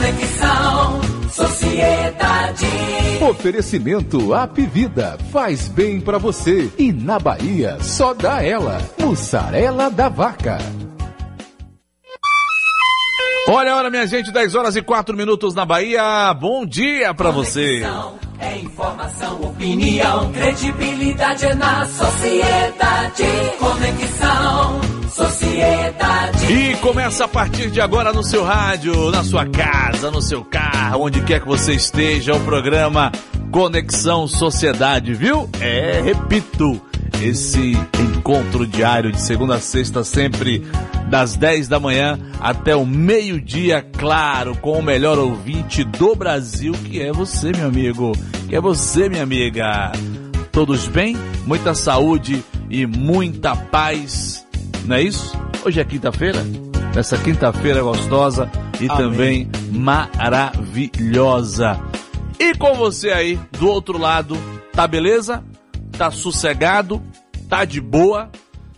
Conexão 0.00 1.00
Sociedade. 1.30 2.66
Oferecimento 3.20 4.32
Apivida 4.32 5.18
faz 5.30 5.68
bem 5.68 6.00
para 6.00 6.16
você 6.16 6.70
e 6.78 6.90
na 6.90 7.18
Bahia 7.18 7.76
só 7.82 8.14
dá 8.14 8.42
ela. 8.42 8.80
Mussarela 8.98 9.90
da 9.90 10.08
vaca. 10.08 10.56
Olha, 13.46 13.76
olha, 13.76 13.90
minha 13.90 14.06
gente, 14.06 14.32
10 14.32 14.54
horas 14.54 14.74
e 14.74 14.80
4 14.80 15.14
minutos 15.14 15.54
na 15.54 15.66
Bahia. 15.66 16.32
Bom 16.32 16.64
dia 16.64 17.12
para 17.12 17.30
você. 17.30 17.82
É 18.38 18.56
informação, 18.56 19.38
opinião, 19.42 20.32
credibilidade 20.32 21.44
é 21.44 21.54
na 21.54 21.86
sociedade. 21.86 23.24
Conexão, 23.58 24.80
sociedade. 25.10 26.52
E 26.52 26.76
começa 26.76 27.24
a 27.24 27.28
partir 27.28 27.70
de 27.70 27.80
agora 27.80 28.12
no 28.12 28.22
seu 28.22 28.44
rádio, 28.44 29.10
na 29.10 29.22
sua 29.24 29.46
casa, 29.46 30.10
no 30.10 30.22
seu 30.22 30.44
carro, 30.44 31.04
onde 31.04 31.20
quer 31.22 31.40
que 31.40 31.46
você 31.46 31.74
esteja, 31.74 32.34
o 32.34 32.40
programa 32.40 33.12
Conexão 33.50 34.26
Sociedade, 34.26 35.12
viu? 35.14 35.48
É, 35.60 36.00
repito, 36.02 36.80
esse 37.20 37.76
encontro 37.98 38.66
diário 38.66 39.12
de 39.12 39.20
segunda 39.20 39.56
a 39.56 39.60
sexta, 39.60 40.04
sempre 40.04 40.66
das 41.08 41.36
10 41.36 41.68
da 41.68 41.80
manhã 41.80 42.18
até 42.40 42.74
o 42.76 42.86
meio-dia, 42.86 43.84
claro, 43.98 44.56
com 44.56 44.78
o 44.78 44.82
melhor 44.82 45.18
ouvinte 45.18 45.82
do 45.82 46.14
Brasil, 46.14 46.72
que 46.72 47.00
é 47.00 47.12
você, 47.12 47.52
meu 47.52 47.66
amigo, 47.66 48.12
que 48.48 48.54
é 48.54 48.60
você, 48.60 49.08
minha 49.08 49.22
amiga. 49.22 49.92
Todos 50.52 50.86
bem? 50.86 51.16
Muita 51.46 51.74
saúde 51.74 52.42
e 52.70 52.86
muita 52.86 53.56
paz, 53.56 54.46
não 54.84 54.96
é 54.96 55.02
isso? 55.02 55.36
Hoje 55.64 55.80
é 55.80 55.84
quinta-feira, 55.84 56.38
nessa 56.94 57.16
quinta-feira 57.18 57.82
gostosa 57.82 58.50
e 58.80 58.88
Amém. 58.88 58.96
também 58.96 59.50
maravilhosa. 59.70 61.78
E 62.38 62.54
com 62.54 62.74
você 62.74 63.10
aí, 63.10 63.38
do 63.58 63.68
outro 63.68 63.98
lado, 63.98 64.38
tá 64.72 64.86
beleza? 64.86 65.42
Tá 65.96 66.10
sossegado? 66.10 67.02
Tá 67.48 67.64
de 67.64 67.80
boa? 67.80 68.30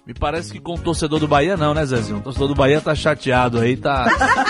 Me 0.05 0.13
parece 0.13 0.53
que 0.53 0.59
com 0.59 0.75
o 0.75 0.79
torcedor 0.79 1.21
do 1.21 1.29
Bahia 1.29 1.57
não, 1.57 1.73
né, 1.73 1.87
Zezinho? 1.87 2.19
O 2.19 2.23
torcedor 2.23 2.49
do 2.49 2.57
Bahia 2.57 2.81
tá 2.81 2.93
chateado 2.93 3.61
aí, 3.61 3.77
tá, 3.77 4.05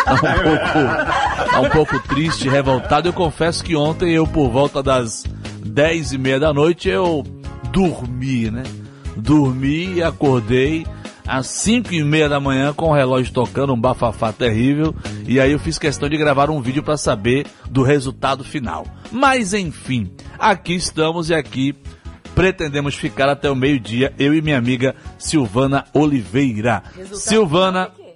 tá 0.04 0.14
um 0.14 0.18
pouco, 0.18 1.50
tá 1.50 1.60
um 1.60 1.68
pouco 1.68 2.00
triste, 2.08 2.48
revoltado. 2.48 3.08
Eu 3.08 3.12
confesso 3.12 3.62
que 3.62 3.76
ontem 3.76 4.12
eu, 4.12 4.26
por 4.26 4.48
volta 4.48 4.82
das 4.82 5.26
dez 5.62 6.12
e 6.12 6.18
meia 6.18 6.40
da 6.40 6.54
noite, 6.54 6.88
eu 6.88 7.22
dormi, 7.70 8.50
né? 8.50 8.62
Dormi 9.14 9.96
e 9.96 10.02
acordei 10.02 10.86
às 11.26 11.46
cinco 11.46 11.92
e 11.94 12.02
meia 12.02 12.28
da 12.28 12.40
manhã 12.40 12.72
com 12.72 12.86
o 12.90 12.94
relógio 12.94 13.32
tocando, 13.32 13.72
um 13.72 13.80
bafafá 13.80 14.32
terrível. 14.32 14.94
E 15.26 15.38
aí 15.40 15.52
eu 15.52 15.58
fiz 15.58 15.78
questão 15.78 16.08
de 16.08 16.16
gravar 16.16 16.50
um 16.50 16.60
vídeo 16.60 16.82
para 16.82 16.96
saber 16.96 17.46
do 17.70 17.82
resultado 17.82 18.42
final. 18.44 18.86
Mas 19.10 19.52
enfim, 19.54 20.12
aqui 20.38 20.74
estamos 20.74 21.30
e 21.30 21.34
aqui 21.34 21.74
pretendemos 22.34 22.94
ficar 22.94 23.28
até 23.28 23.50
o 23.50 23.54
meio-dia, 23.54 24.12
eu 24.18 24.34
e 24.34 24.40
minha 24.40 24.56
amiga 24.58 24.94
Silvana 25.18 25.84
Oliveira. 25.92 26.82
Resultado 26.96 27.18
Silvana. 27.20 27.90
final? 27.90 28.12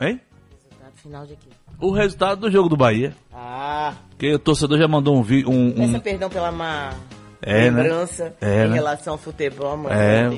Hein? 0.00 0.20
Resultado 0.62 0.92
final 1.02 1.26
de 1.26 1.32
quê? 1.36 1.48
O 1.80 1.92
resultado 1.92 2.40
do 2.40 2.50
jogo 2.50 2.68
do 2.68 2.76
Bahia. 2.76 3.14
Ah, 3.32 3.92
Que 4.18 4.34
o 4.34 4.38
torcedor 4.38 4.78
já 4.78 4.88
mandou 4.88 5.16
um 5.16 5.22
vídeo. 5.22 5.48
Um, 5.50 5.70
peça 5.72 5.96
um, 5.96 6.00
perdão 6.00 6.28
pela 6.28 6.50
má 6.50 6.92
É, 7.40 7.70
né? 7.70 7.82
lembrança 7.82 8.34
É, 8.40 8.64
em 8.64 8.68
né? 8.68 8.74
relação 8.74 9.12
ao 9.14 9.18
futebol, 9.18 9.76
mano. 9.76 9.90
É, 9.94 10.28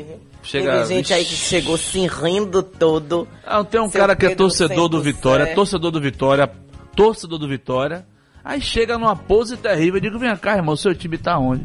chega- 0.42 0.72
Teve 0.72 0.84
gente 0.86 1.12
aí 1.14 1.24
que 1.24 1.34
chegou 1.34 1.76
se 1.78 2.06
rindo 2.06 2.62
todo. 2.62 3.26
Ah, 3.46 3.62
tem 3.64 3.80
um 3.80 3.88
Seu 3.88 4.00
cara 4.00 4.14
que 4.16 4.26
é 4.26 4.34
torcedor 4.34 4.88
do 4.88 5.00
Vitória, 5.02 5.44
é. 5.44 5.54
torcedor 5.54 5.90
do 5.90 6.00
Vitória, 6.00 6.50
torcedor 6.96 7.38
do 7.38 7.48
Vitória. 7.48 8.06
Aí 8.44 8.60
chega 8.60 8.96
numa 8.98 9.14
pose 9.14 9.56
terrível. 9.56 9.96
Eu 9.96 10.00
digo, 10.00 10.18
vem 10.18 10.34
cá, 10.36 10.56
irmão, 10.56 10.74
seu 10.76 10.94
time 10.94 11.18
tá 11.18 11.38
onde? 11.38 11.64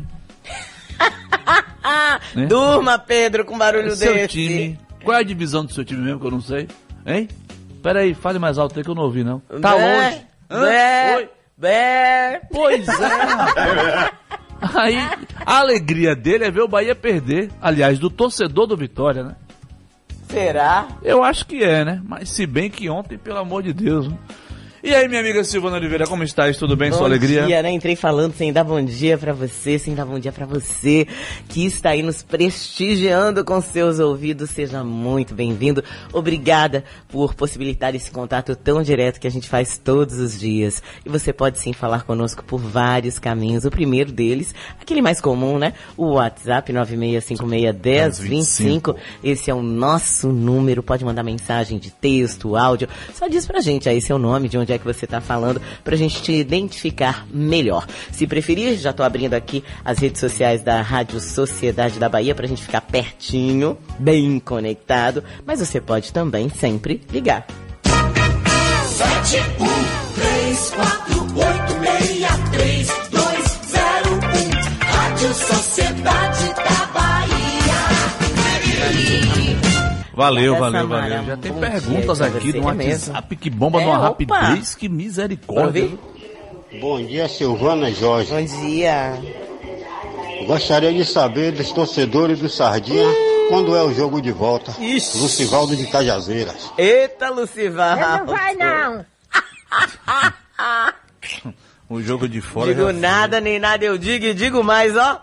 Né? 2.34 2.48
durma, 2.48 2.98
Pedro, 2.98 3.46
com 3.46 3.58
barulho 3.58 3.96
seu 3.96 4.14
desse. 4.14 4.28
time. 4.30 4.80
Qual 5.04 5.16
é 5.16 5.20
a 5.20 5.24
divisão 5.24 5.64
do 5.64 5.72
seu 5.72 5.86
time 5.86 6.02
mesmo 6.02 6.20
que 6.20 6.26
eu 6.26 6.32
não 6.32 6.42
sei? 6.42 6.68
Hein? 7.06 7.30
Pera 7.84 8.00
aí, 8.00 8.14
fale 8.16 8.40
mais 8.40 8.58
alto 8.58 8.78
aí 8.80 8.84
que 8.84 8.90
eu 8.90 8.96
não 8.96 9.04
ouvi, 9.04 9.24
não. 9.24 9.40
Tá 9.62 9.76
Bé, 9.76 10.04
longe. 10.04 10.22
Hã? 10.50 10.62
Bé, 10.66 11.16
Oi? 11.18 11.30
bé. 11.58 12.42
Pois 12.52 12.88
é. 12.90 14.12
Aí, 14.62 14.98
a 15.46 15.60
alegria 15.60 16.16
dele 16.16 16.46
é 16.46 16.52
ver 16.52 16.62
o 16.62 16.68
Bahia 16.68 16.96
perder. 16.96 17.52
Aliás, 17.62 18.00
do 18.00 18.10
torcedor 18.10 18.68
do 18.68 18.78
Vitória, 18.78 19.24
né? 19.24 19.36
Será? 20.28 20.88
Eu 21.04 21.24
acho 21.24 21.46
que 21.46 21.64
é, 21.64 21.86
né? 21.86 22.02
Mas 22.04 22.30
se 22.30 22.46
bem 22.46 22.70
que 22.70 22.90
ontem, 22.90 23.18
pelo 23.18 23.40
amor 23.40 23.64
de 23.64 23.74
Deus. 23.74 24.10
E 24.86 24.94
aí, 24.94 25.08
minha 25.08 25.20
amiga 25.20 25.44
Silvana 25.44 25.78
Oliveira, 25.78 26.06
como 26.06 26.24
estás? 26.24 26.58
Tudo 26.58 26.78
bem? 26.78 26.92
Sua 26.92 27.00
Bom 27.00 27.06
alegria? 27.06 27.44
dia, 27.44 27.64
né? 27.64 27.72
Entrei 27.72 27.96
falando 27.96 28.36
sem 28.36 28.54
dar 28.54 28.64
bom 28.64 28.86
dia 28.86 29.18
pra 29.18 29.34
você, 29.34 29.80
sem 29.80 29.96
dar 29.96 30.06
bom 30.06 30.20
dia 30.20 30.32
pra 30.32 30.46
você, 30.46 31.08
que 31.50 31.66
está 31.66 31.90
aí 31.90 32.04
nos 32.04 32.22
prestigiando 32.22 33.44
com 33.44 33.60
seus 33.62 33.98
ouvidos. 33.98 34.52
Seja 34.52 34.84
muito 34.84 35.34
bem-vindo. 35.34 35.84
Obrigada 36.14 36.84
por 37.10 37.34
possibilitar 37.34 37.96
esse 37.96 38.12
contato 38.12 38.56
tão 38.56 38.84
direto 38.84 39.20
que 39.20 39.26
a 39.26 39.32
gente 39.32 39.50
faz 39.50 39.76
todos 39.76 40.20
os 40.20 40.40
dias. 40.40 40.84
E 41.04 41.10
você 41.10 41.34
pode 41.34 41.58
sim 41.58 41.74
falar 41.74 42.04
conosco 42.04 42.44
por 42.44 42.60
vários 42.60 43.18
caminhos. 43.18 43.66
O 43.66 43.72
primeiro 43.72 44.12
deles, 44.12 44.54
aquele 44.80 45.02
mais 45.02 45.20
comum, 45.20 45.58
né? 45.58 45.74
O 45.98 46.12
WhatsApp 46.12 46.72
96561025. 46.72 48.96
Esse 49.24 49.50
é 49.50 49.54
o 49.56 49.64
nosso 49.64 50.32
número. 50.32 50.84
Pode 50.84 51.04
mandar 51.04 51.24
mensagem 51.24 51.80
de 51.80 51.90
texto, 51.90 52.56
áudio. 52.56 52.88
Só 53.16 53.28
diz 53.28 53.48
pra 53.48 53.62
gente 53.62 53.90
aí 53.90 54.00
seu 54.00 54.20
nome, 54.20 54.48
de 54.48 54.60
onde 54.60 54.75
é 54.75 54.75
que 54.78 54.86
você 54.86 55.06
tá 55.08 55.22
falando, 55.22 55.62
pra 55.84 55.96
gente 55.96 56.22
te 56.22 56.32
identificar 56.32 57.26
melhor. 57.32 57.88
Se 58.12 58.28
preferir, 58.28 58.78
já 58.78 58.94
tô 58.94 59.04
abrindo 59.04 59.34
aqui 59.34 59.64
as 59.84 60.00
redes 60.00 60.20
sociais 60.20 60.64
da 60.64 60.82
Rádio 60.82 61.20
Sociedade 61.20 62.00
da 62.00 62.10
Bahia 62.10 62.36
pra 62.36 62.48
gente 62.48 62.64
ficar 62.64 62.82
pertinho, 62.82 63.78
bem 64.00 64.40
conectado. 64.40 65.24
Mas 65.46 65.60
você 65.60 65.80
pode 65.82 66.12
também 66.12 66.50
sempre 66.50 67.02
ligar. 67.12 67.46
Valeu, 80.16 80.56
valeu, 80.58 80.88
valeu. 80.88 81.24
Já 81.26 81.38
tem 81.38 81.54
perguntas 81.54 82.22
aqui 82.22 82.54
no 82.54 82.74
mesmo? 82.74 83.14
WhatsApp 83.14 83.36
que 83.36 83.50
bomba 83.50 83.82
É, 83.82 83.86
numa 83.86 84.10
opa. 84.10 84.38
rapidez, 84.38 84.74
que 84.76 84.88
misericórdia. 84.88 85.90
Bom 86.80 87.06
dia, 87.06 87.28
Silvana 87.28 87.92
Jorge. 87.92 88.32
Bom 88.32 88.44
dia. 88.68 89.14
Gostaria 90.48 90.94
de 90.94 91.04
saber 91.06 91.52
dos 91.54 91.72
torcedores 91.72 92.40
do 92.40 92.48
Sardinha 92.50 93.06
quando 93.50 93.76
é 93.76 93.84
o 93.84 93.94
jogo 93.94 94.22
de 94.22 94.32
volta. 94.32 94.74
Ixi. 94.80 95.18
Lucivaldo 95.20 95.76
de 95.76 95.86
Cajazeiras. 95.88 96.72
Eita, 96.78 97.30
Lucival. 97.30 97.96
Não 97.98 98.26
vai 98.26 98.56
não. 98.56 99.06
O 101.90 102.02
jogo 102.04 102.28
de 102.28 102.42
fora. 102.42 102.74
Digo 102.74 102.88
já- 102.88 102.94
nada, 102.94 103.42
nem 103.42 103.60
nada 103.60 103.84
eu 103.86 103.98
digo 103.98 104.26
e 104.26 104.34
digo 104.34 104.64
mais, 104.64 104.96
ó. 104.96 105.22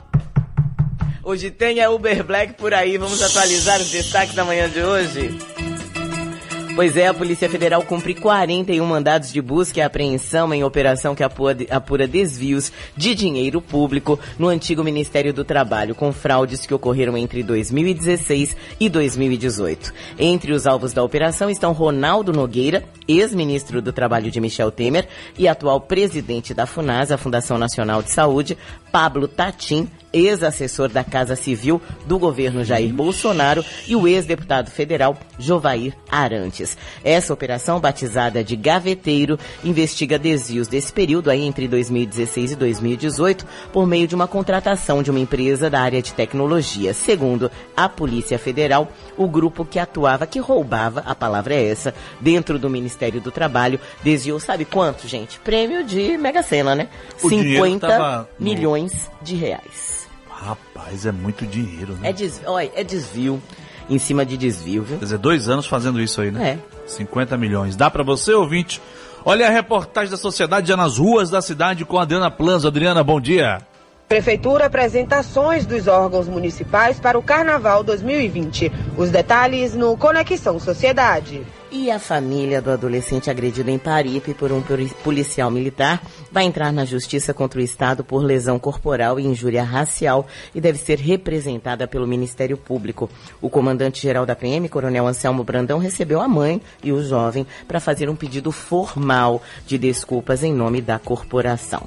Hoje 1.25 1.53
tem 1.53 1.81
a 1.81 1.89
Uber 1.89 2.25
Black 2.25 2.55
por 2.55 2.75
aí, 2.75 2.99
vamos 2.99 3.23
atualizar 3.23 3.81
os 3.81 3.91
destaques 3.91 4.35
da 4.35 4.45
manhã 4.45 4.69
de 4.69 4.83
hoje. 4.83 5.39
Pois 6.75 6.97
é, 6.97 7.07
a 7.07 7.15
Polícia 7.15 7.49
Federal 7.49 7.83
cumpre 7.83 8.15
41 8.15 8.85
mandados 8.85 9.31
de 9.31 9.41
busca 9.41 9.79
e 9.79 9.83
apreensão 9.83 10.53
em 10.53 10.65
operação 10.65 11.15
que 11.15 11.23
apura, 11.23 11.57
apura 11.71 12.09
desvios 12.09 12.73
de 12.97 13.15
dinheiro 13.15 13.61
público 13.61 14.19
no 14.39 14.49
antigo 14.49 14.83
Ministério 14.83 15.35
do 15.35 15.45
Trabalho, 15.45 15.95
com 15.95 16.13
fraudes 16.13 16.67
que 16.67 16.73
ocorreram 16.73 17.17
entre 17.17 17.43
2016 17.43 18.57
e 18.81 18.89
2018. 18.89 19.93
Entre 20.19 20.51
os 20.53 20.67
alvos 20.67 20.95
da 20.95 21.05
operação 21.05 21.51
estão 21.51 21.73
Ronaldo 21.73 22.33
Nogueira, 22.33 22.83
ex-ministro 23.07 23.83
do 23.83 23.93
Trabalho 23.93 24.31
de 24.31 24.41
Michel 24.41 24.73
Temer 24.73 25.07
e 25.39 25.47
atual 25.47 25.79
presidente 25.81 26.55
da 26.55 26.67
FUNAS, 26.67 27.13
a 27.13 27.19
Fundação 27.19 27.59
Nacional 27.59 28.03
de 28.03 28.11
Saúde, 28.11 28.57
Pablo 28.91 29.29
Tatim, 29.29 29.89
ex-assessor 30.13 30.89
da 30.89 31.03
Casa 31.05 31.35
Civil 31.37 31.81
do 32.07 32.19
governo 32.19 32.65
Jair 32.65 32.93
Bolsonaro 32.93 33.65
e 33.87 33.97
o 33.97 34.07
ex-deputado 34.07 34.71
federal 34.71 35.17
Jovair 35.39 35.95
Arantes. 36.11 36.77
Essa 37.05 37.33
operação, 37.33 37.81
batizada 37.81 38.45
de 38.45 38.57
Gaveteiro, 38.57 39.39
investiga 39.65 40.19
desvios 40.19 40.69
desse 40.69 40.93
período 40.93 41.31
aí 41.31 41.43
entre 41.43 41.67
2016 41.69 42.53
e 42.53 42.57
2018 42.57 43.47
por 43.73 43.87
meio 43.87 44.07
de 44.07 44.15
uma 44.15 44.27
contratação 44.29 45.03
de 45.03 45.11
uma 45.11 45.21
empresa 45.21 45.69
da 45.71 45.81
área 45.81 46.03
de 46.03 46.13
tecnologia. 46.13 46.93
Segundo 46.95 47.51
a 47.77 47.89
Polícia 47.89 48.39
Federal, 48.39 48.91
o 49.17 49.27
grupo 49.29 49.65
que 49.65 49.79
atuava, 49.79 50.27
que 50.27 50.39
roubava, 50.39 51.03
a 51.07 51.15
palavra 51.15 51.55
é 51.55 51.69
essa, 51.69 51.95
dentro 52.21 52.59
do 52.59 52.69
Ministério 52.71 53.21
do 53.21 53.31
Trabalho, 53.31 53.81
desviou, 54.03 54.39
sabe 54.39 54.65
quanto, 54.65 55.09
gente? 55.09 55.39
Prêmio 55.41 55.85
de 55.85 56.17
Mega 56.19 56.43
Sena, 56.43 56.75
né? 56.75 56.89
O 57.23 57.29
dinheiro 57.29 57.65
50 57.65 57.89
tava 57.89 58.29
no- 58.39 58.45
milhões 58.45 59.11
de 59.23 59.35
reais. 59.35 60.02
Rapaz, 60.43 61.07
é 61.07 61.13
muito 61.13 61.47
dinheiro, 61.47 61.95
né? 61.95 62.11
É, 62.11 62.13
des... 62.13 62.41
Olha, 62.45 62.71
é 62.75 62.83
desvio 62.83 63.41
em 63.89 63.99
cima 63.99 64.27
de 64.27 64.37
desvio, 64.37 64.83
viu? 64.83 64.99
Quer 64.99 65.05
dizer, 65.05 65.19
dois 65.19 65.49
anos 65.49 65.67
fazendo 65.67 66.01
isso 66.01 66.21
aí, 66.21 66.31
né? 66.31 66.59
É. 66.59 66.89
50 66.89 67.37
milhões. 67.37 67.77
Dá 67.77 67.91
pra 67.91 68.03
você, 68.03 68.33
ouvinte? 68.33 68.81
Olha 69.25 69.47
a 69.47 69.51
reportagem 69.51 70.11
da 70.11 70.17
sociedade 70.17 70.69
já 70.69 70.77
nas 70.77 70.99
ruas 70.99 71.31
da 71.31 71.41
cidade 71.41 71.85
com 71.85 71.99
a 71.99 72.03
Adriana 72.03 72.31
Planzo. 72.31 72.67
Adriana, 72.67 73.05
bom 73.05 73.21
dia. 73.21 73.59
Prefeitura 74.09 74.67
apresenta 74.67 75.19
ações 75.19 75.65
dos 75.65 75.87
órgãos 75.87 76.29
municipais 76.29 76.99
para 76.99 77.19
o 77.19 77.23
Carnaval 77.23 77.85
2020. 77.85 78.71
Os 78.99 79.11
detalhes 79.11 79.75
no 79.75 79.97
Conexão 79.97 80.59
Sociedade. 80.59 81.47
E 81.75 81.91
a 81.91 81.99
família 81.99 82.61
do 82.61 82.71
adolescente 82.71 83.31
agredido 83.31 83.71
em 83.71 83.79
Paripe 83.79 84.35
por 84.35 84.53
um 84.53 84.63
policial 85.03 85.51
militar 85.51 86.03
vai 86.31 86.45
entrar 86.45 86.71
na 86.71 86.85
justiça 86.85 87.33
contra 87.33 87.59
o 87.59 87.63
Estado 87.63 88.05
por 88.05 88.23
lesão 88.23 88.59
corporal 88.59 89.19
e 89.19 89.25
injúria 89.25 89.65
racial 89.65 90.27
e 90.55 90.61
deve 90.61 90.77
ser 90.77 90.99
representada 90.99 91.89
pelo 91.89 92.07
Ministério 92.07 92.59
Público. 92.59 93.09
O 93.41 93.49
comandante-geral 93.49 94.27
da 94.27 94.37
PM, 94.37 94.69
Coronel 94.69 95.07
Anselmo 95.07 95.43
Brandão, 95.43 95.79
recebeu 95.79 96.21
a 96.21 96.29
mãe 96.29 96.61
e 96.85 96.93
o 96.93 97.03
jovem 97.03 97.47
para 97.67 97.81
fazer 97.81 98.11
um 98.11 98.15
pedido 98.15 98.53
formal 98.53 99.43
de 99.67 99.79
desculpas 99.79 100.43
em 100.43 100.53
nome 100.53 100.83
da 100.83 100.99
corporação. 100.99 101.87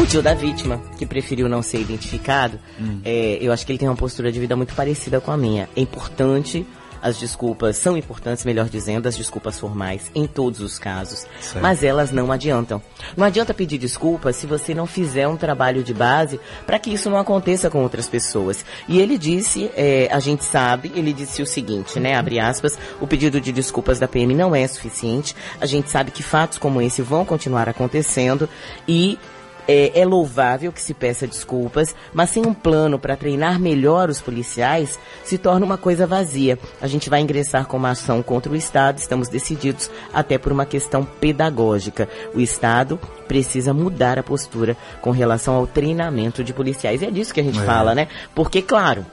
O 0.00 0.04
tio 0.04 0.20
da 0.20 0.34
vítima, 0.34 0.82
que 0.98 1.06
preferiu 1.06 1.48
não 1.48 1.62
ser 1.62 1.80
identificado, 1.80 2.58
hum. 2.80 3.00
é, 3.04 3.38
eu 3.40 3.52
acho 3.52 3.64
que 3.64 3.70
ele 3.70 3.78
tem 3.78 3.88
uma 3.88 3.94
postura 3.94 4.32
de 4.32 4.40
vida 4.40 4.56
muito 4.56 4.74
parecida 4.74 5.20
com 5.20 5.30
a 5.30 5.36
minha. 5.36 5.68
É 5.76 5.80
importante 5.80 6.66
as 7.04 7.18
desculpas 7.18 7.76
são 7.76 7.98
importantes, 7.98 8.46
melhor 8.46 8.66
dizendo, 8.66 9.06
as 9.06 9.14
desculpas 9.14 9.60
formais, 9.60 10.10
em 10.14 10.26
todos 10.26 10.60
os 10.60 10.78
casos. 10.78 11.26
Certo. 11.38 11.62
Mas 11.62 11.84
elas 11.84 12.10
não 12.10 12.32
adiantam. 12.32 12.80
Não 13.14 13.26
adianta 13.26 13.52
pedir 13.52 13.76
desculpas 13.76 14.36
se 14.36 14.46
você 14.46 14.74
não 14.74 14.86
fizer 14.86 15.28
um 15.28 15.36
trabalho 15.36 15.84
de 15.84 15.92
base 15.92 16.40
para 16.64 16.78
que 16.78 16.90
isso 16.90 17.10
não 17.10 17.18
aconteça 17.18 17.68
com 17.68 17.82
outras 17.82 18.08
pessoas. 18.08 18.64
E 18.88 18.98
ele 18.98 19.18
disse, 19.18 19.70
é, 19.76 20.08
a 20.10 20.18
gente 20.18 20.44
sabe, 20.44 20.90
ele 20.96 21.12
disse 21.12 21.42
o 21.42 21.46
seguinte, 21.46 22.00
né? 22.00 22.14
Abre 22.14 22.40
aspas, 22.40 22.78
o 22.98 23.06
pedido 23.06 23.38
de 23.38 23.52
desculpas 23.52 23.98
da 23.98 24.08
PM 24.08 24.34
não 24.34 24.56
é 24.56 24.66
suficiente. 24.66 25.36
A 25.60 25.66
gente 25.66 25.90
sabe 25.90 26.10
que 26.10 26.22
fatos 26.22 26.56
como 26.56 26.80
esse 26.80 27.02
vão 27.02 27.26
continuar 27.26 27.68
acontecendo 27.68 28.48
e 28.88 29.18
é, 29.66 29.98
é, 29.98 30.04
louvável 30.04 30.72
que 30.72 30.80
se 30.80 30.94
peça 30.94 31.26
desculpas, 31.26 31.94
mas 32.12 32.30
sem 32.30 32.46
um 32.46 32.54
plano 32.54 32.98
para 32.98 33.16
treinar 33.16 33.58
melhor 33.58 34.08
os 34.08 34.20
policiais, 34.20 34.98
se 35.24 35.38
torna 35.38 35.64
uma 35.64 35.78
coisa 35.78 36.06
vazia. 36.06 36.58
A 36.80 36.86
gente 36.86 37.08
vai 37.08 37.20
ingressar 37.20 37.66
com 37.66 37.76
uma 37.76 37.90
ação 37.90 38.22
contra 38.22 38.52
o 38.52 38.56
Estado, 38.56 38.98
estamos 38.98 39.28
decididos 39.28 39.90
até 40.12 40.38
por 40.38 40.52
uma 40.52 40.66
questão 40.66 41.04
pedagógica. 41.04 42.08
O 42.34 42.40
Estado 42.40 42.98
precisa 43.26 43.72
mudar 43.72 44.18
a 44.18 44.22
postura 44.22 44.76
com 45.00 45.10
relação 45.10 45.54
ao 45.54 45.66
treinamento 45.66 46.44
de 46.44 46.52
policiais. 46.52 47.02
E 47.02 47.06
é 47.06 47.10
disso 47.10 47.32
que 47.32 47.40
a 47.40 47.44
gente 47.44 47.58
é. 47.58 47.64
fala, 47.64 47.94
né? 47.94 48.08
Porque, 48.34 48.60
claro, 48.60 49.04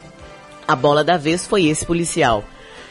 a 0.67 0.75
bola 0.75 1.03
da 1.03 1.17
vez 1.17 1.47
foi 1.47 1.65
esse 1.65 1.85
policial. 1.85 2.43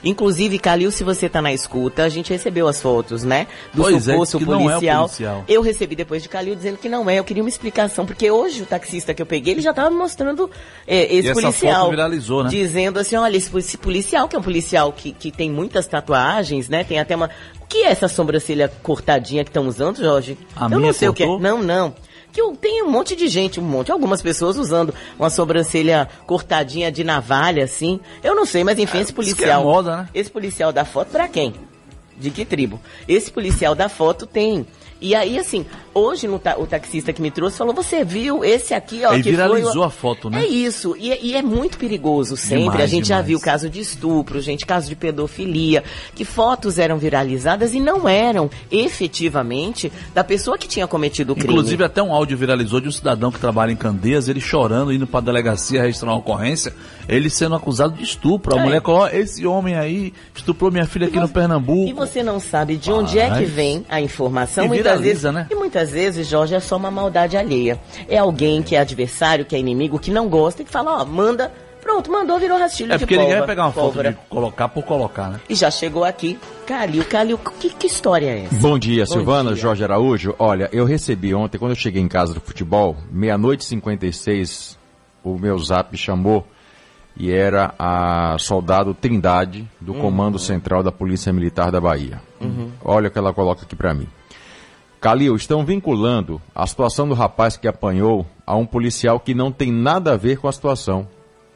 Inclusive, 0.04 0.58
Calil, 0.58 0.90
se 0.90 1.04
você 1.04 1.28
tá 1.28 1.42
na 1.42 1.52
escuta, 1.52 2.04
a 2.04 2.08
gente 2.08 2.32
recebeu 2.32 2.66
as 2.66 2.80
fotos, 2.80 3.22
né? 3.22 3.46
Do 3.72 3.82
pois 3.82 4.08
é, 4.08 4.12
suposto 4.12 4.36
é, 4.38 4.44
policial. 4.44 5.04
É 5.04 5.06
policial. 5.06 5.44
Eu 5.48 5.62
recebi 5.62 5.96
depois 5.96 6.22
de 6.22 6.28
Calil 6.28 6.54
dizendo 6.54 6.78
que 6.78 6.88
não 6.88 7.08
é. 7.08 7.18
Eu 7.18 7.24
queria 7.24 7.42
uma 7.42 7.48
explicação, 7.48 8.06
porque 8.06 8.30
hoje 8.30 8.62
o 8.62 8.66
taxista 8.66 9.12
que 9.12 9.20
eu 9.20 9.26
peguei, 9.26 9.54
ele 9.54 9.60
já 9.60 9.72
tava 9.72 9.90
mostrando 9.90 10.50
é, 10.86 11.14
esse 11.14 11.28
e 11.28 11.32
policial. 11.32 11.82
Essa 11.82 11.90
viralizou, 11.90 12.44
né? 12.44 12.50
Dizendo 12.50 12.98
assim, 12.98 13.16
olha, 13.16 13.36
esse 13.36 13.76
policial, 13.76 14.28
que 14.28 14.36
é 14.36 14.38
um 14.38 14.42
policial 14.42 14.92
que, 14.92 15.12
que 15.12 15.30
tem 15.30 15.50
muitas 15.50 15.86
tatuagens, 15.86 16.68
né? 16.68 16.84
Tem 16.84 16.98
até 16.98 17.14
uma. 17.14 17.30
O 17.60 17.66
que 17.66 17.84
é 17.84 17.90
essa 17.90 18.08
sobrancelha 18.08 18.70
cortadinha 18.82 19.44
que 19.44 19.50
estão 19.50 19.66
usando, 19.66 19.98
Jorge? 19.98 20.36
A 20.56 20.64
eu 20.64 20.80
não 20.80 20.92
sei 20.92 21.08
cortou? 21.08 21.36
o 21.36 21.38
que 21.38 21.44
é. 21.44 21.50
Não, 21.50 21.62
não 21.62 21.94
que 22.32 22.42
tem 22.60 22.82
um 22.82 22.90
monte 22.90 23.16
de 23.16 23.28
gente, 23.28 23.60
um 23.60 23.64
monte, 23.64 23.90
algumas 23.90 24.22
pessoas 24.22 24.56
usando 24.56 24.94
uma 25.18 25.30
sobrancelha 25.30 26.08
cortadinha 26.26 26.90
de 26.90 27.04
navalha, 27.04 27.64
assim. 27.64 28.00
Eu 28.22 28.34
não 28.34 28.46
sei, 28.46 28.64
mas 28.64 28.78
enfim, 28.78 28.98
é, 28.98 29.00
esse 29.02 29.12
policial. 29.12 29.60
É 29.60 29.64
moda, 29.64 29.96
né? 29.96 30.08
Esse 30.14 30.30
policial 30.30 30.72
da 30.72 30.84
foto 30.84 31.08
pra 31.10 31.28
quem? 31.28 31.54
De 32.16 32.30
que 32.30 32.44
tribo? 32.44 32.80
Esse 33.08 33.30
policial 33.30 33.74
da 33.74 33.88
foto 33.88 34.26
tem 34.26 34.66
e 35.00 35.14
aí, 35.14 35.38
assim, 35.38 35.64
hoje 35.94 36.26
no 36.26 36.38
ta 36.38 36.56
o 36.58 36.66
taxista 36.66 37.12
que 37.12 37.22
me 37.22 37.30
trouxe 37.30 37.56
falou: 37.56 37.74
você 37.74 38.04
viu 38.04 38.44
esse 38.44 38.74
aqui, 38.74 39.04
ó. 39.04 39.12
Ele 39.12 39.22
que 39.22 39.30
viralizou 39.30 39.72
foi, 39.72 39.84
a 39.84 39.90
foto, 39.90 40.30
né? 40.30 40.42
É 40.42 40.46
isso. 40.46 40.96
E, 40.98 41.30
e 41.30 41.36
é 41.36 41.42
muito 41.42 41.78
perigoso 41.78 42.36
sempre. 42.36 42.64
Demais, 42.64 42.80
a 42.80 42.86
gente 42.86 43.04
demais. 43.04 43.08
já 43.08 43.22
viu 43.22 43.40
caso 43.40 43.70
de 43.70 43.80
estupro, 43.80 44.40
gente, 44.40 44.66
caso 44.66 44.88
de 44.88 44.96
pedofilia, 44.96 45.82
que 46.14 46.24
fotos 46.24 46.78
eram 46.78 46.98
viralizadas 46.98 47.74
e 47.74 47.80
não 47.80 48.08
eram 48.08 48.50
efetivamente 48.70 49.92
da 50.14 50.22
pessoa 50.24 50.58
que 50.58 50.68
tinha 50.68 50.86
cometido 50.86 51.32
o 51.32 51.36
crime. 51.36 51.52
Inclusive, 51.52 51.84
até 51.84 52.02
um 52.02 52.12
áudio 52.12 52.36
viralizou 52.36 52.80
de 52.80 52.88
um 52.88 52.92
cidadão 52.92 53.30
que 53.30 53.38
trabalha 53.38 53.72
em 53.72 53.76
Candeias, 53.76 54.28
ele 54.28 54.40
chorando, 54.40 54.92
indo 54.92 55.06
pra 55.06 55.20
delegacia 55.20 55.82
registrar 55.82 56.10
uma 56.10 56.18
ocorrência, 56.18 56.72
ele 57.08 57.30
sendo 57.30 57.54
acusado 57.54 57.94
de 57.94 58.02
estupro. 58.02 58.54
A 58.56 58.60
é. 58.60 58.64
mulher 58.64 58.82
falou: 58.82 59.08
esse 59.08 59.46
homem 59.46 59.76
aí 59.76 60.12
estuprou 60.34 60.70
minha 60.70 60.86
filha 60.86 61.04
e 61.04 61.08
aqui 61.08 61.16
você, 61.16 61.22
no 61.22 61.28
Pernambuco. 61.28 61.88
E 61.88 61.92
você 61.92 62.22
não 62.22 62.38
sabe 62.38 62.76
de 62.76 62.90
onde 62.90 63.18
Ai. 63.18 63.30
é 63.30 63.38
que 63.38 63.44
vem 63.44 63.84
a 63.88 64.00
informação. 64.00 64.64
E 64.64 64.68
muitas 64.68 65.00
vezes, 65.00 65.22
né? 65.24 65.46
E 65.50 65.54
muitas 65.54 65.79
vezes, 65.88 66.26
Jorge, 66.26 66.54
é 66.54 66.60
só 66.60 66.76
uma 66.76 66.90
maldade 66.90 67.36
alheia. 67.36 67.78
É 68.08 68.18
alguém 68.18 68.62
que 68.62 68.76
é 68.76 68.80
adversário, 68.80 69.44
que 69.44 69.54
é 69.54 69.58
inimigo, 69.58 69.98
que 69.98 70.10
não 70.10 70.28
gosta 70.28 70.62
e 70.62 70.64
que 70.64 70.70
fala, 70.70 71.00
ó, 71.00 71.04
manda 71.04 71.50
Pronto, 71.80 72.10
mandou, 72.12 72.38
virou 72.38 72.58
rastilho 72.58 72.92
é 72.92 72.98
de 72.98 73.04
pólvora. 73.04 73.04
É 73.04 73.06
porque 73.06 73.16
ninguém 73.16 73.38
vai 73.38 73.46
pegar 73.46 73.64
uma 73.64 73.72
pólvora. 73.72 74.12
foto 74.12 74.22
de 74.22 74.28
colocar 74.28 74.68
por 74.68 74.84
colocar, 74.84 75.30
né? 75.30 75.40
E 75.48 75.54
já 75.54 75.70
chegou 75.70 76.04
aqui. 76.04 76.38
Calil, 76.66 77.04
Calil, 77.04 77.38
que, 77.58 77.70
que 77.70 77.86
história 77.86 78.26
é 78.26 78.44
essa? 78.44 78.54
Bom 78.56 78.78
dia, 78.78 79.04
Bom 79.04 79.12
Silvana, 79.12 79.52
dia. 79.52 79.62
Jorge 79.62 79.82
Araújo. 79.82 80.34
Olha, 80.38 80.68
eu 80.72 80.84
recebi 80.84 81.34
ontem, 81.34 81.58
quando 81.58 81.72
eu 81.72 81.76
cheguei 81.76 82.02
em 82.02 82.08
casa 82.08 82.34
do 82.34 82.40
futebol, 82.40 82.96
meia-noite 83.10 83.62
e 83.62 83.66
56, 83.66 84.78
o 85.24 85.38
meu 85.38 85.58
zap 85.58 85.96
chamou 85.96 86.46
e 87.16 87.30
era 87.30 87.74
a 87.78 88.36
soldado 88.38 88.94
Trindade, 88.94 89.68
do 89.80 89.92
uhum. 89.92 90.00
Comando 90.00 90.38
Central 90.38 90.82
da 90.82 90.92
Polícia 90.92 91.32
Militar 91.32 91.70
da 91.70 91.80
Bahia. 91.80 92.20
Uhum. 92.40 92.70
Olha 92.84 93.08
o 93.08 93.10
que 93.10 93.18
ela 93.18 93.32
coloca 93.32 93.62
aqui 93.62 93.74
para 93.74 93.92
mim. 93.92 94.06
Calil, 95.00 95.34
estão 95.34 95.64
vinculando 95.64 96.42
a 96.54 96.66
situação 96.66 97.08
do 97.08 97.14
rapaz 97.14 97.56
que 97.56 97.66
apanhou 97.66 98.26
a 98.46 98.54
um 98.54 98.66
policial 98.66 99.18
que 99.18 99.34
não 99.34 99.50
tem 99.50 99.72
nada 99.72 100.12
a 100.12 100.16
ver 100.16 100.38
com 100.38 100.46
a 100.46 100.52
situação. 100.52 101.08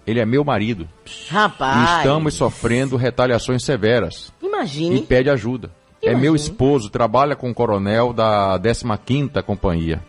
Ele 0.06 0.18
é 0.18 0.24
meu 0.24 0.42
marido. 0.42 0.88
Rapaz. 1.28 1.78
E 1.78 1.96
estamos 1.98 2.34
sofrendo 2.34 2.96
retaliações 2.96 3.62
severas. 3.62 4.32
Imagine. 4.42 4.96
E 4.96 5.02
pede 5.02 5.28
ajuda. 5.28 5.70
Imagine. 6.02 6.18
É 6.18 6.22
meu 6.22 6.34
esposo, 6.34 6.88
trabalha 6.88 7.36
com 7.36 7.50
o 7.50 7.54
coronel 7.54 8.12
da 8.14 8.58
15ª 8.58 9.42
Companhia. 9.42 10.02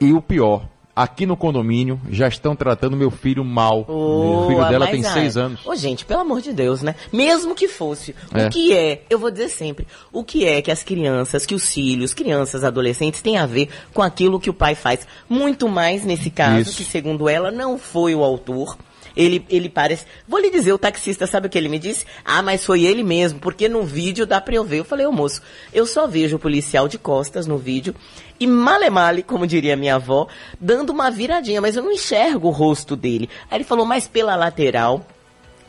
E 0.00 0.12
o 0.12 0.22
pior, 0.22 0.66
aqui 0.98 1.24
no 1.24 1.36
condomínio 1.36 2.00
já 2.10 2.26
estão 2.26 2.56
tratando 2.56 2.96
meu 2.96 3.10
filho 3.10 3.44
mal. 3.44 3.84
Oh, 3.86 4.44
o 4.44 4.48
filho 4.48 4.68
dela 4.68 4.88
tem 4.88 5.02
seis 5.04 5.36
anos. 5.36 5.64
Ô, 5.64 5.70
oh, 5.70 5.76
gente, 5.76 6.04
pelo 6.04 6.20
amor 6.20 6.40
de 6.40 6.52
Deus, 6.52 6.82
né? 6.82 6.96
Mesmo 7.12 7.54
que 7.54 7.68
fosse. 7.68 8.16
É. 8.34 8.46
O 8.46 8.50
que 8.50 8.74
é, 8.74 9.02
eu 9.08 9.18
vou 9.18 9.30
dizer 9.30 9.48
sempre, 9.48 9.86
o 10.12 10.24
que 10.24 10.44
é 10.44 10.60
que 10.60 10.72
as 10.72 10.82
crianças, 10.82 11.46
que 11.46 11.54
os 11.54 11.72
filhos, 11.72 12.12
crianças, 12.12 12.64
adolescentes 12.64 13.22
têm 13.22 13.38
a 13.38 13.46
ver 13.46 13.68
com 13.94 14.02
aquilo 14.02 14.40
que 14.40 14.50
o 14.50 14.54
pai 14.54 14.74
faz? 14.74 15.06
Muito 15.28 15.68
mais 15.68 16.04
nesse 16.04 16.30
caso, 16.30 16.62
Isso. 16.62 16.76
que 16.76 16.84
segundo 16.84 17.28
ela 17.28 17.52
não 17.52 17.78
foi 17.78 18.14
o 18.14 18.24
autor. 18.24 18.76
Ele, 19.16 19.44
ele 19.50 19.68
parece. 19.68 20.06
Vou 20.28 20.38
lhe 20.38 20.48
dizer, 20.48 20.72
o 20.72 20.78
taxista, 20.78 21.26
sabe 21.26 21.48
o 21.48 21.50
que 21.50 21.58
ele 21.58 21.68
me 21.68 21.78
disse? 21.78 22.06
Ah, 22.24 22.40
mas 22.40 22.64
foi 22.64 22.84
ele 22.84 23.02
mesmo, 23.02 23.40
porque 23.40 23.68
no 23.68 23.82
vídeo 23.82 24.24
dá 24.24 24.40
pra 24.40 24.54
eu 24.54 24.62
ver. 24.62 24.78
Eu 24.78 24.84
falei, 24.84 25.06
ô 25.06 25.12
moço, 25.12 25.42
eu 25.72 25.86
só 25.86 26.06
vejo 26.06 26.36
o 26.36 26.38
policial 26.38 26.86
de 26.86 26.98
costas 26.98 27.44
no 27.44 27.58
vídeo 27.58 27.94
e 28.40 28.46
male 28.46 28.88
male, 28.90 29.22
como 29.22 29.46
diria 29.46 29.76
minha 29.76 29.96
avó, 29.96 30.28
dando 30.60 30.90
uma 30.90 31.10
viradinha, 31.10 31.60
mas 31.60 31.76
eu 31.76 31.82
não 31.82 31.92
enxergo 31.92 32.48
o 32.48 32.52
rosto 32.52 32.94
dele. 32.94 33.28
Aí 33.50 33.58
ele 33.58 33.64
falou, 33.64 33.84
mas 33.84 34.06
pela 34.06 34.36
lateral, 34.36 35.04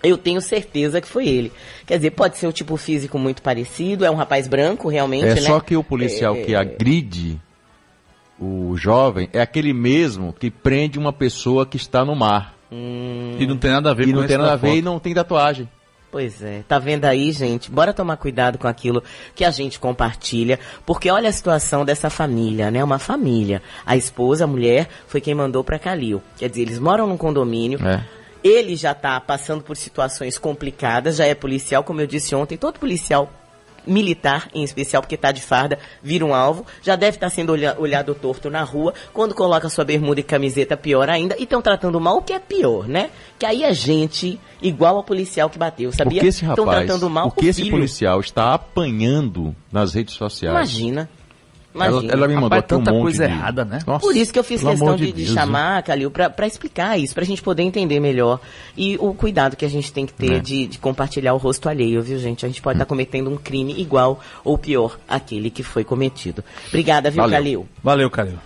eu 0.03 0.17
tenho 0.17 0.41
certeza 0.41 1.01
que 1.01 1.07
foi 1.07 1.27
ele. 1.27 1.51
Quer 1.85 1.97
dizer, 1.97 2.11
pode 2.11 2.37
ser 2.37 2.47
um 2.47 2.51
tipo 2.51 2.77
físico 2.77 3.17
muito 3.17 3.41
parecido, 3.41 4.05
é 4.05 4.11
um 4.11 4.15
rapaz 4.15 4.47
branco, 4.47 4.87
realmente, 4.87 5.25
é 5.25 5.35
né? 5.35 5.41
só 5.41 5.59
que 5.59 5.75
o 5.75 5.83
policial 5.83 6.35
é... 6.35 6.41
que 6.43 6.55
agride 6.55 7.39
o 8.39 8.75
jovem 8.77 9.29
é 9.33 9.41
aquele 9.41 9.73
mesmo 9.73 10.31
que 10.31 10.49
prende 10.49 10.97
uma 10.97 11.11
pessoa 11.11 11.65
que 11.65 11.77
está 11.77 12.05
no 12.05 12.15
mar. 12.15 12.55
Hum... 12.71 13.35
E 13.37 13.45
não 13.45 13.57
tem 13.57 13.71
nada 13.71 13.91
a 13.91 13.93
ver 13.93 14.07
e 14.07 14.13
com 14.13 14.19
não 14.19 14.27
tem 14.27 14.37
nada 14.37 14.53
a 14.53 14.55
ver 14.55 14.75
e 14.75 14.81
não 14.81 14.99
tem 14.99 15.13
tatuagem. 15.13 15.67
Pois 16.11 16.41
é, 16.41 16.63
tá 16.67 16.79
vendo 16.79 17.05
aí, 17.05 17.31
gente? 17.31 17.69
Bora 17.69 17.93
tomar 17.93 18.17
cuidado 18.17 18.57
com 18.57 18.67
aquilo 18.67 19.03
que 19.35 19.45
a 19.45 19.51
gente 19.51 19.79
compartilha, 19.79 20.59
porque 20.83 21.09
olha 21.11 21.29
a 21.29 21.31
situação 21.31 21.85
dessa 21.85 22.09
família, 22.09 22.71
né? 22.71 22.83
Uma 22.83 22.97
família. 22.97 23.61
A 23.85 23.95
esposa, 23.95 24.45
a 24.45 24.47
mulher, 24.47 24.89
foi 25.07 25.21
quem 25.21 25.35
mandou 25.35 25.63
para 25.63 25.77
Calil. 25.77 26.21
Quer 26.37 26.49
dizer, 26.49 26.63
eles 26.63 26.79
moram 26.79 27.05
num 27.05 27.17
condomínio. 27.17 27.79
É. 27.85 28.03
Ele 28.43 28.75
já 28.75 28.95
tá 28.95 29.19
passando 29.19 29.61
por 29.61 29.77
situações 29.77 30.37
complicadas, 30.37 31.17
já 31.17 31.25
é 31.25 31.35
policial, 31.35 31.83
como 31.83 32.01
eu 32.01 32.07
disse 32.07 32.33
ontem, 32.33 32.57
todo 32.57 32.79
policial 32.79 33.31
militar, 33.85 34.49
em 34.53 34.63
especial 34.63 35.01
porque 35.01 35.15
está 35.15 35.31
de 35.31 35.41
farda, 35.41 35.79
vira 36.01 36.25
um 36.25 36.33
alvo, 36.33 36.65
já 36.81 36.95
deve 36.95 37.17
estar 37.17 37.29
tá 37.29 37.35
sendo 37.35 37.51
olha, 37.51 37.75
olhado 37.79 38.15
torto 38.15 38.49
na 38.49 38.63
rua, 38.63 38.93
quando 39.13 39.33
coloca 39.33 39.69
sua 39.69 39.85
bermuda 39.85 40.19
e 40.19 40.23
camiseta, 40.23 40.77
pior 40.77 41.09
ainda, 41.09 41.35
e 41.37 41.43
estão 41.43 41.61
tratando 41.61 41.99
mal 41.99 42.17
o 42.17 42.21
que 42.21 42.33
é 42.33 42.39
pior, 42.39 42.87
né? 42.87 43.09
Que 43.37 43.45
aí 43.45 43.63
é 43.63 43.73
gente 43.73 44.39
igual 44.61 44.97
ao 44.97 45.03
policial 45.03 45.49
que 45.49 45.57
bateu, 45.57 45.91
sabia? 45.91 46.21
O 46.21 46.45
rapaz, 46.45 46.85
tratando 46.85 47.09
mal 47.09 47.27
o 47.27 47.31
que 47.31 47.47
esse 47.47 47.69
policial 47.69 48.19
está 48.19 48.53
apanhando 48.53 49.55
nas 49.71 49.93
redes 49.93 50.15
sociais. 50.15 50.55
Imagina. 50.55 51.09
Imagina. 51.73 52.03
Ela, 52.03 52.11
ela 52.13 52.27
me 52.27 52.33
mandou 52.33 52.49
Rapaz, 52.49 52.63
um 52.63 52.67
tanta 52.67 52.91
monte 52.91 53.01
coisa 53.03 53.27
de... 53.27 53.31
errada, 53.33 53.63
né? 53.63 53.79
Nossa, 53.85 53.99
Por 53.99 54.15
isso 54.15 54.33
que 54.33 54.39
eu 54.39 54.43
fiz 54.43 54.61
questão 54.63 54.95
de, 54.95 55.05
de 55.11 55.23
Deus, 55.23 55.29
chamar, 55.35 55.83
Calil, 55.83 56.09
pra, 56.09 56.29
pra 56.29 56.47
explicar 56.47 56.97
isso, 56.99 57.13
pra 57.13 57.23
gente 57.23 57.41
poder 57.43 57.61
entender 57.63 57.99
melhor. 57.99 58.39
E 58.75 58.97
o 58.99 59.13
cuidado 59.13 59.55
que 59.55 59.63
a 59.63 59.69
gente 59.69 59.93
tem 59.93 60.05
que 60.05 60.13
ter 60.13 60.33
É. 60.33 60.39
de, 60.39 60.65
de 60.67 60.79
compartilhar 60.79 61.33
o 61.33 61.37
rosto 61.37 61.69
alheio, 61.69 62.01
viu, 62.01 62.17
gente? 62.17 62.43
A 62.45 62.49
gente 62.49 62.61
pode 62.61 62.77
estar 62.77 62.85
cometendo 62.85 63.29
um 63.29 63.37
crime 63.37 63.79
igual 63.79 64.19
ou 64.43 64.57
pior 64.57 64.97
àquele 65.07 65.49
que 65.51 65.61
foi 65.61 65.83
cometido. 65.83 66.43
Obrigada, 66.69 67.11
viu, 67.11 67.21
Valeu. 67.21 67.37
Calil? 67.37 67.69
Valeu, 67.83 68.09
Calil. 68.09 68.39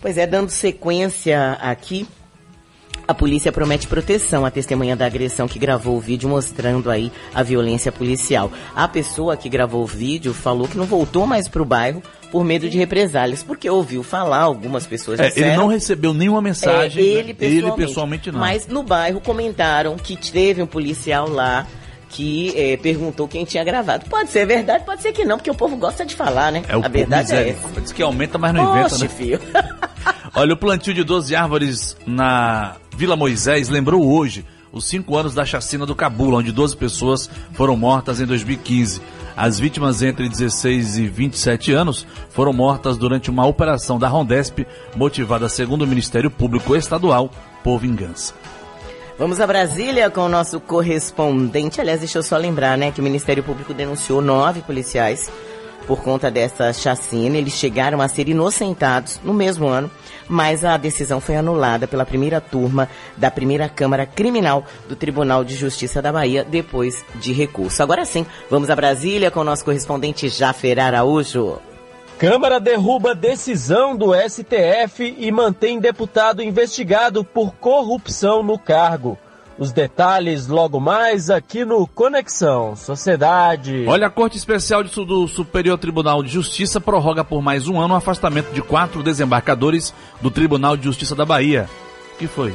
Pois 0.00 0.16
é, 0.16 0.26
dando 0.28 0.48
sequência 0.50 1.58
aqui, 1.60 2.06
a 3.08 3.14
polícia 3.14 3.50
promete 3.50 3.86
proteção 3.86 4.44
à 4.44 4.50
testemunha 4.50 4.94
da 4.94 5.06
agressão 5.06 5.48
que 5.48 5.58
gravou 5.58 5.96
o 5.96 6.00
vídeo 6.00 6.28
mostrando 6.28 6.90
aí 6.90 7.10
a 7.34 7.42
violência 7.42 7.90
policial. 7.90 8.52
A 8.76 8.86
pessoa 8.86 9.34
que 9.34 9.48
gravou 9.48 9.82
o 9.82 9.86
vídeo 9.86 10.34
falou 10.34 10.68
que 10.68 10.76
não 10.76 10.84
voltou 10.84 11.26
mais 11.26 11.48
pro 11.48 11.64
bairro 11.64 12.02
por 12.30 12.44
medo 12.44 12.68
de 12.68 12.76
represálias, 12.76 13.42
porque 13.42 13.70
ouviu 13.70 14.02
falar, 14.02 14.42
algumas 14.42 14.86
pessoas 14.86 15.18
É, 15.18 15.28
disseram... 15.28 15.48
ele 15.48 15.56
não 15.56 15.66
recebeu 15.68 16.12
nenhuma 16.12 16.42
mensagem. 16.42 17.02
É, 17.02 17.06
ele, 17.06 17.32
pessoalmente. 17.32 17.66
ele 17.66 17.86
pessoalmente 17.86 18.30
não. 18.30 18.40
Mas 18.40 18.66
no 18.66 18.82
bairro 18.82 19.22
comentaram 19.22 19.96
que 19.96 20.14
teve 20.14 20.60
um 20.62 20.66
policial 20.66 21.30
lá 21.30 21.66
que 22.10 22.52
eh, 22.56 22.76
perguntou 22.76 23.26
quem 23.26 23.46
tinha 23.46 23.64
gravado. 23.64 24.04
Pode 24.10 24.30
ser 24.30 24.46
verdade, 24.46 24.84
pode 24.84 25.00
ser 25.00 25.12
que 25.12 25.24
não, 25.24 25.38
porque 25.38 25.50
o 25.50 25.54
povo 25.54 25.76
gosta 25.76 26.04
de 26.04 26.14
falar, 26.14 26.52
né? 26.52 26.62
é 26.68 26.76
o 26.76 26.84
a 26.84 26.88
verdade 26.88 27.34
é 27.34 27.50
essa. 27.50 27.80
Diz 27.80 27.92
que 27.92 28.02
aumenta, 28.02 28.36
mas 28.36 28.52
não 28.52 28.70
inventa, 28.70 28.94
Oxe, 28.94 29.02
né? 29.04 29.08
filho. 29.08 29.40
Olha, 30.34 30.52
o 30.52 30.56
plantio 30.56 30.92
de 30.92 31.02
12 31.02 31.34
árvores 31.34 31.96
na 32.06 32.76
Vila 32.98 33.14
Moisés 33.14 33.68
lembrou 33.68 34.04
hoje 34.04 34.44
os 34.72 34.88
cinco 34.88 35.16
anos 35.16 35.32
da 35.32 35.46
chacina 35.46 35.86
do 35.86 35.94
Cabula, 35.94 36.38
onde 36.38 36.50
12 36.50 36.76
pessoas 36.76 37.30
foram 37.52 37.76
mortas 37.76 38.20
em 38.20 38.26
2015. 38.26 39.00
As 39.36 39.56
vítimas 39.56 40.02
entre 40.02 40.28
16 40.28 40.98
e 40.98 41.06
27 41.06 41.72
anos 41.72 42.04
foram 42.30 42.52
mortas 42.52 42.98
durante 42.98 43.30
uma 43.30 43.46
operação 43.46 44.00
da 44.00 44.08
Rondesp, 44.08 44.66
motivada, 44.96 45.48
segundo 45.48 45.82
o 45.82 45.86
Ministério 45.86 46.28
Público 46.28 46.74
Estadual, 46.74 47.30
por 47.62 47.78
vingança. 47.78 48.34
Vamos 49.16 49.40
a 49.40 49.46
Brasília 49.46 50.10
com 50.10 50.22
o 50.22 50.28
nosso 50.28 50.58
correspondente. 50.58 51.80
Aliás, 51.80 52.00
deixa 52.00 52.18
eu 52.18 52.22
só 52.24 52.36
lembrar, 52.36 52.76
né, 52.76 52.90
que 52.90 53.00
o 53.00 53.04
Ministério 53.04 53.44
Público 53.44 53.72
denunciou 53.72 54.20
nove 54.20 54.60
policiais 54.62 55.30
por 55.86 56.02
conta 56.02 56.32
dessa 56.32 56.72
chacina. 56.72 57.36
Eles 57.36 57.52
chegaram 57.52 58.00
a 58.00 58.08
ser 58.08 58.28
inocentados 58.28 59.20
no 59.22 59.32
mesmo 59.32 59.68
ano, 59.68 59.88
mas 60.28 60.64
a 60.64 60.76
decisão 60.76 61.20
foi 61.20 61.36
anulada 61.36 61.88
pela 61.88 62.04
primeira 62.04 62.40
turma 62.40 62.88
da 63.16 63.30
primeira 63.30 63.68
Câmara 63.68 64.06
Criminal 64.06 64.64
do 64.88 64.94
Tribunal 64.94 65.44
de 65.44 65.54
Justiça 65.56 66.02
da 66.02 66.12
Bahia, 66.12 66.44
depois 66.44 67.04
de 67.16 67.32
recurso. 67.32 67.82
Agora 67.82 68.04
sim, 68.04 68.26
vamos 68.50 68.70
a 68.70 68.76
Brasília 68.76 69.30
com 69.30 69.40
o 69.40 69.44
nosso 69.44 69.64
correspondente 69.64 70.28
Jafer 70.28 70.78
Araújo. 70.78 71.58
Câmara 72.18 72.58
derruba 72.58 73.14
decisão 73.14 73.96
do 73.96 74.12
STF 74.12 75.14
e 75.16 75.30
mantém 75.30 75.78
deputado 75.78 76.42
investigado 76.42 77.22
por 77.22 77.54
corrupção 77.54 78.42
no 78.42 78.58
cargo. 78.58 79.16
Os 79.58 79.72
detalhes 79.72 80.46
logo 80.46 80.78
mais 80.78 81.30
aqui 81.30 81.64
no 81.64 81.84
Conexão 81.84 82.76
Sociedade. 82.76 83.84
Olha, 83.88 84.06
a 84.06 84.10
Corte 84.10 84.36
Especial 84.36 84.84
do 84.84 85.26
Superior 85.26 85.76
Tribunal 85.76 86.22
de 86.22 86.28
Justiça 86.28 86.80
prorroga 86.80 87.24
por 87.24 87.42
mais 87.42 87.66
um 87.66 87.80
ano 87.80 87.94
o 87.94 87.96
afastamento 87.96 88.52
de 88.52 88.62
quatro 88.62 89.02
desembarcadores 89.02 89.92
do 90.22 90.30
Tribunal 90.30 90.76
de 90.76 90.84
Justiça 90.84 91.16
da 91.16 91.24
Bahia. 91.24 91.68
que 92.18 92.28
foi? 92.28 92.54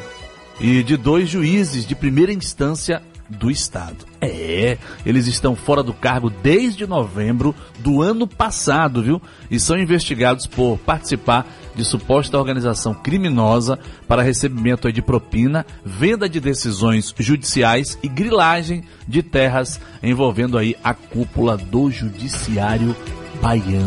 E 0.62 0.82
de 0.82 0.96
dois 0.96 1.28
juízes 1.28 1.86
de 1.86 1.94
primeira 1.94 2.32
instância 2.32 3.02
do 3.34 3.52
Estado. 3.52 4.06
É, 4.22 4.78
eles 5.06 5.28
estão 5.28 5.56
fora 5.56 5.84
do 5.84 5.94
cargo 5.94 6.30
desde 6.30 6.88
novembro 6.88 7.54
do 7.80 8.02
ano 8.02 8.26
passado, 8.26 9.02
viu? 9.02 9.22
E 9.52 9.60
são 9.60 9.78
investigados 9.78 10.48
por 10.48 10.78
participar 10.80 11.46
de 11.76 11.84
suposta 11.84 12.38
organização 12.38 12.94
criminosa 12.94 13.80
para 14.08 14.22
recebimento 14.22 14.92
de 14.92 15.02
propina, 15.02 15.66
venda 15.84 16.30
de 16.30 16.40
decisões 16.40 17.14
judiciais 17.18 17.98
e 18.02 18.08
grilagem 18.08 18.84
de 19.08 19.24
terras 19.24 19.82
envolvendo 20.02 20.58
aí 20.58 20.76
a 20.84 20.94
cúpula 20.94 21.58
do 21.58 21.90
judiciário 21.90 22.96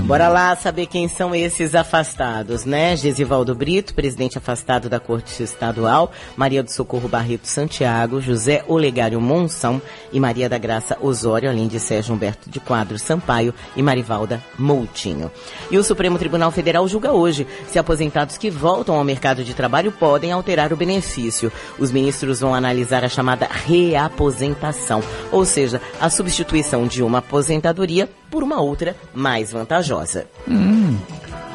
Bora 0.05 0.29
lá 0.29 0.55
saber 0.55 0.85
quem 0.85 1.09
são 1.09 1.35
esses 1.35 1.75
afastados, 1.75 2.67
né? 2.67 2.95
Gesivaldo 2.95 3.55
Brito, 3.55 3.95
presidente 3.95 4.37
afastado 4.37 4.91
da 4.91 5.01
Corte 5.01 5.43
Estadual, 5.43 6.13
Maria 6.37 6.63
do 6.63 6.71
Socorro 6.71 7.09
Barreto 7.09 7.47
Santiago, 7.47 8.21
José 8.21 8.63
Olegário 8.69 9.19
Monção 9.19 9.81
e 10.13 10.21
Maria 10.21 10.47
da 10.47 10.59
Graça 10.59 10.99
Osório, 11.01 11.49
além 11.49 11.69
de 11.69 11.81
Sérgio 11.81 12.15
Humberto 12.15 12.51
de 12.51 12.61
Quadro 12.61 12.99
Sampaio 12.99 13.55
e 13.75 13.83
Marivalda 13.83 14.45
Moutinho. 14.59 15.33
E 15.71 15.79
o 15.79 15.83
Supremo 15.83 16.19
Tribunal 16.19 16.51
Federal 16.51 16.87
julga 16.87 17.13
hoje 17.13 17.47
se 17.67 17.79
aposentados 17.79 18.37
que 18.37 18.51
voltam 18.51 18.95
ao 18.95 19.05
mercado 19.05 19.43
de 19.43 19.55
trabalho 19.55 19.91
podem 19.91 20.33
alterar 20.33 20.71
o 20.71 20.77
benefício. 20.77 21.51
Os 21.79 21.91
ministros 21.91 22.41
vão 22.41 22.55
analisar 22.55 23.05
a 23.05 23.09
chamada 23.09 23.49
reaposentação, 23.51 25.03
ou 25.33 25.47
seja, 25.47 25.81
a 25.99 26.11
substituição 26.11 26.87
de 26.87 27.03
uma 27.03 27.19
aposentadoria 27.19 28.07
por 28.31 28.43
uma 28.43 28.61
outra 28.61 28.95
mais 29.15 29.46
vantajosa. 29.53 30.27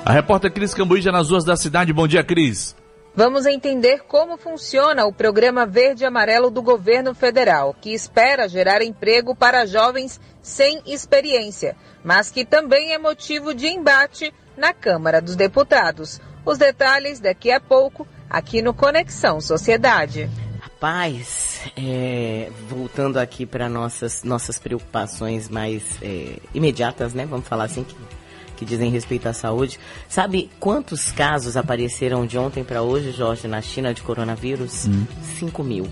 A 0.03 0.11
repórter 0.11 0.51
Cris 0.51 0.73
Cambuíja 0.73 1.11
nas 1.11 1.29
ruas 1.29 1.45
da 1.45 1.55
cidade. 1.55 1.93
Bom 1.93 2.07
dia, 2.07 2.23
Cris. 2.23 2.75
Vamos 3.13 3.45
entender 3.45 4.03
como 4.07 4.37
funciona 4.37 5.05
o 5.05 5.11
programa 5.11 5.65
Verde 5.65 6.03
e 6.03 6.07
Amarelo 6.07 6.49
do 6.49 6.61
governo 6.61 7.13
federal, 7.13 7.75
que 7.79 7.93
espera 7.93 8.47
gerar 8.47 8.81
emprego 8.81 9.35
para 9.35 9.65
jovens 9.65 10.19
sem 10.41 10.81
experiência, 10.85 11.75
mas 12.03 12.31
que 12.31 12.45
também 12.45 12.93
é 12.93 12.97
motivo 12.97 13.53
de 13.53 13.67
embate 13.67 14.33
na 14.55 14.73
Câmara 14.73 15.21
dos 15.21 15.35
Deputados. 15.35 16.21
Os 16.45 16.57
detalhes 16.57 17.19
daqui 17.19 17.51
a 17.51 17.59
pouco, 17.59 18.07
aqui 18.29 18.61
no 18.61 18.73
Conexão 18.73 19.41
Sociedade. 19.41 20.29
Rapaz, 20.81 21.59
é, 21.77 22.49
voltando 22.67 23.17
aqui 23.17 23.45
para 23.45 23.69
nossas, 23.69 24.23
nossas 24.23 24.57
preocupações 24.57 25.47
mais 25.47 25.83
é, 26.01 26.39
imediatas, 26.55 27.13
né? 27.13 27.23
Vamos 27.23 27.47
falar 27.47 27.65
assim, 27.65 27.83
que, 27.83 27.95
que 28.57 28.65
dizem 28.65 28.89
respeito 28.89 29.27
à 29.29 29.33
saúde. 29.33 29.79
Sabe 30.09 30.49
quantos 30.59 31.11
casos 31.11 31.55
apareceram 31.55 32.25
de 32.25 32.35
ontem 32.35 32.63
para 32.63 32.81
hoje, 32.81 33.11
Jorge, 33.11 33.47
na 33.47 33.61
China 33.61 33.93
de 33.93 34.01
coronavírus? 34.01 34.89
5 35.37 35.63
mil. 35.63 35.87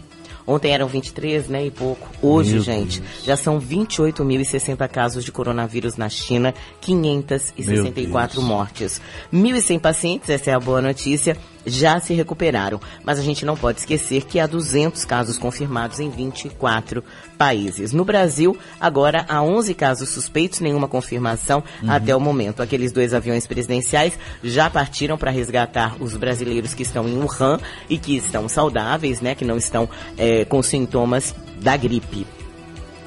Ontem 0.49 0.73
eram 0.73 0.87
23, 0.87 1.47
né, 1.47 1.67
e 1.67 1.69
pouco. 1.69 2.09
Hoje, 2.19 2.55
Meu 2.55 2.63
gente, 2.63 2.99
Deus. 2.99 3.23
já 3.23 3.37
são 3.37 3.61
28.060 3.61 4.87
casos 4.89 5.23
de 5.23 5.31
coronavírus 5.31 5.95
na 5.97 6.09
China, 6.09 6.51
564 6.81 8.41
Meu 8.41 8.49
Deus. 8.49 8.57
mortes. 8.57 9.01
1.100 9.31 9.79
pacientes, 9.79 10.31
essa 10.31 10.49
é 10.49 10.53
a 10.55 10.59
boa 10.59 10.81
notícia, 10.81 11.37
já 11.65 11.99
se 11.99 12.13
recuperaram. 12.13 12.79
Mas 13.03 13.19
a 13.19 13.21
gente 13.21 13.45
não 13.45 13.55
pode 13.55 13.79
esquecer 13.79 14.25
que 14.25 14.39
há 14.39 14.47
200 14.47 15.05
casos 15.05 15.37
confirmados 15.37 15.99
em 15.99 16.09
24 16.09 17.03
países. 17.37 17.93
No 17.93 18.03
Brasil, 18.03 18.57
agora 18.79 19.25
há 19.27 19.41
11 19.41 19.73
casos 19.73 20.09
suspeitos, 20.09 20.59
nenhuma 20.59 20.87
confirmação 20.87 21.63
até 21.87 22.15
o 22.15 22.19
momento. 22.19 22.61
Aqueles 22.61 22.91
dois 22.91 23.13
aviões 23.13 23.47
presidenciais 23.47 24.17
já 24.43 24.69
partiram 24.69 25.17
para 25.17 25.31
resgatar 25.31 25.95
os 26.01 26.15
brasileiros 26.15 26.73
que 26.73 26.83
estão 26.83 27.07
em 27.07 27.17
Wuhan 27.17 27.59
e 27.89 27.97
que 27.97 28.15
estão 28.15 28.49
saudáveis, 28.49 29.21
né, 29.21 29.35
que 29.35 29.45
não 29.45 29.57
estão 29.57 29.89
eh, 30.17 30.45
com 30.45 30.61
sintomas 30.61 31.33
da 31.61 31.75
gripe 31.75 32.25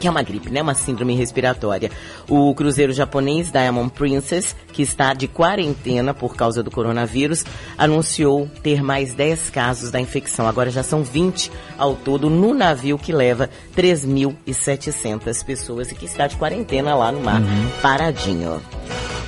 que 0.03 0.09
é 0.09 0.11
uma 0.11 0.23
gripe, 0.23 0.51
né? 0.51 0.61
Uma 0.61 0.75
síndrome 0.75 1.15
respiratória. 1.15 1.89
O 2.29 2.53
cruzeiro 2.57 2.93
japonês 2.93 3.53
Diamond 3.53 3.93
Princess, 3.93 4.57
que 4.73 4.83
está 4.83 5.15
de 5.15 5.29
quarentena 5.29 6.13
por 6.13 6.35
causa 6.35 6.61
do 6.61 6.73
coronavírus, 6.73 7.45
anunciou 7.79 8.51
ter 8.65 8.83
mais 8.83 9.15
10 9.15 9.51
casos 9.51 9.93
da 9.93 10.01
infecção. 10.01 10.49
Agora 10.49 10.71
já 10.71 10.83
são 10.83 11.05
20 11.05 11.53
ao 11.79 11.95
todo 11.95 12.29
no 12.29 12.53
navio 12.53 12.99
que 12.99 13.13
leva 13.13 13.49
3.700 13.77 15.45
pessoas 15.45 15.93
e 15.93 15.95
que 15.95 16.07
está 16.07 16.27
de 16.27 16.35
quarentena 16.35 16.97
lá 16.97 17.13
no 17.13 17.21
mar, 17.21 17.41
paradinho. 17.81 18.61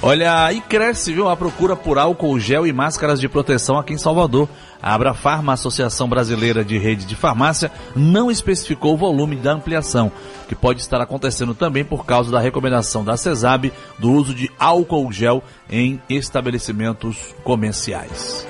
Olha, 0.02 0.52
e 0.52 0.61
cresce, 0.61 1.12
viu, 1.14 1.28
a 1.28 1.37
procura 1.37 1.76
por 1.76 1.99
álcool 1.99 2.38
gel 2.38 2.66
e 2.66 2.73
máscaras 2.73 3.21
de 3.21 3.28
proteção 3.28 3.78
aqui 3.78 3.95
em 3.95 3.99
Salvador. 3.99 4.49
A 4.84 4.92
Abrafarma, 4.92 5.54
Associação 5.54 6.06
Brasileira 6.06 6.62
de 6.62 6.76
Rede 6.76 7.06
de 7.06 7.16
Farmácia, 7.16 7.72
não 7.96 8.30
especificou 8.30 8.92
o 8.92 8.98
volume 8.98 9.34
da 9.34 9.50
ampliação, 9.50 10.12
que 10.46 10.54
pode 10.54 10.82
estar 10.82 11.00
acontecendo 11.00 11.54
também 11.54 11.82
por 11.82 12.04
causa 12.04 12.30
da 12.30 12.38
recomendação 12.38 13.02
da 13.02 13.16
CESAB 13.16 13.72
do 13.98 14.12
uso 14.12 14.34
de 14.34 14.50
álcool 14.58 15.10
gel 15.10 15.42
em 15.70 16.02
estabelecimentos 16.06 17.34
comerciais. 17.42 18.46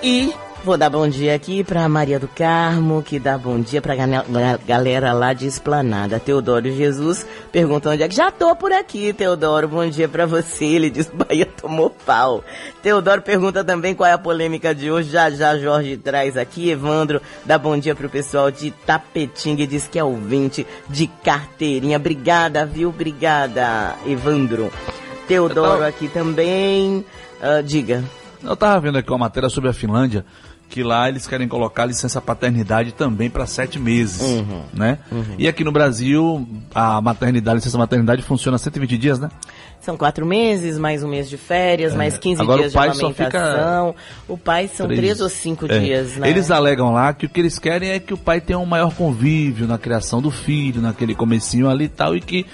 E 0.00 0.32
vou 0.64 0.76
dar 0.76 0.88
bom 0.90 1.08
dia 1.08 1.34
aqui 1.34 1.64
pra 1.64 1.88
Maria 1.88 2.20
do 2.20 2.28
Carmo, 2.28 3.02
que 3.02 3.18
dá 3.18 3.36
bom 3.36 3.58
dia 3.60 3.82
pra 3.82 3.96
gane- 3.96 4.22
ga- 4.28 4.58
galera 4.64 5.12
lá 5.12 5.32
de 5.32 5.46
Esplanada. 5.46 6.20
Teodoro 6.20 6.70
Jesus 6.70 7.26
pergunta 7.50 7.90
onde 7.90 8.02
é 8.02 8.08
que 8.08 8.14
já 8.14 8.30
tô 8.30 8.54
por 8.54 8.72
aqui, 8.72 9.12
Teodoro. 9.12 9.66
Bom 9.66 9.88
dia 9.88 10.08
pra 10.08 10.24
você. 10.24 10.64
Ele 10.64 10.88
diz 10.90 11.10
Bahia 11.12 11.46
tomou 11.46 11.90
pau. 11.90 12.44
Teodoro 12.82 13.22
pergunta 13.22 13.64
também 13.64 13.94
qual 13.94 14.08
é 14.08 14.12
a 14.12 14.18
polêmica 14.18 14.72
de 14.74 14.90
hoje. 14.90 15.10
Já 15.10 15.30
já 15.30 15.58
Jorge 15.58 15.96
traz 15.96 16.36
aqui. 16.36 16.70
Evandro 16.70 17.20
dá 17.44 17.58
bom 17.58 17.76
dia 17.76 17.94
pro 17.94 18.08
pessoal 18.08 18.50
de 18.50 18.70
Tapetinga 18.70 19.62
e 19.62 19.66
diz 19.66 19.88
que 19.88 19.98
é 19.98 20.04
ouvinte 20.04 20.64
de 20.88 21.08
carteirinha. 21.08 21.96
Obrigada, 21.96 22.64
viu? 22.64 22.90
Obrigada, 22.90 23.94
Evandro. 24.06 24.70
Teodoro 25.26 25.84
aqui 25.84 26.06
também. 26.08 27.04
Ah, 27.40 27.60
diga. 27.62 28.04
Eu 28.44 28.56
tava 28.56 28.80
vendo 28.80 28.98
aqui 28.98 29.08
uma 29.10 29.18
matéria 29.18 29.48
sobre 29.48 29.70
a 29.70 29.72
Finlândia, 29.72 30.24
que 30.72 30.82
lá 30.82 31.06
eles 31.06 31.26
querem 31.26 31.46
colocar 31.46 31.84
licença 31.84 32.18
paternidade 32.18 32.92
também 32.92 33.28
para 33.28 33.44
sete 33.46 33.78
meses, 33.78 34.22
Uhum. 34.22 34.62
né? 34.72 34.98
E 35.36 35.46
aqui 35.46 35.62
no 35.62 35.70
Brasil, 35.70 36.48
a 36.74 36.98
maternidade, 37.02 37.50
a 37.52 37.54
licença 37.56 37.76
maternidade 37.76 38.22
funciona 38.22 38.56
120 38.56 38.96
dias, 38.96 39.18
né? 39.18 39.28
São 39.82 39.96
quatro 39.96 40.24
meses, 40.24 40.78
mais 40.78 41.02
um 41.02 41.08
mês 41.08 41.28
de 41.28 41.36
férias, 41.36 41.92
mais 41.92 42.16
15 42.16 42.40
É. 42.40 42.44
Agora 42.44 42.60
dias 42.60 42.72
o 42.72 42.76
pai 42.76 42.90
de 42.90 43.00
amamentação. 43.00 43.94
O 44.28 44.38
pai 44.38 44.70
são 44.72 44.86
três, 44.86 45.20
ou 45.20 45.28
cinco 45.28 45.66
É. 45.66 45.76
dias, 45.80 46.16
né? 46.16 46.30
Eles 46.30 46.52
alegam 46.52 46.92
lá 46.92 47.12
que 47.12 47.26
o 47.26 47.28
que 47.28 47.40
eles 47.40 47.58
querem 47.58 47.90
é 47.90 47.98
que 47.98 48.14
o 48.14 48.16
pai 48.16 48.40
tenha 48.40 48.60
um 48.60 48.64
maior 48.64 48.94
convívio 48.94 49.66
na 49.66 49.76
criação 49.78 50.22
do 50.22 50.30
filho, 50.30 50.80
naquele 50.80 51.16
comecinho 51.16 51.68
ali 51.68 51.86
e 51.86 51.88
tal, 51.88 52.14
e 52.14 52.20
que 52.20 52.46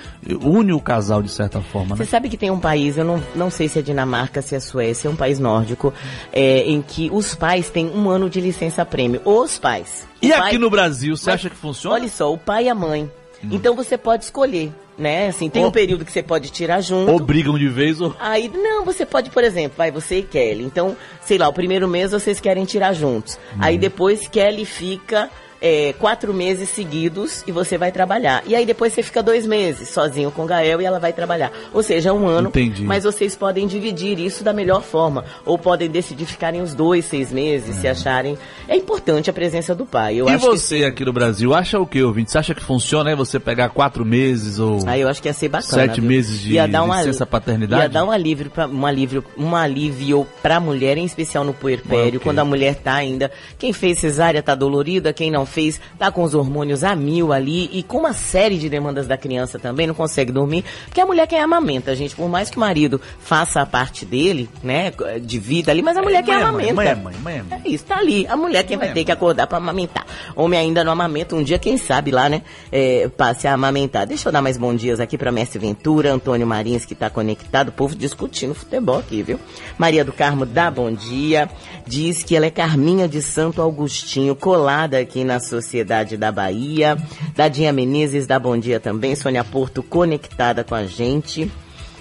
une 0.42 0.72
o 0.72 0.80
casal 0.80 1.22
de 1.22 1.28
certa 1.30 1.60
forma, 1.60 1.94
Você 1.96 2.04
né? 2.04 2.08
sabe 2.08 2.30
que 2.30 2.36
tem 2.38 2.50
um 2.50 2.58
país, 2.58 2.96
eu 2.96 3.04
não, 3.04 3.22
não 3.36 3.50
sei 3.50 3.68
se 3.68 3.78
é 3.78 3.82
Dinamarca, 3.82 4.40
se 4.40 4.54
é 4.54 4.60
Suécia, 4.60 5.08
é 5.08 5.10
um 5.10 5.16
país 5.16 5.38
nórdico, 5.38 5.92
é, 6.32 6.60
em 6.62 6.80
que 6.80 7.10
os 7.12 7.34
pais 7.34 7.68
têm 7.68 7.90
um 7.90 8.08
ano 8.08 8.30
de 8.30 8.40
licença 8.40 8.86
prêmio. 8.86 9.20
Os 9.26 9.58
pais. 9.58 10.08
O 10.22 10.24
E 10.24 10.30
pai- 10.30 10.40
aqui 10.48 10.56
no 10.56 10.70
Brasil, 10.70 11.14
você 11.14 11.30
Mas, 11.30 11.40
acha 11.40 11.50
que 11.50 11.56
funciona? 11.56 11.94
Olha 11.96 12.08
só, 12.08 12.32
o 12.32 12.38
pai 12.38 12.64
e 12.64 12.68
a 12.70 12.74
mãe. 12.74 13.10
Então 13.42 13.74
você 13.74 13.96
pode 13.96 14.24
escolher, 14.24 14.72
né? 14.96 15.28
Assim, 15.28 15.48
tem 15.48 15.62
Ou- 15.62 15.68
um 15.68 15.72
período 15.72 16.04
que 16.04 16.12
você 16.12 16.22
pode 16.22 16.50
tirar 16.50 16.80
junto. 16.80 17.10
Ou 17.12 17.20
brigam 17.20 17.58
de 17.58 17.68
vez 17.68 18.00
ou... 18.00 18.14
Aí, 18.18 18.50
não, 18.52 18.84
você 18.84 19.06
pode, 19.06 19.30
por 19.30 19.44
exemplo, 19.44 19.76
vai 19.78 19.90
você 19.90 20.18
e 20.18 20.22
Kelly. 20.22 20.64
Então, 20.64 20.96
sei 21.22 21.38
lá, 21.38 21.48
o 21.48 21.52
primeiro 21.52 21.86
mês 21.86 22.10
vocês 22.10 22.40
querem 22.40 22.64
tirar 22.64 22.92
juntos. 22.92 23.38
Aí 23.60 23.78
depois 23.78 24.26
Kelly 24.26 24.64
fica 24.64 25.30
é, 25.60 25.92
quatro 25.98 26.32
meses 26.32 26.68
seguidos 26.68 27.42
e 27.46 27.52
você 27.52 27.76
vai 27.76 27.90
trabalhar. 27.90 28.42
E 28.46 28.54
aí 28.54 28.64
depois 28.64 28.92
você 28.92 29.02
fica 29.02 29.22
dois 29.22 29.46
meses 29.46 29.88
sozinho 29.88 30.30
com 30.30 30.46
Gael 30.46 30.80
e 30.80 30.84
ela 30.84 30.98
vai 30.98 31.12
trabalhar. 31.12 31.50
Ou 31.72 31.82
seja, 31.82 32.12
um 32.12 32.26
ano. 32.26 32.48
Entendi. 32.48 32.84
Mas 32.84 33.04
vocês 33.04 33.34
podem 33.34 33.66
dividir 33.66 34.18
isso 34.18 34.44
da 34.44 34.52
melhor 34.52 34.82
forma. 34.82 35.24
Ou 35.44 35.58
podem 35.58 35.88
decidir 35.88 36.26
ficarem 36.26 36.60
os 36.60 36.74
dois, 36.74 37.04
seis 37.04 37.32
meses, 37.32 37.76
se 37.76 37.88
acharem. 37.88 38.38
É 38.68 38.76
importante 38.76 39.30
a 39.30 39.32
presença 39.32 39.74
do 39.74 39.84
pai. 39.84 40.16
Eu 40.16 40.28
e 40.28 40.32
acho 40.32 40.44
que 40.50 40.58
você 40.58 40.84
aqui 40.84 41.04
no 41.04 41.12
Brasil, 41.12 41.54
acha 41.54 41.78
o 41.78 41.86
que, 41.86 42.02
ouvinte? 42.02 42.30
Você 42.30 42.38
acha 42.38 42.54
que 42.54 42.62
funciona 42.62 43.10
aí 43.10 43.16
você 43.16 43.38
pegar 43.40 43.70
quatro 43.70 44.04
meses 44.04 44.58
ou... 44.58 44.78
Aí 44.86 45.00
eu 45.00 45.08
acho 45.08 45.20
que 45.20 45.28
ia 45.28 45.34
ser 45.34 45.48
bacana. 45.48 45.72
Sete 45.72 46.00
viu? 46.00 46.08
meses 46.08 46.40
de 46.40 46.52
Ia 46.54 46.66
dar 46.68 46.86
licença 46.86 47.26
paternidade? 47.26 47.82
Ia 47.82 47.88
dar 47.88 48.04
um 48.04 48.10
alívio, 48.10 48.50
pra, 48.50 48.66
um 48.66 48.86
alívio, 48.86 49.24
um 49.36 49.56
alívio 49.56 50.26
pra 50.42 50.60
mulher, 50.60 50.96
em 50.98 51.04
especial 51.04 51.44
no 51.44 51.52
puerpério, 51.54 52.16
Ok. 52.16 52.20
quando 52.20 52.38
a 52.38 52.44
mulher 52.44 52.76
tá 52.76 52.94
ainda. 52.94 53.30
Quem 53.58 53.72
fez 53.72 53.98
cesárea 53.98 54.42
tá 54.42 54.54
dolorida, 54.54 55.12
quem 55.12 55.30
não 55.30 55.46
fez 55.48 55.80
tá 55.98 56.12
com 56.12 56.22
os 56.22 56.34
hormônios 56.34 56.84
a 56.84 56.94
mil 56.94 57.32
ali 57.32 57.68
e 57.72 57.82
com 57.82 57.98
uma 57.98 58.12
série 58.12 58.58
de 58.58 58.68
demandas 58.68 59.06
da 59.06 59.16
criança 59.16 59.58
também, 59.58 59.86
não 59.86 59.94
consegue 59.94 60.30
dormir, 60.30 60.64
porque 60.84 61.00
a 61.00 61.06
mulher 61.06 61.26
quem 61.26 61.40
amamenta, 61.40 61.96
gente, 61.96 62.14
por 62.14 62.28
mais 62.28 62.50
que 62.50 62.56
o 62.56 62.60
marido 62.60 63.00
faça 63.18 63.60
a 63.60 63.66
parte 63.66 64.04
dele, 64.04 64.48
né, 64.62 64.92
de 65.20 65.38
vida 65.38 65.72
ali, 65.72 65.82
mas 65.82 65.96
a 65.96 66.02
mulher 66.02 66.22
quem 66.22 66.34
mãe 66.34 66.42
é 66.42 66.46
amamenta. 66.46 66.74
mãe 66.74 66.86
é 66.86 66.94
mãe, 66.94 67.14
mãe 67.22 67.38
é 67.38 67.42
mãe. 67.42 67.60
É 67.64 67.68
isso, 67.68 67.84
tá 67.84 67.98
ali. 67.98 68.26
A 68.26 68.36
mulher 68.36 68.64
quem 68.64 68.76
vai 68.76 68.92
ter 68.92 69.04
que 69.04 69.12
acordar 69.12 69.46
pra 69.46 69.58
amamentar. 69.58 70.06
Homem 70.36 70.58
ainda 70.58 70.84
não 70.84 70.92
amamenta. 70.92 71.34
Um 71.34 71.42
dia, 71.42 71.58
quem 71.58 71.76
sabe 71.76 72.10
lá, 72.10 72.28
né? 72.28 72.42
É, 72.70 73.08
passe 73.08 73.46
a 73.46 73.52
amamentar. 73.52 74.06
Deixa 74.06 74.28
eu 74.28 74.32
dar 74.32 74.42
mais 74.42 74.56
bons 74.56 74.78
dias 74.78 75.00
aqui 75.00 75.16
pra 75.16 75.32
Mestre 75.32 75.58
Ventura, 75.58 76.12
Antônio 76.12 76.46
Marins, 76.46 76.84
que 76.84 76.94
tá 76.94 77.08
conectado. 77.08 77.68
O 77.68 77.72
povo 77.72 77.94
discutindo 77.94 78.54
futebol 78.54 78.98
aqui, 78.98 79.22
viu? 79.22 79.40
Maria 79.76 80.04
do 80.04 80.12
Carmo 80.12 80.44
dá 80.44 80.70
bom 80.70 80.92
dia. 80.92 81.48
Diz 81.86 82.22
que 82.22 82.36
ela 82.36 82.46
é 82.46 82.50
Carminha 82.50 83.08
de 83.08 83.22
Santo 83.22 83.62
Augustinho, 83.62 84.36
colada 84.36 84.98
aqui 84.98 85.24
na 85.24 85.37
Sociedade 85.40 86.16
da 86.16 86.30
Bahia. 86.32 86.96
Dadinha 87.34 87.72
Menezes 87.72 88.26
dá 88.26 88.38
bom 88.38 88.56
dia 88.56 88.80
também. 88.80 89.14
Sônia 89.14 89.44
Porto 89.44 89.82
conectada 89.82 90.64
com 90.64 90.74
a 90.74 90.84
gente. 90.84 91.50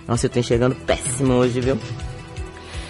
Nossa, 0.08 0.25
eu 0.25 0.29
tô 0.29 0.39
enxergando 0.39 0.75
péssimo 0.75 1.34
hoje, 1.34 1.60
viu? 1.60 1.77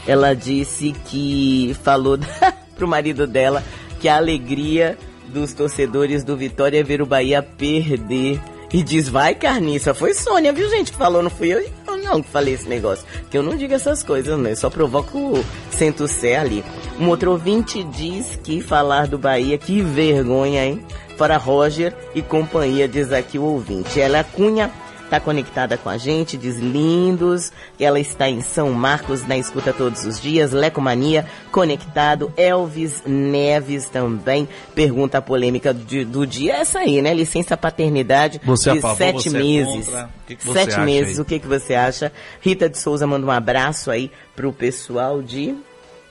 Ela 0.07 0.33
disse 0.33 0.93
que 1.05 1.75
falou 1.83 2.17
pro 2.75 2.87
marido 2.87 3.25
dela 3.25 3.63
que 3.99 4.07
a 4.07 4.17
alegria 4.17 4.97
dos 5.27 5.53
torcedores 5.53 6.23
do 6.23 6.37
Vitória 6.37 6.79
é 6.79 6.83
ver 6.83 7.01
o 7.01 7.05
Bahia 7.05 7.41
perder. 7.41 8.39
E 8.71 8.83
diz, 8.83 9.07
vai 9.07 9.33
carniça. 9.33 9.93
Foi 9.93 10.13
Sônia, 10.13 10.51
viu 10.51 10.69
gente, 10.69 10.91
que 10.91 10.97
falou, 10.97 11.23
não 11.23 11.29
fui 11.29 11.53
eu, 11.53 11.59
eu 11.87 11.97
não 11.97 12.21
que 12.21 12.29
falei 12.29 12.53
esse 12.53 12.67
negócio. 12.67 13.05
Que 13.29 13.37
eu 13.37 13.43
não 13.43 13.55
digo 13.55 13.73
essas 13.73 14.03
coisas, 14.03 14.37
não. 14.37 14.49
Eu 14.49 14.55
só 14.55 14.69
provoco 14.69 15.17
o 15.17 15.45
centro-sé 15.71 16.35
ali. 16.35 16.63
Um 16.99 17.07
outro 17.09 17.31
ouvinte 17.31 17.83
diz 17.83 18.37
que 18.43 18.61
falar 18.61 19.07
do 19.07 19.17
Bahia, 19.17 19.57
que 19.57 19.81
vergonha, 19.81 20.65
hein? 20.65 20.85
Fora 21.17 21.37
Roger 21.37 21.95
e 22.13 22.21
companhia, 22.21 22.87
diz 22.87 23.11
aqui 23.11 23.39
o 23.39 23.43
ouvinte. 23.43 23.99
Ela 23.99 24.23
Cunha 24.23 24.71
Tá 25.09 25.21
conectada 25.21 25.77
com 25.77 25.89
a 25.89 25.97
gente, 25.97 26.35
diz 26.35 26.57
lindos. 26.57 27.51
Ela 27.79 27.97
está 27.97 28.29
em 28.29 28.41
São 28.41 28.71
Marcos, 28.73 29.25
na 29.25 29.37
escuta 29.37 29.71
todos 29.71 30.03
os 30.05 30.19
dias. 30.19 30.51
Lecomania, 30.51 31.25
conectado. 31.49 32.31
Elvis 32.35 33.03
Neves 33.05 33.85
também. 33.87 34.49
Pergunta 34.75 35.21
polêmica 35.21 35.73
de- 35.73 36.03
do 36.03 36.27
dia 36.27 36.55
é 36.55 36.59
essa 36.59 36.79
aí, 36.79 37.01
né? 37.01 37.13
Licença 37.13 37.55
paternidade 37.55 38.41
Você 38.43 38.67
é 38.69 38.71
a 38.73 38.75
de 38.75 38.81
favor, 38.81 38.97
sete 38.97 39.29
você 39.29 39.37
é 39.37 39.39
meses. 39.39 39.87
O 39.87 40.07
que 40.27 40.35
que 40.35 40.53
sete 40.53 40.79
meses, 40.81 41.15
aí? 41.15 41.21
o 41.21 41.25
que, 41.25 41.39
que 41.39 41.47
você 41.47 41.73
acha? 41.73 42.11
Rita 42.41 42.67
de 42.69 42.77
Souza 42.77 43.07
manda 43.07 43.25
um 43.25 43.31
abraço 43.31 43.89
aí 43.89 44.11
pro 44.35 44.51
pessoal 44.51 45.21
de 45.21 45.55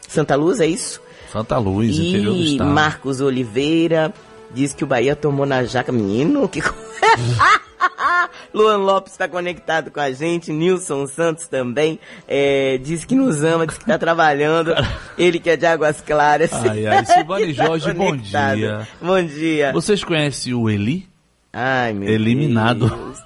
Santa 0.08 0.34
Luz, 0.36 0.58
é 0.58 0.66
isso? 0.66 1.02
Santa 1.30 1.58
Luz, 1.58 1.98
interior 1.98 2.32
do 2.34 2.40
E 2.40 2.52
estado. 2.52 2.70
Marcos 2.70 3.20
Oliveira 3.20 4.14
diz 4.54 4.72
que 4.72 4.84
o 4.84 4.86
Bahia 4.86 5.14
tomou 5.14 5.44
na 5.44 5.64
jaca. 5.64 5.92
Menino, 5.92 6.48
que. 6.48 6.62
Luan 8.52 8.78
Lopes 8.78 9.12
está 9.12 9.28
conectado 9.28 9.90
com 9.90 10.00
a 10.00 10.10
gente, 10.12 10.52
Nilson 10.52 11.06
Santos 11.06 11.48
também, 11.48 11.98
é, 12.26 12.78
diz 12.78 13.04
que 13.04 13.14
nos 13.14 13.42
ama, 13.42 13.66
diz 13.66 13.76
que 13.76 13.82
está 13.84 13.98
trabalhando, 13.98 14.72
ele 15.18 15.38
que 15.38 15.50
é 15.50 15.56
de 15.56 15.66
Águas 15.66 16.00
Claras. 16.00 16.52
Ai, 16.52 16.86
ai, 16.86 17.04
Silvane 17.04 17.54
Tá 17.56 17.66
Jorge, 17.66 17.92
bom 17.92 18.16
dia. 18.16 18.88
Bom 19.00 19.22
dia. 19.22 19.72
Vocês 19.72 20.02
conhecem 20.04 20.54
o 20.54 20.68
Eli? 20.68 21.08
Ai, 21.52 21.92
meu 21.92 22.08
Eliminado. 22.08 22.88
Deus. 22.88 23.18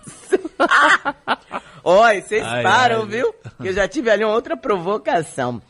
Oi, 1.83 2.21
vocês 2.21 2.45
Ai, 2.45 2.63
param, 2.63 3.01
ai. 3.03 3.07
viu? 3.07 3.35
Que 3.61 3.69
eu 3.69 3.73
já 3.73 3.89
tive 3.89 4.11
ali 4.11 4.23
uma 4.25 4.35
outra 4.35 4.57
provocação. 4.57 5.61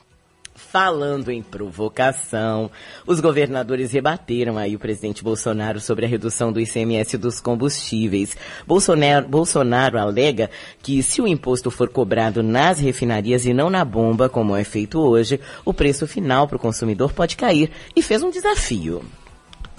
Falando 0.71 1.33
em 1.33 1.43
provocação, 1.43 2.71
os 3.05 3.19
governadores 3.19 3.91
rebateram 3.91 4.57
aí 4.57 4.77
o 4.77 4.79
presidente 4.79 5.25
Bolsonaro 5.25 5.81
sobre 5.81 6.07
a 6.07 6.09
redução 6.09 6.53
do 6.53 6.61
ICMS 6.61 7.19
dos 7.19 7.41
combustíveis. 7.41 8.37
Bolsonaro, 8.65 9.27
Bolsonaro 9.27 9.99
alega 9.99 10.49
que 10.81 11.03
se 11.03 11.21
o 11.21 11.27
imposto 11.27 11.73
for 11.73 11.89
cobrado 11.89 12.41
nas 12.41 12.79
refinarias 12.79 13.47
e 13.47 13.53
não 13.53 13.69
na 13.69 13.85
bomba, 13.85 14.29
como 14.29 14.55
é 14.55 14.63
feito 14.63 15.01
hoje, 15.01 15.41
o 15.65 15.75
preço 15.75 16.07
final 16.07 16.47
para 16.47 16.57
o 16.57 16.61
consumidor 16.61 17.13
pode 17.13 17.37
cair 17.37 17.73
e 17.97 18.01
fez 18.01 18.23
um 18.23 18.31
desafio. 18.31 19.03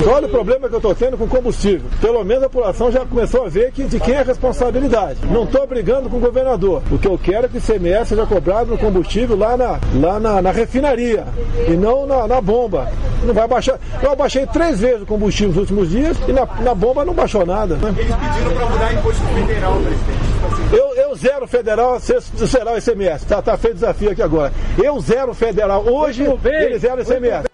Olha 0.07 0.25
o 0.25 0.29
problema 0.29 0.67
que 0.67 0.73
eu 0.73 0.79
estou 0.79 0.95
tendo 0.95 1.17
com 1.17 1.27
combustível. 1.27 1.89
Pelo 2.01 2.23
menos 2.23 2.43
a 2.43 2.49
população 2.49 2.91
já 2.91 3.05
começou 3.05 3.45
a 3.45 3.49
ver 3.49 3.71
que 3.71 3.83
de 3.83 3.99
quem 3.99 4.15
é 4.15 4.19
a 4.19 4.23
responsabilidade. 4.23 5.19
Não 5.29 5.43
estou 5.43 5.65
brigando 5.67 6.09
com 6.09 6.17
o 6.17 6.19
governador. 6.19 6.81
O 6.91 6.97
que 6.97 7.07
eu 7.07 7.17
quero 7.17 7.45
é 7.45 7.49
que 7.49 7.57
o 7.57 7.59
ICMS 7.59 8.09
seja 8.09 8.25
cobrado 8.25 8.71
no 8.71 8.77
combustível 8.77 9.37
lá 9.37 9.55
na, 9.55 9.79
lá 9.99 10.19
na, 10.19 10.41
na 10.41 10.51
refinaria 10.51 11.25
e 11.67 11.71
não 11.71 12.05
na, 12.07 12.27
na 12.27 12.41
bomba. 12.41 12.91
Não 13.23 13.33
vai 13.33 13.47
baixar. 13.47 13.79
Eu 14.01 14.11
abaixei 14.11 14.45
três 14.47 14.79
vezes 14.79 15.03
o 15.03 15.05
combustível 15.05 15.49
nos 15.49 15.57
últimos 15.59 15.89
dias 15.89 16.17
e 16.27 16.33
na, 16.33 16.45
na 16.61 16.73
bomba 16.73 17.05
não 17.05 17.13
baixou 17.13 17.45
nada. 17.45 17.75
Né? 17.75 17.93
Eles 17.97 18.15
pediram 18.15 18.53
para 18.55 18.65
mudar 18.65 18.93
imposto 18.93 19.21
federal, 19.27 19.73
presidente. 19.73 20.75
Eu, 20.75 20.95
eu 20.95 21.15
zero 21.15 21.47
federal, 21.47 21.99
se- 21.99 22.47
será 22.47 22.73
o 22.73 22.77
ICMS. 22.77 23.25
Tá, 23.27 23.41
tá 23.41 23.55
feito 23.57 23.73
o 23.73 23.79
desafio 23.79 24.09
aqui 24.11 24.21
agora. 24.21 24.51
Eu 24.81 24.99
zero 24.99 25.33
federal. 25.33 25.85
Hoje, 25.87 26.23
ele 26.43 26.79
zero 26.79 27.01
ICMS. 27.01 27.45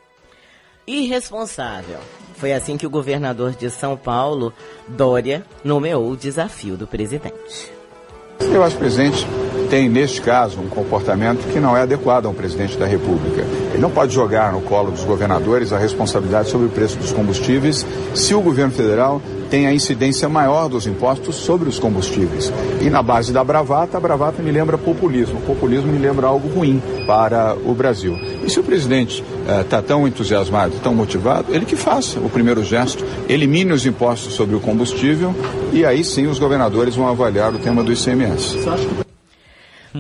Irresponsável. 0.86 1.98
Foi 2.38 2.54
assim 2.54 2.78
que 2.78 2.86
o 2.86 2.90
governador 2.90 3.52
de 3.52 3.70
São 3.70 3.98
Paulo, 3.98 4.54
Dória, 4.88 5.44
nomeou 5.64 6.10
o 6.10 6.16
desafio 6.16 6.78
do 6.78 6.86
presidente. 6.86 7.74
Eu 8.40 8.64
acho 8.64 8.76
que 8.76 8.78
o 8.78 8.86
presidente 8.86 9.28
tem, 9.70 9.90
neste 9.90 10.22
caso, 10.22 10.60
um 10.60 10.70
comportamento 10.70 11.52
que 11.52 11.60
não 11.60 11.76
é 11.76 11.82
adequado 11.82 12.28
a 12.28 12.30
um 12.30 12.34
presidente 12.34 12.78
da 12.78 12.86
República. 12.86 13.42
Ele 13.72 13.82
não 13.82 13.90
pode 13.90 14.14
jogar 14.14 14.54
no 14.54 14.62
colo 14.62 14.92
dos 14.92 15.04
governadores 15.04 15.74
a 15.74 15.80
responsabilidade 15.80 16.50
sobre 16.50 16.68
o 16.68 16.70
preço 16.70 16.98
dos 16.98 17.12
combustíveis 17.12 17.86
se 18.14 18.36
o 18.36 18.42
governo 18.42 18.72
federal 18.72 19.20
tem 19.50 19.68
a 19.68 19.74
incidência 19.74 20.28
maior 20.30 20.70
dos 20.70 20.88
impostos 20.88 21.36
sobre 21.36 21.70
os 21.70 21.80
combustíveis. 21.80 22.52
E 22.82 22.90
na 22.90 23.02
base 23.02 23.32
da 23.32 23.44
bravata, 23.44 23.98
a 23.98 24.00
bravata 24.00 24.42
me 24.42 24.52
lembra 24.52 24.78
populismo. 24.78 25.40
O 25.40 25.42
populismo 25.42 25.92
me 25.92 25.98
lembra 25.98 26.28
algo 26.28 26.48
ruim 26.48 26.82
para 27.06 27.56
o 27.66 27.74
Brasil. 27.74 28.18
E 28.46 28.50
se 28.50 28.60
o 28.60 28.64
presidente 28.64 29.24
está 29.62 29.82
tão 29.82 30.08
entusiasmado, 30.08 30.76
tão 30.84 30.94
motivado, 30.94 31.54
ele 31.54 31.66
que 31.66 31.76
faça 31.76 32.20
o 32.20 32.30
primeiro 32.30 32.64
gesto, 32.64 33.06
elimine 33.28 33.72
os 33.72 33.86
impostos 33.86 34.34
sobre 34.34 34.56
o 34.56 34.60
combustível 34.60 35.34
e 35.72 35.86
aí 35.86 36.04
sim 36.04 36.28
os 36.28 36.40
governadores 36.40 36.96
vão 36.96 37.08
avaliar 37.08 37.54
o 37.54 37.60
tema 37.60 37.84
do 37.84 37.92
ICMS. 37.92 38.58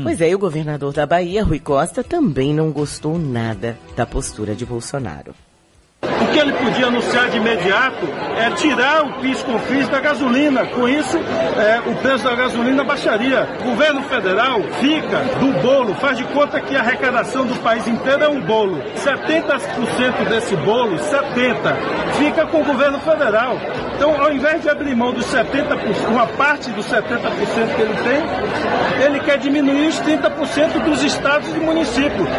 Pois 0.03 0.21
é, 0.21 0.29
e 0.29 0.35
o 0.35 0.39
governador 0.39 0.93
da 0.93 1.05
Bahia, 1.05 1.43
Rui 1.43 1.59
Costa, 1.59 2.03
também 2.03 2.53
não 2.53 2.71
gostou 2.71 3.17
nada 3.17 3.77
da 3.95 4.05
postura 4.05 4.53
de 4.53 4.65
Bolsonaro. 4.65 5.33
O 6.03 6.31
que 6.31 6.37
ele 6.37 6.53
podia 6.53 6.87
anunciar 6.87 7.29
de 7.29 7.37
imediato 7.37 8.05
é 8.37 8.51
tirar 8.51 9.03
o 9.03 9.13
PIS 9.19 9.43
com 9.43 9.57
da 9.89 9.99
gasolina. 9.99 10.65
Com 10.67 10.87
isso, 10.87 11.17
é, 11.17 11.89
o 11.89 11.95
preço 11.95 12.23
da 12.23 12.35
gasolina 12.35 12.83
baixaria. 12.83 13.47
O 13.61 13.63
governo 13.63 14.03
federal 14.03 14.61
fica 14.79 15.17
do 15.39 15.59
bolo, 15.61 15.95
faz 15.95 16.17
de 16.17 16.23
conta 16.25 16.61
que 16.61 16.75
a 16.75 16.81
arrecadação 16.81 17.45
do 17.47 17.55
país 17.61 17.87
inteiro 17.87 18.23
é 18.23 18.29
um 18.29 18.41
bolo. 18.41 18.79
70% 18.95 20.29
desse 20.29 20.55
bolo, 20.57 20.97
70%, 20.97 22.13
fica 22.19 22.45
com 22.45 22.61
o 22.61 22.65
governo 22.65 22.99
federal. 22.99 23.57
Então, 23.95 24.21
ao 24.21 24.31
invés 24.31 24.61
de 24.61 24.69
abrir 24.69 24.95
mão 24.95 25.11
dos 25.11 25.25
70%, 25.25 26.07
uma 26.09 26.27
parte 26.27 26.69
dos 26.71 26.85
70% 26.85 27.75
que 27.75 27.81
ele 27.81 27.95
tem, 28.03 29.03
ele 29.05 29.19
quer 29.21 29.39
diminuir 29.39 29.87
os 29.87 29.99
30% 30.01 30.83
dos 30.83 31.03
estados 31.03 31.49
e 31.55 31.59
municípios. 31.59 32.29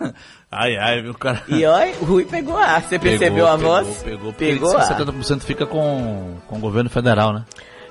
Ai, 0.50 0.76
ai, 0.76 1.00
meu 1.00 1.14
cara. 1.14 1.44
E 1.46 1.64
olha, 1.64 1.94
o 2.00 2.04
Rui 2.04 2.24
pegou 2.24 2.56
a. 2.56 2.80
Você 2.80 2.98
percebeu 2.98 3.46
a 3.46 3.56
voz? 3.56 3.86
Pegou, 4.02 4.32
pegou. 4.32 4.70
Pegou 4.70 4.70
porque 4.72 4.92
a. 4.92 4.98
70% 4.98 5.40
fica 5.42 5.64
com, 5.64 6.34
com 6.48 6.56
o 6.56 6.60
governo 6.60 6.90
federal, 6.90 7.32
né? 7.32 7.44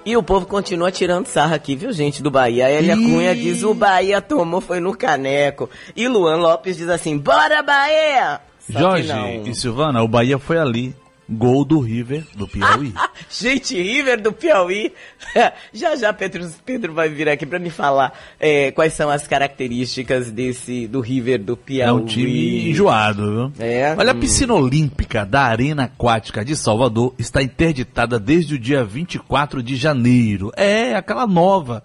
E 0.05 0.17
o 0.17 0.23
povo 0.23 0.45
continua 0.45 0.91
tirando 0.91 1.27
sarra 1.27 1.55
aqui, 1.55 1.75
viu, 1.75 1.91
gente, 1.93 2.23
do 2.23 2.31
Bahia. 2.31 2.65
A 2.65 2.71
Elia 2.71 2.95
Cunha 2.95 3.35
diz, 3.35 3.63
o 3.63 3.73
Bahia 3.73 4.21
tomou, 4.21 4.59
foi 4.59 4.79
no 4.79 4.95
caneco. 4.95 5.69
E 5.95 6.07
Luan 6.07 6.37
Lopes 6.37 6.77
diz 6.77 6.89
assim, 6.89 7.17
bora 7.17 7.61
Bahia! 7.61 8.41
Só 8.59 8.79
Jorge 8.79 9.11
e 9.45 9.53
Silvana, 9.55 10.01
o 10.01 10.07
Bahia 10.07 10.39
foi 10.39 10.57
ali. 10.57 10.95
Gol 11.29 11.63
do 11.63 11.79
River, 11.79 12.25
do 12.35 12.47
Piauí. 12.47 12.93
Gente, 13.29 13.79
River 13.79 14.21
do 14.21 14.33
Piauí. 14.33 14.91
já 15.71 15.95
já 15.95 16.11
Pedro, 16.11 16.49
Pedro 16.65 16.93
vai 16.93 17.09
vir 17.09 17.29
aqui 17.29 17.45
pra 17.45 17.59
me 17.59 17.69
falar 17.69 18.17
é, 18.39 18.71
quais 18.71 18.93
são 18.93 19.09
as 19.09 19.27
características 19.27 20.31
desse 20.31 20.87
do 20.87 21.01
River 21.01 21.43
do 21.43 21.53
É 21.53 21.55
Piauí. 21.55 22.01
um 22.01 22.05
time 22.05 22.69
enjoado, 22.69 23.51
viu? 23.51 23.65
É. 23.65 23.95
Olha, 23.97 24.11
a 24.11 24.15
hum. 24.15 24.19
piscina 24.19 24.53
olímpica 24.53 25.25
da 25.25 25.43
Arena 25.43 25.83
Aquática 25.83 26.43
de 26.43 26.55
Salvador 26.55 27.13
está 27.19 27.41
interditada 27.41 28.19
desde 28.19 28.55
o 28.55 28.59
dia 28.59 28.83
24 28.83 29.61
de 29.61 29.75
janeiro. 29.75 30.51
É, 30.55 30.95
aquela 30.95 31.27
nova. 31.27 31.83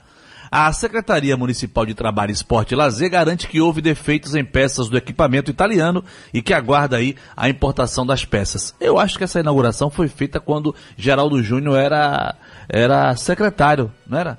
A 0.56 0.72
Secretaria 0.72 1.36
Municipal 1.36 1.84
de 1.84 1.94
Trabalho, 1.94 2.30
Esporte 2.30 2.74
e 2.74 2.76
Lazer 2.76 3.10
garante 3.10 3.48
que 3.48 3.60
houve 3.60 3.82
defeitos 3.82 4.36
em 4.36 4.44
peças 4.44 4.88
do 4.88 4.96
equipamento 4.96 5.50
italiano 5.50 6.04
e 6.32 6.40
que 6.40 6.54
aguarda 6.54 6.96
aí 6.96 7.16
a 7.36 7.48
importação 7.48 8.06
das 8.06 8.24
peças. 8.24 8.72
Eu 8.80 8.96
acho 8.96 9.18
que 9.18 9.24
essa 9.24 9.40
inauguração 9.40 9.90
foi 9.90 10.06
feita 10.06 10.38
quando 10.38 10.72
Geraldo 10.96 11.42
Júnior 11.42 11.76
era, 11.76 12.36
era 12.68 13.16
secretário, 13.16 13.90
não 14.06 14.16
era? 14.16 14.38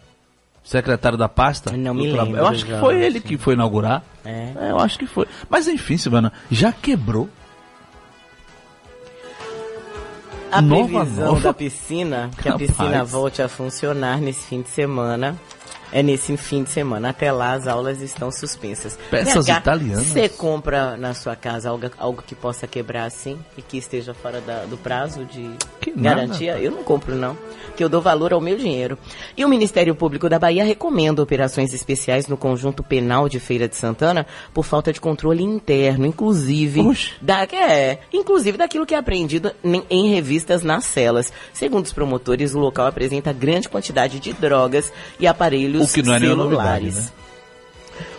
Secretário 0.64 1.18
da 1.18 1.28
pasta? 1.28 1.76
Não 1.76 1.94
me 1.94 2.10
lembro 2.10 2.38
Eu 2.38 2.48
acho 2.48 2.66
que 2.66 2.80
foi 2.80 3.04
ele 3.04 3.20
que 3.20 3.38
foi 3.38 3.54
inaugurar. 3.56 4.02
É. 4.24 4.54
É, 4.56 4.72
eu 4.72 4.80
acho 4.80 4.98
que 4.98 5.06
foi. 5.06 5.28
Mas 5.50 5.68
enfim, 5.68 5.98
Silvana, 5.98 6.32
já 6.50 6.72
quebrou. 6.72 7.28
A 10.50 10.62
Nova, 10.62 11.02
previsão 11.02 11.26
nova. 11.26 11.42
da 11.42 11.54
piscina, 11.54 12.32
que 12.42 12.48
a 12.48 12.58
piscina 12.58 13.04
volte 13.04 13.42
a 13.42 13.50
funcionar 13.50 14.22
nesse 14.22 14.48
fim 14.48 14.62
de 14.62 14.70
semana, 14.70 15.36
é 15.92 16.02
nesse 16.04 16.36
fim 16.38 16.64
de 16.64 16.70
semana. 16.70 17.10
Até 17.10 17.32
lá 17.32 17.54
as 17.54 17.68
aulas 17.68 18.02
estão 18.02 18.32
suspensas. 18.32 18.98
Peças 19.10 19.46
italianas. 19.60 20.06
Você 20.08 20.30
compra 20.30 20.98
na 20.98 21.14
sua 21.14 21.36
casa 21.36 21.70
algo, 21.70 21.90
algo 21.98 22.24
que 22.26 22.36
possa 22.36 22.68
quebrar 22.68 23.06
assim 23.06 23.38
e 23.58 23.62
que 23.62 23.78
esteja 23.78 24.14
fora 24.14 24.42
da- 24.42 24.66
do 24.66 24.78
prazo 24.78 25.26
de 25.26 25.50
nada, 25.96 26.16
garantia? 26.22 26.58
eu 26.58 26.72
não 26.72 26.84
compro 26.84 27.16
não, 27.16 27.38
que 27.76 27.84
eu 27.84 27.90
dou 27.90 28.02
valor 28.02 28.34
ao 28.34 28.42
meu 28.42 28.58
dinheiro. 28.58 28.98
E 29.38 29.46
o 29.46 29.50
Ministério 29.50 29.96
Público 29.96 30.28
da 30.30 30.38
Bahia 30.40 30.64
recomenda 30.64 31.22
operações 31.22 31.74
especiais 31.74 32.28
no 32.28 32.36
conjunto 32.38 32.84
penal 32.84 33.30
de 33.30 33.40
Feira 33.40 33.68
de 33.68 33.76
Santana 33.76 34.26
por 34.54 34.64
falta 34.66 34.92
de 34.92 35.00
controle 35.00 35.44
interno, 35.44 36.06
inclusive 36.06 36.82
da, 37.22 37.44
é, 37.44 38.00
inclusive 38.12 38.58
daquilo 38.58 38.86
que 38.86 38.94
é 38.96 38.98
apreendido 38.98 39.52
em, 39.64 39.84
em 39.90 40.14
revistas 40.14 40.64
nas 40.64 40.84
celas. 40.86 41.32
Segundo 41.54 41.86
os 41.86 41.94
promotores, 41.94 42.54
o 42.56 42.60
local 42.60 42.88
apresenta 42.88 43.32
grande 43.32 43.70
quantidade 43.70 44.20
de 44.20 44.34
drogas 44.34 44.92
e 45.20 45.28
aparelhos 45.28 45.75
O 45.84 45.88
que 45.88 46.02
não 46.02 46.14
é 46.14 46.20
novidade, 46.36 46.86
né? 46.92 47.08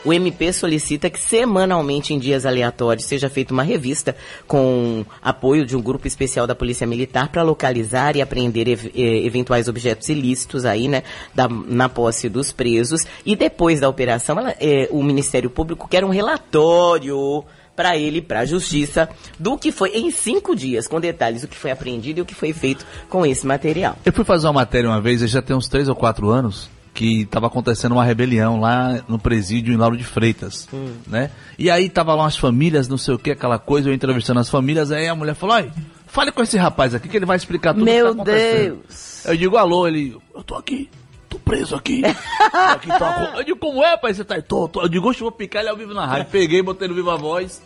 O 0.05 0.13
MP 0.13 0.53
solicita 0.53 1.11
que 1.11 1.19
semanalmente, 1.19 2.15
em 2.15 2.19
dias 2.19 2.47
aleatórios, 2.47 3.05
seja 3.07 3.29
feita 3.29 3.53
uma 3.53 3.65
revista 3.65 4.15
com 4.47 5.05
apoio 5.21 5.67
de 5.67 5.77
um 5.77 5.83
grupo 5.83 6.07
especial 6.07 6.47
da 6.47 6.55
Polícia 6.55 6.87
Militar 6.87 7.29
para 7.29 7.43
localizar 7.43 8.15
e 8.17 8.23
apreender 8.23 8.69
ev- 8.69 8.91
eh, 8.95 9.27
eventuais 9.27 9.67
objetos 9.69 10.09
ilícitos 10.09 10.65
aí, 10.65 10.87
né, 10.87 11.03
da- 11.35 11.49
na 11.49 11.89
posse 11.89 12.29
dos 12.29 12.53
presos. 12.53 13.01
E 13.25 13.35
depois 13.35 13.81
da 13.81 13.89
operação, 13.89 14.39
ela- 14.39 14.55
eh, 14.61 14.89
o 14.93 15.03
Ministério 15.03 15.51
Público 15.51 15.89
quer 15.89 16.05
um 16.05 16.11
relatório 16.11 17.45
para 17.75 17.97
ele, 17.99 18.23
para 18.23 18.41
a 18.41 18.45
Justiça, 18.47 19.09
do 19.39 19.59
que 19.59 19.71
foi 19.73 19.91
em 19.91 20.11
cinco 20.11 20.55
dias, 20.57 20.87
com 20.89 20.99
detalhes 21.01 21.43
do 21.43 21.49
que 21.49 21.57
foi 21.57 21.71
apreendido 21.73 22.21
e 22.21 22.23
o 22.23 22.25
que 22.25 22.35
foi 22.35 22.53
feito 22.55 22.87
com 23.11 23.27
esse 23.27 23.45
material. 23.47 23.99
Eu 24.05 24.13
fui 24.13 24.25
fazer 24.25 24.47
uma 24.47 24.53
matéria 24.55 24.89
uma 24.89 25.01
vez, 25.01 25.21
já 25.29 25.43
tem 25.43 25.55
uns 25.55 25.69
três 25.69 25.87
ou 25.89 25.95
quatro 25.97 26.31
anos, 26.31 26.71
que 26.97 27.23
estava 27.23 27.47
acontecendo 27.47 27.93
uma 27.93 28.05
rebelião 28.05 28.59
lá 28.59 29.05
no 29.07 29.19
presídio 29.19 29.73
em 29.73 29.77
Lauro 29.77 29.97
de 29.97 30.03
Freitas, 30.05 30.67
Hum. 30.73 30.95
né? 31.07 31.31
E 31.59 31.71
aí 31.71 31.91
tava 31.91 32.15
lá 32.15 32.27
as 32.27 32.37
famílias, 32.39 32.89
não 32.89 32.97
sei 32.97 33.15
o 33.15 33.19
que, 33.19 33.31
aquela 33.31 33.59
coisa, 33.59 33.91
eu 33.91 33.95
entrevistando 33.95 34.41
as 34.41 34.49
famílias, 34.49 34.91
aí 34.91 35.07
a 35.07 35.15
mulher 35.15 35.35
falou, 35.35 35.57
ai, 35.57 35.71
fale 36.07 36.33
com 36.33 36.43
esse 36.43 36.57
rapaz 36.57 36.95
aqui 36.95 37.07
que 37.09 37.17
ele 37.17 37.27
vai 37.27 37.37
explicar 37.37 37.75
tudo 37.75 37.85
Meu 37.85 38.07
o 38.07 38.09
que 38.11 38.17
tá 38.17 38.23
acontecendo. 38.23 38.77
Deus! 38.89 39.27
Eu 39.27 39.37
digo, 39.37 39.57
alô, 39.59 39.87
ele, 39.87 40.17
eu 40.35 40.43
tô 40.43 40.55
aqui, 40.55 40.89
tô 41.29 41.39
preso 41.39 41.77
aqui. 41.77 42.01
Tô 42.51 42.59
aqui 42.59 42.89
tô 42.89 43.39
eu 43.39 43.45
digo, 43.45 43.59
como 43.59 43.85
é, 43.85 43.97
pai? 43.97 44.15
Você 44.15 44.25
tá 44.25 44.37
aí? 44.37 44.43
Tô, 44.43 44.67
tô. 44.67 44.81
Eu 44.83 44.89
digo, 44.89 45.11
eu 45.11 45.15
vou 45.19 45.33
picar 45.33 45.61
ele 45.61 45.69
ao 45.71 45.77
vivo 45.77 45.93
na 45.93 46.07
rádio. 46.07 46.27
Peguei, 46.33 46.63
botei 46.63 46.89
no 46.89 46.95
Viva 46.95 47.17
Voz. 47.17 47.61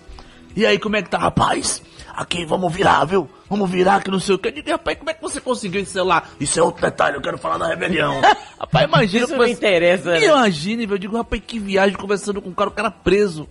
E 0.56 0.66
aí, 0.66 0.78
como 0.78 0.96
é 0.96 1.02
que 1.02 1.08
tá, 1.08 1.18
rapaz? 1.18 1.80
Aqui, 2.14 2.44
vamos 2.44 2.72
virar, 2.72 3.04
viu? 3.04 3.28
Vamos 3.50 3.68
virar 3.68 4.00
que 4.00 4.12
não 4.12 4.20
sei 4.20 4.36
o 4.36 4.38
que. 4.38 4.46
Eu 4.46 4.52
digo, 4.52 4.70
rapaz, 4.70 4.96
como 4.96 5.10
é 5.10 5.14
que 5.14 5.20
você 5.20 5.40
conseguiu 5.40 5.80
esse 5.80 5.90
celular? 5.90 6.30
Isso 6.38 6.60
é 6.60 6.62
outro 6.62 6.80
detalhe, 6.80 7.16
eu 7.16 7.20
quero 7.20 7.36
falar 7.36 7.58
da 7.58 7.66
rebelião. 7.66 8.20
rapaz, 8.56 8.86
imagina. 8.86 9.24
Isso 9.24 9.36
não 9.36 9.46
interessa, 9.46 10.12
né? 10.12 10.24
Imagine, 10.24 10.86
velho. 10.86 10.94
Eu 10.94 10.98
digo, 11.00 11.16
rapaz, 11.16 11.42
que 11.44 11.58
viagem 11.58 11.96
conversando 11.96 12.40
com 12.40 12.50
um 12.50 12.54
cara, 12.54 12.70
o 12.70 12.72
cara 12.72 12.92
preso. 12.92 13.48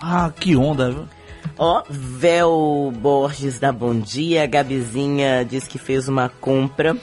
Ah, 0.00 0.32
que 0.34 0.56
onda, 0.56 0.90
viu? 0.90 1.08
Ó, 1.56 1.84
Vel 1.88 2.92
Borges 2.96 3.60
da 3.60 3.70
Bom 3.70 4.00
Dia, 4.00 4.42
a 4.42 4.46
Gabizinha 4.46 5.44
diz 5.44 5.68
que 5.68 5.78
fez 5.78 6.08
uma 6.08 6.28
compra 6.28 6.96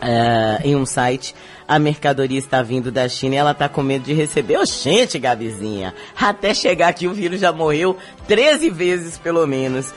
eh, 0.00 0.60
em 0.64 0.76
um 0.76 0.84
site. 0.84 1.34
A 1.66 1.78
mercadoria 1.78 2.38
está 2.38 2.62
vindo 2.62 2.90
da 2.90 3.08
China 3.08 3.34
e 3.34 3.38
ela 3.38 3.52
tá 3.52 3.68
com 3.68 3.82
medo 3.82 4.04
de 4.04 4.14
receber. 4.14 4.56
Ô, 4.56 4.64
gente, 4.64 5.18
Gabizinha, 5.18 5.94
até 6.18 6.54
chegar 6.54 6.88
aqui 6.88 7.06
o 7.06 7.12
vírus 7.12 7.40
já 7.40 7.52
morreu 7.52 7.96
13 8.26 8.70
vezes 8.70 9.18
pelo 9.18 9.46
menos. 9.46 9.92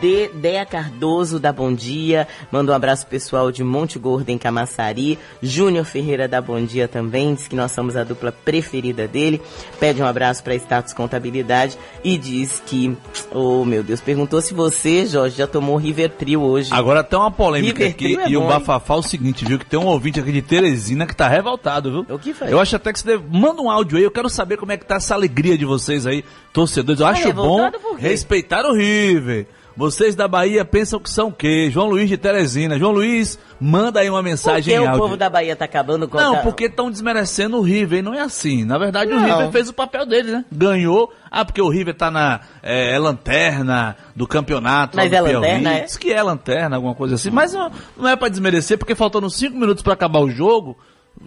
De 0.00 0.26
Dea 0.34 0.66
Cardoso 0.66 1.38
da 1.38 1.52
Bom 1.52 1.72
Dia, 1.72 2.26
manda 2.50 2.72
um 2.72 2.74
abraço 2.74 3.06
pessoal 3.06 3.52
de 3.52 3.62
Monte 3.62 4.00
Gordo 4.00 4.28
em 4.30 4.36
Camaçari. 4.36 5.16
Júnior 5.40 5.84
Ferreira 5.84 6.26
da 6.26 6.40
Bom 6.40 6.60
Dia 6.64 6.88
também, 6.88 7.34
diz 7.36 7.46
que 7.46 7.54
nós 7.54 7.70
somos 7.70 7.94
a 7.96 8.02
dupla 8.02 8.32
preferida 8.32 9.06
dele. 9.06 9.40
Pede 9.78 10.02
um 10.02 10.04
abraço 10.04 10.42
para 10.42 10.56
Status 10.56 10.92
Contabilidade 10.92 11.78
e 12.02 12.18
diz 12.18 12.60
que, 12.66 12.96
oh 13.30 13.64
meu 13.64 13.84
Deus, 13.84 14.00
perguntou 14.00 14.40
se 14.40 14.52
você, 14.52 15.06
Jorge, 15.06 15.36
já 15.36 15.46
tomou 15.46 15.76
Rivertrio 15.76 16.40
hoje. 16.42 16.70
Agora 16.72 17.04
tem 17.04 17.16
uma 17.16 17.30
polêmica 17.30 17.84
River 17.84 17.90
aqui 17.94 18.04
Trio 18.16 18.20
é 18.22 18.28
e 18.28 18.36
o 18.36 18.40
bom, 18.40 18.48
bafafá 18.48 18.94
é 18.94 18.96
o 18.96 19.02
seguinte, 19.02 19.44
viu? 19.44 19.56
Que 19.56 19.66
tem 19.66 19.78
um 19.78 19.86
ouvinte 19.86 20.18
aqui 20.18 20.32
de 20.32 20.42
Teresina 20.42 21.06
que 21.06 21.14
tá 21.14 21.28
revoltado, 21.28 21.92
viu? 22.04 22.16
O 22.16 22.18
que 22.18 22.34
foi? 22.34 22.52
Eu 22.52 22.58
acho 22.58 22.74
até 22.74 22.92
que 22.92 22.98
você 22.98 23.06
deve... 23.06 23.22
Manda 23.30 23.62
um 23.62 23.70
áudio 23.70 23.98
aí, 23.98 24.02
eu 24.02 24.10
quero 24.10 24.28
saber 24.28 24.56
como 24.56 24.72
é 24.72 24.76
que 24.76 24.84
tá 24.84 24.96
essa 24.96 25.14
alegria 25.14 25.56
de 25.56 25.64
vocês 25.64 26.08
aí, 26.08 26.24
torcedores. 26.52 27.00
Eu 27.00 27.06
Tá 27.06 27.12
acho 27.12 27.32
bom 27.32 27.70
por 27.70 27.98
quê? 27.98 28.08
respeitar 28.08 28.66
o 28.66 28.74
River. 28.74 29.46
Vocês 29.76 30.14
da 30.14 30.28
Bahia 30.28 30.64
pensam 30.64 31.00
que 31.00 31.08
são 31.08 31.28
o 31.28 31.32
quê? 31.32 31.68
João 31.70 31.88
Luiz 31.88 32.08
de 32.08 32.16
Teresina. 32.18 32.78
João 32.78 32.92
Luiz, 32.92 33.38
manda 33.60 34.00
aí 34.00 34.08
uma 34.10 34.18
Por 34.18 34.24
mensagem 34.24 34.74
que 34.76 34.80
em 34.82 34.86
o 34.88 34.96
povo 34.98 35.16
da 35.16 35.30
Bahia 35.30 35.56
tá 35.56 35.64
acabando 35.64 36.06
com 36.06 36.16
Não, 36.18 36.36
a- 36.36 36.38
porque 36.42 36.64
estão 36.64 36.90
desmerecendo 36.90 37.56
o 37.56 37.62
River, 37.62 38.00
e 38.00 38.02
não 38.02 38.12
é 38.14 38.20
assim. 38.20 38.64
Na 38.64 38.76
verdade, 38.76 39.12
o 39.12 39.16
Não. 39.18 39.24
River 39.24 39.50
fez 39.50 39.68
o 39.68 39.72
papel 39.72 40.04
dele, 40.04 40.30
né? 40.32 40.44
Ganhou. 40.52 41.12
Ah, 41.30 41.44
porque 41.44 41.62
o 41.62 41.68
River 41.68 41.94
tá 41.94 42.10
na 42.10 42.40
é, 42.62 42.94
é 42.94 42.98
lanterna 42.98 43.96
do 44.14 44.26
campeonato. 44.26 44.96
Mas 44.96 45.06
é 45.12 45.16
Piauí. 45.22 45.32
lanterna, 45.34 45.72
é? 45.74 45.80
Diz 45.84 45.96
que 45.96 46.12
é 46.12 46.22
lanterna, 46.22 46.76
alguma 46.76 46.94
coisa 46.94 47.14
assim. 47.14 47.30
Mas 47.30 47.52
não, 47.54 47.70
não 47.96 48.08
é 48.08 48.14
pra 48.16 48.28
desmerecer, 48.28 48.76
porque 48.78 48.94
faltando 48.94 49.30
cinco 49.30 49.56
minutos 49.56 49.82
pra 49.82 49.94
acabar 49.94 50.20
o 50.20 50.30
jogo, 50.30 50.76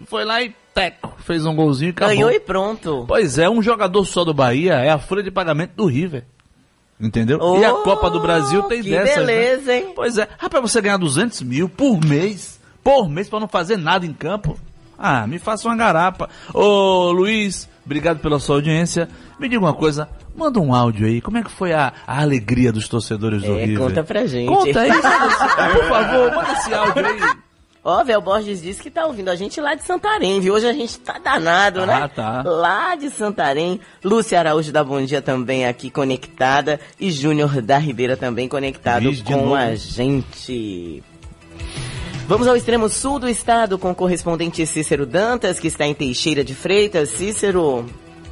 foi 0.06 0.24
lá 0.24 0.40
e 0.42 0.54
teco, 0.72 1.12
fez 1.18 1.44
um 1.44 1.56
golzinho 1.56 1.88
e 1.88 1.90
acabou. 1.90 2.14
Ganhou 2.14 2.30
e 2.30 2.38
pronto. 2.38 3.04
Pois 3.08 3.38
é, 3.38 3.48
um 3.50 3.60
jogador 3.62 4.04
só 4.04 4.24
do 4.24 4.32
Bahia 4.32 4.74
é 4.74 4.90
a 4.90 4.98
folha 4.98 5.22
de 5.22 5.30
pagamento 5.30 5.72
do 5.74 5.86
River. 5.86 6.24
Entendeu? 7.00 7.38
e 7.58 7.64
a 7.64 7.74
Oh, 7.74 7.82
Copa 7.82 8.08
do 8.10 8.20
Brasil 8.20 8.62
tem 8.64 8.82
que 8.82 8.90
dessas. 8.90 9.16
né? 9.16 9.26
beleza, 9.26 9.74
hein? 9.74 9.92
Pois 9.94 10.16
é. 10.16 10.26
Rapaz, 10.38 10.62
você 10.62 10.80
ganhar 10.80 10.96
200 10.96 11.42
mil 11.42 11.68
por 11.68 12.02
mês, 12.04 12.58
por 12.82 13.08
mês, 13.08 13.28
pra 13.28 13.38
não 13.40 13.48
fazer 13.48 13.76
nada 13.76 14.06
em 14.06 14.12
campo. 14.14 14.58
Ah, 14.98 15.26
me 15.26 15.38
faça 15.38 15.68
uma 15.68 15.76
garapa. 15.76 16.28
Ô, 16.54 17.10
Luiz, 17.12 17.68
obrigado 17.84 18.18
pela 18.20 18.38
sua 18.38 18.56
audiência. 18.56 19.10
Me 19.38 19.46
diga 19.46 19.60
uma 19.60 19.74
coisa, 19.74 20.08
manda 20.34 20.58
um 20.58 20.74
áudio 20.74 21.06
aí. 21.06 21.20
Como 21.20 21.36
é 21.36 21.42
que 21.42 21.50
foi 21.50 21.74
a, 21.74 21.92
a 22.06 22.22
alegria 22.22 22.72
dos 22.72 22.88
torcedores 22.88 23.42
do 23.42 23.58
É, 23.58 23.64
River? 23.66 23.78
conta 23.88 24.02
pra 24.02 24.24
gente. 24.26 24.48
Conta 24.48 24.80
aí, 24.80 24.90
por 24.90 25.84
favor, 25.88 26.34
manda 26.34 26.52
esse 26.52 26.72
áudio 26.72 27.06
aí. 27.06 27.20
Ó, 27.88 28.02
Vel 28.02 28.20
Borges 28.20 28.60
disse 28.60 28.82
que 28.82 28.90
tá 28.90 29.06
ouvindo 29.06 29.28
a 29.28 29.36
gente 29.36 29.60
lá 29.60 29.76
de 29.76 29.84
Santarém, 29.84 30.40
viu? 30.40 30.54
Hoje 30.54 30.66
a 30.66 30.72
gente 30.72 30.98
tá 30.98 31.20
danado, 31.20 31.86
né? 31.86 31.94
Ah, 32.02 32.08
tá. 32.08 32.42
Lá 32.44 32.96
de 32.96 33.08
Santarém. 33.10 33.80
Lúcia 34.02 34.40
Araújo 34.40 34.72
da 34.72 34.82
Bom 34.82 35.00
Dia 35.04 35.22
também 35.22 35.64
aqui 35.64 35.88
conectada. 35.88 36.80
E 36.98 37.12
Júnior 37.12 37.62
da 37.62 37.78
Ribeira 37.78 38.16
também 38.16 38.48
conectado 38.48 39.08
com 39.22 39.54
a 39.54 39.76
gente. 39.76 41.00
Vamos 42.26 42.48
ao 42.48 42.56
extremo 42.56 42.88
sul 42.88 43.20
do 43.20 43.28
estado 43.28 43.78
com 43.78 43.92
o 43.92 43.94
correspondente 43.94 44.66
Cícero 44.66 45.06
Dantas, 45.06 45.60
que 45.60 45.68
está 45.68 45.86
em 45.86 45.94
Teixeira 45.94 46.42
de 46.42 46.56
Freitas. 46.56 47.10
Cícero. 47.10 47.86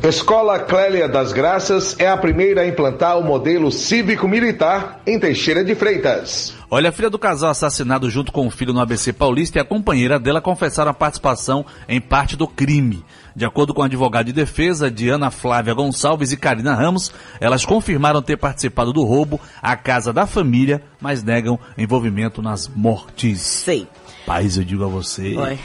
Escola 0.09 0.59
Clélia 0.59 1.09
das 1.09 1.33
Graças 1.33 1.99
é 1.99 2.07
a 2.07 2.15
primeira 2.15 2.61
a 2.61 2.69
implantar 2.69 3.19
o 3.19 3.25
modelo 3.25 3.73
cívico-militar 3.73 5.01
em 5.07 5.19
Teixeira 5.19 5.65
de 5.65 5.75
Freitas. 5.75 6.53
Olha, 6.71 6.91
a 6.91 6.93
filha 6.93 7.09
do 7.09 7.19
casal 7.19 7.51
assassinado 7.51 8.11
junto 8.11 8.31
com 8.31 8.47
o 8.47 8.51
filho 8.51 8.75
no 8.75 8.81
ABC 8.81 9.15
Paulista 9.15 9.57
e 9.57 9.63
a 9.63 9.65
companheira 9.65 10.21
dela 10.21 10.43
confessaram 10.43 10.91
a 10.91 10.95
participação 10.95 11.65
em 11.89 12.03
parte 12.03 12.37
do 12.37 12.47
crime. 12.47 13.03
De 13.35 13.47
acordo 13.47 13.73
com 13.73 13.81
a 13.81 13.87
advogada 13.87 14.27
de 14.27 14.35
defesa, 14.35 14.91
Diana 14.91 15.31
Flávia 15.31 15.73
Gonçalves 15.73 16.33
e 16.33 16.37
Karina 16.37 16.75
Ramos, 16.75 17.11
elas 17.41 17.65
confirmaram 17.65 18.21
ter 18.21 18.37
participado 18.37 18.93
do 18.93 19.05
roubo 19.05 19.41
à 19.63 19.75
casa 19.75 20.13
da 20.13 20.27
família, 20.27 20.83
mas 21.01 21.23
negam 21.23 21.59
envolvimento 21.79 22.43
nas 22.43 22.69
mortes. 22.69 23.41
Sei. 23.41 23.89
Paz, 24.27 24.59
eu 24.59 24.65
digo 24.65 24.85
a 24.85 24.89
você. 24.89 25.35
Oi. 25.35 25.59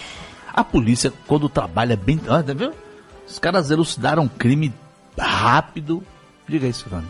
A 0.53 0.63
polícia, 0.63 1.11
quando 1.27 1.49
trabalha 1.49 1.97
bem. 1.97 2.21
Ah, 2.25 2.41
tá 2.41 2.53
vendo? 2.53 2.88
Os 3.29 3.37
caras 3.37 3.69
elucidaram 3.69 4.23
um 4.23 4.27
crime 4.27 4.73
rápido. 5.17 6.03
Diga 6.47 6.67
isso, 6.67 6.85
Fernando. 6.85 7.07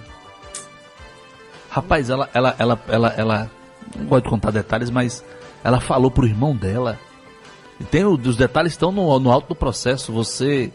Rapaz, 1.70 2.10
ela, 2.10 2.30
ela, 2.34 2.56
ela, 2.60 2.80
ela, 2.88 3.14
ela. 3.16 3.52
Não 3.96 4.06
gosto 4.06 4.26
de 4.26 4.30
contar 4.30 4.52
detalhes, 4.52 4.90
mas 4.90 5.24
ela 5.64 5.80
falou 5.80 6.12
pro 6.12 6.28
irmão 6.28 6.56
dela. 6.56 7.00
E 7.80 7.84
tem 7.86 8.04
os 8.06 8.36
detalhes 8.36 8.74
estão 8.74 8.92
no, 8.92 9.18
no 9.20 9.32
alto 9.32 9.50
do 9.50 9.56
processo. 9.56 10.12
Você 10.12 10.72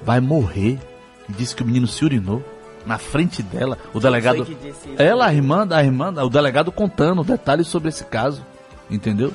vai 0.00 0.20
morrer. 0.20 0.80
E 1.28 1.32
disse 1.32 1.54
que 1.54 1.62
o 1.62 1.66
menino 1.66 1.86
se 1.86 2.04
urinou 2.04 2.42
na 2.86 2.98
frente 2.98 3.42
dela. 3.42 3.76
O 3.92 4.00
delegado. 4.00 4.46
Ela, 4.96 5.26
a 5.26 5.34
irmã, 5.34 5.68
a 5.70 5.84
irmã, 5.84 6.12
o 6.22 6.30
delegado 6.30 6.72
contando 6.72 7.22
detalhes 7.22 7.68
sobre 7.68 7.90
esse 7.90 8.04
caso. 8.04 8.42
Entendeu? 8.90 9.32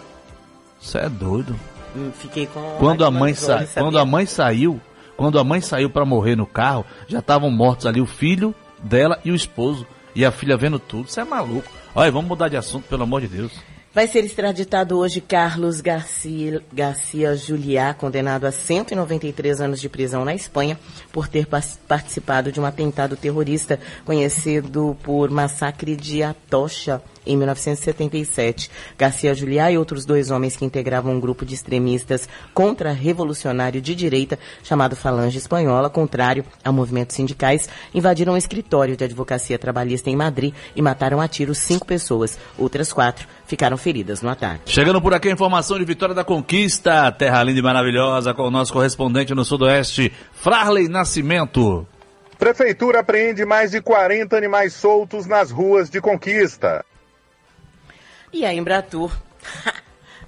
Isso 0.81 0.97
é 0.97 1.07
doido. 1.07 1.55
Hum, 1.95 2.11
Fiquei 2.17 2.47
com. 2.47 2.59
Quando 2.79 3.03
a 3.03 3.07
lágrima 3.07 3.19
mãe 3.19 3.33
sa... 3.35 3.65
quando 3.73 3.99
a 3.99 4.05
mãe 4.05 4.25
saiu, 4.25 4.81
quando 5.17 5.39
a 5.39 5.43
mãe 5.43 5.59
saiu 5.59 5.89
para 5.89 6.05
morrer 6.05 6.35
no 6.35 6.45
carro, 6.45 6.85
já 7.07 7.19
estavam 7.19 7.49
mortos 7.49 7.87
ali 7.87 7.99
o 7.99 8.05
filho 8.05 8.53
dela 8.81 9.19
e 9.25 9.31
o 9.31 9.35
esposo 9.35 9.85
e 10.15 10.23
a 10.23 10.31
filha 10.31 10.55
vendo 10.55 10.79
tudo. 10.79 11.09
Isso 11.09 11.19
é 11.19 11.23
maluco. 11.25 11.69
Olha, 11.93 12.11
vamos 12.11 12.29
mudar 12.29 12.47
de 12.47 12.55
assunto, 12.55 12.87
pelo 12.87 13.03
amor 13.03 13.21
de 13.21 13.27
Deus. 13.27 13.51
Vai 13.93 14.07
ser 14.07 14.23
extraditado 14.23 14.95
hoje 14.95 15.19
Carlos 15.19 15.81
Garcia, 15.81 16.61
Garcia 16.71 17.35
Juliá, 17.35 17.95
condenado 17.95 18.45
a 18.45 18.51
193 18.51 19.59
anos 19.59 19.81
de 19.81 19.89
prisão 19.89 20.23
na 20.23 20.35
Espanha 20.35 20.79
por 21.11 21.27
ter 21.27 21.47
participado 21.47 22.51
de 22.51 22.59
um 22.59 22.65
atentado 22.65 23.17
terrorista 23.17 23.79
conhecido 24.05 24.95
por 25.01 25.31
Massacre 25.31 25.95
de 25.95 26.21
Atocha 26.21 27.01
em 27.27 27.37
1977. 27.37 28.71
Garcia 28.97 29.35
Juliá 29.35 29.71
e 29.71 29.77
outros 29.77 30.05
dois 30.05 30.31
homens 30.31 30.55
que 30.55 30.65
integravam 30.65 31.13
um 31.13 31.19
grupo 31.19 31.45
de 31.45 31.53
extremistas 31.53 32.27
contra-revolucionário 32.53 33.81
de 33.81 33.93
direita 33.93 34.39
chamado 34.63 34.95
Falange 34.95 35.37
Espanhola, 35.37 35.89
contrário 35.89 36.45
a 36.63 36.71
movimentos 36.71 37.15
sindicais, 37.15 37.69
invadiram 37.93 38.33
um 38.33 38.37
escritório 38.37 38.97
de 38.97 39.03
advocacia 39.03 39.59
trabalhista 39.59 40.09
em 40.09 40.15
Madrid 40.15 40.53
e 40.75 40.81
mataram 40.81 41.21
a 41.21 41.27
tiros 41.27 41.57
cinco 41.57 41.85
pessoas. 41.85 42.37
Outras 42.57 42.91
quatro 42.91 43.27
ficaram 43.45 43.77
feridas 43.77 44.21
no 44.21 44.29
ataque. 44.29 44.71
Chegando 44.71 45.01
por 45.01 45.13
aqui 45.13 45.29
a 45.29 45.31
informação 45.31 45.77
de 45.77 45.85
Vitória 45.85 46.15
da 46.15 46.23
Conquista, 46.23 47.11
terra 47.11 47.43
linda 47.43 47.59
e 47.59 47.63
maravilhosa, 47.63 48.33
com 48.33 48.43
o 48.43 48.51
nosso 48.51 48.73
correspondente 48.73 49.33
no 49.33 49.45
Sudoeste, 49.45 50.11
Frarley 50.33 50.87
Nascimento. 50.87 51.87
Prefeitura 52.37 52.99
apreende 52.99 53.45
mais 53.45 53.71
de 53.71 53.81
40 53.81 54.37
animais 54.37 54.73
soltos 54.73 55.25
nas 55.25 55.49
ruas 55.49 55.89
de 55.89 55.99
Conquista. 55.99 56.85
E 58.31 58.45
a 58.45 58.53
Embratur. 58.53 59.11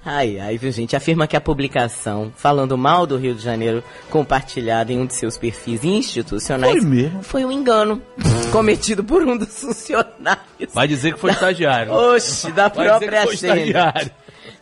Ai, 0.04 0.38
ai, 0.38 0.56
viu, 0.56 0.72
gente? 0.72 0.96
Afirma 0.96 1.26
que 1.26 1.36
a 1.36 1.40
publicação 1.40 2.32
falando 2.34 2.76
mal 2.78 3.06
do 3.06 3.18
Rio 3.18 3.34
de 3.34 3.42
Janeiro, 3.42 3.84
compartilhada 4.08 4.90
em 4.92 4.98
um 4.98 5.04
de 5.04 5.14
seus 5.14 5.36
perfis 5.36 5.84
institucionais, 5.84 6.72
Foi 6.72 6.80
mesmo? 6.80 7.22
foi 7.22 7.44
um 7.44 7.52
engano 7.52 8.00
cometido 8.50 9.04
por 9.04 9.22
um 9.22 9.36
dos 9.36 9.60
funcionários. 9.60 10.72
Vai 10.72 10.88
dizer 10.88 11.12
que 11.12 11.20
foi 11.20 11.30
estagiário. 11.32 11.92
Oxe, 11.92 12.50
da 12.50 12.68
Vai 12.68 12.86
própria 12.86 13.24
estagiário. 13.30 14.10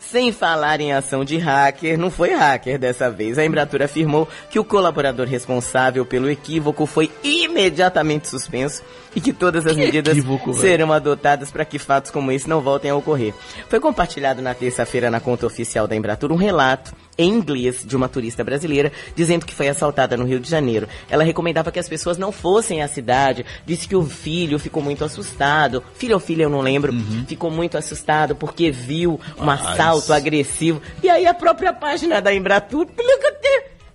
Sem 0.01 0.33
falar 0.33 0.81
em 0.81 0.93
ação 0.93 1.25
de 1.25 1.37
hacker, 1.37 1.99
não 1.99 2.11
foi 2.11 2.35
hacker 2.35 2.79
dessa 2.79 3.11
vez. 3.11 3.39
A 3.39 3.45
Embratur 3.45 3.83
afirmou 3.83 4.27
que 4.51 4.59
o 4.59 4.65
colaborador 4.65 5.27
responsável 5.27 6.05
pelo 6.05 6.31
equívoco 6.31 6.87
foi 6.87 7.11
imediatamente 7.23 8.27
suspenso 8.27 8.83
e 9.19 9.21
que 9.21 9.33
todas 9.33 9.67
as 9.67 9.73
Que 9.75 9.79
medidas 9.81 10.17
equívoco, 10.17 10.55
serão 10.55 10.93
adotadas 10.93 11.51
para 11.51 11.65
que 11.65 11.79
fatos 11.79 12.11
como 12.11 12.31
esse 12.31 12.49
não 12.49 12.61
voltem 12.61 12.91
a 12.91 12.97
ocorrer. 12.97 13.35
Foi 13.69 13.81
compartilhado 13.81 14.41
na 14.41 14.55
terça-feira 14.55 15.11
na 15.11 15.19
conta 15.21 15.45
oficial 15.47 15.87
da 15.89 15.97
Embratur 15.97 16.31
um 16.31 16.37
relato 16.37 16.95
em 17.19 17.29
inglês 17.29 17.85
de 17.85 17.97
uma 17.97 18.09
turista 18.09 18.45
brasileira 18.45 18.93
dizendo 19.17 19.45
que 19.45 19.55
foi 19.55 19.69
assaltada 19.69 20.17
no 20.17 20.25
Rio 20.25 20.39
de 20.39 20.49
Janeiro. 20.49 20.89
Ela 21.11 21.25
recomendava 21.25 21.73
que 21.73 21.79
as 21.81 21.89
pessoas 21.89 22.17
não 22.17 22.31
fossem 22.31 22.81
à 22.81 22.87
cidade, 22.87 23.45
disse 23.67 23.89
que 23.89 23.97
o 23.97 24.05
filho 24.05 24.59
ficou 24.59 24.81
muito 24.83 25.05
assustado, 25.05 25.83
filho 25.95 26.15
ou 26.15 26.21
filha 26.21 26.45
eu 26.45 26.51
não 26.51 26.61
lembro, 26.61 26.93
ficou 27.27 27.51
muito 27.51 27.77
assustado 27.77 28.37
porque 28.37 28.71
viu 28.71 29.19
um 29.37 29.45
Mas- 29.45 29.61
assalto 29.67 30.13
agressivo. 30.13 30.81
E 31.03 31.11
aí 31.11 31.27
a 31.27 31.35
própria 31.35 31.73
página 31.73 32.21
da 32.21 32.33
Embratur 32.33 32.87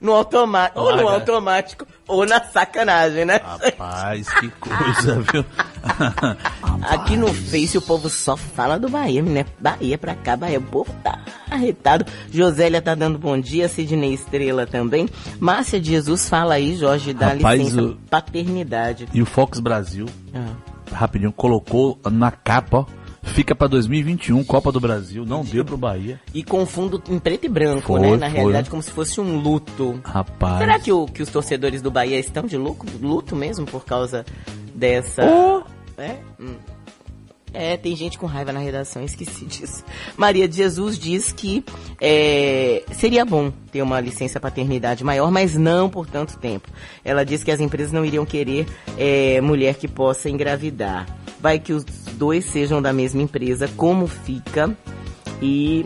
no 0.03 0.11
automático, 0.13 0.79
ou 0.79 0.95
no 0.97 1.07
automático, 1.07 1.87
ou 2.07 2.25
na 2.25 2.43
sacanagem, 2.43 3.23
né? 3.25 3.39
Rapaz, 3.43 4.27
que 4.33 4.49
coisa, 4.59 5.21
viu? 5.31 5.43
Aqui 6.89 7.15
no 7.17 7.33
Face 7.33 7.77
o 7.77 7.81
povo 7.81 8.09
só 8.09 8.35
fala 8.37 8.77
do 8.77 8.89
Bahia, 8.89 9.21
né? 9.21 9.45
Bahia 9.59 9.97
pra 9.97 10.13
cá, 10.15 10.35
Bahia. 10.35 10.59
O 10.59 10.63
povo 10.63 10.93
tá 11.03 11.19
arretado. 11.49 12.05
Josélia 12.29 12.81
tá 12.81 12.93
dando 12.95 13.17
bom 13.17 13.39
dia, 13.39 13.67
Sidney 13.69 14.13
Estrela 14.13 14.67
também. 14.67 15.07
Márcia 15.39 15.79
de 15.79 15.91
Jesus 15.91 16.27
fala 16.29 16.55
aí, 16.55 16.75
Jorge, 16.75 17.13
dá 17.13 17.29
Rapaz, 17.29 17.59
licença. 17.61 17.81
o- 17.81 17.95
Paternidade. 18.09 19.07
E 19.13 19.21
o 19.21 19.25
Fox 19.25 19.59
Brasil, 19.59 20.05
Ah. 20.35 20.51
rapidinho, 20.91 21.31
colocou 21.31 21.97
na 22.11 22.29
capa, 22.31 22.79
ó, 22.79 22.85
fica 23.23 23.55
pra 23.55 23.67
2021, 23.67 24.43
Copa 24.43 24.71
do 24.71 24.79
Brasil, 24.79 25.25
não 25.25 25.43
deu 25.43 25.63
pro 25.65 25.77
Bahia. 25.77 26.19
E 26.33 26.43
com 26.43 26.65
fundo 26.65 27.01
em 27.09 27.17
preto 27.17 27.45
e 27.45 27.49
branco, 27.49 27.87
Foi, 27.87 27.99
né? 28.01 28.17
Na 28.17 28.29
foi. 28.29 28.35
realidade, 28.37 28.69
como 28.69 28.81
se 28.83 28.91
fosse 28.91 29.19
um 29.19 29.37
luto. 29.39 29.99
Rapaz. 30.03 30.59
Será 30.59 30.79
que, 30.79 30.91
o- 30.91 31.05
que 31.07 31.21
os 31.23 31.29
torcedores 31.29 31.81
do 31.81 31.89
Bahia 31.89 32.19
estão 32.19 32.43
de 32.45 32.57
luto, 32.57 32.85
luto 33.01 33.35
mesmo 33.35 33.65
por 33.65 33.85
causa 33.85 34.25
dessa. 34.75 35.23
Oh! 35.25 35.63
É? 36.01 36.17
Hum. 36.39 36.55
É, 37.55 37.77
tem 37.77 37.95
gente 37.95 38.17
com 38.17 38.25
raiva 38.25 38.51
na 38.51 38.59
redação, 38.59 39.03
esqueci 39.05 39.45
disso. 39.45 39.83
Maria 40.17 40.47
de 40.47 40.55
Jesus 40.57 40.97
diz 40.97 41.31
que 41.31 41.63
é, 42.01 42.81
seria 42.93 43.23
bom 43.23 43.51
ter 43.71 43.83
uma 43.83 43.99
licença 43.99 44.39
paternidade 44.39 45.03
maior, 45.03 45.29
mas 45.29 45.55
não 45.55 45.87
por 45.87 46.07
tanto 46.07 46.35
tempo. 46.39 46.67
Ela 47.05 47.23
diz 47.23 47.43
que 47.43 47.51
as 47.51 47.59
empresas 47.59 47.91
não 47.91 48.03
iriam 48.03 48.25
querer 48.25 48.65
é, 48.97 49.39
mulher 49.39 49.75
que 49.75 49.87
possa 49.87 50.31
engravidar. 50.31 51.05
Vai 51.39 51.59
que 51.59 51.73
os 51.73 51.85
dois 52.13 52.45
sejam 52.45 52.81
da 52.81 52.93
mesma 52.93 53.21
empresa, 53.21 53.69
como 53.75 54.07
fica? 54.07 54.75
E 55.41 55.85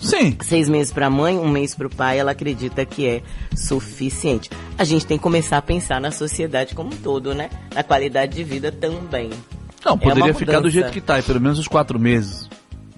Sim. 0.00 0.36
Seis 0.42 0.68
meses 0.68 0.92
para 0.92 1.06
a 1.06 1.10
mãe, 1.10 1.36
um 1.38 1.48
mês 1.48 1.74
para 1.74 1.86
o 1.86 1.90
pai, 1.90 2.18
ela 2.18 2.30
acredita 2.30 2.84
que 2.84 3.06
é 3.06 3.22
suficiente. 3.56 4.50
A 4.76 4.84
gente 4.84 5.06
tem 5.06 5.16
que 5.16 5.22
começar 5.22 5.58
a 5.58 5.62
pensar 5.62 6.00
na 6.00 6.10
sociedade 6.10 6.74
como 6.74 6.90
um 6.90 6.96
todo, 6.96 7.34
né? 7.34 7.50
Na 7.74 7.82
qualidade 7.82 8.36
de 8.36 8.44
vida 8.44 8.70
também. 8.70 9.30
Não, 9.84 9.94
É 9.94 9.98
poderia 9.98 10.32
uma 10.32 10.34
ficar 10.34 10.60
do 10.60 10.70
jeito 10.70 10.90
que 10.90 11.00
tá, 11.00 11.18
e 11.18 11.22
pelo 11.22 11.40
menos 11.40 11.58
os 11.58 11.68
quatro 11.68 11.98
meses. 11.98 12.48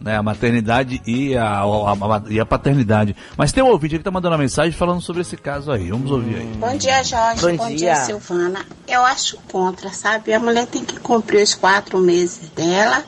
Né, 0.00 0.16
a 0.16 0.22
maternidade 0.22 1.02
e 1.06 1.36
a, 1.36 1.58
a- 1.60 1.92
a- 1.92 2.22
e 2.30 2.40
a 2.40 2.46
paternidade. 2.46 3.14
Mas 3.36 3.52
tem 3.52 3.62
um 3.62 3.66
ouvinte 3.68 3.98
que 3.98 4.02
tá 4.04 4.10
mandando 4.10 4.34
uma 4.34 4.40
mensagem 4.42 4.72
falando 4.72 5.02
sobre 5.02 5.20
esse 5.20 5.36
caso 5.36 5.70
aí. 5.70 5.90
Vamos 5.90 6.10
ouvir 6.10 6.36
aí. 6.36 6.46
Bom 6.56 6.74
dia, 6.74 7.02
Jorge. 7.04 7.42
Bom 7.42 7.56
Bom, 7.58 7.66
dia. 7.68 7.76
dia. 7.76 7.96
Silvana. 7.96 8.64
Eu 8.88 9.04
acho 9.04 9.36
contra, 9.52 9.90
sabe? 9.90 10.32
A 10.32 10.40
mulher 10.40 10.66
tem 10.66 10.82
que 10.86 10.98
cumprir 11.00 11.42
os 11.42 11.54
quatro 11.54 11.98
meses 11.98 12.48
dela 12.56 13.04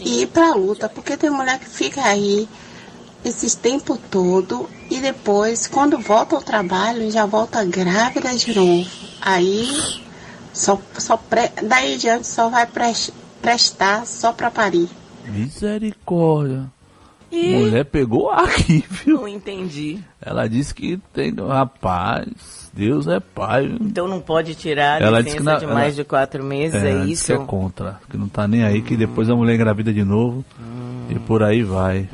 e 0.00 0.22
ir 0.22 0.26
pra 0.28 0.54
luta, 0.54 0.88
porque 0.88 1.16
tem 1.16 1.30
mulher 1.30 1.58
que 1.58 1.68
fica 1.68 2.00
aí 2.04 2.48
esses 3.24 3.56
tempo 3.56 3.98
todo 4.08 4.70
e 4.88 5.00
depois, 5.00 5.66
quando 5.66 5.98
volta 5.98 6.36
ao 6.36 6.42
trabalho, 6.42 7.10
já 7.10 7.26
volta 7.26 7.64
grávida 7.64 8.32
de 8.36 8.54
novo. 8.54 8.88
Aí, 9.20 9.68
só, 10.52 10.78
só 10.96 11.16
pre... 11.16 11.50
daí 11.64 11.94
em 11.94 11.98
diante 11.98 12.28
só 12.28 12.48
vai 12.48 12.66
pres- 12.66 13.10
prestar 13.42 14.06
só 14.06 14.32
pra 14.32 14.48
parir. 14.48 14.88
Misericórdia. 15.30 16.64
Ih. 17.32 17.56
Mulher 17.56 17.84
pegou 17.84 18.30
aqui, 18.30 18.84
viu? 18.88 19.16
Não 19.20 19.28
entendi. 19.28 19.98
Ela 20.22 20.48
disse 20.48 20.72
que 20.74 20.98
tem. 21.12 21.34
Rapaz, 21.34 22.70
Deus 22.72 23.06
é 23.08 23.18
pai. 23.18 23.66
viu? 23.66 23.78
Então 23.80 24.06
não 24.06 24.20
pode 24.20 24.54
tirar 24.54 25.02
a 25.02 25.04
Ela 25.04 25.18
licença 25.20 25.24
disse 25.24 25.36
que 25.38 25.42
na- 25.42 25.58
de 25.58 25.66
mais 25.66 25.86
ela- 25.86 25.92
de 25.94 26.04
quatro 26.04 26.44
meses, 26.44 26.82
é, 26.82 27.00
disse 27.00 27.12
isso? 27.12 27.26
que 27.26 27.32
é 27.32 27.38
contra. 27.44 27.98
Que 28.08 28.16
não 28.16 28.28
tá 28.28 28.46
nem 28.46 28.62
aí, 28.62 28.80
que 28.80 28.96
depois 28.96 29.28
a 29.28 29.34
mulher 29.34 29.54
engravida 29.56 29.92
de 29.92 30.04
novo. 30.04 30.44
Hum. 30.60 31.06
E 31.10 31.18
por 31.18 31.42
aí 31.42 31.62
vai. 31.62 32.08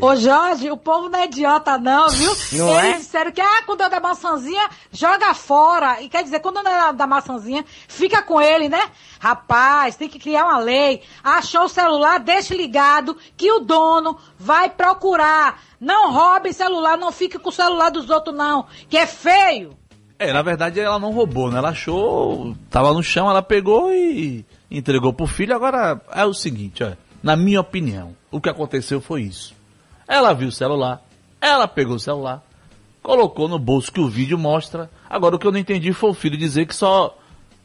Ô 0.00 0.14
Jorge, 0.14 0.70
o 0.70 0.76
povo 0.76 1.08
não 1.08 1.18
é 1.18 1.24
idiota 1.24 1.76
não, 1.76 2.08
viu? 2.08 2.32
Não 2.52 2.78
Eles 2.78 2.94
é? 2.94 2.98
disseram 2.98 3.32
que, 3.32 3.40
ah, 3.40 3.62
quando 3.66 3.82
é 3.82 3.88
da 3.88 3.98
maçãzinha, 3.98 4.68
joga 4.92 5.34
fora. 5.34 6.00
E 6.00 6.08
quer 6.08 6.22
dizer, 6.22 6.40
quando 6.40 6.60
é 6.60 6.92
da 6.92 7.06
maçãzinha, 7.06 7.64
fica 7.88 8.22
com 8.22 8.40
ele, 8.40 8.68
né? 8.68 8.90
Rapaz, 9.18 9.96
tem 9.96 10.08
que 10.08 10.18
criar 10.18 10.46
uma 10.46 10.58
lei. 10.58 11.02
Achou 11.22 11.64
o 11.64 11.68
celular, 11.68 12.20
deixe 12.20 12.56
ligado, 12.56 13.16
que 13.36 13.50
o 13.50 13.60
dono 13.60 14.16
vai 14.38 14.70
procurar. 14.70 15.60
Não 15.80 16.12
roube 16.12 16.52
celular, 16.52 16.96
não 16.96 17.10
fique 17.10 17.38
com 17.38 17.48
o 17.48 17.52
celular 17.52 17.90
dos 17.90 18.08
outros 18.08 18.36
não, 18.36 18.66
que 18.88 18.96
é 18.96 19.06
feio. 19.06 19.76
É, 20.18 20.32
na 20.32 20.42
verdade 20.42 20.78
ela 20.78 21.00
não 21.00 21.10
roubou, 21.10 21.50
né? 21.50 21.58
Ela 21.58 21.70
achou, 21.70 22.54
tava 22.70 22.92
no 22.92 23.02
chão, 23.02 23.28
ela 23.28 23.42
pegou 23.42 23.92
e 23.92 24.46
entregou 24.70 25.12
pro 25.12 25.26
filho. 25.26 25.56
Agora 25.56 26.00
é 26.12 26.24
o 26.24 26.32
seguinte, 26.32 26.84
olha, 26.84 26.96
na 27.20 27.34
minha 27.34 27.60
opinião, 27.60 28.14
o 28.30 28.40
que 28.40 28.48
aconteceu 28.48 29.00
foi 29.00 29.22
isso. 29.22 29.61
Ela 30.12 30.34
viu 30.34 30.48
o 30.48 30.52
celular, 30.52 31.02
ela 31.40 31.66
pegou 31.66 31.96
o 31.96 31.98
celular, 31.98 32.42
colocou 33.02 33.48
no 33.48 33.58
bolso 33.58 33.90
que 33.90 33.98
o 34.00 34.08
vídeo 34.08 34.36
mostra. 34.36 34.90
Agora 35.08 35.36
o 35.36 35.38
que 35.38 35.46
eu 35.46 35.52
não 35.52 35.58
entendi 35.58 35.90
foi 35.94 36.10
o 36.10 36.14
filho 36.14 36.36
dizer 36.36 36.66
que 36.66 36.74
só 36.74 37.16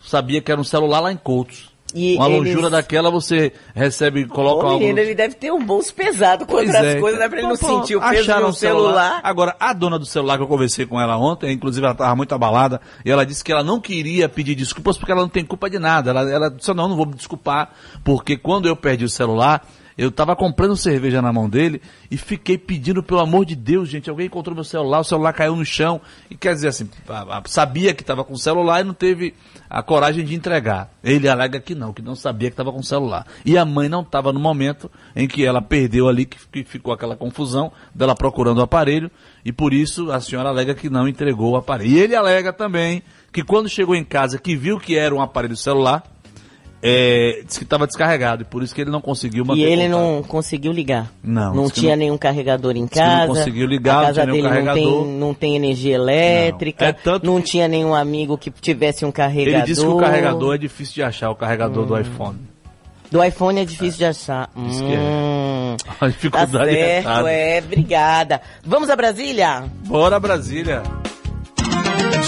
sabia 0.01 0.41
que 0.41 0.49
era 0.49 0.61
um 0.61 0.63
celular 0.63 1.01
lá 1.01 1.11
em 1.11 1.17
Coutos. 1.17 1.75
E 1.93 2.15
Uma 2.15 2.27
eles- 2.29 2.37
lonjura 2.53 2.69
daquela 2.69 3.09
você 3.09 3.53
recebe, 3.73 4.25
coloca 4.27 4.65
Ô, 4.65 4.69
algo 4.69 4.79
menino, 4.79 4.95
no- 4.97 5.01
ele 5.01 5.15
deve 5.15 5.35
ter 5.35 5.51
um 5.53 5.63
bolso 5.63 5.93
pesado 5.93 6.45
com 6.45 6.51
Pois 6.53 6.67
outras 6.67 6.85
é. 6.95 6.99
coisas, 6.99 7.19
né? 7.19 7.29
Pra 7.29 7.39
ele 7.39 7.47
não 7.47 7.57
Pô, 7.57 7.65
sentir 7.79 7.95
o 7.95 8.01
peso 8.01 8.13
de 8.13 8.19
acharam 8.31 8.47
um 8.47 8.49
o 8.49 8.53
celular. 8.53 9.21
Agora, 9.23 9.55
a 9.59 9.71
dona 9.73 9.97
do 9.99 10.05
celular 10.05 10.37
que 10.37 10.43
eu 10.43 10.47
conversei 10.47 10.85
com 10.85 10.99
ela 10.99 11.17
ontem, 11.17 11.51
inclusive 11.53 11.85
ela 11.85 11.93
estava 11.93 12.13
muito 12.15 12.35
abalada, 12.35 12.81
e 13.05 13.11
ela 13.11 13.25
disse 13.25 13.41
que 13.43 13.51
ela 13.53 13.63
não 13.63 13.79
queria 13.79 14.27
pedir 14.27 14.53
desculpas 14.55 14.97
porque 14.97 15.11
ela 15.13 15.21
não 15.21 15.29
tem 15.29 15.45
culpa 15.45 15.69
de 15.69 15.79
nada. 15.79 16.09
Ela, 16.11 16.29
ela 16.29 16.49
disse, 16.51 16.73
não, 16.73 16.89
não 16.89 16.95
vou 16.97 17.05
me 17.05 17.13
desculpar, 17.15 17.71
porque 18.03 18.35
quando 18.37 18.67
eu 18.67 18.75
perdi 18.75 19.05
o 19.05 19.09
celular, 19.09 19.65
eu 19.97 20.09
estava 20.09 20.35
comprando 20.35 20.77
cerveja 20.77 21.21
na 21.21 21.33
mão 21.33 21.49
dele 21.49 21.81
e 22.11 22.17
fiquei 22.17 22.57
pedindo, 22.57 23.01
pelo 23.01 23.19
amor 23.19 23.45
de 23.45 23.55
Deus, 23.55 23.89
gente, 23.89 24.09
alguém 24.09 24.27
encontrou 24.27 24.53
meu 24.53 24.63
celular, 24.63 24.99
o 24.99 25.03
celular 25.03 25.33
caiu 25.33 25.55
no 25.55 25.65
chão, 25.65 25.99
e 26.29 26.35
quer 26.35 26.53
dizer 26.53 26.67
assim, 26.67 26.89
sabia 27.45 27.93
que 27.93 28.03
estava 28.03 28.23
com 28.23 28.33
o 28.33 28.37
celular 28.37 28.81
e 28.81 28.83
não 28.83 28.93
teve 28.93 29.33
a 29.69 29.81
coragem 29.81 30.23
de 30.23 30.35
entregar. 30.35 30.91
Ele 31.03 31.27
alega 31.27 31.59
que 31.59 31.73
não, 31.73 31.91
que 31.91 32.01
não 32.01 32.15
sabia 32.15 32.49
que 32.49 32.53
estava 32.53 32.71
com 32.71 32.79
o 32.79 32.83
celular. 32.83 33.25
E 33.43 33.57
a 33.57 33.65
mãe 33.65 33.89
não 33.89 34.01
estava 34.01 34.31
no 34.31 34.39
momento 34.39 34.89
em 35.15 35.27
que 35.27 35.43
ela 35.43 35.61
perdeu 35.61 36.07
ali, 36.07 36.25
que, 36.25 36.37
que 36.51 36.63
ficou 36.63 36.93
aquela 36.93 37.15
confusão 37.15 37.71
dela 37.93 38.15
procurando 38.15 38.59
o 38.59 38.63
aparelho, 38.63 39.09
e 39.43 39.51
por 39.51 39.73
isso 39.73 40.11
a 40.11 40.21
senhora 40.21 40.49
alega 40.49 40.75
que 40.75 40.89
não 40.89 41.07
entregou 41.07 41.53
o 41.53 41.57
aparelho. 41.57 41.89
E 41.89 41.99
ele 41.99 42.15
alega 42.15 42.53
também 42.53 43.01
que 43.31 43.43
quando 43.43 43.67
chegou 43.67 43.95
em 43.95 44.03
casa, 44.03 44.37
que 44.37 44.55
viu 44.55 44.79
que 44.79 44.95
era 44.95 45.13
um 45.13 45.21
aparelho 45.21 45.55
celular, 45.55 46.03
é, 46.87 47.41
disse 47.45 47.59
que 47.59 47.63
estava 47.65 47.85
descarregado, 47.85 48.43
e 48.43 48.45
por 48.45 48.63
isso 48.63 48.73
que 48.73 48.81
ele 48.81 48.89
não 48.91 49.01
conseguiu 49.01 49.43
manter 49.45 49.59
E 49.61 49.63
ele 49.65 49.83
contato. 49.87 49.99
não 49.99 50.23
conseguiu 50.23 50.71
ligar. 50.71 51.11
Não, 51.23 51.53
Não 51.53 51.69
que 51.69 51.79
tinha 51.81 51.91
não- 51.91 51.97
nenhum 51.99 52.17
carregador 52.17 52.75
em 52.77 52.87
que 52.87 52.97
não 52.99 53.05
casa. 53.05 53.27
conseguiu 53.27 53.67
ligar, 53.67 53.95
a 53.95 53.97
não 53.99 54.05
casa 54.07 54.21
tinha 54.21 54.33
nenhum 54.33 54.43
dele 54.49 54.65
não 54.65 54.73
tem, 54.73 55.05
não 55.19 55.33
tem 55.33 55.55
energia 55.55 55.95
elétrica. 55.95 56.85
Não. 56.85 56.89
É 56.89 56.93
tanto 56.93 57.25
não 57.25 57.41
tinha 57.41 57.67
nenhum 57.67 57.93
amigo 57.93 58.37
que 58.37 58.49
tivesse 58.51 59.03
um 59.05 59.11
carregador. 59.11 59.59
Ele 59.59 59.65
disse 59.67 59.81
que 59.81 59.87
o 59.87 59.97
carregador 59.97 60.55
é 60.55 60.57
difícil 60.57 60.93
de 60.95 61.03
achar, 61.03 61.29
o 61.29 61.35
carregador 61.35 61.85
do 61.85 61.93
Hum. 61.95 61.99
iPhone. 61.99 62.37
Do 63.09 63.23
iPhone 63.23 63.61
é 63.61 63.63
difícil 63.65 63.99
de 63.99 64.05
achar. 64.05 64.49
Diz 64.55 64.81
que 64.81 64.93
é. 64.93 64.97
Hum, 64.97 65.77
A 66.01 66.07
dificuldade 66.07 66.51
tá 66.51 66.67
é 66.67 66.73
certo, 66.73 67.05
errada. 67.07 67.31
é. 67.31 67.59
Obrigada. 67.59 68.41
Vamos 68.65 68.89
a 68.89 68.95
Brasília? 68.97 69.63
Bora, 69.85 70.19
Brasília. 70.19 70.83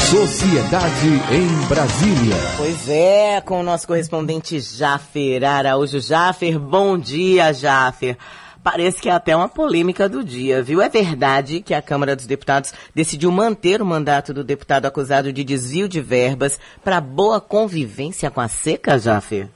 Sociedade 0.09 1.07
em 1.31 1.69
Brasília. 1.69 2.33
Pois 2.57 2.89
é, 2.89 3.39
com 3.41 3.59
o 3.59 3.63
nosso 3.63 3.85
correspondente 3.85 4.59
Jafer 4.59 5.43
Araújo. 5.43 5.99
Jafer, 5.99 6.57
bom 6.57 6.97
dia, 6.97 7.53
Jafer. 7.53 8.17
Parece 8.63 8.99
que 8.99 9.07
é 9.07 9.11
até 9.11 9.35
uma 9.35 9.47
polêmica 9.47 10.09
do 10.09 10.23
dia, 10.23 10.63
viu? 10.63 10.81
É 10.81 10.89
verdade 10.89 11.61
que 11.61 11.75
a 11.75 11.81
Câmara 11.81 12.15
dos 12.15 12.25
Deputados 12.25 12.73
decidiu 12.95 13.31
manter 13.31 13.83
o 13.83 13.85
mandato 13.85 14.33
do 14.33 14.43
deputado 14.43 14.87
acusado 14.87 15.31
de 15.31 15.43
desvio 15.43 15.87
de 15.87 16.01
verbas 16.01 16.59
para 16.83 16.99
boa 16.99 17.39
convivência 17.39 18.31
com 18.31 18.41
a 18.41 18.47
seca, 18.47 18.97
Jafer? 18.97 19.47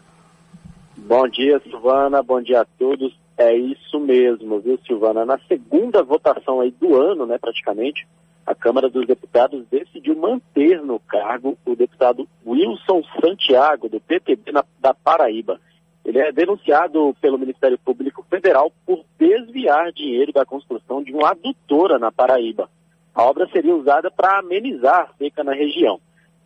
Bom 0.96 1.28
dia, 1.30 1.60
Silvana. 1.68 2.22
Bom 2.22 2.40
dia 2.40 2.62
a 2.62 2.66
todos. 2.78 3.12
É 3.36 3.56
isso 3.58 4.00
mesmo, 4.00 4.60
viu, 4.60 4.78
Silvana? 4.86 5.26
Na 5.26 5.40
segunda 5.48 6.04
votação 6.04 6.62
aí 6.62 6.70
do 6.80 6.96
ano, 6.96 7.26
né, 7.26 7.40
praticamente, 7.40 8.06
a 8.46 8.54
Câmara 8.54 8.90
dos 8.90 9.08
Deputados 9.08 9.66
decidiu 9.72 10.16
manter 10.16 10.82
no 10.82 11.00
cargo 11.00 11.58
o 11.66 11.76
deputado 11.76 12.28
Wilson 12.46 13.02
Santiago, 13.22 13.88
do 13.88 14.00
PTB 14.02 14.52
na- 14.52 14.66
da 14.80 14.94
Paraíba. 14.94 15.60
Ele 16.04 16.20
é 16.20 16.32
denunciado 16.32 17.16
pelo 17.22 17.40
Ministério 17.40 17.78
Público 17.78 18.26
Federal 18.30 18.72
por 18.86 19.06
desviar 19.18 19.92
dinheiro 19.94 20.34
da 20.34 20.46
construção 20.46 21.02
de 21.02 21.14
uma 21.14 21.30
adutora 21.32 21.98
na 21.98 22.12
Paraíba. 22.12 22.70
A 23.16 23.24
obra 23.24 23.48
seria 23.54 23.76
usada 23.76 24.12
para 24.12 24.40
amenizar 24.40 25.10
a 25.10 25.18
seca 25.18 25.44
na 25.44 25.54
região. 25.54 26.00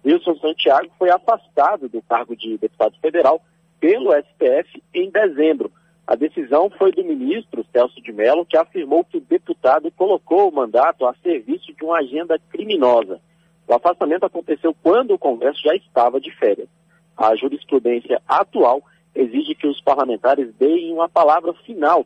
Wilson 0.05 0.35
Santiago 0.35 0.89
foi 0.99 1.09
afastado 1.09 1.89
do 1.89 2.01
cargo 2.03 2.35
de 2.35 2.57
deputado 2.57 2.95
federal 3.01 3.41
pelo 3.79 4.11
STF 4.13 4.83
em 4.93 5.09
dezembro. 5.09 5.71
A 6.07 6.15
decisão 6.15 6.69
foi 6.69 6.93
do 6.93 7.03
ministro 7.03 7.65
Celso 7.69 8.01
de 8.01 8.13
Mello, 8.13 8.45
que 8.45 8.55
afirmou 8.55 9.03
que 9.03 9.17
o 9.17 9.21
deputado 9.21 9.91
colocou 9.91 10.47
o 10.47 10.55
mandato 10.55 11.05
a 11.05 11.13
serviço 11.15 11.73
de 11.73 11.83
uma 11.83 11.97
agenda 11.97 12.39
criminosa. 12.49 13.19
O 13.67 13.73
afastamento 13.73 14.25
aconteceu 14.25 14.73
quando 14.81 15.13
o 15.13 15.19
Congresso 15.19 15.59
já 15.61 15.75
estava 15.75 16.21
de 16.21 16.31
férias. 16.37 16.69
A 17.17 17.35
jurisprudência 17.35 18.21
atual 18.25 18.81
exige 19.13 19.53
que 19.53 19.67
os 19.67 19.81
parlamentares 19.81 20.53
deem 20.55 20.93
uma 20.93 21.09
palavra 21.09 21.53
final 21.65 22.05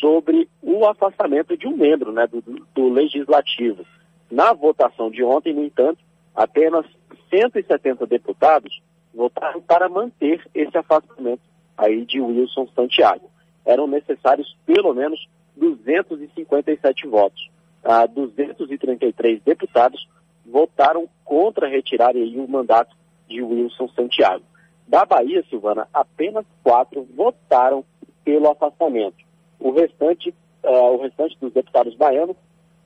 sobre 0.00 0.48
o 0.62 0.86
afastamento 0.86 1.54
de 1.54 1.68
um 1.68 1.76
membro 1.76 2.12
né, 2.12 2.26
do, 2.26 2.40
do 2.74 2.88
Legislativo. 2.88 3.84
Na 4.30 4.54
votação 4.54 5.10
de 5.10 5.22
ontem, 5.22 5.52
no 5.52 5.62
entanto, 5.62 5.98
apenas 6.34 6.86
170 7.28 8.06
deputados 8.06 8.80
votaram 9.14 9.60
para 9.60 9.86
manter 9.86 10.42
esse 10.54 10.78
afastamento 10.78 11.42
aí 11.76 12.06
de 12.06 12.22
Wilson 12.22 12.66
Santiago. 12.74 13.33
Eram 13.64 13.86
necessários 13.86 14.56
pelo 14.66 14.92
menos 14.94 15.28
257 15.56 17.06
votos. 17.06 17.50
Ah, 17.82 18.06
233 18.06 19.42
deputados 19.42 20.08
votaram 20.44 21.08
contra 21.24 21.68
retirar 21.68 22.10
aí 22.10 22.38
o 22.38 22.48
mandato 22.48 22.94
de 23.28 23.42
Wilson 23.42 23.88
Santiago. 23.88 24.44
Da 24.86 25.04
Bahia, 25.04 25.44
Silvana, 25.48 25.88
apenas 25.92 26.44
quatro 26.62 27.06
votaram 27.14 27.84
pelo 28.24 28.50
afastamento. 28.50 29.16
O 29.58 29.70
restante, 29.70 30.34
ah, 30.62 30.90
o 30.90 31.02
restante 31.02 31.38
dos 31.40 31.52
deputados 31.52 31.94
baianos 31.94 32.36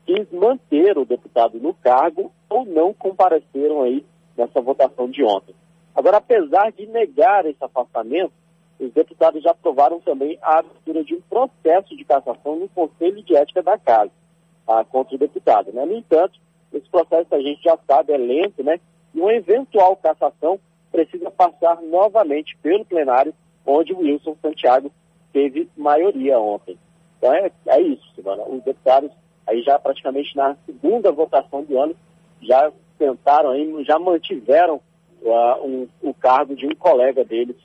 quis 0.07 0.31
manter 0.33 0.97
o 0.97 1.05
deputado 1.05 1.59
no 1.59 1.75
cargo 1.75 2.33
ou 2.49 2.64
não 2.64 2.95
compareceram 2.95 3.83
aí 3.83 4.05
nessa 4.37 4.61
votação 4.61 5.11
de 5.11 5.23
ontem. 5.23 5.55
Agora, 5.95 6.19
apesar 6.19 6.71
de 6.73 6.87
negar 6.87 7.45
esse 7.45 7.62
afastamento, 7.62 8.33
os 8.79 8.93
deputados 8.93 9.43
já 9.43 9.51
aprovaram 9.51 10.01
também 10.01 10.38
a 10.41 10.59
abertura 10.59 11.03
de 11.03 11.14
um 11.14 11.21
processo 11.23 11.97
de 11.97 12.05
cassação 12.05 12.57
no 12.57 12.69
Conselho 12.69 13.23
de 13.23 13.35
Ética 13.37 13.62
da 13.62 13.77
Casa 13.77 14.11
ah, 14.67 14.85
contra 14.85 15.17
o 15.17 15.19
deputado. 15.19 15.73
Né? 15.73 15.85
No 15.85 15.97
entanto, 15.97 16.38
esse 16.73 16.88
processo 16.88 17.35
a 17.35 17.41
gente 17.41 17.62
já 17.62 17.77
sabe, 17.87 18.12
é 18.12 18.17
lento, 18.17 18.62
né? 18.62 18.79
E 19.14 19.21
uma 19.21 19.33
eventual 19.33 19.97
cassação 19.97 20.61
precisa 20.93 21.31
passar 21.31 21.81
novamente 21.83 22.57
pelo 22.62 22.85
plenário, 22.85 23.35
onde 23.67 23.93
o 23.93 23.99
Wilson 23.99 24.37
Santiago 24.41 24.93
teve 25.33 25.69
maioria 25.77 26.38
ontem. 26.38 26.79
Então 27.17 27.33
é, 27.35 27.51
é 27.67 27.81
isso, 27.81 28.03
Silvana. 28.14 28.45
Os 28.45 28.62
deputados, 28.62 29.11
aí 29.47 29.62
já 29.62 29.79
praticamente 29.79 30.37
na 30.37 30.57
segunda 30.67 31.11
votação 31.11 31.62
do 31.64 31.79
ano, 31.81 31.97
já 32.43 32.71
tentaram, 32.99 33.51
aí, 33.51 33.85
já 33.85 33.99
mantiveram 33.99 34.81
ah, 35.27 35.59
um- 35.62 35.88
o 36.03 36.14
cargo 36.14 36.55
de 36.55 36.67
um 36.67 36.75
colega 36.75 37.25
deles 37.25 37.57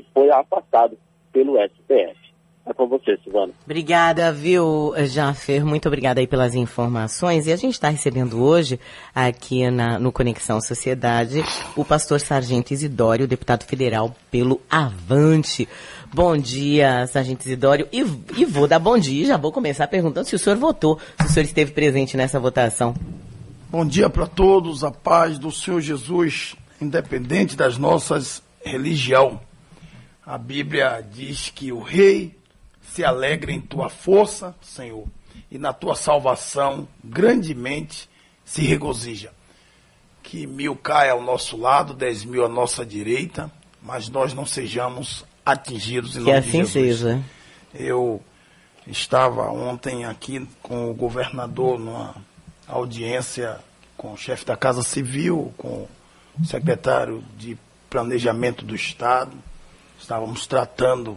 que 0.00 0.04
foi 0.12 0.30
afastado 0.30 0.96
pelo 1.32 1.54
STF. 1.56 2.24
É 2.66 2.72
com 2.72 2.88
você, 2.88 3.16
Silvana. 3.22 3.52
Obrigada, 3.66 4.32
viu, 4.32 4.94
Jafer? 5.04 5.66
Muito 5.66 5.86
obrigada 5.86 6.18
aí 6.20 6.26
pelas 6.26 6.54
informações. 6.54 7.46
E 7.46 7.52
a 7.52 7.56
gente 7.56 7.74
está 7.74 7.90
recebendo 7.90 8.42
hoje, 8.42 8.80
aqui 9.14 9.70
na- 9.70 9.98
no 9.98 10.10
Conexão 10.10 10.58
Sociedade, 10.62 11.44
o 11.76 11.84
pastor 11.84 12.20
Sargento 12.20 12.72
Isidório, 12.72 13.28
deputado 13.28 13.64
federal 13.64 14.16
pelo 14.30 14.62
Avante. 14.70 15.68
Bom 16.12 16.36
dia, 16.38 17.06
Sargento 17.06 17.44
Isidório. 17.44 17.86
E, 17.92 17.98
e 18.34 18.44
vou 18.46 18.66
dar 18.66 18.78
bom 18.78 18.96
dia, 18.96 19.26
já 19.26 19.36
vou 19.36 19.52
começar 19.52 19.86
perguntando 19.86 20.26
se 20.26 20.34
o 20.34 20.38
senhor 20.38 20.56
votou, 20.56 20.98
se 21.20 21.26
o 21.26 21.28
senhor 21.28 21.44
esteve 21.44 21.72
presente 21.72 22.16
nessa 22.16 22.40
votação. 22.40 22.94
Bom 23.70 23.84
dia 23.84 24.08
para 24.08 24.26
todos, 24.26 24.82
a 24.82 24.90
paz 24.90 25.38
do 25.38 25.50
Senhor 25.52 25.80
Jesus, 25.82 26.56
independente 26.80 27.56
das 27.56 27.76
nossas 27.76 28.42
religião. 28.64 29.38
A 30.26 30.38
Bíblia 30.38 31.04
diz 31.12 31.50
que 31.50 31.72
o 31.72 31.80
rei 31.80 32.36
se 32.82 33.04
alegra 33.04 33.52
em 33.52 33.60
tua 33.60 33.88
força, 33.88 34.54
Senhor, 34.62 35.06
e 35.50 35.58
na 35.58 35.72
tua 35.72 35.94
salvação 35.94 36.88
grandemente 37.02 38.08
se 38.44 38.62
regozija. 38.62 39.32
Que 40.22 40.46
mil 40.46 40.74
caia 40.74 41.12
ao 41.12 41.22
nosso 41.22 41.56
lado, 41.56 41.92
dez 41.92 42.24
mil 42.24 42.44
à 42.44 42.48
nossa 42.48 42.84
direita, 42.84 43.50
mas 43.82 44.08
nós 44.08 44.32
não 44.32 44.46
sejamos 44.46 45.24
atingidos 45.44 46.16
em 46.16 46.24
Que 46.24 46.24
nome 46.24 46.38
assim 46.38 46.50
de 46.62 46.70
Jesus. 46.70 46.72
seja. 46.72 47.22
Eu 47.74 48.22
Estava 48.86 49.50
ontem 49.50 50.04
aqui 50.04 50.46
com 50.62 50.90
o 50.90 50.94
governador 50.94 51.78
numa 51.78 52.14
audiência 52.68 53.58
com 53.96 54.12
o 54.12 54.16
chefe 54.16 54.44
da 54.44 54.56
Casa 54.56 54.82
Civil, 54.82 55.54
com 55.56 55.88
o 56.38 56.44
secretário 56.44 57.24
de 57.36 57.56
Planejamento 57.88 58.62
do 58.62 58.74
Estado. 58.74 59.32
Estávamos 60.04 60.46
tratando 60.46 61.16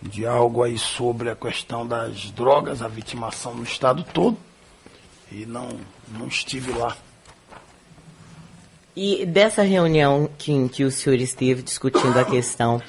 de 0.00 0.26
algo 0.26 0.62
aí 0.62 0.78
sobre 0.78 1.28
a 1.28 1.36
questão 1.36 1.86
das 1.86 2.30
drogas, 2.30 2.80
a 2.80 2.88
vitimação 2.88 3.54
no 3.54 3.64
estado 3.64 4.02
todo. 4.02 4.38
E 5.30 5.44
não, 5.44 5.68
não 6.08 6.26
estive 6.26 6.72
lá. 6.72 6.96
E 8.96 9.26
dessa 9.26 9.60
reunião 9.60 10.26
que, 10.38 10.52
em 10.52 10.68
que 10.68 10.84
o 10.84 10.90
senhor 10.90 11.16
esteve 11.16 11.60
discutindo 11.60 12.18
a 12.18 12.24
questão 12.24 12.80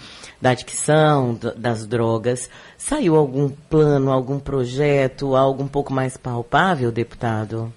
da 0.42 0.52
adicção, 0.52 1.38
das 1.54 1.86
drogas, 1.86 2.50
saiu 2.78 3.18
algum 3.18 3.50
plano, 3.50 4.10
algum 4.10 4.40
projeto, 4.40 5.36
algo 5.36 5.64
um 5.64 5.68
pouco 5.68 5.92
mais 5.92 6.16
palpável, 6.16 6.94
deputado? 6.94 7.74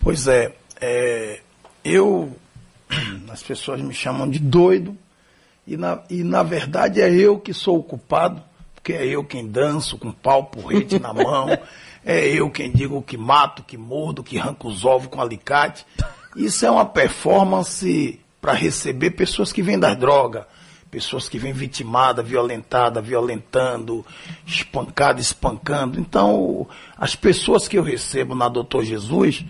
Pois 0.00 0.26
é, 0.26 0.54
é, 0.80 1.42
eu, 1.84 2.34
as 3.28 3.42
pessoas 3.42 3.82
me 3.82 3.92
chamam 3.92 4.26
de 4.26 4.38
doido, 4.38 4.96
e 5.66 5.76
na, 5.76 6.02
e 6.08 6.22
na 6.22 6.42
verdade 6.42 7.00
é 7.00 7.10
eu 7.10 7.38
que 7.38 7.52
sou 7.52 7.78
o 7.78 7.82
culpado, 7.82 8.42
porque 8.74 8.92
é 8.92 9.06
eu 9.06 9.24
quem 9.24 9.46
danço 9.46 9.98
com 9.98 10.10
pau 10.10 10.44
porrete 10.44 10.98
na 10.98 11.12
mão, 11.12 11.48
é 12.04 12.26
eu 12.28 12.50
quem 12.50 12.70
digo 12.70 13.02
que 13.02 13.16
mato, 13.16 13.62
que 13.62 13.76
mordo, 13.76 14.22
que 14.22 14.38
arranco 14.38 14.68
os 14.68 14.84
ovos 14.84 15.08
com 15.08 15.20
alicate. 15.20 15.86
Isso 16.36 16.64
é 16.64 16.70
uma 16.70 16.86
performance 16.86 18.18
para 18.40 18.52
receber 18.52 19.10
pessoas 19.10 19.52
que 19.52 19.62
vêm 19.62 19.78
das 19.78 19.96
drogas, 19.96 20.44
pessoas 20.90 21.28
que 21.28 21.38
vêm 21.38 21.52
vitimadas, 21.52 22.26
violentadas, 22.26 23.04
violentando, 23.04 24.04
espancada, 24.46 25.20
espancando. 25.20 26.00
Então, 26.00 26.66
as 26.96 27.14
pessoas 27.14 27.68
que 27.68 27.76
eu 27.76 27.82
recebo 27.82 28.34
na 28.34 28.48
Doutor 28.48 28.84
Jesus, 28.84 29.44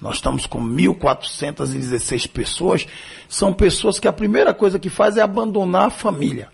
nós 0.00 0.16
estamos 0.16 0.46
com 0.46 0.62
1.416 0.62 2.28
pessoas, 2.28 2.86
são 3.28 3.52
pessoas 3.52 3.98
que 3.98 4.06
a 4.06 4.12
primeira 4.12 4.54
coisa 4.54 4.78
que 4.78 4.88
faz 4.88 5.16
é 5.16 5.22
abandonar 5.22 5.86
a 5.86 5.90
família. 5.90 6.48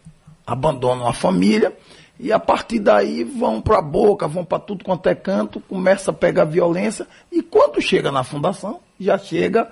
Abandonam 0.46 1.06
a 1.06 1.12
família 1.12 1.76
e 2.18 2.32
a 2.32 2.38
partir 2.38 2.78
daí 2.78 3.24
vão 3.24 3.60
para 3.60 3.78
a 3.78 3.82
boca, 3.82 4.26
vão 4.26 4.44
para 4.44 4.58
tudo 4.58 4.84
quanto 4.84 5.08
é 5.08 5.14
canto, 5.14 5.60
começa 5.60 6.10
a 6.10 6.14
pegar 6.14 6.44
violência 6.44 7.06
e 7.30 7.42
quando 7.42 7.80
chega 7.82 8.10
na 8.10 8.24
fundação, 8.24 8.80
já 8.98 9.18
chega 9.18 9.70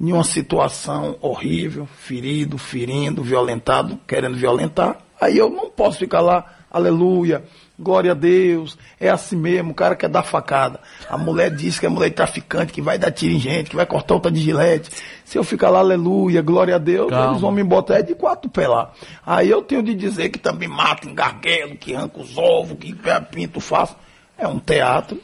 em 0.00 0.12
uma 0.12 0.24
situação 0.24 1.16
horrível, 1.20 1.86
ferido, 1.86 2.58
ferindo, 2.58 3.22
violentado, 3.22 3.98
querendo 4.06 4.36
violentar. 4.36 4.98
Aí 5.20 5.38
eu 5.38 5.50
não 5.50 5.70
posso 5.70 5.98
ficar 5.98 6.20
lá, 6.20 6.44
aleluia, 6.70 7.44
glória 7.78 8.12
a 8.12 8.14
Deus, 8.14 8.78
é 9.00 9.08
assim 9.10 9.36
mesmo, 9.36 9.72
o 9.72 9.74
cara 9.74 9.96
quer 9.96 10.08
dar 10.08 10.22
facada. 10.22 10.80
A 11.08 11.18
mulher 11.18 11.50
diz 11.50 11.78
que 11.78 11.86
é 11.86 11.88
mulher 11.88 12.10
traficante, 12.10 12.72
que 12.72 12.80
vai 12.80 12.98
dar 12.98 13.10
tiro 13.10 13.34
em 13.34 13.40
gente, 13.40 13.70
que 13.70 13.76
vai 13.76 13.86
cortar 13.86 14.14
outra 14.14 14.30
de 14.30 14.40
gilete. 14.40 14.90
Se 15.24 15.36
eu 15.36 15.44
ficar 15.44 15.70
lá, 15.70 15.80
aleluia, 15.80 16.40
glória 16.42 16.76
a 16.76 16.78
Deus, 16.78 17.10
Calma. 17.10 17.30
eles 17.30 17.40
vão 17.40 17.52
me 17.52 17.64
botar 17.64 17.98
é 17.98 18.02
de 18.02 18.14
quatro 18.14 18.48
pé 18.50 18.68
lá. 18.68 18.92
Aí 19.24 19.50
eu 19.50 19.62
tenho 19.62 19.82
de 19.82 19.94
dizer 19.94 20.28
que 20.28 20.38
também 20.38 20.68
mata 20.68 21.08
engarguelo, 21.08 21.76
que 21.76 21.94
arranca 21.94 22.20
os 22.20 22.36
ovos, 22.38 22.76
que 22.78 22.94
pinto 23.30 23.60
faço. 23.60 23.96
É 24.38 24.46
um 24.46 24.58
teatro. 24.58 25.20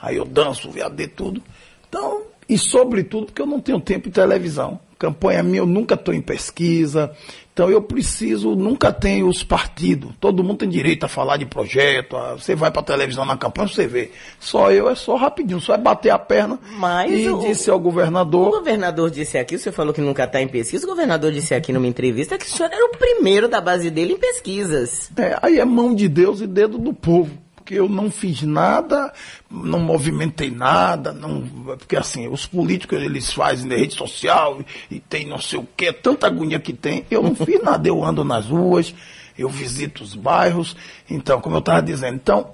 Aí 0.00 0.16
eu 0.16 0.24
danço, 0.24 0.70
VAD, 0.70 1.08
tudo. 1.08 1.42
Então, 1.88 2.22
e 2.48 2.58
sobretudo 2.58 3.26
porque 3.26 3.40
eu 3.40 3.46
não 3.46 3.60
tenho 3.60 3.80
tempo 3.80 4.08
em 4.08 4.12
televisão. 4.12 4.78
Campanha 4.98 5.42
minha, 5.42 5.58
eu 5.58 5.66
nunca 5.66 5.94
estou 5.94 6.14
em 6.14 6.20
pesquisa. 6.20 7.14
Então 7.54 7.70
eu 7.70 7.80
preciso, 7.80 8.56
nunca 8.56 8.92
tenho 8.92 9.28
os 9.28 9.44
partidos. 9.44 10.10
Todo 10.18 10.42
mundo 10.42 10.58
tem 10.58 10.68
direito 10.68 11.04
a 11.04 11.08
falar 11.08 11.36
de 11.36 11.46
projeto. 11.46 12.16
a- 12.16 12.32
você 12.32 12.52
vai 12.56 12.68
para 12.68 12.82
televisão 12.82 13.24
na 13.24 13.36
campanha, 13.36 13.68
você 13.68 13.86
vê. 13.86 14.10
Só 14.40 14.72
eu 14.72 14.88
é 14.90 14.96
só 14.96 15.14
rapidinho, 15.14 15.60
só 15.60 15.74
é 15.74 15.78
bater 15.78 16.10
a 16.10 16.18
perna. 16.18 16.58
Mas 16.76 17.12
e 17.12 17.28
o- 17.28 17.38
disse 17.38 17.70
ao 17.70 17.76
O 17.76 17.80
governador. 17.80 18.50
governador 18.50 19.08
disse 19.08 19.38
aqui, 19.38 19.54
o 19.54 19.58
senhor 19.60 19.72
falou 19.72 19.94
que 19.94 20.00
nunca 20.00 20.24
está 20.24 20.42
em 20.42 20.48
pesquisa, 20.48 20.84
o 20.84 20.88
governador 20.90 21.30
disse 21.30 21.54
aqui 21.54 21.72
numa 21.72 21.86
entrevista 21.86 22.36
que 22.36 22.44
o 22.44 22.50
senhor 22.50 22.72
era 22.72 22.84
o 22.86 22.96
primeiro 22.98 23.48
da 23.48 23.60
base 23.60 23.88
dele 23.88 24.14
em 24.14 24.18
pesquisas. 24.18 25.10
É, 25.16 25.38
aí 25.40 25.60
é 25.60 25.64
mão 25.64 25.94
de 25.94 26.08
Deus 26.08 26.40
e 26.40 26.48
dedo 26.48 26.76
do 26.76 26.92
povo. 26.92 27.38
Porque 27.64 27.78
eu 27.78 27.88
não 27.88 28.10
fiz 28.10 28.42
nada, 28.42 29.10
não 29.50 29.80
movimentei 29.80 30.50
nada, 30.50 31.14
não, 31.14 31.40
porque 31.78 31.96
assim, 31.96 32.28
os 32.28 32.44
políticos 32.44 33.00
eles 33.00 33.32
fazem 33.32 33.66
na 33.66 33.74
rede 33.74 33.94
social 33.94 34.60
e, 34.90 35.00
tem 35.00 35.26
não 35.26 35.38
sei 35.40 35.58
o 35.58 35.66
que, 35.74 35.90
tanta 35.90 36.26
agonia 36.26 36.60
que 36.60 36.74
tem. 36.74 37.06
Eu 37.10 37.22
não 37.22 37.34
fiz 37.34 37.62
nada, 37.62 37.88
eu 37.88 38.04
ando 38.04 38.22
nas 38.22 38.44
ruas, 38.44 38.94
eu 39.38 39.48
visito 39.48 40.04
os 40.04 40.14
bairros. 40.14 40.76
Então, 41.08 41.40
como 41.40 41.56
eu 41.56 41.60
estava 41.60 41.80
dizendo, 41.80 42.16
então, 42.16 42.50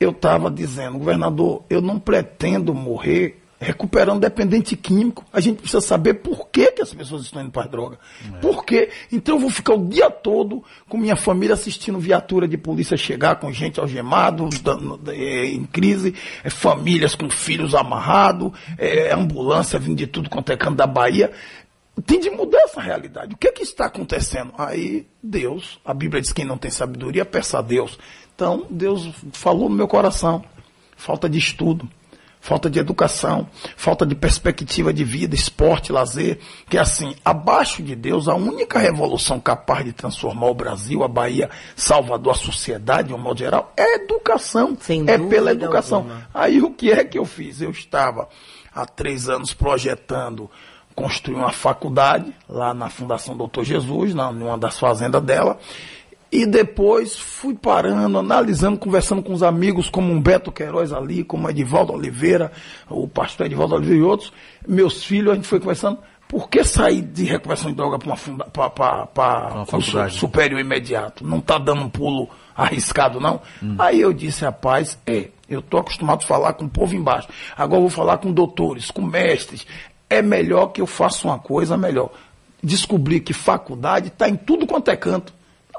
eu 0.00 0.12
estava 0.12 0.50
dizendo, 0.50 0.96
governador, 0.96 1.62
eu 1.68 1.82
não 1.82 2.00
pretendo 2.00 2.72
morrer 2.72 3.43
recuperando 3.60 4.20
dependente 4.20 4.76
químico. 4.76 5.24
A 5.32 5.40
gente 5.40 5.58
precisa 5.58 5.80
saber 5.80 6.14
por 6.14 6.48
que, 6.48 6.72
que 6.72 6.82
as 6.82 6.92
pessoas 6.92 7.22
estão 7.22 7.40
indo 7.42 7.50
para 7.50 7.64
as 7.64 7.70
drogas. 7.70 7.98
Por 8.40 8.64
quê? 8.64 8.90
Então 9.12 9.36
eu 9.36 9.40
vou 9.40 9.50
ficar 9.50 9.74
o 9.74 9.86
dia 9.88 10.10
todo 10.10 10.62
com 10.88 10.96
minha 10.98 11.16
família 11.16 11.54
assistindo 11.54 11.98
viatura 11.98 12.46
de 12.46 12.56
polícia 12.58 12.96
chegar 12.96 13.36
com 13.36 13.50
gente 13.52 13.80
algemado, 13.80 14.48
dando- 14.62 15.00
eh, 15.10 15.46
em 15.46 15.64
crise, 15.64 16.14
eh, 16.42 16.50
famílias 16.50 17.14
com 17.14 17.30
filhos 17.30 17.74
amarrados, 17.74 18.52
eh, 18.78 19.12
ambulância 19.12 19.78
vindo 19.78 19.96
de 19.96 20.06
tudo 20.06 20.28
quanto 20.28 20.50
é 20.52 20.56
canto 20.56 20.76
da 20.76 20.86
Bahia. 20.86 21.32
Tem 22.06 22.18
de 22.18 22.28
mudar 22.28 22.58
essa 22.62 22.80
realidade. 22.80 23.34
O 23.34 23.38
que 23.38 23.46
é 23.46 23.52
que 23.52 23.62
está 23.62 23.86
acontecendo? 23.86 24.52
Aí, 24.58 25.06
Deus, 25.22 25.78
a 25.84 25.94
Bíblia 25.94 26.20
diz 26.20 26.32
que 26.32 26.40
quem 26.40 26.44
não 26.44 26.58
tem 26.58 26.70
sabedoria, 26.70 27.24
peça 27.24 27.58
a 27.60 27.62
Deus. 27.62 27.96
Então, 28.34 28.66
Deus 28.68 29.08
falou 29.32 29.68
no 29.68 29.76
meu 29.76 29.86
coração. 29.86 30.44
Falta 30.96 31.28
de 31.28 31.38
estudo, 31.38 31.88
falta 32.44 32.68
de 32.68 32.78
educação, 32.78 33.48
falta 33.74 34.04
de 34.04 34.14
perspectiva 34.14 34.92
de 34.92 35.02
vida, 35.02 35.34
esporte, 35.34 35.90
lazer. 35.90 36.38
Que 36.68 36.76
assim, 36.76 37.16
abaixo 37.24 37.82
de 37.82 37.96
Deus, 37.96 38.28
a 38.28 38.34
única 38.34 38.78
revolução 38.78 39.40
capaz 39.40 39.82
de 39.82 39.94
transformar 39.94 40.48
o 40.48 40.54
Brasil, 40.54 41.02
a 41.02 41.08
Bahia, 41.08 41.48
Salvador, 41.74 42.34
a 42.34 42.36
sociedade, 42.36 43.08
de 43.08 43.14
um 43.14 43.18
modo 43.18 43.38
geral, 43.38 43.72
é 43.74 43.82
a 43.82 43.94
educação. 43.94 44.76
é 45.08 45.16
pela 45.16 45.52
educação. 45.52 46.00
alguma. 46.00 46.28
Aí 46.34 46.60
o 46.60 46.70
que 46.70 46.92
é 46.92 47.02
que 47.02 47.18
eu 47.18 47.24
fiz? 47.24 47.62
Eu 47.62 47.70
estava 47.70 48.28
há 48.74 48.84
três 48.84 49.30
anos 49.30 49.54
projetando 49.54 50.50
construir 50.94 51.36
uma 51.36 51.50
faculdade 51.50 52.30
lá 52.46 52.74
na 52.74 52.90
Fundação 52.90 53.34
Doutor 53.34 53.64
Jesus, 53.64 54.14
na, 54.14 54.30
numa 54.30 54.58
das 54.58 54.78
fazendas 54.78 55.22
dela. 55.22 55.58
E 56.36 56.44
depois 56.46 57.16
fui 57.16 57.54
parando, 57.54 58.18
analisando, 58.18 58.76
conversando 58.76 59.22
com 59.22 59.32
os 59.32 59.40
amigos, 59.42 59.88
como 59.88 60.12
Humberto 60.12 60.50
Queiroz 60.50 60.92
ali, 60.92 61.22
como 61.22 61.48
Edivaldo 61.48 61.92
Oliveira, 61.92 62.50
o 62.90 63.06
pastor 63.06 63.46
Edivaldo 63.46 63.76
Oliveira 63.76 64.00
e 64.00 64.02
outros, 64.04 64.32
meus 64.66 65.04
filhos, 65.04 65.30
a 65.30 65.34
gente 65.36 65.46
foi 65.46 65.60
conversando. 65.60 65.98
Por 66.26 66.48
que 66.48 66.64
sair 66.64 67.02
de 67.02 67.22
reconversão 67.22 67.70
de 67.70 67.76
droga 67.76 68.00
para 68.00 68.08
uma, 68.08 68.16
funda- 68.16 68.46
pra- 68.46 68.68
pra- 68.68 69.06
pra 69.06 69.64
curso 69.68 69.92
faculdade. 69.92 70.14
superior 70.18 70.58
imediato? 70.60 71.24
Não 71.24 71.38
está 71.38 71.56
dando 71.56 71.82
um 71.82 71.88
pulo 71.88 72.28
arriscado, 72.56 73.20
não? 73.20 73.40
Aí 73.78 74.00
eu 74.00 74.12
disse, 74.12 74.44
rapaz, 74.44 74.98
é, 75.06 75.28
eu 75.48 75.60
estou 75.60 75.78
acostumado 75.78 76.24
a 76.24 76.26
falar 76.26 76.54
com 76.54 76.64
o 76.64 76.68
povo 76.68 76.96
embaixo. 76.96 77.28
Agora 77.56 77.76
eu 77.78 77.82
vou 77.82 77.90
falar 77.90 78.18
com 78.18 78.32
doutores, 78.32 78.90
com 78.90 79.02
mestres. 79.02 79.64
É 80.10 80.20
melhor 80.20 80.68
que 80.72 80.80
eu 80.80 80.86
faça 80.86 81.28
uma 81.28 81.38
coisa 81.38 81.76
melhor. 81.76 82.10
Descobri 82.60 83.20
que 83.20 83.32
faculdade 83.32 84.08
está 84.08 84.28
em 84.28 84.34
tudo 84.34 84.66
quanto 84.66 84.90
é 84.90 84.96
canto. 84.96 85.32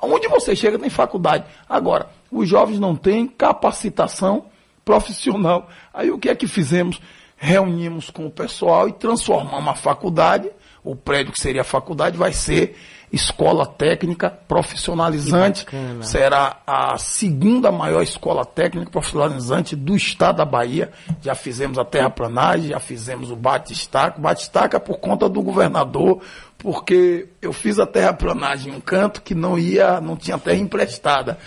Onde 0.06 0.28
você 0.28 0.56
chega 0.56 0.80
tem 0.80 0.89
faculdade. 0.89 1.45
Agora, 1.68 2.10
os 2.32 2.47
jovens 2.47 2.80
não 2.80 2.95
têm 2.95 3.28
capacitação 3.28 4.45
profissional. 4.84 5.70
Aí 5.93 6.12
o 6.12 6.20
que 6.20 6.30
é 6.30 6.36
que 6.36 6.47
fizemos? 6.47 7.01
Reunimos 7.36 8.10
com 8.10 8.26
o 8.26 8.32
pessoal 8.32 8.88
e 8.88 8.93
transformamos 8.93 9.68
a 9.68 9.76
faculdade, 9.76 10.49
o 10.84 10.95
prédio 10.95 11.34
que 11.34 11.41
seria 11.41 11.62
a 11.62 11.66
faculdade 11.66 12.18
vai 12.18 12.32
ser 12.32 12.78
escola 13.12 13.66
técnica 13.66 14.30
profissionalizante. 14.30 15.66
Será 16.01 16.58
a 16.66 16.97
segunda 16.97 17.72
maior 17.72 18.01
escola 18.01 18.45
técnica 18.45 18.91
profissionalizante 18.91 19.76
do 19.76 19.95
estado 19.95 20.38
da 20.38 20.45
Bahia. 20.45 20.91
Já 21.22 21.36
fizemos 21.36 21.78
a 21.78 21.86
terraplanagem, 21.86 22.70
já 22.70 22.80
fizemos 22.80 23.32
o 23.32 23.36
bate-estaca. 23.36 24.20
Bate-estaca 24.20 24.80
por 24.80 24.97
conta 24.97 25.30
do 25.30 25.41
governador, 25.41 26.22
porque 26.58 27.30
eu 27.41 27.53
fiz 27.53 27.80
a 27.80 27.86
terraplanagem 27.86 28.74
em 28.74 28.76
um 28.76 28.82
canto 28.82 29.22
que 29.22 29.36
não 29.36 29.58
ia, 29.58 30.01
não 30.01 30.16
tinha 30.16 30.38
terra 30.38 30.58
emprestada. 30.58 31.38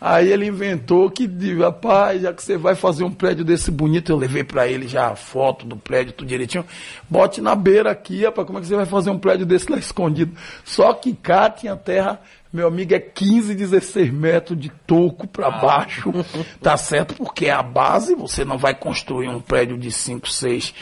Aí 0.00 0.32
ele 0.32 0.46
inventou 0.46 1.10
que, 1.10 1.28
rapaz, 1.58 2.22
já 2.22 2.32
que 2.32 2.42
você 2.42 2.56
vai 2.56 2.74
fazer 2.74 3.04
um 3.04 3.10
prédio 3.12 3.44
desse 3.44 3.70
bonito, 3.70 4.10
eu 4.10 4.16
levei 4.16 4.42
para 4.42 4.66
ele 4.66 4.88
já 4.88 5.08
a 5.08 5.16
foto 5.16 5.66
do 5.66 5.76
prédio, 5.76 6.14
tudo 6.14 6.28
direitinho. 6.28 6.64
Bote 7.08 7.42
na 7.42 7.54
beira 7.54 7.90
aqui, 7.90 8.24
rapaz, 8.24 8.46
como 8.46 8.58
é 8.58 8.62
que 8.62 8.68
você 8.68 8.76
vai 8.76 8.86
fazer 8.86 9.10
um 9.10 9.18
prédio 9.18 9.44
desse 9.44 9.70
lá 9.70 9.76
escondido? 9.76 10.34
Só 10.64 10.94
que 10.94 11.12
cá 11.12 11.50
tinha 11.50 11.76
terra, 11.76 12.18
meu 12.50 12.66
amigo, 12.66 12.94
é 12.94 12.98
15, 12.98 13.54
16 13.54 14.10
metros 14.10 14.58
de 14.58 14.70
toco 14.86 15.28
para 15.28 15.50
baixo, 15.50 16.12
tá 16.62 16.76
certo? 16.76 17.14
Porque 17.14 17.46
é 17.46 17.52
a 17.52 17.62
base, 17.62 18.14
você 18.14 18.44
não 18.44 18.56
vai 18.56 18.74
construir 18.74 19.28
um 19.28 19.40
prédio 19.40 19.76
de 19.76 19.92
5, 19.92 20.28
6 20.28 20.74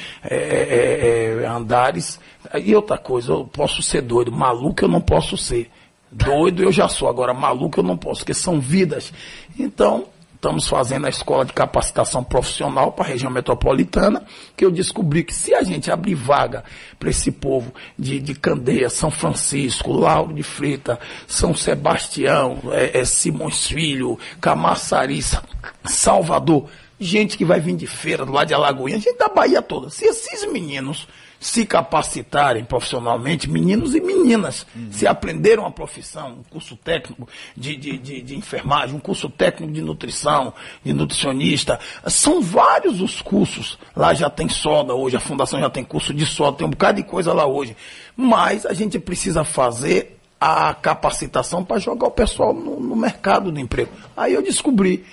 andares. 1.54 2.20
E 2.62 2.74
outra 2.74 2.96
coisa, 2.96 3.32
eu 3.32 3.44
posso 3.44 3.82
ser 3.82 4.00
doido, 4.00 4.30
maluco 4.30 4.84
eu 4.84 4.88
não 4.88 5.00
posso 5.00 5.36
ser. 5.36 5.68
Doido 6.10 6.62
eu 6.62 6.72
já 6.72 6.88
sou, 6.88 7.08
agora 7.08 7.34
maluco 7.34 7.80
eu 7.80 7.84
não 7.84 7.96
posso, 7.96 8.20
porque 8.20 8.34
são 8.34 8.58
vidas. 8.60 9.12
Então, 9.58 10.06
estamos 10.34 10.68
fazendo 10.68 11.04
a 11.06 11.10
escola 11.10 11.44
de 11.44 11.52
capacitação 11.52 12.22
profissional 12.22 12.92
para 12.92 13.04
a 13.04 13.08
região 13.08 13.30
metropolitana, 13.30 14.24
que 14.56 14.64
eu 14.64 14.70
descobri 14.70 15.24
que 15.24 15.34
se 15.34 15.52
a 15.52 15.62
gente 15.62 15.90
abrir 15.90 16.14
vaga 16.14 16.62
para 16.98 17.10
esse 17.10 17.32
povo 17.32 17.72
de, 17.98 18.20
de 18.20 18.34
Candeia, 18.34 18.88
São 18.88 19.10
Francisco, 19.10 19.92
Lauro 19.92 20.32
de 20.32 20.42
Freitas, 20.44 20.96
São 21.26 21.54
Sebastião, 21.54 22.58
é, 22.70 23.00
é 23.00 23.04
Simões 23.04 23.66
Filho, 23.66 24.18
Camaçari, 24.40 25.20
Sa- 25.20 25.42
Salvador, 25.84 26.66
gente 27.00 27.36
que 27.36 27.44
vai 27.44 27.60
vir 27.60 27.76
de 27.76 27.86
feira, 27.86 28.24
do 28.24 28.32
lado 28.32 28.48
de 28.48 28.54
Alagoinha, 28.54 28.98
gente 28.98 29.18
da 29.18 29.28
Bahia 29.28 29.60
toda. 29.60 29.90
Se 29.90 30.04
esses 30.06 30.50
meninos 30.52 31.06
se 31.40 31.64
capacitarem 31.64 32.64
profissionalmente, 32.64 33.48
meninos 33.48 33.94
e 33.94 34.00
meninas, 34.00 34.66
se 34.90 35.06
aprenderam 35.06 35.64
a 35.64 35.70
profissão, 35.70 36.38
um 36.40 36.42
curso 36.42 36.76
técnico 36.76 37.28
de, 37.56 37.76
de, 37.76 37.98
de, 37.98 38.22
de 38.22 38.36
enfermagem, 38.36 38.96
um 38.96 39.00
curso 39.00 39.28
técnico 39.28 39.72
de 39.72 39.80
nutrição, 39.80 40.52
de 40.84 40.92
nutricionista, 40.92 41.78
são 42.06 42.40
vários 42.40 43.00
os 43.00 43.22
cursos. 43.22 43.78
Lá 43.94 44.14
já 44.14 44.28
tem 44.28 44.48
soda 44.48 44.94
hoje, 44.94 45.16
a 45.16 45.20
fundação 45.20 45.60
já 45.60 45.70
tem 45.70 45.84
curso 45.84 46.12
de 46.12 46.26
soda, 46.26 46.58
tem 46.58 46.66
um 46.66 46.70
bocado 46.70 47.00
de 47.00 47.08
coisa 47.08 47.32
lá 47.32 47.46
hoje. 47.46 47.76
Mas 48.16 48.66
a 48.66 48.72
gente 48.72 48.98
precisa 48.98 49.44
fazer 49.44 50.18
a 50.40 50.72
capacitação 50.74 51.64
para 51.64 51.78
jogar 51.78 52.08
o 52.08 52.12
pessoal 52.12 52.52
no, 52.52 52.80
no 52.80 52.96
mercado 52.96 53.50
do 53.50 53.60
emprego. 53.60 53.90
Aí 54.16 54.34
eu 54.34 54.42
descobri 54.42 55.04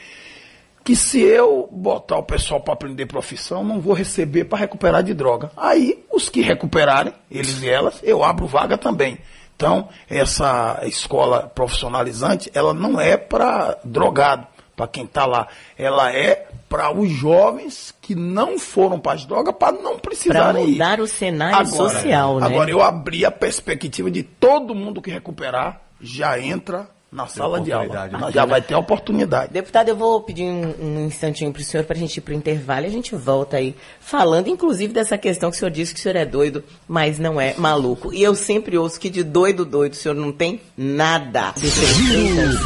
que 0.85 0.95
se 0.95 1.19
eu 1.19 1.67
botar 1.71 2.19
o 2.19 2.23
pessoal 2.23 2.61
para 2.61 2.75
aprender 2.75 3.07
profissão, 3.07 3.63
não 3.63 3.81
vou 3.81 3.95
receber 3.95 4.45
para 4.45 4.59
recuperar 4.59 5.01
de 5.01 5.15
droga. 5.15 5.51
Aí, 5.57 6.05
os 6.13 6.29
que 6.29 6.41
recuperarem, 6.41 7.11
eles 7.29 7.63
e 7.63 7.67
elas, 7.67 7.99
eu 8.03 8.23
abro 8.23 8.45
vaga 8.45 8.77
também. 8.77 9.17
Então, 9.55 9.89
essa 10.07 10.79
escola 10.83 11.51
profissionalizante, 11.55 12.51
ela 12.53 12.71
não 12.71 13.01
é 13.01 13.17
para 13.17 13.79
drogado, 13.83 14.45
para 14.75 14.87
quem 14.87 15.05
está 15.05 15.25
lá. 15.25 15.47
Ela 15.75 16.13
é 16.13 16.49
para 16.69 16.95
os 16.95 17.09
jovens 17.09 17.91
que 17.99 18.13
não 18.13 18.59
foram 18.59 18.99
para 18.99 19.13
as 19.13 19.25
drogas, 19.25 19.55
para 19.55 19.71
não 19.71 19.97
precisarem 19.97 20.65
ir. 20.65 20.71
mudar 20.73 20.99
o 20.99 21.07
cenário 21.07 21.65
social, 21.65 22.39
né? 22.39 22.45
Agora, 22.45 22.69
eu 22.69 22.83
abri 22.83 23.25
a 23.25 23.31
perspectiva 23.31 24.11
de 24.11 24.21
todo 24.21 24.75
mundo 24.75 25.01
que 25.01 25.09
recuperar 25.09 25.81
já 25.99 26.39
entra 26.39 26.87
na 27.15 27.25
sala 27.27 27.61
de 27.61 27.71
aula. 27.71 28.07
né? 28.07 28.19
Já 28.31 28.45
vai 28.45 28.61
ter 28.61 28.73
a 28.73 28.79
oportunidade. 28.79 29.53
Deputado, 29.53 29.87
eu 29.87 29.95
vou 29.95 30.21
pedir 30.21 30.43
um, 30.43 30.73
um 30.81 31.05
instantinho 31.05 31.51
para 31.51 31.61
o 31.61 31.63
senhor 31.63 31.85
para 31.85 31.95
a 31.95 31.99
gente 31.99 32.17
ir 32.17 32.21
para 32.21 32.33
o 32.33 32.35
intervalo 32.35 32.85
e 32.85 32.87
a 32.87 32.91
gente 32.91 33.15
volta 33.15 33.55
aí 33.57 33.73
falando, 34.01 34.49
inclusive, 34.49 34.93
dessa 34.93 35.17
questão 35.17 35.49
que 35.49 35.55
o 35.55 35.59
senhor 35.59 35.71
disse 35.71 35.93
que 35.93 35.99
o 35.99 36.03
senhor 36.03 36.17
é 36.17 36.25
doido, 36.25 36.61
mas 36.87 37.17
não 37.17 37.39
é 37.39 37.53
maluco. 37.57 38.13
E 38.13 38.21
eu 38.21 38.35
sempre 38.35 38.77
ouço 38.77 38.99
que 38.99 39.09
de 39.09 39.23
doido, 39.23 39.63
doido, 39.65 39.93
o 39.93 39.95
senhor 39.95 40.13
não 40.13 40.31
tem 40.31 40.59
nada. 40.77 41.53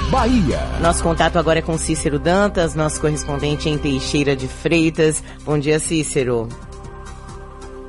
Bahia. 0.10 0.60
Nosso 0.82 1.04
contato 1.04 1.38
agora 1.38 1.60
é 1.60 1.62
com 1.62 1.78
Cícero 1.78 2.18
Dantas, 2.18 2.74
nosso 2.74 3.00
correspondente 3.00 3.70
em 3.70 3.78
Teixeira 3.78 4.36
de 4.36 4.48
Freitas. 4.48 5.24
Bom 5.44 5.60
dia, 5.60 5.80
Cícero. 5.80 6.50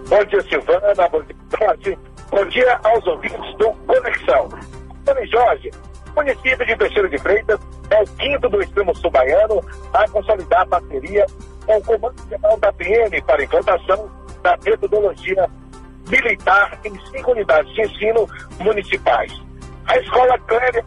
Bom 0.08 0.24
dia, 0.24 0.42
Silvana. 0.42 1.08
Bom 1.08 1.22
dia. 1.78 1.98
Bom 2.30 2.44
dia 2.46 2.80
aos 2.84 3.06
ouvintes 3.06 3.56
do 3.58 3.72
Conexão. 3.86 4.48
Tony 5.04 5.26
Jorge, 5.26 5.70
município 6.14 6.66
de 6.66 6.76
Teixeira 6.76 7.08
de 7.08 7.18
Freitas 7.18 7.60
é 7.90 8.02
o 8.02 8.06
quinto 8.06 8.48
do 8.48 8.62
extremo 8.62 8.94
sul 8.96 9.10
baiano 9.10 9.60
a 9.92 10.08
consolidar 10.08 10.62
a 10.62 10.66
parceria 10.66 11.26
com 11.66 11.76
o 11.76 11.82
Comando 11.82 12.28
Geral 12.28 12.58
da 12.58 12.72
PM 12.72 13.22
para 13.22 13.44
implantação 13.44 14.10
da 14.42 14.56
metodologia 14.64 15.48
militar 16.08 16.78
em 16.84 16.98
cinco 17.10 17.32
unidades 17.32 17.72
de 17.74 17.82
ensino 17.82 18.26
municipais. 18.58 19.32
A 19.86 19.98
escola 19.98 20.38
Clélia 20.40 20.84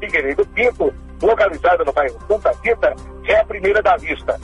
Figueiredo 0.00 0.46
Pinto, 0.46 0.92
localizada 1.22 1.84
no 1.84 1.92
bairro 1.92 2.18
Santa 2.28 2.52
Rita, 2.62 2.94
é 3.24 3.36
a 3.36 3.44
primeira 3.44 3.82
da 3.82 3.96
lista. 3.96 4.38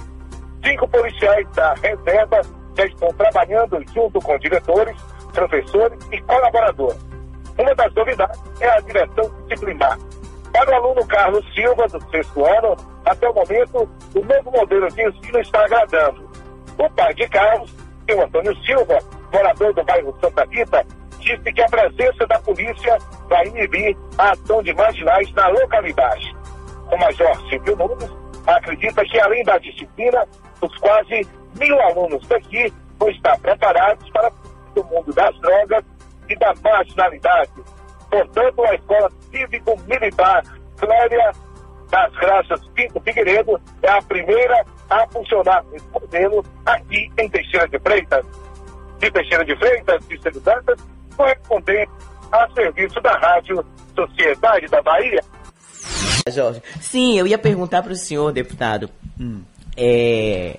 Cinco 0.64 0.88
policiais 0.88 1.46
da 1.55 1.74
reserva 1.74 2.40
já 2.76 2.86
estão 2.86 3.09
trabalhando 3.11 3.82
junto 3.92 4.20
com 4.20 4.38
diretores, 4.38 4.96
professores 5.32 5.98
e 6.11 6.20
colaboradores. 6.22 7.11
Uma 7.62 7.76
das 7.76 7.94
novidades 7.94 8.42
é 8.60 8.68
a 8.68 8.80
direção 8.80 9.30
disciplinar. 9.46 9.96
Para 10.52 10.68
o 10.68 10.74
aluno 10.74 11.06
Carlos 11.06 11.54
Silva, 11.54 11.86
do 11.86 12.10
sexto 12.10 12.44
ano, 12.44 12.76
até 13.04 13.28
o 13.28 13.34
momento, 13.34 13.88
o 14.16 14.24
novo 14.24 14.50
modelo 14.50 14.88
de 14.88 15.08
ensino 15.08 15.38
está 15.38 15.64
agradando. 15.64 16.28
O 16.76 16.90
pai 16.90 17.14
de 17.14 17.28
Carlos, 17.28 17.72
o 18.10 18.20
Antônio 18.20 18.56
Silva, 18.64 18.98
morador 19.32 19.72
do 19.74 19.84
bairro 19.84 20.12
Santa 20.20 20.44
Rita, 20.50 20.84
disse 21.20 21.52
que 21.52 21.62
a 21.62 21.68
presença 21.68 22.26
da 22.26 22.40
polícia 22.40 22.98
vai 23.28 23.46
inibir 23.46 23.96
a 24.18 24.32
ação 24.32 24.60
de 24.60 24.74
marginais 24.74 25.32
na 25.32 25.46
localidade. 25.46 26.36
O 26.90 26.96
Major 26.98 27.48
Silvio 27.48 27.76
Nunes 27.76 28.10
acredita 28.44 29.04
que, 29.04 29.20
além 29.20 29.44
da 29.44 29.56
disciplina, 29.58 30.26
os 30.60 30.76
quase 30.78 31.28
mil 31.60 31.80
alunos 31.80 32.26
daqui 32.26 32.72
vão 32.98 33.08
estar 33.08 33.38
preparados 33.38 34.10
para 34.10 34.32
o 34.74 34.82
mundo 34.82 35.12
das 35.12 35.38
drogas 35.38 35.91
e 36.33 36.37
da 36.37 36.55
marginalidade. 36.62 37.51
Portanto, 38.11 38.64
a 38.64 38.74
Escola 38.74 39.11
Cívico-Militar 39.30 40.43
Clélia 40.78 41.33
das 41.91 42.12
Graças 42.14 42.66
Pinto 42.74 43.01
Figueiredo 43.01 43.61
é 43.83 43.91
a 43.91 44.03
primeira 44.03 44.64
a 44.91 45.07
funcionar 45.09 45.64
nesse 45.70 45.87
modelo 45.89 46.45
aqui 46.66 47.11
em 47.18 47.28
Teixeira 47.28 47.68
de 47.68 47.78
Freitas. 47.78 48.24
De 48.99 49.11
Teixeira 49.11 49.45
de 49.45 49.57
Freitas, 49.57 50.07
de 50.07 50.41
Dantas, 50.41 50.80
correspondente 51.16 51.91
a 52.30 52.49
serviço 52.53 53.01
da 53.01 53.12
Rádio 53.18 53.64
Sociedade 53.95 54.66
da 54.66 54.83
Bahia. 54.83 55.22
Jorge. 56.28 56.62
Sim, 56.80 57.18
eu 57.18 57.26
ia 57.26 57.39
perguntar 57.39 57.83
para 57.83 57.93
o 57.93 57.97
senhor, 57.97 58.33
deputado. 58.33 58.89
É, 59.76 60.57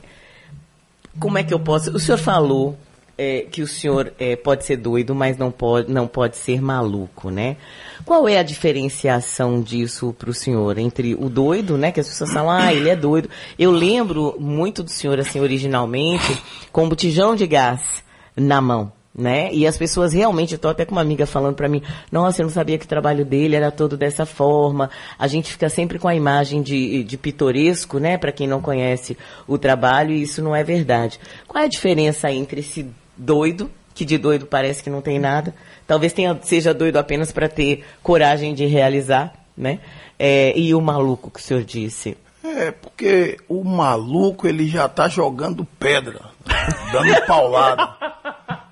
como 1.19 1.37
é 1.37 1.43
que 1.43 1.53
eu 1.53 1.59
posso. 1.59 1.95
O 1.95 1.99
senhor 1.99 2.17
falou 2.17 2.77
é, 3.17 3.41
que 3.41 3.61
o 3.61 3.67
senhor 3.67 4.13
é, 4.19 4.35
pode 4.35 4.65
ser 4.65 4.77
doido, 4.77 5.13
mas 5.13 5.37
não 5.37 5.51
pode, 5.51 5.91
não 5.91 6.07
pode 6.07 6.37
ser 6.37 6.61
maluco, 6.61 7.29
né? 7.29 7.57
Qual 8.05 8.27
é 8.27 8.37
a 8.37 8.43
diferenciação 8.43 9.61
disso 9.61 10.15
para 10.17 10.29
o 10.29 10.33
senhor 10.33 10.77
entre 10.77 11.13
o 11.15 11.29
doido, 11.29 11.77
né? 11.77 11.91
Que 11.91 11.99
as 11.99 12.07
pessoas 12.07 12.33
falam, 12.33 12.51
ah, 12.51 12.73
ele 12.73 12.89
é 12.89 12.95
doido. 12.95 13.29
Eu 13.57 13.71
lembro 13.71 14.35
muito 14.39 14.83
do 14.83 14.89
senhor, 14.89 15.19
assim, 15.19 15.39
originalmente, 15.39 16.41
com 16.71 16.85
um 16.85 16.89
botijão 16.89 17.35
de 17.35 17.45
gás 17.45 18.03
na 18.35 18.59
mão. 18.59 18.91
Né? 19.15 19.53
E 19.53 19.67
as 19.67 19.77
pessoas 19.77 20.11
realmente, 20.11 20.53
eu 20.53 20.59
tô 20.59 20.67
até 20.67 20.85
com 20.85 20.93
uma 20.93 21.01
amiga 21.01 21.27
falando 21.27 21.53
para 21.53 21.69
mim, 21.69 21.83
nossa, 22.11 22.41
eu 22.41 22.45
não 22.45 22.51
sabia 22.51 22.79
que 22.79 22.85
o 22.85 22.89
trabalho 22.89 23.23
dele 23.23 23.55
era 23.55 23.69
todo 23.69 23.95
dessa 23.95 24.25
forma. 24.25 24.89
A 25.19 25.27
gente 25.27 25.51
fica 25.51 25.69
sempre 25.69 25.99
com 25.99 26.07
a 26.07 26.15
imagem 26.15 26.63
de, 26.63 27.03
de 27.03 27.15
pitoresco, 27.15 27.99
né? 27.99 28.17
Para 28.17 28.31
quem 28.31 28.47
não 28.47 28.59
conhece 28.59 29.15
o 29.47 29.55
trabalho, 29.55 30.11
e 30.11 30.23
isso 30.23 30.41
não 30.41 30.55
é 30.55 30.63
verdade. 30.63 31.19
Qual 31.47 31.61
é 31.61 31.67
a 31.67 31.69
diferença 31.69 32.31
entre 32.31 32.61
esse 32.61 32.89
doido, 33.15 33.69
que 33.93 34.05
de 34.05 34.17
doido 34.17 34.45
parece 34.45 34.83
que 34.83 34.89
não 34.89 35.01
tem 35.01 35.19
nada, 35.19 35.53
talvez 35.85 36.13
tenha, 36.13 36.37
seja 36.41 36.73
doido 36.73 36.97
apenas 36.97 37.31
para 37.31 37.47
ter 37.47 37.85
coragem 38.01 38.53
de 38.53 38.65
realizar, 38.65 39.33
né? 39.55 39.79
É, 40.17 40.57
e 40.57 40.73
o 40.73 40.81
maluco 40.81 41.29
que 41.29 41.39
o 41.39 41.43
senhor 41.43 41.63
disse? 41.63 42.17
É, 42.43 42.71
porque 42.71 43.37
o 43.47 43.63
maluco, 43.63 44.47
ele 44.47 44.67
já 44.67 44.89
tá 44.89 45.07
jogando 45.07 45.65
pedra, 45.79 46.19
dando 46.91 47.25
paulada. 47.25 47.95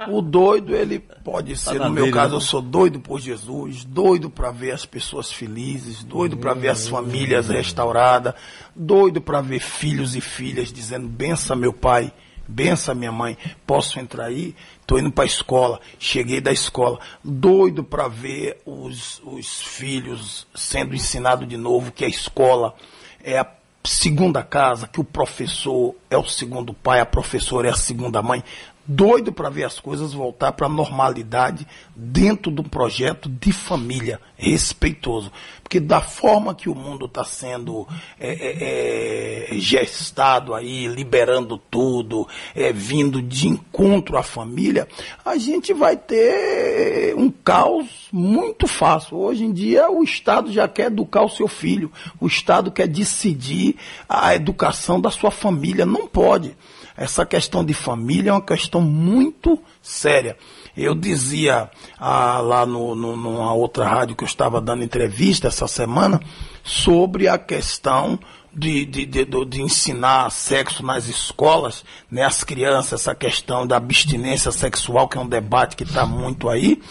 O 0.10 0.22
doido, 0.22 0.76
ele 0.76 1.00
pode 1.00 1.56
ser, 1.56 1.80
na 1.80 1.88
no 1.88 1.92
meu 1.92 2.06
dele, 2.06 2.16
caso, 2.16 2.32
né? 2.32 2.36
eu 2.36 2.42
sou 2.42 2.62
doido 2.62 3.00
por 3.00 3.20
Jesus, 3.20 3.86
doido 3.86 4.30
para 4.30 4.52
ver 4.52 4.72
as 4.72 4.86
pessoas 4.86 5.32
felizes, 5.32 6.04
doido 6.04 6.36
para 6.36 6.54
ver 6.54 6.70
as 6.70 6.88
famílias 6.88 7.48
restauradas, 7.48 8.34
doido 8.76 9.22
para 9.22 9.42
ver 9.42 9.60
filhos 9.60 10.16
e 10.16 10.22
filhas 10.22 10.74
dizendo: 10.74 11.08
bença 11.08 11.56
meu 11.56 11.72
pai, 11.72 12.12
bença 12.52 12.93
minha 12.93 13.12
mãe, 13.12 13.38
posso 13.66 13.99
entrar 13.99 14.26
aí? 14.26 14.56
Tô 14.86 14.99
indo 14.99 15.12
para 15.12 15.24
a 15.24 15.28
escola, 15.28 15.80
cheguei 15.97 16.41
da 16.41 16.52
escola, 16.52 16.99
doido 17.24 17.84
para 17.84 18.08
ver 18.08 18.62
os, 18.66 19.22
os 19.24 19.62
filhos 19.62 20.45
sendo 20.54 20.93
ensinados 20.93 21.47
de 21.47 21.56
novo 21.58 21.91
que 21.91 22.04
a 22.04 22.10
escola 22.10 22.76
é 23.24 23.38
a 23.39 23.47
segunda 23.84 24.43
casa, 24.43 24.88
que 24.88 24.99
o 24.99 25.04
professor 25.04 25.95
é 26.10 26.18
o 26.18 26.26
segundo 26.26 26.74
pai, 26.74 26.99
a 26.99 27.06
professora 27.06 27.68
é 27.68 27.72
a 27.72 27.76
segunda 27.76 28.22
mãe. 28.22 28.43
Doido 28.88 29.32
para 29.32 29.49
ver 29.49 29.63
as 29.63 29.79
coisas 29.79 30.11
voltar 30.11 30.51
para 30.53 30.65
a 30.65 30.69
normalidade 30.69 31.67
dentro 31.95 32.51
de 32.51 32.61
um 32.61 32.63
projeto 32.63 33.29
de 33.29 33.53
família 33.53 34.19
respeitoso. 34.36 35.32
Porque 35.61 35.79
da 35.79 36.01
forma 36.01 36.55
que 36.55 36.67
o 36.67 36.75
mundo 36.75 37.05
está 37.05 37.23
sendo 37.23 37.88
é, 38.19 38.32
é, 38.32 39.55
é, 39.55 39.59
gestado 39.59 40.53
aí, 40.53 40.88
liberando 40.88 41.57
tudo, 41.57 42.27
é, 42.55 42.73
vindo 42.73 43.21
de 43.21 43.47
encontro 43.47 44.17
à 44.17 44.23
família, 44.23 44.88
a 45.23 45.38
gente 45.38 45.73
vai 45.73 45.95
ter 45.95 47.15
um 47.15 47.29
caos 47.29 48.09
muito 48.11 48.67
fácil. 48.67 49.17
Hoje 49.17 49.45
em 49.45 49.53
dia 49.53 49.89
o 49.89 50.03
Estado 50.03 50.51
já 50.51 50.67
quer 50.67 50.88
educar 50.88 51.23
o 51.23 51.29
seu 51.29 51.47
filho, 51.47 51.91
o 52.19 52.25
Estado 52.25 52.71
quer 52.71 52.88
decidir 52.88 53.75
a 54.09 54.36
educação 54.36 54.99
da 54.99 55.11
sua 55.11 55.32
família. 55.32 55.86
Não 55.86 56.07
pode. 56.07 56.57
Essa 56.96 57.26
questão 57.26 57.64
de 57.64 57.74
família 57.74 58.30
é 58.30 58.34
uma 58.34 58.42
questão 58.42 58.82
muito 58.82 59.60
séria. 59.82 60.38
Eu 60.76 60.96
dizia 60.96 61.70
ah, 61.98 62.39
lá 62.39 62.66
no, 62.66 62.96
no, 62.96 63.18
numa 63.18 63.54
outra 63.54 63.88
rádio 63.88 64.16
que 64.16 64.24
eu 64.24 64.28
estava 64.28 64.62
dando 64.62 64.84
entrevista 64.84 65.48
essa 65.48 65.68
semana 65.68 66.20
sobre 66.64 67.28
a 67.28 67.38
questão 67.38 68.20
de, 68.54 68.86
de, 68.86 69.06
de, 69.06 69.26
de 69.26 69.62
ensinar 69.62 70.30
sexo 70.30 70.86
nas 70.86 71.08
escolas, 71.08 71.84
né, 72.10 72.24
as 72.24 72.44
crianças, 72.44 73.02
essa 73.02 73.16
questão 73.16 73.66
da 73.66 73.78
abstinência 73.78 74.52
sexual, 74.52 75.08
que 75.08 75.18
é 75.18 75.22
um 75.22 75.28
debate 75.28 75.76
que 75.76 75.84
está 75.84 76.06
muito 76.06 76.50
aí, 76.50 76.82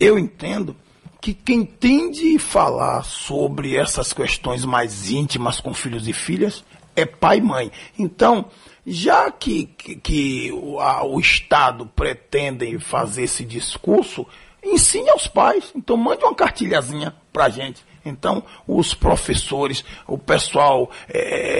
eu 0.00 0.18
entendo 0.18 0.76
que 1.20 1.32
quem 1.32 1.64
tem 1.64 2.10
de 2.10 2.38
falar 2.38 3.02
sobre 3.02 3.76
essas 3.76 4.12
questões 4.12 4.64
mais 4.64 5.10
íntimas 5.10 5.60
com 5.60 5.72
filhos 5.72 6.06
e 6.06 6.12
filhas 6.12 6.64
é 6.94 7.04
pai 7.04 7.38
e 7.38 7.42
mãe. 7.42 7.72
Então, 7.98 8.46
já 8.86 9.30
que, 9.30 9.64
que, 9.66 9.96
que 9.96 10.52
o, 10.52 10.78
a- 10.80 11.04
o 11.04 11.18
Estado 11.18 11.86
pretende 11.96 12.78
fazer 12.78 13.24
esse 13.24 13.44
discurso, 13.44 14.24
ensine 14.62 15.08
aos 15.10 15.26
pais. 15.26 15.72
Então, 15.74 15.96
mande 15.96 16.22
uma 16.24 16.34
cartilhazinha 16.34 17.14
para 17.32 17.48
gente. 17.48 17.84
Então, 18.04 18.44
os 18.68 18.94
professores, 18.94 19.84
o 20.06 20.16
pessoal, 20.16 20.88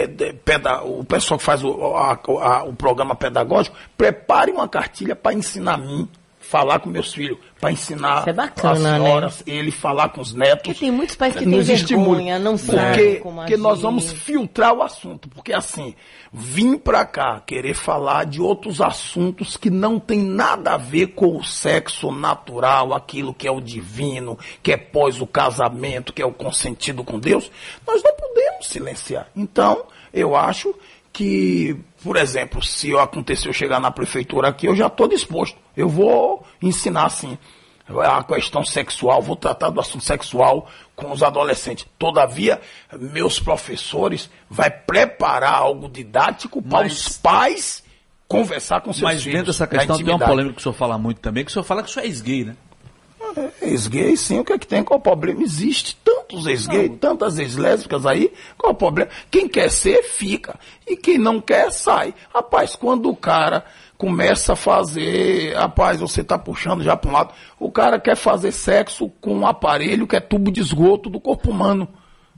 de- 0.06 0.32
peda- 0.34 0.82
o 0.84 1.04
pessoal 1.04 1.36
que 1.38 1.44
faz 1.44 1.64
o, 1.64 1.96
a- 1.96 2.12
a- 2.42 2.62
o 2.64 2.72
programa 2.72 3.16
pedagógico, 3.16 3.76
prepare 3.98 4.52
uma 4.52 4.68
cartilha 4.68 5.16
para 5.16 5.34
ensinar 5.34 5.74
a 5.74 5.78
mim, 5.78 6.08
falar 6.48 6.78
com 6.78 6.88
meus 6.88 7.12
filhos, 7.12 7.38
para 7.60 7.72
ensinar 7.72 8.20
Isso 8.20 8.30
é 8.30 8.32
bacana, 8.32 8.72
as 8.72 8.80
né? 8.80 8.98
senhoras, 8.98 9.42
ele 9.46 9.70
falar 9.70 10.10
com 10.10 10.20
os 10.20 10.32
netos. 10.32 10.62
Porque 10.62 10.80
tem 10.80 10.90
muitos 10.90 11.16
pais 11.16 11.34
que 11.34 11.44
Nos 11.44 11.66
têm 11.66 11.76
vergonha, 11.76 12.38
não 12.38 12.56
sabem 12.56 12.86
porque, 12.86 13.16
como 13.16 13.40
porque 13.40 13.56
nós 13.56 13.82
vamos 13.82 14.12
filtrar 14.12 14.72
o 14.72 14.82
assunto, 14.82 15.28
porque 15.28 15.52
assim, 15.52 15.94
vim 16.32 16.76
pra 16.76 17.04
cá 17.04 17.42
querer 17.44 17.74
falar 17.74 18.26
de 18.26 18.40
outros 18.40 18.80
assuntos 18.80 19.56
que 19.56 19.70
não 19.70 19.98
tem 19.98 20.20
nada 20.20 20.74
a 20.74 20.76
ver 20.76 21.08
com 21.08 21.36
o 21.36 21.44
sexo 21.44 22.12
natural, 22.12 22.94
aquilo 22.94 23.34
que 23.34 23.48
é 23.48 23.50
o 23.50 23.60
divino, 23.60 24.38
que 24.62 24.72
é 24.72 24.76
pós 24.76 25.20
o 25.20 25.26
casamento, 25.26 26.12
que 26.12 26.22
é 26.22 26.26
o 26.26 26.32
consentido 26.32 27.02
com 27.02 27.18
Deus, 27.18 27.50
nós 27.86 28.02
não 28.02 28.14
podemos 28.14 28.68
silenciar. 28.68 29.28
Então, 29.34 29.84
eu 30.12 30.36
acho 30.36 30.74
que, 31.16 31.74
por 32.04 32.14
exemplo, 32.16 32.62
se 32.62 32.90
eu 32.90 33.00
acontecer 33.00 33.48
eu 33.48 33.52
chegar 33.54 33.80
na 33.80 33.90
prefeitura 33.90 34.48
aqui, 34.48 34.66
eu 34.66 34.76
já 34.76 34.86
estou 34.86 35.08
disposto. 35.08 35.56
Eu 35.74 35.88
vou 35.88 36.44
ensinar 36.60 37.06
assim 37.06 37.38
a 37.88 38.22
questão 38.22 38.62
sexual, 38.64 39.22
vou 39.22 39.34
tratar 39.36 39.70
do 39.70 39.80
assunto 39.80 40.04
sexual 40.04 40.68
com 40.94 41.10
os 41.10 41.22
adolescentes. 41.22 41.86
Todavia, 41.98 42.60
meus 42.98 43.40
professores 43.40 44.28
vai 44.50 44.70
preparar 44.70 45.54
algo 45.54 45.88
didático 45.88 46.60
para 46.60 46.80
Mas- 46.82 46.92
os 46.92 47.16
pais 47.16 47.82
conversar 48.28 48.82
com 48.82 48.92
seus 48.92 49.02
Mas 49.02 49.22
filhos. 49.22 49.36
dentro 49.38 49.52
dessa 49.52 49.66
questão 49.66 49.96
tem 49.96 50.06
uma 50.14 50.18
polêmica 50.18 50.56
que 50.56 50.60
o 50.60 50.62
senhor 50.62 50.74
fala 50.74 50.98
muito 50.98 51.20
também, 51.20 51.44
que 51.44 51.50
o 51.50 51.52
senhor 51.52 51.64
fala 51.64 51.82
que 51.82 51.88
o 51.88 51.92
senhor 51.92 52.04
é 52.04 52.08
ex-gay, 52.08 52.44
né? 52.44 52.56
Ex-gay, 53.60 54.16
sim, 54.16 54.38
o 54.38 54.44
que 54.44 54.52
é 54.52 54.58
que 54.58 54.66
tem? 54.66 54.82
Qual 54.82 54.98
o 54.98 55.02
problema? 55.02 55.42
Existe 55.42 55.96
tantos 56.04 56.46
ex-gays, 56.46 56.92
tantas 57.00 57.38
ex-lésbicas 57.38 58.06
aí, 58.06 58.32
qual 58.56 58.72
o 58.72 58.76
problema? 58.76 59.10
Quem 59.30 59.48
quer 59.48 59.70
ser, 59.70 60.02
fica. 60.02 60.58
E 60.86 60.96
quem 60.96 61.18
não 61.18 61.40
quer, 61.40 61.70
sai. 61.70 62.14
Rapaz, 62.32 62.76
quando 62.76 63.08
o 63.08 63.16
cara 63.16 63.64
começa 63.98 64.52
a 64.52 64.56
fazer, 64.56 65.54
rapaz, 65.54 66.00
você 66.00 66.22
tá 66.22 66.38
puxando 66.38 66.82
já 66.82 66.96
para 66.96 67.10
um 67.10 67.14
lado, 67.14 67.34
o 67.58 67.70
cara 67.70 67.98
quer 67.98 68.16
fazer 68.16 68.52
sexo 68.52 69.08
com 69.20 69.34
um 69.34 69.46
aparelho 69.46 70.06
que 70.06 70.16
é 70.16 70.20
tubo 70.20 70.50
de 70.50 70.60
esgoto 70.60 71.08
do 71.08 71.20
corpo 71.20 71.50
humano. 71.50 71.88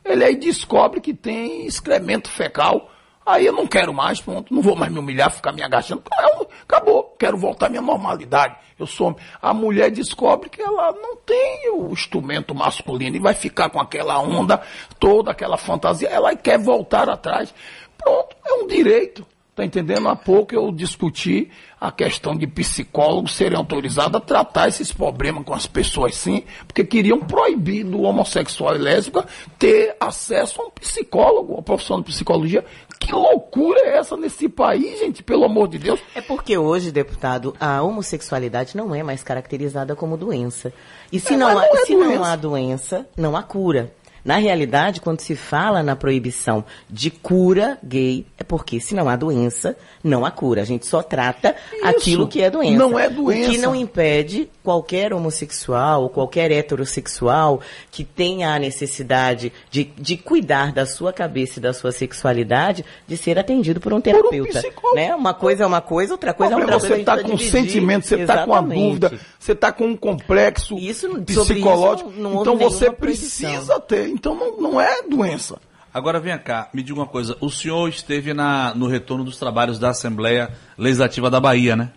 Ele 0.04 0.24
aí 0.24 0.36
descobre 0.36 1.00
que 1.00 1.12
tem 1.12 1.66
excremento 1.66 2.30
fecal. 2.30 2.90
Aí 3.28 3.44
eu 3.44 3.52
não 3.52 3.66
quero 3.66 3.92
mais, 3.92 4.22
pronto, 4.22 4.54
não 4.54 4.62
vou 4.62 4.74
mais 4.74 4.90
me 4.90 4.98
humilhar, 4.98 5.30
ficar 5.30 5.52
me 5.52 5.62
agachando. 5.62 6.02
Um- 6.40 6.46
Acabou, 6.62 7.14
quero 7.18 7.36
voltar 7.36 7.66
à 7.66 7.68
minha 7.68 7.82
normalidade. 7.82 8.56
Eu 8.78 8.86
sou. 8.86 9.16
A 9.40 9.52
mulher 9.52 9.90
descobre 9.90 10.48
que 10.48 10.60
ela 10.62 10.92
não 10.92 11.16
tem 11.16 11.70
o 11.72 11.90
instrumento 11.92 12.54
masculino 12.54 13.16
e 13.16 13.20
vai 13.20 13.34
ficar 13.34 13.68
com 13.70 13.80
aquela 13.80 14.18
onda, 14.20 14.60
toda 14.98 15.30
aquela 15.30 15.56
fantasia. 15.56 16.08
Ela 16.08 16.34
quer 16.36 16.58
voltar 16.58 17.08
atrás. 17.08 17.52
Pronto, 17.96 18.34
é 18.46 18.52
um 18.54 18.66
direito. 18.66 19.26
Tá 19.56 19.64
entendendo? 19.64 20.08
Há 20.08 20.14
pouco 20.14 20.54
eu 20.54 20.70
discuti 20.70 21.50
a 21.80 21.90
questão 21.90 22.36
de 22.36 22.46
psicólogos 22.46 23.34
serem 23.34 23.58
autorizados 23.58 24.14
a 24.14 24.20
tratar 24.24 24.68
esses 24.68 24.92
problemas 24.92 25.42
com 25.44 25.52
as 25.52 25.66
pessoas 25.66 26.14
sim, 26.14 26.44
porque 26.64 26.84
queriam 26.84 27.18
proibir 27.18 27.82
do 27.84 28.02
homossexual 28.02 28.76
e 28.76 28.78
lésbica 28.78 29.26
ter 29.58 29.96
acesso 29.98 30.62
a 30.62 30.66
um 30.66 30.70
psicólogo, 30.70 31.58
a 31.58 31.62
profissão 31.62 31.98
de 31.98 32.04
psicologia. 32.04 32.64
Que 32.98 33.12
loucura 33.12 33.80
é 33.80 33.96
essa 33.98 34.16
nesse 34.16 34.48
país, 34.48 34.98
gente? 34.98 35.22
Pelo 35.22 35.44
amor 35.44 35.68
de 35.68 35.78
Deus. 35.78 36.00
É 36.14 36.20
porque 36.20 36.58
hoje, 36.58 36.90
deputado, 36.90 37.54
a 37.58 37.80
homossexualidade 37.82 38.76
não 38.76 38.94
é 38.94 39.02
mais 39.02 39.22
caracterizada 39.22 39.94
como 39.96 40.16
doença. 40.16 40.72
E 41.12 41.18
se, 41.20 41.34
É, 41.34 41.36
não, 41.36 41.46
há, 41.48 41.54
não 41.54 41.62
é 41.62 41.84
se 41.86 41.94
não 41.94 42.08
doença. 42.08 42.26
há 42.32 42.36
doença, 42.36 43.06
não 43.16 43.36
há 43.36 43.42
cura. 43.42 43.92
Na 44.28 44.36
realidade, 44.36 45.00
quando 45.00 45.20
se 45.20 45.34
fala 45.34 45.82
na 45.82 45.96
proibição 45.96 46.62
de 46.90 47.10
cura 47.10 47.78
gay, 47.82 48.26
é 48.38 48.44
porque 48.44 48.78
se 48.78 48.94
não 48.94 49.08
há 49.08 49.16
doença, 49.16 49.74
não 50.04 50.22
há 50.26 50.30
cura. 50.30 50.60
A 50.60 50.64
gente 50.66 50.84
só 50.86 51.02
trata 51.02 51.56
aquilo 51.82 52.28
que 52.28 52.42
é 52.42 52.50
doença. 52.50 52.76
não 52.76 52.98
é 52.98 53.06
O 53.06 53.10
que 53.10 53.14
doença. 53.16 53.62
não 53.62 53.74
impede 53.74 54.50
qualquer 54.62 55.14
homossexual 55.14 56.02
ou 56.02 56.10
qualquer 56.10 56.50
heterossexual 56.50 57.60
que 57.90 58.04
tenha 58.04 58.52
a 58.54 58.58
necessidade 58.58 59.50
de, 59.70 59.84
de 59.96 60.18
cuidar 60.18 60.72
da 60.72 60.84
sua 60.84 61.10
cabeça 61.10 61.58
e 61.58 61.62
da 61.62 61.72
sua 61.72 61.90
sexualidade 61.90 62.84
de 63.06 63.16
ser 63.16 63.38
atendido 63.38 63.80
por 63.80 63.94
um 63.94 64.00
terapeuta. 64.00 64.62
né? 64.94 65.14
Uma 65.14 65.32
coisa 65.32 65.64
é 65.64 65.66
uma 65.66 65.80
coisa, 65.80 66.12
outra 66.12 66.34
coisa 66.34 66.52
é 66.52 66.56
outra 66.56 66.72
coisa. 66.72 66.86
você 66.86 66.92
a 66.92 66.96
gente 66.98 67.08
está 67.08 67.16
com 67.22 67.34
dividir. 67.34 67.50
sentimento, 67.50 68.04
você 68.06 68.16
está 68.16 68.44
com 68.44 68.50
uma 68.50 68.58
Exatamente. 68.58 68.84
dúvida, 69.00 69.20
você 69.38 69.52
está 69.52 69.72
com 69.72 69.86
um 69.86 69.96
complexo 69.96 70.76
psicológico. 71.24 72.10
isso 72.10 72.20
não- 72.20 72.34
não 72.34 72.40
então 72.42 72.58
você 72.58 72.90
precisa 72.90 73.80
ter. 73.80 74.17
Então 74.18 74.34
não, 74.34 74.60
não 74.60 74.80
é 74.80 75.02
doença. 75.02 75.60
Agora 75.94 76.20
vem 76.20 76.36
cá, 76.38 76.68
me 76.74 76.82
diga 76.82 76.98
uma 76.98 77.06
coisa. 77.06 77.36
O 77.40 77.48
senhor 77.48 77.88
esteve 77.88 78.34
na, 78.34 78.74
no 78.74 78.86
retorno 78.86 79.24
dos 79.24 79.38
trabalhos 79.38 79.78
da 79.78 79.90
Assembleia 79.90 80.50
Legislativa 80.76 81.30
da 81.30 81.40
Bahia, 81.40 81.76
né? 81.76 81.92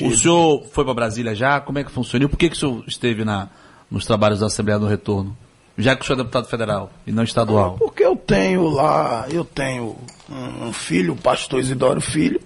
O 0.00 0.16
senhor 0.16 0.64
foi 0.72 0.84
para 0.84 0.94
Brasília 0.94 1.34
já? 1.34 1.60
Como 1.60 1.78
é 1.78 1.84
que 1.84 1.90
funciona? 1.90 2.24
E 2.24 2.28
por 2.28 2.36
que, 2.36 2.48
que 2.48 2.56
o 2.56 2.58
senhor 2.58 2.84
esteve 2.86 3.24
na, 3.24 3.48
nos 3.90 4.06
trabalhos 4.06 4.40
da 4.40 4.46
Assembleia 4.46 4.78
no 4.78 4.86
retorno? 4.86 5.36
Já 5.76 5.96
que 5.96 6.02
o 6.02 6.06
senhor 6.06 6.16
é 6.16 6.22
deputado 6.22 6.46
federal 6.46 6.90
e 7.06 7.12
não 7.12 7.24
estadual. 7.24 7.76
Porque 7.78 8.04
eu 8.04 8.14
tenho 8.14 8.68
lá, 8.68 9.26
eu 9.30 9.44
tenho 9.44 9.96
um, 10.30 10.68
um 10.68 10.72
filho, 10.72 11.14
o 11.14 11.16
pastor 11.16 11.60
Isidório 11.60 12.00
Filho, 12.00 12.40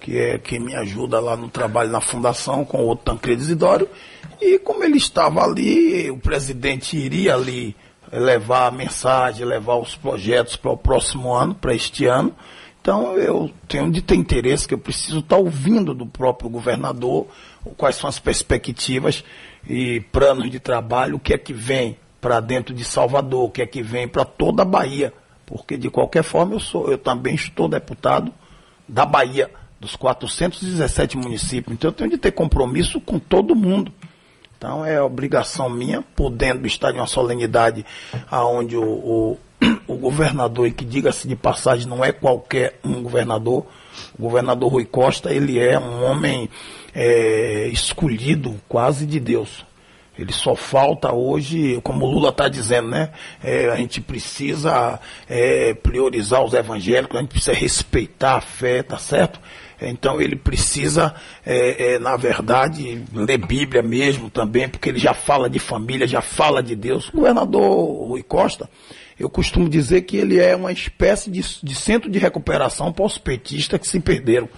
que 0.00 0.16
é 0.18 0.38
quem 0.38 0.58
me 0.58 0.74
ajuda 0.74 1.20
lá 1.20 1.36
no 1.36 1.48
trabalho 1.48 1.90
na 1.90 2.00
fundação 2.00 2.64
com 2.64 2.78
o 2.78 2.86
outro 2.86 3.04
Tancredo 3.04 3.40
Isidório. 3.40 3.88
E 4.40 4.58
como 4.58 4.84
ele 4.84 4.98
estava 4.98 5.42
ali, 5.42 6.10
o 6.10 6.18
presidente 6.18 6.96
iria 6.96 7.34
ali 7.34 7.74
levar 8.12 8.66
a 8.66 8.70
mensagem, 8.70 9.46
levar 9.46 9.76
os 9.76 9.94
projetos 9.94 10.56
para 10.56 10.70
o 10.70 10.76
próximo 10.76 11.32
ano, 11.34 11.54
para 11.54 11.74
este 11.74 12.06
ano. 12.06 12.34
Então 12.80 13.14
eu 13.14 13.50
tenho 13.66 13.90
de 13.90 14.00
ter 14.00 14.14
interesse 14.14 14.66
que 14.66 14.74
eu 14.74 14.78
preciso 14.78 15.18
estar 15.18 15.36
ouvindo 15.36 15.92
do 15.92 16.06
próprio 16.06 16.48
governador 16.48 17.26
quais 17.76 17.96
são 17.96 18.08
as 18.08 18.18
perspectivas 18.18 19.24
e 19.68 20.00
planos 20.12 20.50
de 20.50 20.58
trabalho, 20.58 21.16
o 21.16 21.20
que 21.20 21.34
é 21.34 21.38
que 21.38 21.52
vem 21.52 21.96
para 22.20 22.40
dentro 22.40 22.74
de 22.74 22.84
Salvador, 22.84 23.44
o 23.44 23.50
que 23.50 23.62
é 23.62 23.66
que 23.66 23.82
vem 23.82 24.08
para 24.08 24.24
toda 24.24 24.62
a 24.62 24.64
Bahia, 24.64 25.12
porque 25.46 25.76
de 25.76 25.90
qualquer 25.90 26.22
forma 26.22 26.54
eu 26.54 26.60
sou, 26.60 26.90
eu 26.90 26.98
também 26.98 27.34
estou 27.34 27.68
deputado 27.68 28.32
da 28.88 29.04
Bahia, 29.04 29.50
dos 29.80 29.94
417 29.94 31.16
municípios, 31.16 31.74
então 31.74 31.90
eu 31.90 31.94
tenho 31.94 32.10
de 32.10 32.18
ter 32.18 32.32
compromisso 32.32 33.00
com 33.00 33.18
todo 33.18 33.54
mundo. 33.54 33.92
Então 34.58 34.84
é 34.84 35.00
obrigação 35.00 35.70
minha, 35.70 36.02
podendo 36.16 36.66
estar 36.66 36.90
em 36.92 36.98
uma 36.98 37.06
solenidade 37.06 37.86
aonde 38.28 38.76
o, 38.76 38.82
o, 38.82 39.38
o 39.86 39.94
governador, 39.94 40.66
e 40.66 40.72
que 40.72 40.84
diga-se 40.84 41.28
de 41.28 41.36
passagem, 41.36 41.86
não 41.86 42.04
é 42.04 42.10
qualquer 42.10 42.80
um 42.84 43.00
governador, 43.00 43.64
o 44.18 44.22
governador 44.22 44.72
Rui 44.72 44.84
Costa, 44.84 45.32
ele 45.32 45.60
é 45.60 45.78
um 45.78 46.04
homem 46.04 46.50
é, 46.92 47.68
escolhido 47.68 48.60
quase 48.68 49.06
de 49.06 49.20
Deus. 49.20 49.64
Ele 50.18 50.32
só 50.32 50.56
falta 50.56 51.12
hoje, 51.12 51.80
como 51.84 52.04
o 52.04 52.10
Lula 52.10 52.30
está 52.30 52.48
dizendo, 52.48 52.88
né? 52.88 53.10
É, 53.40 53.68
a 53.68 53.76
gente 53.76 54.00
precisa 54.00 54.98
é, 55.28 55.72
priorizar 55.74 56.42
os 56.42 56.52
evangélicos, 56.52 57.16
a 57.16 57.20
gente 57.20 57.30
precisa 57.30 57.52
respeitar 57.56 58.34
a 58.34 58.40
fé, 58.40 58.82
tá 58.82 58.98
certo? 58.98 59.38
Então 59.80 60.20
ele 60.20 60.36
precisa, 60.36 61.14
é, 61.46 61.94
é, 61.94 61.98
na 61.98 62.16
verdade, 62.16 63.04
ler 63.12 63.38
Bíblia 63.38 63.82
mesmo 63.82 64.28
também, 64.28 64.68
porque 64.68 64.88
ele 64.88 64.98
já 64.98 65.14
fala 65.14 65.48
de 65.48 65.58
família, 65.58 66.06
já 66.06 66.20
fala 66.20 66.62
de 66.62 66.74
Deus. 66.74 67.08
O 67.08 67.18
governador 67.18 68.08
Rui 68.08 68.22
Costa, 68.22 68.68
eu 69.18 69.28
costumo 69.28 69.68
dizer 69.68 70.02
que 70.02 70.16
ele 70.16 70.38
é 70.38 70.54
uma 70.54 70.72
espécie 70.72 71.30
de, 71.30 71.42
de 71.62 71.74
centro 71.74 72.10
de 72.10 72.18
recuperação 72.18 72.92
para 72.92 73.04
os 73.04 73.18
petistas 73.18 73.80
que 73.80 73.86
se 73.86 74.00
perderam. 74.00 74.48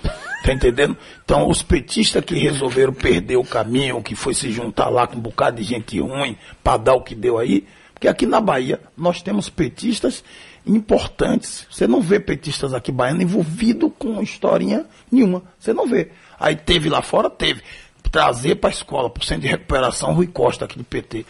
Tá 0.44 0.52
entendendo? 0.52 0.96
Então, 1.22 1.48
os 1.48 1.62
petistas 1.62 2.24
que 2.24 2.34
resolveram 2.34 2.92
perder 2.92 3.36
o 3.36 3.44
caminho, 3.44 4.02
que 4.02 4.14
foi 4.14 4.32
se 4.32 4.50
juntar 4.50 4.88
lá 4.88 5.06
com 5.06 5.16
um 5.16 5.20
bocado 5.20 5.58
de 5.58 5.62
gente 5.62 6.00
ruim 6.00 6.36
para 6.64 6.78
dar 6.78 6.94
o 6.94 7.02
que 7.02 7.14
deu 7.14 7.38
aí, 7.38 7.66
porque 7.92 8.08
aqui 8.08 8.24
na 8.24 8.40
Bahia 8.40 8.80
nós 8.96 9.20
temos 9.20 9.50
petistas 9.50 10.24
importantes. 10.66 11.66
Você 11.70 11.86
não 11.86 12.00
vê 12.00 12.20
petistas 12.20 12.74
aqui 12.74 12.92
baianos 12.92 13.22
envolvidos 13.22 13.90
com 13.98 14.22
historinha 14.22 14.86
nenhuma. 15.10 15.42
Você 15.58 15.72
não 15.72 15.86
vê. 15.86 16.10
Aí 16.38 16.56
teve 16.56 16.88
lá 16.88 17.02
fora, 17.02 17.28
teve. 17.28 17.62
trazer 18.10 18.56
para 18.56 18.70
a 18.70 18.72
escola, 18.72 19.08
por 19.08 19.22
centro 19.24 19.42
de 19.42 19.48
recuperação, 19.48 20.12
Rui 20.14 20.26
Costa, 20.26 20.64
aqui 20.64 20.76
do 20.76 20.84
PT. 20.84 21.24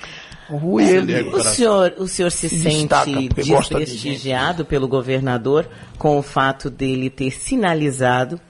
O 0.48 0.56
Rui, 0.56 0.84
ele... 0.84 1.20
O 1.28 1.42
senhor, 1.42 1.94
o 1.98 2.08
senhor 2.08 2.30
se, 2.30 2.48
Se 2.48 2.62
sente 2.62 2.88
gosta 2.88 3.10
de 3.10 3.28
desprestigiado 3.28 4.64
pelo 4.64 4.88
governador 4.88 5.68
com 5.98 6.18
o 6.18 6.22
fato 6.22 6.70
dele 6.70 7.10
ter 7.10 7.30
sinalizado, 7.30 8.40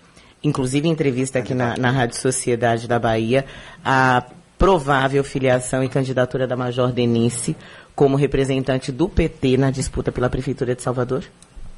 inclusive 0.43 0.87
em 0.87 0.93
entrevista 0.93 1.41
aqui 1.41 1.55
na, 1.55 1.77
na 1.77 1.91
Rádio 1.91 2.17
Sociedade 2.17 2.87
da 2.87 2.99
Bahia, 2.99 3.45
a 3.85 4.25
provável 4.61 5.25
filiação 5.25 5.83
e 5.83 5.89
candidatura 5.89 6.47
da 6.47 6.55
Major 6.55 6.93
Denise 6.93 7.57
como 7.97 8.15
representante 8.15 8.93
do 8.93 9.09
PT 9.09 9.57
na 9.57 9.71
disputa 9.71 10.13
pela 10.13 10.29
Prefeitura 10.29 10.75
de 10.77 10.83
Salvador? 10.83 11.25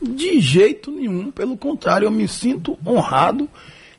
De 0.02 0.40
jeito 0.40 0.90
nenhum, 0.90 1.30
pelo 1.30 1.56
contrário, 1.56 2.06
eu 2.06 2.10
me 2.10 2.26
sinto 2.26 2.76
honrado 2.84 3.48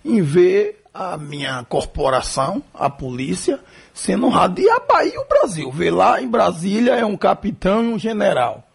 em 0.04 0.22
ver 0.22 0.84
a 0.94 1.18
minha 1.18 1.64
corporação, 1.64 2.62
a 2.74 2.90
polícia, 2.90 3.58
sendo 3.94 4.28
honrada. 4.28 4.60
E 4.60 4.70
a 4.70 4.82
Bahia 4.82 5.14
e 5.16 5.18
o 5.18 5.28
Brasil. 5.30 5.72
Ver 5.72 5.92
lá 5.92 6.22
em 6.22 6.28
Brasília 6.28 6.92
é 6.92 7.06
um 7.06 7.16
capitão 7.16 7.86
e 7.86 7.94
um 7.94 7.98
general. 7.98 8.68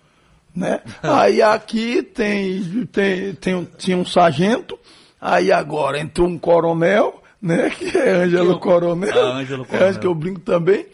Né? 0.57 0.81
Aí 1.03 1.43
aqui 1.43 2.03
tem, 2.03 2.87
tem, 2.91 3.35
tem, 3.35 3.69
tinha 3.77 3.97
um 3.99 4.07
sargento, 4.07 4.79
aí 5.21 5.53
agora 5.53 6.01
entrou 6.01 6.27
um 6.27 6.39
coronel, 6.39 7.18
né? 7.41 7.71
Que 7.77 7.97
é 7.97 8.11
Ângelo 8.11 8.59
Coronel. 8.59 9.13
Ah, 9.13 9.39
Ângelo 9.39 9.65
Coronel. 9.65 9.89
É, 9.89 9.99
que 9.99 10.07
eu 10.07 10.15
brinco 10.15 10.41
também. 10.41 10.87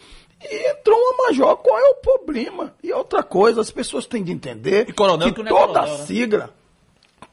E 0.43 0.71
entrou 0.71 0.99
uma 0.99 1.27
major, 1.27 1.57
qual 1.57 1.79
é 1.79 1.89
o 1.91 1.95
problema? 1.95 2.75
E 2.83 2.93
outra 2.93 3.23
coisa, 3.23 3.61
as 3.61 3.71
pessoas 3.71 4.07
têm 4.07 4.23
de 4.23 4.33
entender 4.33 4.93
coronel 4.95 5.29
que 5.33 5.35
que 5.35 5.41
é 5.41 5.45
toda 5.45 5.81
coronel, 5.81 5.99
né? 5.99 6.05
sigla, 6.05 6.51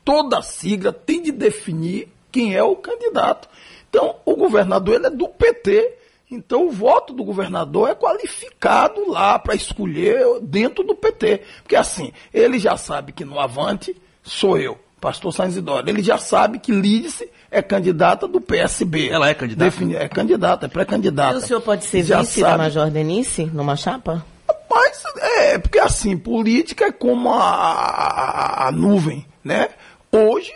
toda 0.05 0.41
sigla 0.41 0.93
tem 0.93 1.21
de 1.21 1.31
definir 1.31 2.07
quem 2.31 2.55
é 2.55 2.63
o 2.63 2.75
candidato. 2.75 3.49
Então, 3.89 4.15
o 4.25 4.35
governador 4.35 4.95
ele 4.95 5.07
é 5.07 5.09
do 5.09 5.27
PT. 5.27 5.97
Então, 6.31 6.67
o 6.67 6.71
voto 6.71 7.13
do 7.13 7.25
governador 7.25 7.89
é 7.89 7.95
qualificado 7.95 9.09
lá 9.11 9.37
para 9.37 9.53
escolher 9.53 10.39
dentro 10.41 10.81
do 10.81 10.95
PT. 10.95 11.41
Porque 11.61 11.75
assim, 11.75 12.13
ele 12.33 12.57
já 12.57 12.77
sabe 12.77 13.11
que 13.11 13.25
no 13.25 13.37
Avante 13.37 13.93
sou 14.23 14.57
eu, 14.57 14.79
pastor 15.01 15.33
Sainz 15.33 15.55
Isidoro. 15.55 15.89
Ele 15.89 16.01
já 16.01 16.17
sabe 16.17 16.59
que 16.59 16.71
Lídice 16.71 17.29
é 17.51 17.61
candidata 17.61 18.27
do 18.27 18.39
PSB. 18.41 19.09
Ela 19.09 19.29
é 19.29 19.33
candidata? 19.33 19.69
Defini- 19.69 19.95
é 19.95 20.07
candidata, 20.07 20.65
é 20.65 20.69
pré-candidata. 20.69 21.33
E 21.35 21.37
o 21.37 21.41
senhor 21.41 21.61
pode 21.61 21.83
ser 21.83 22.03
Já 22.03 22.21
vice 22.21 22.39
da 22.41 22.47
sabe. 22.51 22.63
Major 22.63 22.89
Denise 22.89 23.45
numa 23.45 23.75
chapa? 23.75 24.25
Mas 24.69 25.03
é, 25.37 25.57
porque 25.59 25.77
assim, 25.79 26.17
política 26.17 26.85
é 26.85 26.91
como 26.91 27.29
a, 27.31 27.37
a- 27.43 28.67
a 28.67 28.71
nuvem, 28.71 29.25
né? 29.43 29.67
Hoje 30.11 30.51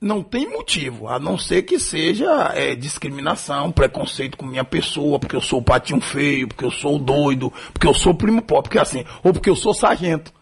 não 0.00 0.22
tem 0.22 0.48
motivo, 0.48 1.08
a 1.08 1.18
não 1.18 1.36
ser 1.38 1.62
que 1.62 1.78
seja 1.80 2.52
é, 2.54 2.74
discriminação, 2.76 3.72
preconceito 3.72 4.36
com 4.36 4.46
minha 4.46 4.62
pessoa, 4.64 5.18
porque 5.18 5.34
eu 5.34 5.40
sou 5.40 5.58
o 5.58 5.62
patinho 5.62 6.00
feio, 6.00 6.46
porque 6.46 6.64
eu 6.64 6.70
sou 6.70 6.96
o 6.96 6.98
doido, 6.98 7.52
porque 7.72 7.86
eu 7.86 7.94
sou 7.94 8.12
o 8.12 8.16
primo 8.16 8.40
pobre, 8.42 8.64
porque 8.64 8.78
assim, 8.78 9.04
ou 9.24 9.32
porque 9.32 9.50
eu 9.50 9.56
sou 9.56 9.74
sargento. 9.74 10.32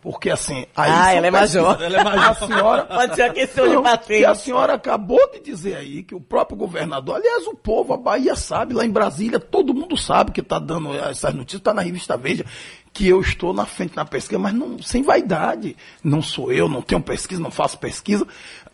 Porque 0.00 0.30
assim, 0.30 0.66
aí 0.74 0.90
Ah, 0.90 1.12
ela 1.12 1.26
é 1.26 1.30
major. 1.30 1.80
Ela 1.80 2.00
é 2.00 2.04
major. 2.04 2.24
A 2.30 2.34
senhora 2.34 2.84
Pode 2.84 3.14
ser 3.14 3.24
uma 3.24 3.34
questão 3.34 3.68
de 3.68 3.82
patente. 3.82 4.20
E 4.20 4.24
a 4.24 4.34
senhora 4.34 4.74
acabou 4.74 5.30
de 5.32 5.40
dizer 5.40 5.76
aí 5.76 6.02
que 6.02 6.14
o 6.14 6.20
próprio 6.20 6.56
governador, 6.56 7.16
aliás, 7.16 7.46
o 7.46 7.54
povo, 7.54 7.92
a 7.92 7.96
Bahia 7.96 8.34
sabe, 8.34 8.72
lá 8.72 8.84
em 8.84 8.90
Brasília, 8.90 9.38
todo 9.38 9.74
mundo 9.74 9.96
sabe 9.96 10.32
que 10.32 10.40
está 10.40 10.58
dando 10.58 10.94
essas 10.94 11.34
notícias, 11.34 11.60
está 11.60 11.74
na 11.74 11.82
revista 11.82 12.16
Veja, 12.16 12.44
que 12.92 13.06
eu 13.06 13.20
estou 13.20 13.52
na 13.52 13.66
frente 13.66 13.94
na 13.94 14.04
pesquisa, 14.04 14.38
mas 14.38 14.54
não, 14.54 14.80
sem 14.82 15.02
vaidade. 15.02 15.76
Não 16.02 16.22
sou 16.22 16.50
eu, 16.50 16.68
não 16.68 16.80
tenho 16.80 17.02
pesquisa, 17.02 17.40
não 17.40 17.50
faço 17.50 17.78
pesquisa. 17.78 18.26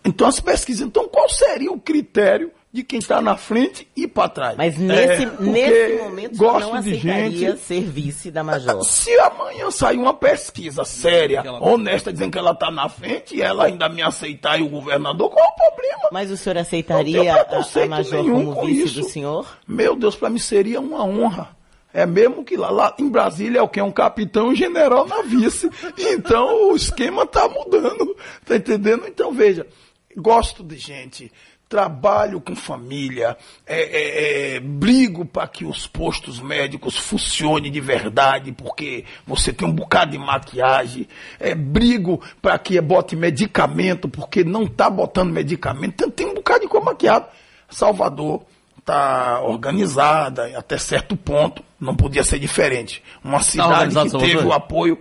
Então, 0.04 0.28
as 0.28 0.38
pesquisas, 0.38 0.86
então 0.86 1.08
qual 1.08 1.28
seria 1.28 1.72
o 1.72 1.80
critério 1.80 2.52
de 2.72 2.82
quem 2.82 2.98
está 2.98 3.20
na 3.22 3.36
frente 3.36 3.88
e 3.96 4.06
para 4.06 4.28
trás? 4.28 4.56
Mas 4.56 4.76
nesse, 4.76 5.24
É, 5.24 5.30
nesse 5.40 6.02
momento 6.02 6.36
gosto 6.36 6.72
não 6.72 6.80
de 6.82 6.90
aceitaria 6.90 7.50
gente 7.50 7.60
ser 7.60 7.80
vice 7.82 8.30
da 8.30 8.44
Major. 8.44 8.82
se 8.84 9.18
amanhã 9.20 9.70
sair 9.70 9.96
uma 9.96 10.12
pesquisa 10.12 10.84
séria, 10.84 11.42
honesta, 11.60 12.12
dizendo 12.12 12.32
que 12.32 12.38
ela 12.38 12.50
está 12.52 12.70
na 12.70 12.88
frente 12.88 13.36
e 13.36 13.42
ela 13.42 13.64
ainda 13.64 13.88
me 13.88 14.02
aceitar 14.02 14.58
e 14.60 14.62
o 14.62 14.68
governador, 14.68 15.30
qual 15.30 15.44
é 15.44 15.48
o 15.48 15.70
problema? 15.70 16.08
Mas 16.12 16.30
o 16.30 16.36
senhor 16.36 16.58
aceitaria 16.58 17.34
a, 17.34 17.42
a 17.42 17.86
Major 17.86 18.22
nenhum 18.22 18.44
como 18.46 18.54
com 18.56 18.66
vice 18.66 18.84
isso. 18.84 19.00
do 19.00 19.08
senhor? 19.08 19.46
Meu 19.66 19.96
Deus, 19.96 20.14
para 20.16 20.28
mim 20.28 20.38
seria 20.38 20.80
uma 20.80 21.02
honra. 21.04 21.56
É 21.94 22.04
mesmo 22.04 22.44
que 22.44 22.58
lá, 22.58 22.68
lá 22.68 22.94
em 22.98 23.08
Brasília 23.08 23.60
é 23.60 23.62
o 23.62 23.68
que? 23.68 23.80
É 23.80 23.82
um 23.82 23.90
capitão 23.90 24.48
e 24.48 24.50
um 24.50 24.54
general 24.54 25.06
na 25.06 25.22
vice. 25.22 25.70
Então 25.96 26.70
o 26.70 26.76
esquema 26.76 27.24
tá 27.26 27.48
mudando. 27.48 28.14
Tá 28.44 28.54
entendendo? 28.56 29.06
Então 29.06 29.32
veja, 29.32 29.66
gosto 30.14 30.62
de 30.62 30.76
gente, 30.76 31.32
trabalho 31.68 32.40
com 32.40 32.54
família, 32.54 33.36
é, 33.66 33.80
é, 33.80 34.56
é, 34.56 34.60
brigo 34.60 35.24
para 35.24 35.48
que 35.48 35.64
os 35.64 35.86
postos 35.86 36.40
médicos 36.40 36.96
funcionem 36.96 37.72
de 37.72 37.80
verdade, 37.80 38.52
porque 38.52 39.04
você 39.26 39.52
tem 39.52 39.66
um 39.66 39.72
bocado 39.72 40.12
de 40.12 40.18
maquiagem, 40.18 41.08
é, 41.40 41.54
brigo 41.54 42.22
para 42.40 42.56
que 42.58 42.80
bote 42.80 43.16
medicamento, 43.16 44.08
porque 44.08 44.44
não 44.44 44.62
está 44.62 44.88
botando 44.88 45.32
medicamento, 45.32 45.96
tem, 45.96 46.10
tem 46.10 46.26
um 46.26 46.34
bocado 46.34 46.60
de 46.60 46.68
coisa 46.68 46.86
maquiada. 46.86 47.28
Salvador 47.68 48.42
está 48.78 49.40
organizada 49.42 50.56
até 50.56 50.78
certo 50.78 51.16
ponto, 51.16 51.64
não 51.80 51.96
podia 51.96 52.22
ser 52.22 52.38
diferente. 52.38 53.02
Uma 53.24 53.40
cidade 53.42 53.72
organizado, 53.72 54.10
que 54.10 54.18
teve 54.18 54.46
o 54.46 54.52
apoio 54.52 55.00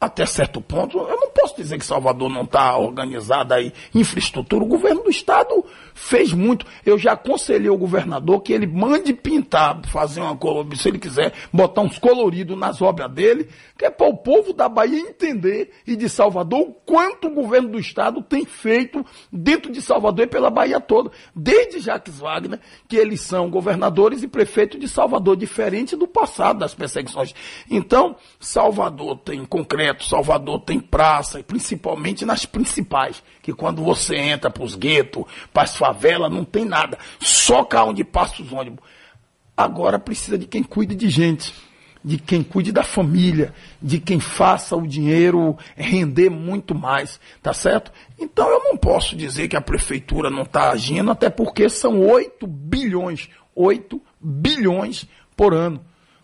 até 0.00 0.26
certo 0.26 0.60
ponto. 0.60 0.98
Eu 0.98 1.16
não 1.16 1.30
posso 1.30 1.56
dizer 1.56 1.78
que 1.78 1.84
Salvador 1.84 2.28
não 2.28 2.42
está 2.42 2.76
organizada 2.76 3.54
aí, 3.54 3.72
infraestrutura. 3.94 4.64
O 4.64 4.68
governo 4.68 5.02
do 5.02 5.10
estado 5.10 5.64
fez 5.94 6.32
muito. 6.32 6.66
Eu 6.84 6.98
já 6.98 7.12
aconselhei 7.12 7.70
o 7.70 7.78
governador 7.78 8.40
que 8.42 8.52
ele 8.52 8.66
mande 8.66 9.14
pintar, 9.14 9.80
fazer 9.86 10.20
uma 10.20 10.36
cor, 10.36 10.66
se 10.76 10.88
ele 10.88 10.98
quiser, 10.98 11.32
botar 11.52 11.80
uns 11.80 11.98
coloridos 11.98 12.58
nas 12.58 12.82
obras 12.82 13.10
dele, 13.10 13.48
que 13.78 13.84
é 13.84 13.90
para 13.90 14.06
o 14.06 14.16
povo 14.16 14.52
da 14.52 14.68
Bahia 14.68 14.98
entender 14.98 15.70
e 15.86 15.96
de 15.96 16.08
Salvador 16.08 16.60
o 16.60 16.72
quanto 16.72 17.28
o 17.28 17.34
governo 17.34 17.70
do 17.70 17.78
estado 17.78 18.22
tem 18.22 18.44
feito 18.44 19.04
dentro 19.32 19.72
de 19.72 19.80
Salvador 19.80 20.26
e 20.26 20.28
pela 20.28 20.50
Bahia 20.50 20.80
toda. 20.80 21.10
Desde 21.34 21.80
Jacques 21.80 22.18
Wagner, 22.18 22.60
que 22.86 22.96
eles 22.96 23.22
são 23.22 23.50
governadores 23.50 24.22
e 24.22 24.28
prefeitos 24.28 24.78
de 24.78 24.88
Salvador, 24.88 25.36
diferente 25.36 25.96
do 25.96 26.06
passado 26.06 26.58
das 26.58 26.74
perseguições. 26.74 27.34
Então, 27.70 28.16
Salvador 28.38 29.18
tem 29.18 29.44
concreto, 29.44 29.95
Salvador 30.04 30.60
tem 30.60 30.80
praça, 30.80 31.40
e 31.40 31.42
principalmente 31.42 32.24
nas 32.24 32.44
principais, 32.44 33.22
que 33.42 33.52
quando 33.52 33.82
você 33.82 34.16
entra 34.16 34.50
para 34.50 34.64
os 34.64 34.74
guetos, 34.74 35.24
para 35.52 35.62
as 35.62 35.76
favelas, 35.76 36.30
não 36.32 36.44
tem 36.44 36.64
nada. 36.64 36.98
Só 37.20 37.64
cá 37.64 37.84
onde 37.84 38.04
passa 38.04 38.42
os 38.42 38.52
ônibus. 38.52 38.84
Agora 39.56 39.98
precisa 39.98 40.36
de 40.36 40.46
quem 40.46 40.62
cuide 40.62 40.94
de 40.94 41.08
gente, 41.08 41.54
de 42.04 42.18
quem 42.18 42.42
cuide 42.42 42.70
da 42.70 42.84
família, 42.84 43.54
de 43.80 43.98
quem 43.98 44.20
faça 44.20 44.76
o 44.76 44.86
dinheiro 44.86 45.56
render 45.74 46.30
muito 46.30 46.74
mais, 46.74 47.18
tá 47.42 47.52
certo? 47.52 47.90
Então 48.18 48.48
eu 48.48 48.62
não 48.64 48.76
posso 48.76 49.16
dizer 49.16 49.48
que 49.48 49.56
a 49.56 49.60
prefeitura 49.60 50.30
não 50.30 50.42
está 50.42 50.70
agindo, 50.70 51.10
até 51.10 51.30
porque 51.30 51.68
são 51.68 52.00
8 52.00 52.46
bilhões, 52.46 53.28
8 53.54 54.00
bilhões 54.20 55.06
por 55.36 55.52
ano. 55.52 55.80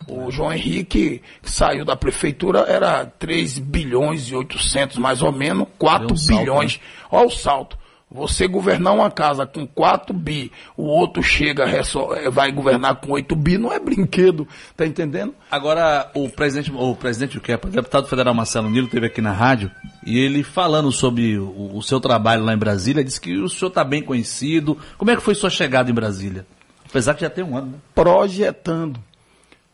O 0.07 0.29
João 0.31 0.51
Henrique 0.53 1.21
que 1.41 1.49
saiu 1.51 1.83
da 1.85 1.95
prefeitura 1.95 2.59
era 2.67 3.05
3 3.05 3.59
bilhões 3.59 4.27
e 4.29 4.35
800, 4.35 4.97
mais 4.97 5.21
ou 5.21 5.31
menos, 5.31 5.67
4 5.77 6.07
Deu 6.07 6.13
um 6.13 6.17
salto, 6.17 6.39
bilhões. 6.39 6.79
Olha 7.11 7.27
o 7.27 7.31
salto. 7.31 7.77
Você 8.15 8.47
governar 8.47 8.93
uma 8.93 9.09
casa 9.09 9.43
com 9.43 9.65
4 9.65 10.13
bi, 10.13 10.51
o 10.77 10.83
outro 10.83 11.23
chega, 11.23 11.65
resso- 11.65 12.13
eh, 12.13 12.29
vai 12.29 12.51
governar 12.51 12.97
com 12.97 13.11
8 13.13 13.35
bi, 13.35 13.57
não 13.57 13.73
é 13.73 13.79
brinquedo, 13.79 14.47
tá 14.77 14.85
entendendo? 14.85 15.33
Agora, 15.49 16.11
o 16.13 16.29
presidente, 16.29 16.71
o 16.71 16.95
presidente, 16.95 17.39
o 17.39 17.41
que 17.41 17.51
é, 17.51 17.55
o 17.55 17.67
deputado 17.67 18.05
federal 18.07 18.35
Marcelo 18.35 18.69
Nilo 18.69 18.85
esteve 18.85 19.07
aqui 19.07 19.19
na 19.19 19.31
rádio 19.31 19.71
e 20.05 20.19
ele 20.19 20.43
falando 20.43 20.91
sobre 20.91 21.39
o, 21.39 21.71
o 21.75 21.81
seu 21.81 21.99
trabalho 21.99 22.43
lá 22.43 22.53
em 22.53 22.57
Brasília, 22.57 23.03
disse 23.03 23.19
que 23.19 23.35
o 23.35 23.49
senhor 23.49 23.69
está 23.69 23.83
bem 23.83 24.03
conhecido. 24.03 24.77
Como 24.95 25.09
é 25.09 25.15
que 25.15 25.23
foi 25.23 25.33
sua 25.33 25.49
chegada 25.49 25.89
em 25.89 25.93
Brasília? 25.95 26.45
Apesar 26.87 27.15
que 27.15 27.21
já 27.21 27.31
tem 27.31 27.43
um 27.43 27.57
ano, 27.57 27.71
né? 27.71 27.77
Projetando. 27.95 28.99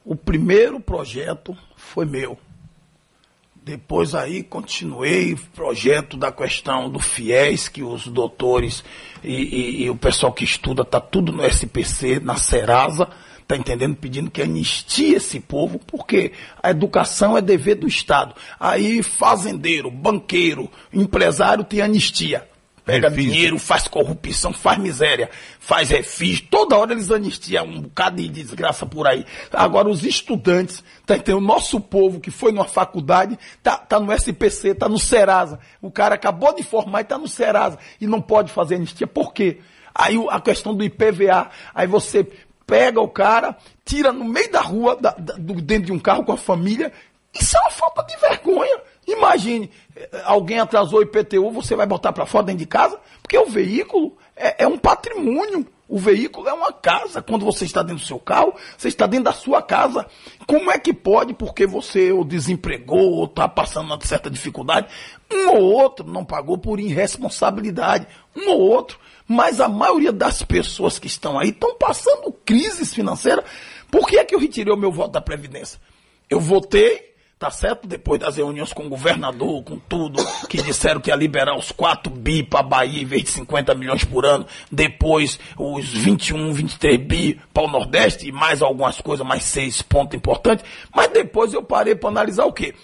O 0.09 0.15
primeiro 0.15 0.79
projeto 0.79 1.55
foi 1.75 2.03
meu. 2.03 2.35
Depois 3.63 4.15
aí 4.15 4.41
continuei 4.41 5.35
projeto 5.53 6.17
da 6.17 6.31
questão 6.31 6.89
do 6.89 6.97
FIES, 6.99 7.67
que 7.69 7.83
os 7.83 8.07
doutores 8.07 8.83
e, 9.23 9.33
e- 9.35 9.83
e 9.83 9.89
o 9.91 9.95
pessoal 9.95 10.33
que 10.33 10.43
estuda 10.43 10.83
tá 10.83 10.99
tudo 10.99 11.31
no 11.31 11.45
SPC, 11.45 12.19
na 12.19 12.37
Serasa, 12.37 13.07
tá 13.47 13.55
entendendo? 13.55 13.95
Pedindo 13.97 14.31
que 14.31 14.41
anistie 14.41 15.13
esse 15.13 15.39
povo, 15.39 15.77
porque 15.77 16.31
a 16.63 16.71
educação 16.71 17.37
é 17.37 17.41
dever 17.41 17.75
do 17.75 17.87
Estado. 17.87 18.33
Aí 18.59 19.03
fazendeiro, 19.03 19.91
banqueiro, 19.91 20.71
empresário 20.91 21.63
tem 21.63 21.81
anistia. 21.81 22.48
Pega 22.91 23.09
Refis. 23.09 23.23
dinheiro, 23.25 23.59
faz 23.59 23.87
corrupção, 23.87 24.51
faz 24.53 24.77
miséria, 24.77 25.29
faz 25.59 25.89
refis. 25.89 26.41
Toda 26.41 26.77
hora 26.77 26.93
eles 26.93 27.11
anistiam 27.11 27.65
um 27.65 27.81
bocado 27.81 28.17
de 28.17 28.27
desgraça 28.29 28.85
por 28.85 29.07
aí. 29.07 29.25
Agora, 29.53 29.87
os 29.89 30.03
estudantes, 30.03 30.83
tá 31.05 31.15
entendendo? 31.15 31.37
O 31.43 31.45
nosso 31.47 31.79
povo 31.79 32.19
que 32.19 32.31
foi 32.31 32.51
numa 32.51 32.65
faculdade, 32.65 33.37
tá, 33.63 33.77
tá 33.77 33.99
no 33.99 34.11
SPC, 34.13 34.73
tá 34.75 34.89
no 34.89 34.97
Serasa. 34.99 35.59
O 35.81 35.91
cara 35.91 36.15
acabou 36.15 36.53
de 36.55 36.63
formar 36.63 37.01
e 37.01 37.05
tá 37.05 37.17
no 37.17 37.27
Serasa. 37.27 37.77
E 37.99 38.07
não 38.07 38.21
pode 38.21 38.51
fazer 38.51 38.75
anistia. 38.75 39.07
Por 39.07 39.33
quê? 39.33 39.59
Aí 39.93 40.15
a 40.29 40.39
questão 40.39 40.73
do 40.73 40.83
IPVA. 40.83 41.49
Aí 41.73 41.87
você 41.87 42.27
pega 42.65 43.01
o 43.01 43.07
cara, 43.07 43.57
tira 43.83 44.11
no 44.13 44.23
meio 44.23 44.51
da 44.51 44.61
rua, 44.61 44.95
da- 44.95 45.15
da- 45.17 45.33
do, 45.33 45.55
dentro 45.61 45.87
de 45.87 45.91
um 45.91 45.99
carro 45.99 46.23
com 46.23 46.31
a 46.31 46.37
família. 46.37 46.91
Isso 47.33 47.57
é 47.57 47.59
uma 47.61 47.71
falta 47.71 48.03
de 48.03 48.15
vergonha. 48.17 48.77
Imagine, 49.11 49.71
alguém 50.23 50.59
atrasou 50.59 50.99
o 50.99 51.01
IPTU, 51.01 51.51
você 51.51 51.75
vai 51.75 51.87
botar 51.87 52.13
para 52.13 52.25
fora 52.25 52.45
dentro 52.45 52.59
de 52.59 52.67
casa? 52.67 52.99
Porque 53.21 53.37
o 53.37 53.45
veículo 53.45 54.15
é, 54.35 54.63
é 54.63 54.67
um 54.67 54.77
patrimônio. 54.77 55.65
O 55.87 55.97
veículo 55.97 56.47
é 56.47 56.53
uma 56.53 56.71
casa. 56.71 57.19
Quando 57.19 57.43
você 57.43 57.65
está 57.65 57.81
dentro 57.81 58.03
do 58.03 58.07
seu 58.07 58.19
carro, 58.19 58.53
você 58.77 58.87
está 58.87 59.07
dentro 59.07 59.25
da 59.25 59.33
sua 59.33 59.59
casa. 59.63 60.05
Como 60.45 60.69
é 60.69 60.77
que 60.77 60.93
pode, 60.93 61.33
porque 61.33 61.65
você 61.65 62.11
ou 62.11 62.23
desempregou 62.23 63.13
ou 63.13 63.25
está 63.25 63.49
passando 63.49 63.87
uma 63.87 63.99
certa 64.01 64.29
dificuldade, 64.29 64.87
um 65.31 65.49
ou 65.49 65.63
outro 65.63 66.05
não 66.05 66.23
pagou 66.23 66.59
por 66.59 66.79
irresponsabilidade, 66.79 68.07
um 68.37 68.51
ou 68.51 68.59
outro. 68.59 68.99
Mas 69.27 69.59
a 69.59 69.67
maioria 69.67 70.11
das 70.11 70.43
pessoas 70.43 70.99
que 70.99 71.07
estão 71.07 71.39
aí 71.39 71.49
estão 71.49 71.75
passando 71.75 72.31
crises 72.45 72.93
financeiras. 72.93 73.43
Por 73.89 74.07
que 74.07 74.19
é 74.19 74.23
que 74.23 74.35
eu 74.35 74.39
retirei 74.39 74.71
o 74.71 74.77
meu 74.77 74.91
voto 74.91 75.13
da 75.13 75.21
Previdência? 75.21 75.79
Eu 76.29 76.39
votei, 76.39 77.08
tá 77.39 77.49
certo? 77.49 77.87
Depois 77.87 78.19
das 78.19 78.35
reuniões 78.35 78.73
com 78.73 78.85
o 78.85 78.89
governador, 78.89 79.63
com 79.63 79.79
tudo, 79.79 80.21
que 80.49 80.61
disseram 80.61 80.99
que 80.99 81.09
ia 81.09 81.15
liberar 81.15 81.57
os 81.57 81.71
4 81.71 82.11
bi 82.11 82.43
para 82.43 82.61
Bahia 82.61 83.01
em 83.01 83.05
vez 83.05 83.23
de 83.23 83.29
50 83.29 83.73
milhões 83.75 84.03
por 84.03 84.25
ano, 84.25 84.45
depois 84.69 85.39
os 85.57 85.87
21, 85.87 86.51
23 86.51 86.99
bi 86.99 87.41
para 87.53 87.63
o 87.63 87.71
Nordeste 87.71 88.27
e 88.27 88.31
mais 88.33 88.61
algumas 88.61 88.99
coisas, 88.99 89.25
mais 89.25 89.43
seis 89.43 89.81
pontos 89.81 90.17
importantes. 90.17 90.65
Mas 90.93 91.07
depois 91.07 91.53
eu 91.53 91.63
parei 91.63 91.95
para 91.95 92.09
analisar 92.09 92.43
o 92.43 92.51
quê? 92.51 92.75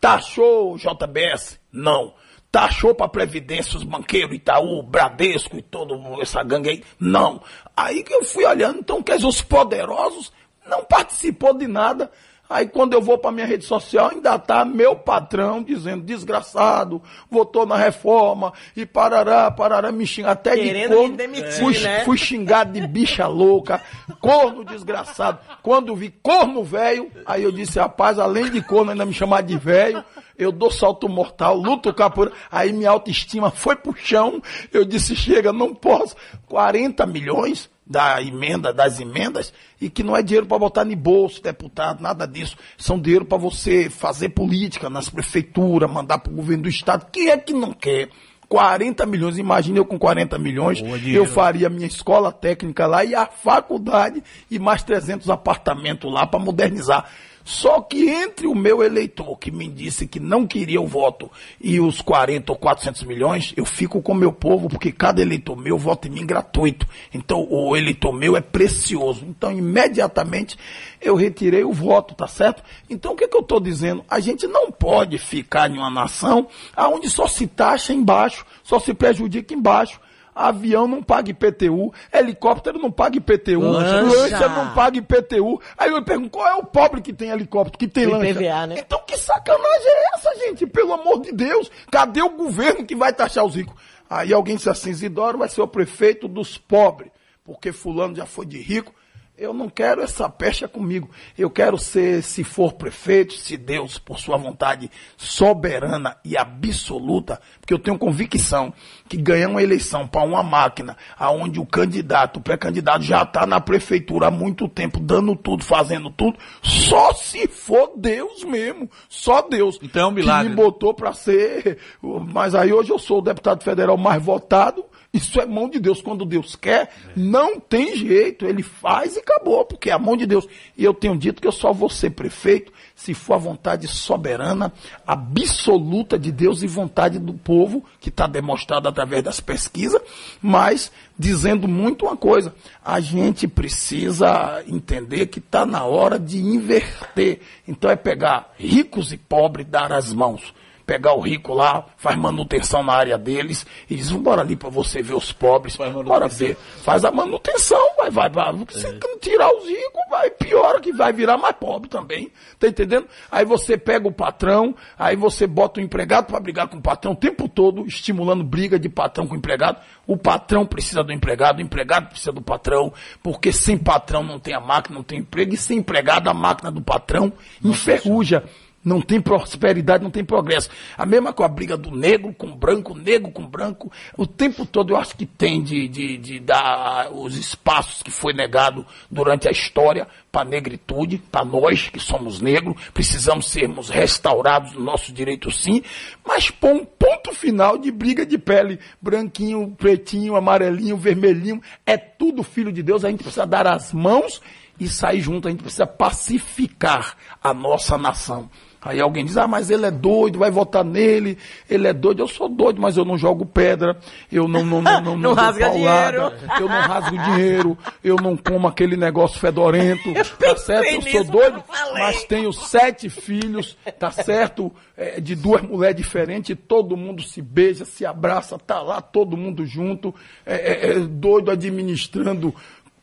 Taxou 0.00 0.74
o 0.74 0.76
JBS? 0.76 1.60
Não. 1.72 2.12
Taxou 2.50 2.92
para 2.96 3.08
Previdência 3.08 3.76
os 3.76 3.84
banqueiros, 3.84 4.34
Itaú, 4.34 4.82
Bradesco 4.82 5.56
e 5.56 5.62
toda 5.62 5.94
essa 6.20 6.42
gangue 6.42 6.68
aí? 6.68 6.84
Não. 6.98 7.40
Aí 7.76 8.02
que 8.02 8.12
eu 8.12 8.24
fui 8.24 8.44
olhando, 8.44 8.80
então, 8.80 9.00
quer 9.04 9.14
dizer, 9.16 9.28
os 9.28 9.40
poderosos 9.40 10.32
não 10.66 10.84
participou 10.84 11.56
de 11.56 11.68
nada. 11.68 12.10
Aí 12.50 12.66
quando 12.66 12.94
eu 12.94 13.00
vou 13.00 13.16
para 13.16 13.30
minha 13.30 13.46
rede 13.46 13.64
social, 13.64 14.10
ainda 14.10 14.36
tá 14.36 14.64
meu 14.64 14.96
patrão 14.96 15.62
dizendo, 15.62 16.02
desgraçado, 16.02 17.00
votou 17.30 17.64
na 17.64 17.76
reforma, 17.76 18.52
e 18.76 18.84
parará, 18.84 19.48
parará, 19.52 19.92
me 19.92 20.04
xinga 20.04 20.32
até 20.32 20.56
Querendo 20.56 20.90
de 20.90 20.96
corno. 20.96 21.10
me 21.10 21.16
demitir, 21.16 21.60
fui, 21.60 21.78
né? 21.78 22.04
fui 22.04 22.18
xingado 22.18 22.72
de 22.72 22.84
bicha 22.88 23.28
louca, 23.28 23.80
corno 24.20 24.64
desgraçado. 24.64 25.38
Quando 25.62 25.94
vi 25.94 26.10
corno 26.10 26.64
velho, 26.64 27.08
aí 27.24 27.44
eu 27.44 27.52
disse, 27.52 27.78
rapaz, 27.78 28.18
além 28.18 28.50
de 28.50 28.60
corno 28.60 28.90
ainda 28.90 29.06
me 29.06 29.14
chamar 29.14 29.44
de 29.44 29.56
velho, 29.56 30.04
eu 30.36 30.50
dou 30.50 30.72
salto 30.72 31.08
mortal, 31.08 31.54
luto 31.56 31.94
capura. 31.94 32.32
Aí 32.50 32.72
minha 32.72 32.90
autoestima 32.90 33.50
foi 33.52 33.76
pro 33.76 33.94
chão. 33.94 34.42
Eu 34.72 34.84
disse, 34.84 35.14
chega, 35.14 35.52
não 35.52 35.72
posso. 35.74 36.16
40 36.48 37.06
milhões 37.06 37.70
da 37.90 38.22
emenda, 38.22 38.72
das 38.72 39.00
emendas, 39.00 39.52
e 39.80 39.90
que 39.90 40.04
não 40.04 40.16
é 40.16 40.22
dinheiro 40.22 40.46
para 40.46 40.60
botar 40.60 40.84
no 40.84 40.94
bolso, 40.94 41.42
deputado, 41.42 42.00
nada 42.00 42.24
disso. 42.24 42.56
São 42.78 43.00
dinheiro 43.00 43.24
para 43.24 43.36
você 43.36 43.90
fazer 43.90 44.28
política 44.28 44.88
nas 44.88 45.10
prefeituras, 45.10 45.90
mandar 45.90 46.18
para 46.18 46.32
o 46.32 46.36
governo 46.36 46.62
do 46.62 46.68
estado. 46.68 47.10
Quem 47.10 47.30
é 47.30 47.36
que 47.36 47.52
não 47.52 47.72
quer? 47.72 48.08
40 48.48 49.06
milhões, 49.06 49.38
imagina 49.38 49.78
eu 49.78 49.84
com 49.84 49.98
40 49.98 50.38
milhões, 50.38 50.82
eu 51.06 51.24
faria 51.24 51.68
minha 51.68 51.86
escola 51.86 52.32
técnica 52.32 52.84
lá 52.84 53.04
e 53.04 53.14
a 53.14 53.26
faculdade 53.26 54.22
e 54.50 54.58
mais 54.58 54.82
300 54.82 55.28
apartamentos 55.30 56.12
lá 56.12 56.26
para 56.26 56.40
modernizar. 56.40 57.08
Só 57.50 57.80
que 57.80 58.08
entre 58.08 58.46
o 58.46 58.54
meu 58.54 58.80
eleitor 58.80 59.36
que 59.36 59.50
me 59.50 59.66
disse 59.66 60.06
que 60.06 60.20
não 60.20 60.46
queria 60.46 60.80
o 60.80 60.86
voto 60.86 61.28
e 61.60 61.80
os 61.80 62.00
40 62.00 62.52
ou 62.52 62.56
400 62.56 63.02
milhões, 63.02 63.52
eu 63.56 63.64
fico 63.64 64.00
com 64.00 64.12
o 64.12 64.14
meu 64.14 64.32
povo, 64.32 64.68
porque 64.68 64.92
cada 64.92 65.20
eleitor 65.20 65.56
meu 65.56 65.76
vota 65.76 66.06
em 66.06 66.12
mim 66.12 66.24
gratuito. 66.24 66.86
Então 67.12 67.44
o 67.50 67.76
eleitor 67.76 68.12
meu 68.12 68.36
é 68.36 68.40
precioso. 68.40 69.26
Então 69.28 69.50
imediatamente 69.50 70.56
eu 71.02 71.16
retirei 71.16 71.64
o 71.64 71.72
voto, 71.72 72.14
tá 72.14 72.28
certo? 72.28 72.62
Então 72.88 73.14
o 73.14 73.16
que, 73.16 73.26
que 73.26 73.36
eu 73.36 73.40
estou 73.40 73.58
dizendo? 73.58 74.04
A 74.08 74.20
gente 74.20 74.46
não 74.46 74.70
pode 74.70 75.18
ficar 75.18 75.68
em 75.68 75.78
uma 75.78 75.90
nação 75.90 76.46
onde 76.78 77.10
só 77.10 77.26
se 77.26 77.48
taxa 77.48 77.92
embaixo, 77.92 78.46
só 78.62 78.78
se 78.78 78.94
prejudica 78.94 79.52
embaixo. 79.52 80.00
Avião 80.34 80.86
não 80.86 81.02
paga 81.02 81.30
IPTU, 81.30 81.92
helicóptero 82.12 82.78
não 82.78 82.90
paga 82.90 83.16
IPTU, 83.16 83.60
Lancha. 83.60 84.02
lancha 84.02 84.48
não 84.48 84.74
paga 84.74 84.98
IPTU. 84.98 85.60
Aí 85.76 85.90
eu 85.90 86.02
pergunto, 86.02 86.30
qual 86.30 86.46
é 86.46 86.54
o 86.54 86.64
pobre 86.64 87.00
que 87.00 87.12
tem 87.12 87.30
helicóptero, 87.30 87.78
que 87.78 87.88
tem 87.88 88.06
Tem 88.06 88.14
lancha? 88.14 88.34
PVA, 88.34 88.66
né? 88.66 88.74
Então 88.78 89.02
que 89.06 89.16
sacanagem 89.16 89.86
é 89.86 90.14
essa, 90.14 90.34
gente? 90.36 90.66
Pelo 90.66 90.92
amor 90.92 91.20
de 91.20 91.32
Deus, 91.32 91.70
cadê 91.90 92.22
o 92.22 92.30
governo 92.30 92.84
que 92.84 92.94
vai 92.94 93.12
taxar 93.12 93.44
os 93.44 93.54
ricos? 93.54 93.74
Aí 94.08 94.32
alguém 94.32 94.56
disse 94.56 94.68
assim, 94.70 94.90
Isidoro 94.90 95.38
vai 95.38 95.48
ser 95.48 95.62
o 95.62 95.68
prefeito 95.68 96.26
dos 96.26 96.58
pobres, 96.58 97.10
porque 97.44 97.72
fulano 97.72 98.16
já 98.16 98.26
foi 98.26 98.46
de 98.46 98.58
rico. 98.58 98.92
Eu 99.40 99.54
não 99.54 99.70
quero 99.70 100.02
essa 100.02 100.28
pecha 100.28 100.68
comigo. 100.68 101.08
Eu 101.36 101.48
quero 101.48 101.78
ser, 101.78 102.22
se 102.22 102.44
for 102.44 102.74
prefeito, 102.74 103.32
se 103.32 103.56
Deus, 103.56 103.98
por 103.98 104.18
sua 104.18 104.36
vontade 104.36 104.90
soberana 105.16 106.14
e 106.22 106.36
absoluta, 106.36 107.40
porque 107.58 107.72
eu 107.72 107.78
tenho 107.78 107.98
convicção 107.98 108.70
que 109.08 109.16
ganhar 109.16 109.48
uma 109.48 109.62
eleição 109.62 110.06
para 110.06 110.26
uma 110.26 110.42
máquina, 110.42 110.94
aonde 111.18 111.58
o 111.58 111.64
candidato, 111.64 112.36
o 112.36 112.42
pré-candidato 112.42 113.02
já 113.02 113.22
está 113.22 113.46
na 113.46 113.62
prefeitura 113.62 114.26
há 114.26 114.30
muito 114.30 114.68
tempo, 114.68 115.00
dando 115.00 115.34
tudo, 115.34 115.64
fazendo 115.64 116.10
tudo, 116.10 116.38
só 116.60 117.14
se 117.14 117.48
for 117.48 117.94
Deus 117.96 118.44
mesmo. 118.44 118.90
Só 119.08 119.40
Deus. 119.40 119.78
Então 119.82 120.02
é 120.02 120.06
um 120.08 120.10
milagre. 120.10 120.50
Que 120.50 120.50
me 120.50 120.62
botou 120.62 120.92
para 120.92 121.14
ser. 121.14 121.78
Mas 122.02 122.54
aí 122.54 122.74
hoje 122.74 122.90
eu 122.90 122.98
sou 122.98 123.20
o 123.20 123.22
deputado 123.22 123.64
federal 123.64 123.96
mais 123.96 124.22
votado. 124.22 124.84
Isso 125.12 125.40
é 125.40 125.46
mão 125.46 125.68
de 125.68 125.80
Deus. 125.80 126.00
Quando 126.00 126.24
Deus 126.24 126.54
quer, 126.54 126.90
não 127.16 127.58
tem 127.58 127.96
jeito. 127.96 128.46
Ele 128.46 128.62
faz 128.62 129.16
e 129.16 129.18
acabou, 129.18 129.64
porque 129.64 129.90
é 129.90 129.92
a 129.92 129.98
mão 129.98 130.16
de 130.16 130.24
Deus. 130.24 130.46
E 130.76 130.84
eu 130.84 130.94
tenho 130.94 131.16
dito 131.16 131.42
que 131.42 131.48
eu 131.48 131.52
só 131.52 131.72
vou 131.72 131.88
ser 131.88 132.10
prefeito 132.10 132.72
se 132.94 133.14
for 133.14 133.34
a 133.34 133.38
vontade 133.38 133.88
soberana, 133.88 134.72
absoluta 135.06 136.18
de 136.18 136.30
Deus 136.30 136.62
e 136.62 136.66
vontade 136.66 137.18
do 137.18 137.32
povo, 137.32 137.82
que 137.98 138.08
está 138.08 138.26
demonstrado 138.26 138.88
através 138.88 139.22
das 139.22 139.40
pesquisas, 139.40 140.00
mas 140.40 140.92
dizendo 141.18 141.66
muito 141.66 142.04
uma 142.04 142.16
coisa: 142.16 142.54
a 142.84 143.00
gente 143.00 143.48
precisa 143.48 144.62
entender 144.68 145.26
que 145.26 145.38
está 145.38 145.66
na 145.66 145.84
hora 145.84 146.18
de 146.18 146.38
inverter. 146.38 147.40
Então 147.66 147.90
é 147.90 147.96
pegar 147.96 148.52
ricos 148.58 149.12
e 149.12 149.16
pobres, 149.16 149.66
dar 149.66 149.92
as 149.92 150.12
mãos 150.12 150.54
pegar 150.90 151.14
o 151.14 151.20
rico 151.20 151.54
lá, 151.54 151.86
faz 151.96 152.16
manutenção 152.16 152.82
na 152.82 152.92
área 152.92 153.16
deles 153.16 153.64
e 153.88 153.94
diz, 153.94 154.10
bora 154.10 154.42
ali 154.42 154.56
para 154.56 154.68
você 154.68 155.00
ver 155.00 155.14
os 155.14 155.30
pobres, 155.30 155.76
bora 155.76 156.26
ver, 156.26 156.56
faz 156.82 157.04
a 157.04 157.12
manutenção, 157.12 157.94
vai, 157.96 158.10
vai, 158.10 158.28
vai, 158.28 158.52
você 158.52 158.98
tirar 159.20 159.54
os 159.54 159.68
ricos, 159.68 160.02
vai, 160.10 160.28
piora 160.32 160.80
que 160.80 160.92
vai 160.92 161.12
virar 161.12 161.38
mais 161.38 161.54
pobre 161.54 161.88
também, 161.88 162.32
tá 162.58 162.66
entendendo? 162.66 163.06
Aí 163.30 163.44
você 163.44 163.78
pega 163.78 164.08
o 164.08 164.12
patrão, 164.12 164.74
aí 164.98 165.14
você 165.14 165.46
bota 165.46 165.78
o 165.78 165.82
empregado 165.82 166.26
para 166.26 166.40
brigar 166.40 166.66
com 166.66 166.78
o 166.78 166.82
patrão 166.82 167.12
o 167.12 167.16
tempo 167.16 167.48
todo, 167.48 167.86
estimulando 167.86 168.42
briga 168.42 168.76
de 168.76 168.88
patrão 168.88 169.28
com 169.28 169.34
o 169.34 169.38
empregado, 169.38 169.78
o 170.08 170.16
patrão 170.16 170.66
precisa 170.66 171.04
do 171.04 171.12
empregado, 171.12 171.58
o 171.60 171.62
empregado 171.62 172.08
precisa 172.08 172.32
do 172.32 172.42
patrão, 172.42 172.92
porque 173.22 173.52
sem 173.52 173.78
patrão 173.78 174.24
não 174.24 174.40
tem 174.40 174.54
a 174.54 174.60
máquina, 174.60 174.96
não 174.96 175.04
tem 175.04 175.20
emprego, 175.20 175.54
e 175.54 175.56
sem 175.56 175.78
empregado 175.78 176.28
a 176.28 176.34
máquina 176.34 176.68
do 176.68 176.82
patrão 176.82 177.32
enferruja. 177.62 178.42
Não 178.82 179.02
tem 179.02 179.20
prosperidade, 179.20 180.02
não 180.02 180.10
tem 180.10 180.24
progresso. 180.24 180.70
A 180.96 181.04
mesma 181.04 181.34
com 181.34 181.44
a 181.44 181.48
briga 181.48 181.76
do 181.76 181.90
negro 181.90 182.32
com 182.32 182.56
branco, 182.56 182.94
negro 182.96 183.30
com 183.30 183.46
branco. 183.46 183.92
O 184.16 184.26
tempo 184.26 184.64
todo 184.64 184.94
eu 184.94 184.96
acho 184.96 185.14
que 185.14 185.26
tem 185.26 185.62
de, 185.62 185.86
de, 185.86 186.16
de 186.16 186.40
dar 186.40 187.12
os 187.12 187.36
espaços 187.36 188.02
que 188.02 188.10
foi 188.10 188.32
negado 188.32 188.86
durante 189.10 189.46
a 189.46 189.50
história 189.50 190.08
para 190.32 190.42
a 190.42 190.44
negritude, 190.50 191.18
para 191.30 191.44
nós 191.44 191.90
que 191.90 192.00
somos 192.00 192.40
negros. 192.40 192.74
Precisamos 192.94 193.50
sermos 193.50 193.90
restaurados 193.90 194.72
no 194.72 194.80
nosso 194.80 195.12
direito 195.12 195.50
sim, 195.50 195.82
mas 196.26 196.50
pôr 196.50 196.72
um 196.72 196.84
ponto 196.84 197.34
final 197.34 197.76
de 197.76 197.90
briga 197.90 198.24
de 198.24 198.38
pele. 198.38 198.78
Branquinho, 198.98 199.74
pretinho, 199.76 200.36
amarelinho, 200.36 200.96
vermelhinho. 200.96 201.60
É 201.84 201.98
tudo 201.98 202.42
filho 202.42 202.72
de 202.72 202.82
Deus. 202.82 203.04
A 203.04 203.10
gente 203.10 203.24
precisa 203.24 203.46
dar 203.46 203.66
as 203.66 203.92
mãos 203.92 204.40
e 204.78 204.88
sair 204.88 205.20
junto. 205.20 205.48
A 205.48 205.50
gente 205.50 205.62
precisa 205.62 205.86
pacificar 205.86 207.14
a 207.42 207.52
nossa 207.52 207.98
nação. 207.98 208.48
Aí 208.82 208.98
alguém 208.98 209.24
diz, 209.26 209.36
ah, 209.36 209.46
mas 209.46 209.70
ele 209.70 209.84
é 209.84 209.90
doido, 209.90 210.38
vai 210.38 210.50
votar 210.50 210.82
nele, 210.82 211.36
ele 211.68 211.86
é 211.86 211.92
doido, 211.92 212.22
eu 212.22 212.28
sou 212.28 212.48
doido, 212.48 212.80
mas 212.80 212.96
eu 212.96 213.04
não 213.04 213.18
jogo 213.18 213.44
pedra, 213.44 213.98
eu 214.32 214.48
não, 214.48 214.64
não, 214.64 214.80
não, 214.80 215.00
não, 215.02 215.16
Não 215.20 215.34
rasga 215.34 215.66
paulada, 215.66 216.30
dinheiro. 216.30 216.60
eu 216.60 216.68
não 216.68 216.80
rasgo 216.80 217.18
dinheiro, 217.18 217.78
eu 218.02 218.16
não 218.16 218.36
como 218.38 218.66
aquele 218.66 218.96
negócio 218.96 219.38
fedorento, 219.38 220.14
tá 220.40 220.56
certo? 220.56 220.86
Eu 220.86 221.02
sou 221.02 221.24
doido, 221.24 221.62
mas 221.92 222.24
tenho 222.24 222.52
sete 222.54 223.10
filhos, 223.10 223.76
tá 223.98 224.10
certo? 224.10 224.72
É, 224.96 225.20
de 225.20 225.34
duas 225.34 225.60
mulheres 225.60 225.96
diferentes, 225.96 226.56
todo 226.66 226.96
mundo 226.96 227.22
se 227.22 227.42
beija, 227.42 227.84
se 227.84 228.06
abraça, 228.06 228.58
tá 228.58 228.80
lá 228.80 229.02
todo 229.02 229.36
mundo 229.36 229.66
junto, 229.66 230.14
é, 230.46 230.54
é, 230.54 230.92
é 230.92 230.98
doido 231.00 231.50
administrando 231.50 232.54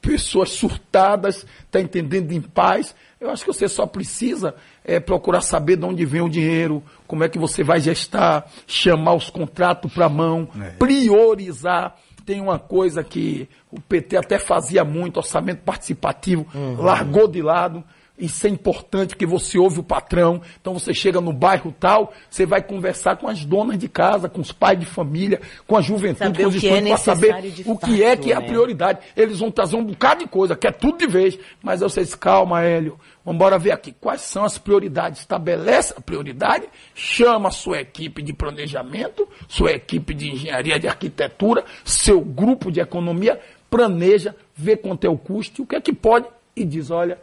pessoas 0.01 0.49
surtadas, 0.51 1.45
tá 1.69 1.81
entendendo 1.81 2.31
em 2.31 2.41
paz. 2.41 2.95
Eu 3.19 3.29
acho 3.29 3.43
que 3.43 3.51
você 3.51 3.67
só 3.67 3.85
precisa 3.85 4.55
é, 4.87 5.01
procurar 5.01 5.41
saber 5.41 5.75
de 5.75 5.85
onde 5.85 6.05
vem 6.05 6.21
o 6.21 6.29
dinheiro, 6.29 6.81
como 7.05 7.23
é 7.23 7.29
que 7.29 7.37
você 7.37 7.61
vai 7.61 7.81
gestar, 7.81 8.49
chamar 8.65 9.13
os 9.13 9.29
contratos 9.29 9.91
para 9.93 10.05
a 10.05 10.09
mão, 10.09 10.47
priorizar, 10.79 11.97
tem 12.25 12.41
uma 12.41 12.57
coisa 12.57 13.03
que 13.03 13.47
o 13.69 13.79
PT 13.79 14.17
até 14.17 14.39
fazia 14.39 14.83
muito, 14.85 15.17
orçamento 15.17 15.61
participativo, 15.63 16.47
largou 16.77 17.27
de 17.27 17.41
lado. 17.41 17.83
Isso 18.17 18.47
é 18.47 18.49
importante 18.49 19.09
porque 19.09 19.27
você 19.27 19.59
ouve 19.59 19.79
o 19.79 19.83
patrão. 19.83 20.41
Então 20.59 20.73
você 20.73 20.91
chega 20.93 21.21
no 21.21 21.31
bairro 21.31 21.73
tal, 21.79 22.11
você 22.29 22.47
vai 22.47 22.63
conversar 22.63 23.17
com 23.17 23.27
as 23.27 23.45
donas 23.45 23.77
de 23.77 23.87
casa, 23.87 24.27
com 24.27 24.41
os 24.41 24.51
pais 24.51 24.79
de 24.79 24.85
família, 24.85 25.39
com 25.67 25.77
a 25.77 25.81
juventude, 25.81 26.17
Saber 26.25 26.43
com 26.43 26.49
os 26.49 26.55
é 26.55 26.57
estudantes, 26.57 26.87
para 26.87 26.97
saber 26.97 27.29
o 27.65 27.77
que 27.77 28.03
é 28.03 28.09
fato, 28.09 28.21
que 28.23 28.31
é 28.31 28.35
a 28.35 28.39
né? 28.39 28.47
prioridade. 28.47 28.99
Eles 29.15 29.39
vão 29.39 29.51
trazer 29.51 29.75
um 29.75 29.83
bocado 29.83 30.23
de 30.23 30.29
coisa, 30.29 30.55
quer 30.55 30.73
tudo 30.73 30.97
de 30.97 31.05
vez. 31.05 31.37
Mas 31.61 31.81
eu 31.81 31.89
sei, 31.89 32.05
calma, 32.07 32.63
Hélio. 32.63 32.99
Vamos 33.23 33.35
embora 33.35 33.59
ver 33.59 33.71
aqui 33.71 33.91
quais 33.91 34.21
são 34.21 34.43
as 34.43 34.57
prioridades. 34.57 35.19
Estabelece 35.19 35.93
a 35.95 36.01
prioridade, 36.01 36.65
chama 36.95 37.49
a 37.49 37.51
sua 37.51 37.81
equipe 37.81 38.23
de 38.23 38.33
planejamento, 38.33 39.27
sua 39.47 39.73
equipe 39.73 40.13
de 40.13 40.31
engenharia, 40.31 40.79
de 40.79 40.87
arquitetura, 40.87 41.63
seu 41.83 42.21
grupo 42.21 42.71
de 42.71 42.79
economia, 42.79 43.39
planeja, 43.69 44.35
vê 44.55 44.75
quanto 44.75 45.05
é 45.05 45.09
o 45.09 45.17
custo 45.17 45.61
e 45.61 45.63
o 45.63 45.67
que 45.67 45.75
é 45.75 45.81
que 45.81 45.93
pode 45.93 46.25
e 46.55 46.65
diz, 46.65 46.89
olha, 46.89 47.19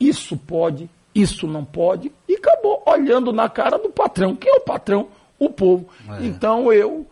isso 0.00 0.36
pode, 0.36 0.88
isso 1.14 1.46
não 1.46 1.64
pode, 1.64 2.10
e 2.26 2.34
acabou 2.34 2.82
olhando 2.86 3.32
na 3.32 3.48
cara 3.48 3.78
do 3.78 3.90
patrão. 3.90 4.34
Quem 4.34 4.50
é 4.50 4.56
o 4.56 4.60
patrão? 4.60 5.08
O 5.38 5.50
povo. 5.50 5.88
Então 6.20 6.72
eu 6.72 7.06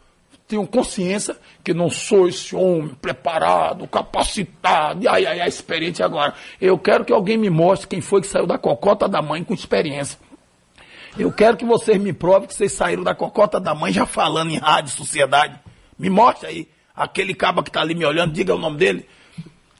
tenho 0.49 0.67
consciência 0.67 1.37
que 1.63 1.75
não 1.75 1.91
sou 1.91 2.27
esse 2.27 2.57
homem 2.57 2.95
preparado, 3.01 3.87
capacitado, 3.87 5.07
ai, 5.07 5.27
ai, 5.27 5.41
ai, 5.41 5.49
experiente 5.49 6.03
agora. 6.03 6.35
Eu 6.59 6.79
quero 6.79 7.05
que 7.05 7.13
alguém 7.13 7.37
me 7.37 7.51
mostre 7.51 7.87
quem 7.87 8.01
foi 8.01 8.23
que 8.23 8.27
saiu 8.27 8.47
da 8.47 8.57
cocota 8.57 9.07
da 9.07 9.21
mãe 9.21 9.45
com 9.45 9.53
experiência. 9.53 10.19
Eu 11.19 11.31
quero 11.33 11.57
que 11.57 11.65
vocês 11.65 12.01
me 12.01 12.13
provem 12.13 12.49
que 12.49 12.55
vocês 12.55 12.73
saíram 12.73 13.03
da 13.03 13.15
cocota 13.15 13.61
da 13.61 13.75
mãe 13.75 13.93
já 13.93 14.07
falando 14.07 14.51
em 14.51 14.59
rádio, 14.59 14.97
sociedade. 14.97 15.59
Me 15.99 16.09
mostre 16.09 16.49
aí. 16.49 16.69
Aquele 16.95 17.35
caba 17.35 17.63
que 17.63 17.71
tá 17.71 17.81
ali 17.81 17.95
me 17.95 18.05
olhando, 18.05 18.33
diga 18.33 18.55
o 18.55 18.59
nome 18.59 18.77
dele. 18.77 19.07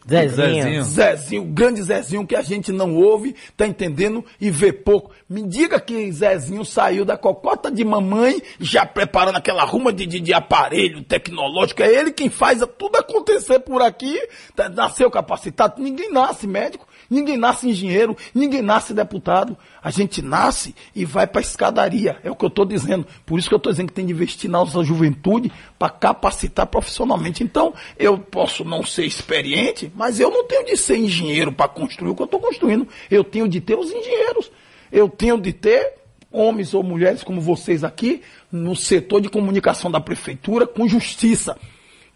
Zezinho. 0.09 0.63
Zezinho. 0.63 0.85
Zezinho, 0.85 1.43
o 1.43 1.47
grande 1.47 1.83
Zezinho 1.83 2.27
que 2.27 2.35
a 2.37 2.43
gente 2.43 2.73
não 2.73 2.97
ouve, 2.97 3.35
tá 3.57 3.67
entendendo 3.67 4.25
e 4.41 4.51
vê 4.51 4.73
pouco. 4.73 5.11
Me 5.29 5.43
diga 5.43 5.79
que 5.81 6.11
Zezinho 6.13 6.65
saiu 6.65 7.05
da 7.05 7.17
cocota 7.17 7.71
de 7.71 7.85
mamãe, 7.85 8.41
já 8.59 8.87
preparando 8.87 9.37
aquela 9.37 9.65
ruma 9.65 9.93
de, 9.93 10.07
de, 10.07 10.21
de 10.21 10.33
aparelho 10.33 11.03
tecnológico. 11.05 11.83
É 11.83 11.93
ele 11.93 12.11
quem 12.13 12.31
faz 12.31 12.61
tudo 12.79 12.97
acontecer 12.97 13.61
por 13.61 13.83
aqui. 13.83 14.19
Tá- 14.57 14.69
Nasceu 14.69 15.11
capacitado. 15.11 15.83
Ninguém 15.83 16.11
nasce 16.13 16.47
médico, 16.47 16.87
ninguém 17.09 17.37
nasce 17.37 17.69
engenheiro, 17.69 18.17
ninguém 18.35 18.63
nasce 18.63 18.93
deputado. 18.93 19.57
A 19.83 19.91
gente 19.91 20.23
nasce 20.23 20.75
e 20.95 21.05
vai 21.05 21.27
para 21.27 21.41
a 21.41 21.43
escadaria. 21.43 22.19
É 22.23 22.31
o 22.31 22.37
que 22.37 22.45
eu 22.45 22.49
estou 22.49 22.65
dizendo. 22.65 23.07
Por 23.25 23.39
isso 23.39 23.49
que 23.49 23.55
eu 23.55 23.59
estou 23.59 23.73
dizendo 23.73 23.89
que 23.89 23.95
tem 23.95 24.07
de 24.07 24.13
investir 24.13 24.51
na 24.51 24.59
nossa 24.59 24.83
juventude 24.83 25.53
para 25.79 25.91
capacitar 25.91 26.67
profissionalmente. 26.67 27.43
Então, 27.43 27.75
eu 27.99 28.19
posso 28.19 28.65
não 28.65 28.85
ser 28.85 29.05
experiente, 29.05 29.93
mas 29.95 30.21
eu 30.21 30.31
não 30.31 30.45
tenho 30.45 30.67
de 30.67 30.77
ser 30.77 30.97
engenheiro 30.97 31.53
para 31.53 31.69
construir 31.69 32.11
o 32.11 32.15
que 32.15 32.23
eu 32.23 32.27
estou 32.27 32.41
construindo. 32.41 32.87
Eu 33.11 33.25
tenho 33.25 33.49
de 33.49 33.61
ter 33.61 33.79
os 33.79 33.91
engenheiros. 33.91 34.51
Eu 34.91 35.09
tenho 35.09 35.41
de 35.41 35.53
ter 35.53 35.95
homens 36.31 36.75
ou 36.75 36.83
mulheres 36.83 37.23
como 37.23 37.41
vocês 37.41 37.83
aqui 37.83 38.23
no 38.53 38.77
setor 38.77 39.21
de 39.21 39.29
comunicação 39.29 39.91
da 39.91 40.01
prefeitura 40.01 40.67
com 40.67 40.87
justiça 40.87 41.57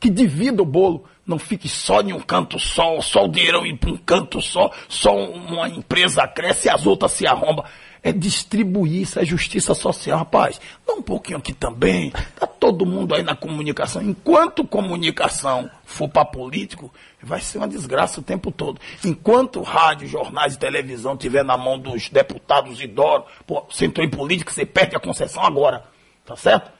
que 0.03 0.11
divida 0.11 0.61
o 0.62 0.66
bolo, 0.66 1.05
não 1.32 1.38
fique 1.38 1.68
só 1.68 2.02
em 2.02 2.12
um 2.12 2.20
canto 2.20 2.58
só, 2.58 3.00
só 3.00 3.24
o 3.24 3.28
dinheirão 3.28 3.64
ir 3.64 3.76
para 3.78 3.90
um 3.90 3.96
canto 3.96 4.40
só, 4.42 4.70
só 4.86 5.16
uma 5.16 5.66
empresa 5.68 6.28
cresce 6.28 6.68
e 6.68 6.70
as 6.70 6.86
outras 6.86 7.12
se 7.12 7.26
arrombam. 7.26 7.64
É 8.04 8.12
distribuir, 8.12 9.02
isso 9.02 9.18
é 9.18 9.24
justiça 9.24 9.74
social, 9.74 10.18
rapaz. 10.18 10.60
Dá 10.84 10.92
um 10.92 11.02
pouquinho 11.02 11.38
aqui 11.38 11.52
também. 11.52 12.10
Tá 12.38 12.48
todo 12.48 12.84
mundo 12.84 13.14
aí 13.14 13.22
na 13.22 13.36
comunicação. 13.36 14.02
Enquanto 14.02 14.66
comunicação 14.66 15.70
for 15.84 16.08
para 16.08 16.24
político, 16.24 16.92
vai 17.22 17.40
ser 17.40 17.58
uma 17.58 17.68
desgraça 17.68 18.18
o 18.18 18.22
tempo 18.22 18.50
todo. 18.50 18.80
Enquanto 19.04 19.62
rádio, 19.62 20.08
jornais 20.08 20.54
e 20.54 20.58
televisão 20.58 21.16
tiver 21.16 21.44
na 21.44 21.56
mão 21.56 21.78
dos 21.78 22.08
deputados 22.08 22.80
idosos, 22.80 23.28
pô, 23.46 23.64
você 23.70 23.86
entrou 23.86 24.04
em 24.04 24.10
política, 24.10 24.52
você 24.52 24.66
perde 24.66 24.96
a 24.96 25.00
concessão 25.00 25.44
agora. 25.44 25.84
Tá 26.26 26.36
certo? 26.36 26.72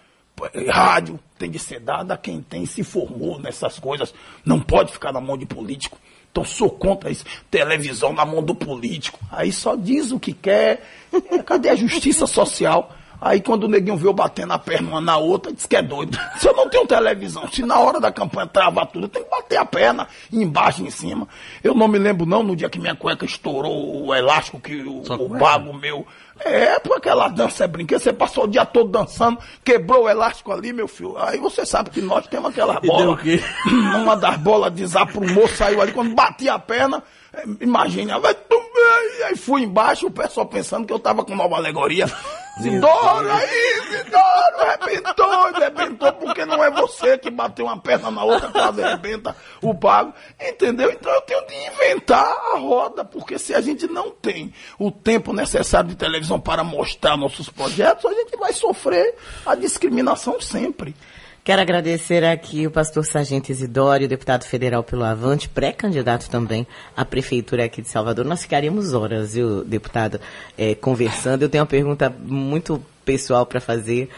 Rádio 0.69 1.21
tem 1.39 1.51
de 1.51 1.59
ser 1.59 1.81
dada 1.81 2.15
a 2.15 2.17
quem 2.17 2.43
tem 2.43 2.67
se 2.67 2.83
formou 2.83 3.39
nessas 3.39 3.79
coisas. 3.79 4.15
Não 4.45 4.61
pode 4.61 4.93
ficar 4.93 5.13
na 5.13 5.21
mão 5.21 5.37
de 5.37 5.47
político. 5.47 5.99
Então 6.31 6.45
sou 6.45 6.71
contra 6.71 7.11
isso. 7.11 7.25
Televisão 7.51 8.13
na 8.13 8.25
mão 8.25 8.43
do 8.43 8.55
político. 8.55 9.19
Aí 9.31 9.53
só 9.53 9.77
diz 9.77 10.11
o 10.11 10.19
que 10.19 10.33
quer. 10.33 10.83
É, 11.31 11.43
Cadê 11.43 11.69
a 11.69 11.77
justiça 11.77 12.27
social? 12.27 12.91
Aí 13.21 13.41
quando 13.41 13.65
o 13.65 13.69
neguinho 13.69 13.97
vê 13.97 14.09
eu 14.09 14.13
batendo 14.13 14.53
a 14.53 14.59
perna 14.59 14.89
uma 14.89 15.01
na 15.01 15.17
outra, 15.17 15.53
diz 15.53 15.65
que 15.65 15.77
é 15.77 15.83
doido. 15.83 16.19
Se 16.39 16.49
eu 16.49 16.57
não 16.57 16.69
tenho 16.69 16.85
televisão, 16.89 17.47
se 17.47 17.63
na 17.65 17.79
hora 17.79 18.01
da 18.01 18.11
campanha 18.11 18.49
trava 18.49 18.85
tudo, 18.85 19.05
eu 19.05 19.09
tenho 19.09 19.25
que 19.25 19.31
bater 19.31 19.59
a 19.59 19.65
perna 19.65 20.09
embaixo 20.33 20.83
e 20.83 20.89
em 20.89 20.91
cima. 20.91 21.29
Eu 21.63 21.73
não 21.73 21.87
me 21.87 21.99
lembro 21.99 22.27
não, 22.27 22.43
no 22.43 22.57
dia 22.57 22.69
que 22.69 22.81
minha 22.81 22.97
cueca 22.97 23.25
estourou 23.25 24.07
o 24.07 24.13
elástico 24.13 24.59
que 24.59 24.83
o, 24.83 25.03
o 25.03 25.29
bago 25.29 25.73
meu. 25.73 26.05
É, 26.45 26.79
porque 26.79 27.09
aquela 27.09 27.29
dança 27.29 27.65
é 27.65 27.69
brinquedo, 27.69 28.01
você 28.01 28.13
passou 28.13 28.45
o 28.45 28.49
dia 28.49 28.65
todo 28.65 28.91
dançando, 28.91 29.39
quebrou 29.65 30.05
o 30.05 30.09
elástico 30.09 30.53
ali, 30.53 30.73
meu 30.73 30.89
filho. 30.89 31.17
Aí 31.19 31.39
você 31.39 31.65
sabe 31.65 31.91
que 31.91 32.01
nós 32.01 32.27
temos 32.27 32.51
aquela 32.51 32.81
bola. 32.81 33.13
o 33.13 33.17
quê? 33.17 33.41
Uma 33.97 34.17
das 34.17 34.37
bolas 34.39 34.75
de 34.75 34.87
zaprumô 34.87 35.47
saiu 35.49 35.81
ali, 35.81 35.93
quando 35.93 36.15
bati 36.15 36.49
a 36.49 36.59
perna, 36.59 37.03
imagina, 37.61 38.19
vai 38.19 38.35
e 39.19 39.23
aí 39.25 39.37
fui 39.37 39.63
embaixo, 39.63 40.07
o 40.07 40.11
pessoal 40.11 40.47
pensando 40.47 40.87
que 40.87 40.93
eu 40.93 40.99
tava 40.99 41.25
com 41.25 41.37
nova 41.37 41.57
alegoria. 41.57 42.07
Zidoro 42.61 43.31
aí, 43.31 43.81
Zidoro, 43.91 44.61
arrebentou, 44.61 45.25
arrebentou, 45.25 46.13
porque 46.15 46.45
não 46.45 46.63
é 46.63 46.71
você 46.71 47.17
que 47.17 47.31
bateu 47.31 47.65
uma 47.65 47.79
perna 47.79 48.11
na 48.11 48.25
outra, 48.25 48.51
quase 48.51 48.83
arrebenta 48.83 49.35
o 49.63 49.75
pago, 49.75 50.13
entendeu? 50.41 50.91
Então 50.91 51.11
eu 51.13 51.23
tenho 51.23 51.47
de 51.47 51.55
inventar 51.55 52.27
a 52.53 52.59
roda, 52.59 53.05
porque 53.05 53.39
se 53.39 53.55
a 53.55 53.61
gente 53.61 53.87
não 53.87 54.11
tem 54.11 54.53
o 54.79 54.91
tempo 54.91 55.33
necessário 55.33 55.89
de 55.89 55.97
televisão 55.97 56.39
para 56.39 56.63
mostrar 56.63 57.17
nossos 57.17 57.49
projetos, 57.49 58.05
a 58.05 58.13
gente 58.13 58.37
vai 58.37 58.53
sofrer 58.53 59.15
a 59.47 59.55
discriminação 59.55 60.41
sempre. 60.41 60.95
Quero 61.45 61.61
agradecer 61.61 62.23
aqui 62.23 62.69
o 62.69 62.71
pastor 62.71 63.05
Sargento 63.05 63.51
Isidório, 63.51 64.07
deputado 64.07 64.45
federal 64.45 64.85
pelo 64.85 65.03
Avante, 65.03 65.49
pré-candidato 65.49 66.31
também 66.31 66.65
à 66.97 67.05
prefeitura 67.05 67.65
aqui 67.65 67.83
de 67.83 67.89
Salvador. 67.89 68.25
Nós 68.25 68.43
ficaríamos 68.43 68.95
horas, 68.95 69.35
viu, 69.35 69.65
deputado, 69.65 70.21
eh, 70.57 70.77
conversando. 70.77 71.43
Eu 71.43 71.49
tenho 71.49 71.65
uma 71.65 71.69
pergunta 71.69 72.15
muito 72.17 72.81
pessoal 73.05 73.45
para 73.45 73.61
fazer 73.61 74.09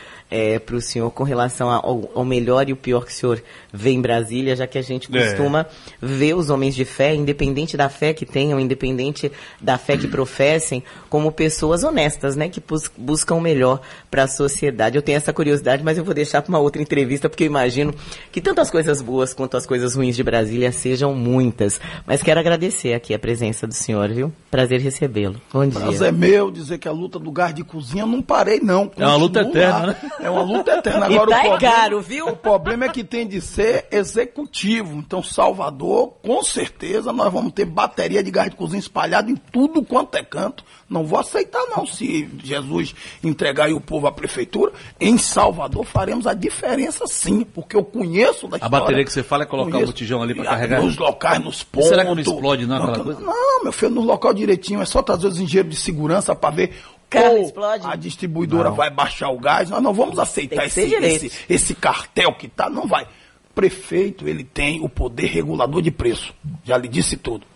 para 0.64 0.76
o 0.76 0.80
senhor 0.80 1.10
com 1.10 1.22
relação 1.24 1.70
ao, 1.70 2.10
ao 2.14 2.24
melhor 2.24 2.68
e 2.68 2.72
o 2.72 2.76
pior 2.76 3.04
que 3.04 3.12
o 3.12 3.14
senhor 3.14 3.42
vê 3.72 3.90
em 3.90 4.00
Brasília, 4.00 4.56
já 4.56 4.66
que 4.66 4.78
a 4.78 4.82
gente 4.82 5.08
É. 5.16 5.28
costuma 5.28 5.66
ver 6.00 6.34
os 6.34 6.50
homens 6.50 6.74
de 6.74 6.84
fé, 6.84 7.14
independente 7.14 7.76
da 7.76 7.88
fé 7.88 8.12
que 8.12 8.26
tenham, 8.26 8.58
independente 8.58 9.30
da 9.60 9.78
fé 9.78 9.96
que 9.96 10.08
professem, 10.08 10.82
como 11.08 11.30
pessoas 11.32 11.84
honestas, 11.84 12.36
né, 12.36 12.48
que 12.48 12.60
bus- 12.60 12.90
buscam 12.96 13.36
o 13.36 13.40
melhor 13.40 13.80
para 14.10 14.24
a 14.24 14.28
sociedade. 14.28 14.96
Eu 14.96 15.02
tenho 15.02 15.16
essa 15.16 15.32
curiosidade, 15.32 15.82
mas 15.84 15.98
eu 15.98 16.04
vou 16.04 16.14
deixar 16.14 16.42
para 16.42 16.48
uma 16.50 16.58
outra 16.58 16.80
entrevista, 16.82 17.28
porque 17.28 17.44
eu 17.44 17.48
imagino 17.48 17.94
que 18.32 18.40
tanto 18.40 18.60
as 18.60 18.70
coisas 18.70 19.00
boas 19.00 19.32
quanto 19.32 19.56
as 19.56 19.66
coisas 19.66 19.94
ruins 19.94 20.16
de 20.16 20.22
Brasília 20.22 20.72
sejam 20.72 21.14
muitas. 21.14 21.80
Mas 22.06 22.22
quero 22.22 22.40
agradecer 22.40 22.94
aqui 22.94 23.14
a 23.14 23.18
presença 23.18 23.66
do 23.66 23.74
senhor, 23.74 24.08
viu? 24.10 24.32
Prazer 24.50 24.80
recebê-lo. 24.80 25.40
Bom 25.52 25.66
dia. 25.66 25.80
Prazer 25.80 26.08
é 26.08 26.12
meu 26.12 26.50
dizer 26.50 26.78
que 26.78 26.88
a 26.88 26.92
luta 26.92 27.18
do 27.18 27.30
gás 27.30 27.54
de 27.54 27.62
cozinha 27.64 28.02
eu 28.02 28.06
não 28.06 28.22
parei, 28.22 28.60
não. 28.60 28.90
É 28.96 29.04
uma 29.06 29.16
luta 29.16 29.40
eterna, 29.40 29.86
né? 29.88 29.96
É 30.24 30.30
uma 30.30 30.42
luta 30.42 30.72
eterna. 30.78 31.08
E 31.10 31.14
Agora, 31.14 31.30
tá 31.30 31.36
o 31.38 31.48
problema, 31.50 31.58
caro, 31.76 32.00
viu? 32.00 32.26
O 32.28 32.36
problema 32.36 32.84
é 32.86 32.88
que 32.88 33.04
tem 33.04 33.26
de 33.26 33.40
ser 33.40 33.86
executivo. 33.90 34.96
Então, 34.96 35.22
Salvador, 35.22 36.14
com 36.22 36.42
certeza, 36.42 37.12
nós 37.12 37.32
vamos 37.32 37.52
ter 37.52 37.64
bateria 37.66 38.22
de 38.22 38.30
gás 38.30 38.48
de 38.50 38.56
cozinha 38.56 38.78
espalhada 38.80 39.30
em 39.30 39.36
tudo 39.36 39.82
quanto 39.84 40.14
é 40.16 40.24
canto. 40.24 40.64
Não 40.88 41.04
vou 41.04 41.18
aceitar, 41.18 41.62
não. 41.76 41.86
Se 41.86 42.28
Jesus 42.42 42.94
entregar 43.22 43.64
aí 43.66 43.72
o 43.74 43.80
povo 43.80 44.06
à 44.06 44.12
prefeitura, 44.12 44.72
em 45.00 45.18
Salvador 45.18 45.84
faremos 45.84 46.26
a 46.26 46.34
diferença 46.34 47.06
sim, 47.06 47.42
porque 47.44 47.76
eu 47.76 47.84
conheço 47.84 48.48
da 48.48 48.56
A 48.56 48.58
história. 48.58 48.80
bateria 48.80 49.04
que 49.04 49.12
você 49.12 49.22
fala 49.22 49.42
é 49.42 49.46
colocar 49.46 49.68
o 49.68 49.72
Conheço. 49.72 49.92
botijão 49.92 50.22
ali 50.22 50.34
pra 50.34 50.44
E, 50.44 50.46
carregar? 50.46 50.82
Nos 50.82 50.96
locais, 50.96 51.42
nos 51.44 51.60
E 51.62 51.66
pontos. 51.66 51.88
será 51.88 52.02
que 52.04 52.10
não 52.14 52.18
explode, 52.20 52.66
não, 52.66 52.76
aquela 52.76 52.96
Não, 52.98 53.04
coisa? 53.04 53.20
não, 53.20 53.62
meu 53.64 53.72
filho, 53.72 53.90
no 53.92 54.02
local 54.02 54.32
direitinho, 54.32 54.80
é 54.80 54.84
só 54.86 55.02
trazer 55.02 55.26
os 55.26 55.38
engenheiros 55.38 55.74
de 55.74 55.80
segurança 55.80 56.34
para 56.34 56.54
ver 56.54 56.72
Carro 57.10 57.36
ou 57.36 57.42
explode? 57.44 57.86
a 57.86 57.94
distribuidora 57.96 58.70
Não. 58.70 58.76
vai 58.76 58.90
baixar 58.90 59.28
o 59.30 59.38
gás. 59.38 59.70
Nós 59.70 59.82
não 59.82 59.92
vamos 59.94 60.18
aceitar 60.18 60.66
esse, 60.66 60.80
esse, 60.82 61.32
esse 61.48 61.74
cartel 61.74 62.32
que 62.34 62.48
tá, 62.48 62.68
não 62.68 62.86
vai. 62.86 63.06
Prefeito, 63.54 64.28
ele 64.28 64.42
tem 64.42 64.80
o 64.80 64.88
poder 64.88 65.26
regulador 65.26 65.80
de 65.80 65.90
preço. 65.90 66.34
Já 66.64 66.76
lhe 66.76 66.88
disse 66.88 67.16
tudo. 67.16 67.46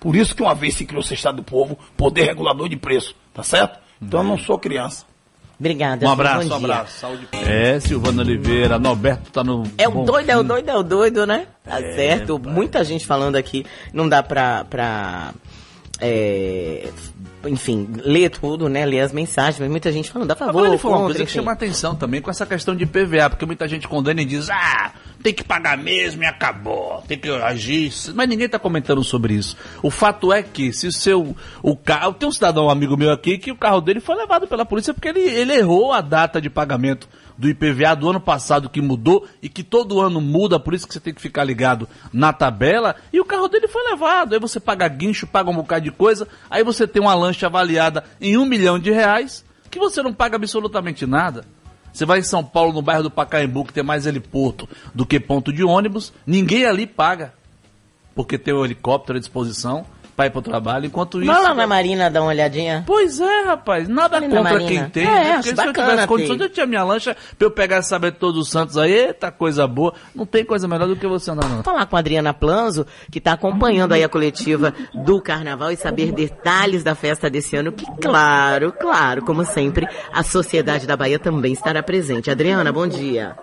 Por 0.00 0.14
isso 0.16 0.34
que 0.34 0.42
uma 0.42 0.54
vez 0.54 0.74
se 0.74 0.84
criou 0.84 1.02
o 1.02 1.14
Estado 1.14 1.36
do 1.36 1.42
Povo, 1.42 1.78
poder 1.96 2.24
regulador 2.24 2.68
de 2.68 2.76
preço, 2.76 3.14
tá 3.34 3.42
certo? 3.42 3.78
Então 4.00 4.20
eu 4.20 4.24
não 4.24 4.38
sou 4.38 4.58
criança. 4.58 5.04
Obrigada. 5.58 6.04
Um 6.06 6.10
abraço, 6.10 6.48
um 6.48 6.56
abraço. 6.56 6.98
Saúde. 6.98 7.28
É, 7.32 7.78
Silvana 7.78 8.22
Oliveira, 8.22 8.80
Norberto 8.80 9.30
tá 9.30 9.44
no. 9.44 9.62
É 9.78 9.88
o 9.88 10.04
doido, 10.04 10.30
é 10.30 10.36
o 10.36 10.42
doido, 10.42 10.68
é 10.68 10.76
o 10.76 10.82
doido, 10.82 11.24
né? 11.24 11.46
Tá 11.62 11.80
É, 11.80 11.92
certo. 11.94 12.38
pai. 12.40 12.52
Muita 12.52 12.82
gente 12.84 13.06
falando 13.06 13.36
aqui. 13.36 13.64
Não 13.92 14.08
dá 14.08 14.24
pra. 14.24 14.64
pra 14.64 15.32
é, 16.00 16.88
enfim, 17.46 17.88
ler 18.04 18.30
tudo, 18.30 18.68
né? 18.68 18.84
Ler 18.84 19.00
as 19.00 19.12
mensagens, 19.12 19.58
mas 19.58 19.70
muita 19.70 19.90
gente 19.90 20.10
falando, 20.10 20.30
a 20.30 20.36
favor, 20.36 20.50
Agora 20.50 20.68
ele 20.68 20.78
falou 20.78 20.98
uma 20.98 21.04
coisa 21.06 21.24
que 21.24 21.30
chama 21.30 21.52
atenção 21.52 21.94
também 21.94 22.20
com 22.20 22.30
essa 22.30 22.46
questão 22.46 22.74
de 22.74 22.86
PVA, 22.86 23.30
porque 23.30 23.46
muita 23.46 23.66
gente 23.68 23.88
condena 23.88 24.22
e 24.22 24.24
diz, 24.24 24.48
ah, 24.50 24.92
tem 25.22 25.32
que 25.32 25.44
pagar 25.44 25.78
mesmo 25.78 26.22
e 26.22 26.26
acabou, 26.26 27.02
tem 27.06 27.18
que 27.18 27.30
agir. 27.30 27.92
Mas 28.14 28.28
ninguém 28.28 28.46
está 28.46 28.58
comentando 28.58 29.02
sobre 29.04 29.34
isso. 29.34 29.56
O 29.82 29.90
fato 29.90 30.32
é 30.32 30.42
que 30.42 30.72
se 30.72 30.86
o 30.86 30.92
seu 30.92 31.36
o 31.62 31.76
carro, 31.76 32.12
tem 32.12 32.28
um 32.28 32.32
cidadão 32.32 32.66
um 32.66 32.70
amigo 32.70 32.96
meu 32.96 33.10
aqui 33.10 33.38
que 33.38 33.50
o 33.50 33.56
carro 33.56 33.80
dele 33.80 34.00
foi 34.00 34.16
levado 34.16 34.46
pela 34.46 34.64
polícia 34.64 34.92
porque 34.92 35.08
ele, 35.08 35.20
ele 35.20 35.54
errou 35.54 35.92
a 35.92 36.00
data 36.00 36.40
de 36.40 36.50
pagamento 36.50 37.08
do 37.38 37.48
IPVA 37.48 37.94
do 37.96 38.08
ano 38.10 38.20
passado 38.20 38.68
que 38.68 38.80
mudou 38.80 39.26
e 39.42 39.48
que 39.48 39.62
todo 39.62 40.00
ano 40.00 40.20
muda, 40.20 40.60
por 40.60 40.74
isso 40.74 40.86
que 40.86 40.94
você 40.94 41.00
tem 41.00 41.14
que 41.14 41.20
ficar 41.20 41.44
ligado 41.44 41.88
na 42.12 42.32
tabela, 42.32 42.96
e 43.12 43.20
o 43.20 43.24
carro 43.24 43.48
dele 43.48 43.68
foi 43.68 43.82
levado. 43.90 44.34
Aí 44.34 44.40
você 44.40 44.60
paga 44.60 44.86
guincho, 44.88 45.26
paga 45.26 45.50
um 45.50 45.56
bocado 45.56 45.84
de 45.84 45.90
coisa, 45.90 46.28
aí 46.50 46.62
você 46.62 46.86
tem 46.86 47.00
uma 47.00 47.14
lancha 47.14 47.46
avaliada 47.46 48.04
em 48.20 48.36
um 48.36 48.44
milhão 48.44 48.78
de 48.78 48.90
reais, 48.90 49.44
que 49.70 49.78
você 49.78 50.02
não 50.02 50.12
paga 50.12 50.36
absolutamente 50.36 51.06
nada. 51.06 51.44
Você 51.92 52.06
vai 52.06 52.20
em 52.20 52.24
São 52.24 52.42
Paulo, 52.42 52.72
no 52.72 52.82
bairro 52.82 53.02
do 53.02 53.10
Pacaembu, 53.10 53.64
que 53.64 53.72
tem 53.72 53.82
mais 53.82 54.06
heliporto 54.06 54.68
do 54.94 55.04
que 55.04 55.20
ponto 55.20 55.52
de 55.52 55.62
ônibus, 55.62 56.12
ninguém 56.26 56.64
ali 56.64 56.86
paga. 56.86 57.34
Porque 58.14 58.38
tem 58.38 58.54
o 58.54 58.64
helicóptero 58.64 59.18
à 59.18 59.20
disposição 59.20 59.86
para 60.22 60.26
ir 60.26 60.30
pro 60.30 60.42
trabalho, 60.42 60.86
enquanto 60.86 61.20
isso... 61.20 61.32
Vai 61.32 61.42
lá 61.42 61.54
na 61.54 61.66
Marina 61.66 62.10
dar 62.10 62.20
uma 62.20 62.28
olhadinha. 62.28 62.84
Pois 62.86 63.20
é, 63.20 63.42
rapaz, 63.42 63.88
nada 63.88 64.16
Ali 64.16 64.28
na 64.28 64.36
contra 64.36 64.52
Marina. 64.52 64.70
quem 64.70 64.90
tem. 64.90 65.04
É, 65.04 65.06
né? 65.06 65.32
Porque 65.34 65.56
se 65.56 65.66
eu 65.66 65.72
tivesse 65.72 66.06
condições, 66.06 66.40
eu 66.40 66.48
tinha 66.48 66.66
minha 66.66 66.84
lancha 66.84 67.16
pra 67.36 67.46
eu 67.46 67.50
pegar 67.50 67.78
e 67.78 67.82
saber 67.82 68.12
todos 68.12 68.40
os 68.40 68.48
santos 68.48 68.76
aí, 68.76 68.92
eita, 68.92 69.32
coisa 69.32 69.66
boa. 69.66 69.94
Não 70.14 70.24
tem 70.24 70.44
coisa 70.44 70.68
melhor 70.68 70.86
do 70.86 70.96
que 70.96 71.06
você 71.06 71.30
andar 71.30 71.48
não. 71.48 71.62
falar 71.62 71.86
com 71.86 71.96
a 71.96 71.98
Adriana 71.98 72.32
Planzo, 72.32 72.86
que 73.10 73.18
está 73.18 73.32
acompanhando 73.32 73.92
aí 73.92 74.04
a 74.04 74.08
coletiva 74.08 74.72
do 74.94 75.20
Carnaval 75.20 75.72
e 75.72 75.76
saber 75.76 76.12
detalhes 76.12 76.84
da 76.84 76.94
festa 76.94 77.28
desse 77.28 77.56
ano, 77.56 77.72
que 77.72 77.86
claro, 78.00 78.72
claro, 78.72 79.22
como 79.22 79.44
sempre, 79.44 79.88
a 80.12 80.22
Sociedade 80.22 80.86
da 80.86 80.96
Bahia 80.96 81.18
também 81.18 81.52
estará 81.52 81.82
presente. 81.82 82.30
Adriana, 82.30 82.70
bom 82.72 82.86
dia. 82.86 83.36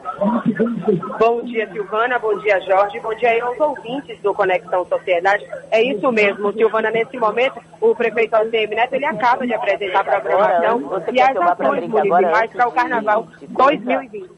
Bom 1.20 1.44
dia, 1.44 1.70
Silvana. 1.72 2.18
Bom 2.18 2.38
dia, 2.40 2.60
Jorge. 2.62 3.00
Bom 3.00 3.14
dia 3.16 3.30
aí 3.30 3.40
aos 3.40 3.60
ouvintes 3.60 4.20
do 4.22 4.34
Conexão 4.34 4.86
Sociedade. 4.86 5.46
É 5.72 5.82
isso 5.82 6.12
mesmo, 6.12 6.52
Silvana. 6.54 6.90
Nesse 6.90 7.18
momento, 7.18 7.60
o 7.80 7.94
prefeito 7.96 8.36
ACM 8.36 8.76
Neto 8.76 8.94
ele 8.94 9.06
acaba 9.06 9.46
de 9.46 9.54
apresentar 9.54 10.02
a 10.02 10.04
programação 10.04 10.80
Você 10.80 11.12
e 11.12 11.22
as 11.22 11.38
ações 11.38 11.88
municipais 11.88 12.26
antes 12.26 12.56
para 12.56 12.68
o 12.68 12.72
Carnaval 12.72 13.28
de 13.40 13.48
coisa? 13.48 13.86
2020. 13.86 14.30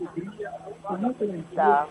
Tá. 1.56 1.88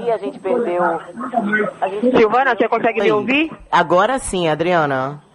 E 0.00 0.10
a 0.10 0.16
gente 0.16 0.38
perdeu. 0.38 0.82
A 0.82 1.88
gente... 1.88 2.16
Silvana, 2.16 2.54
você 2.56 2.68
consegue 2.68 3.00
me 3.02 3.12
ouvir? 3.12 3.52
Agora 3.70 4.18
sim, 4.18 4.48
Adriana. 4.48 5.25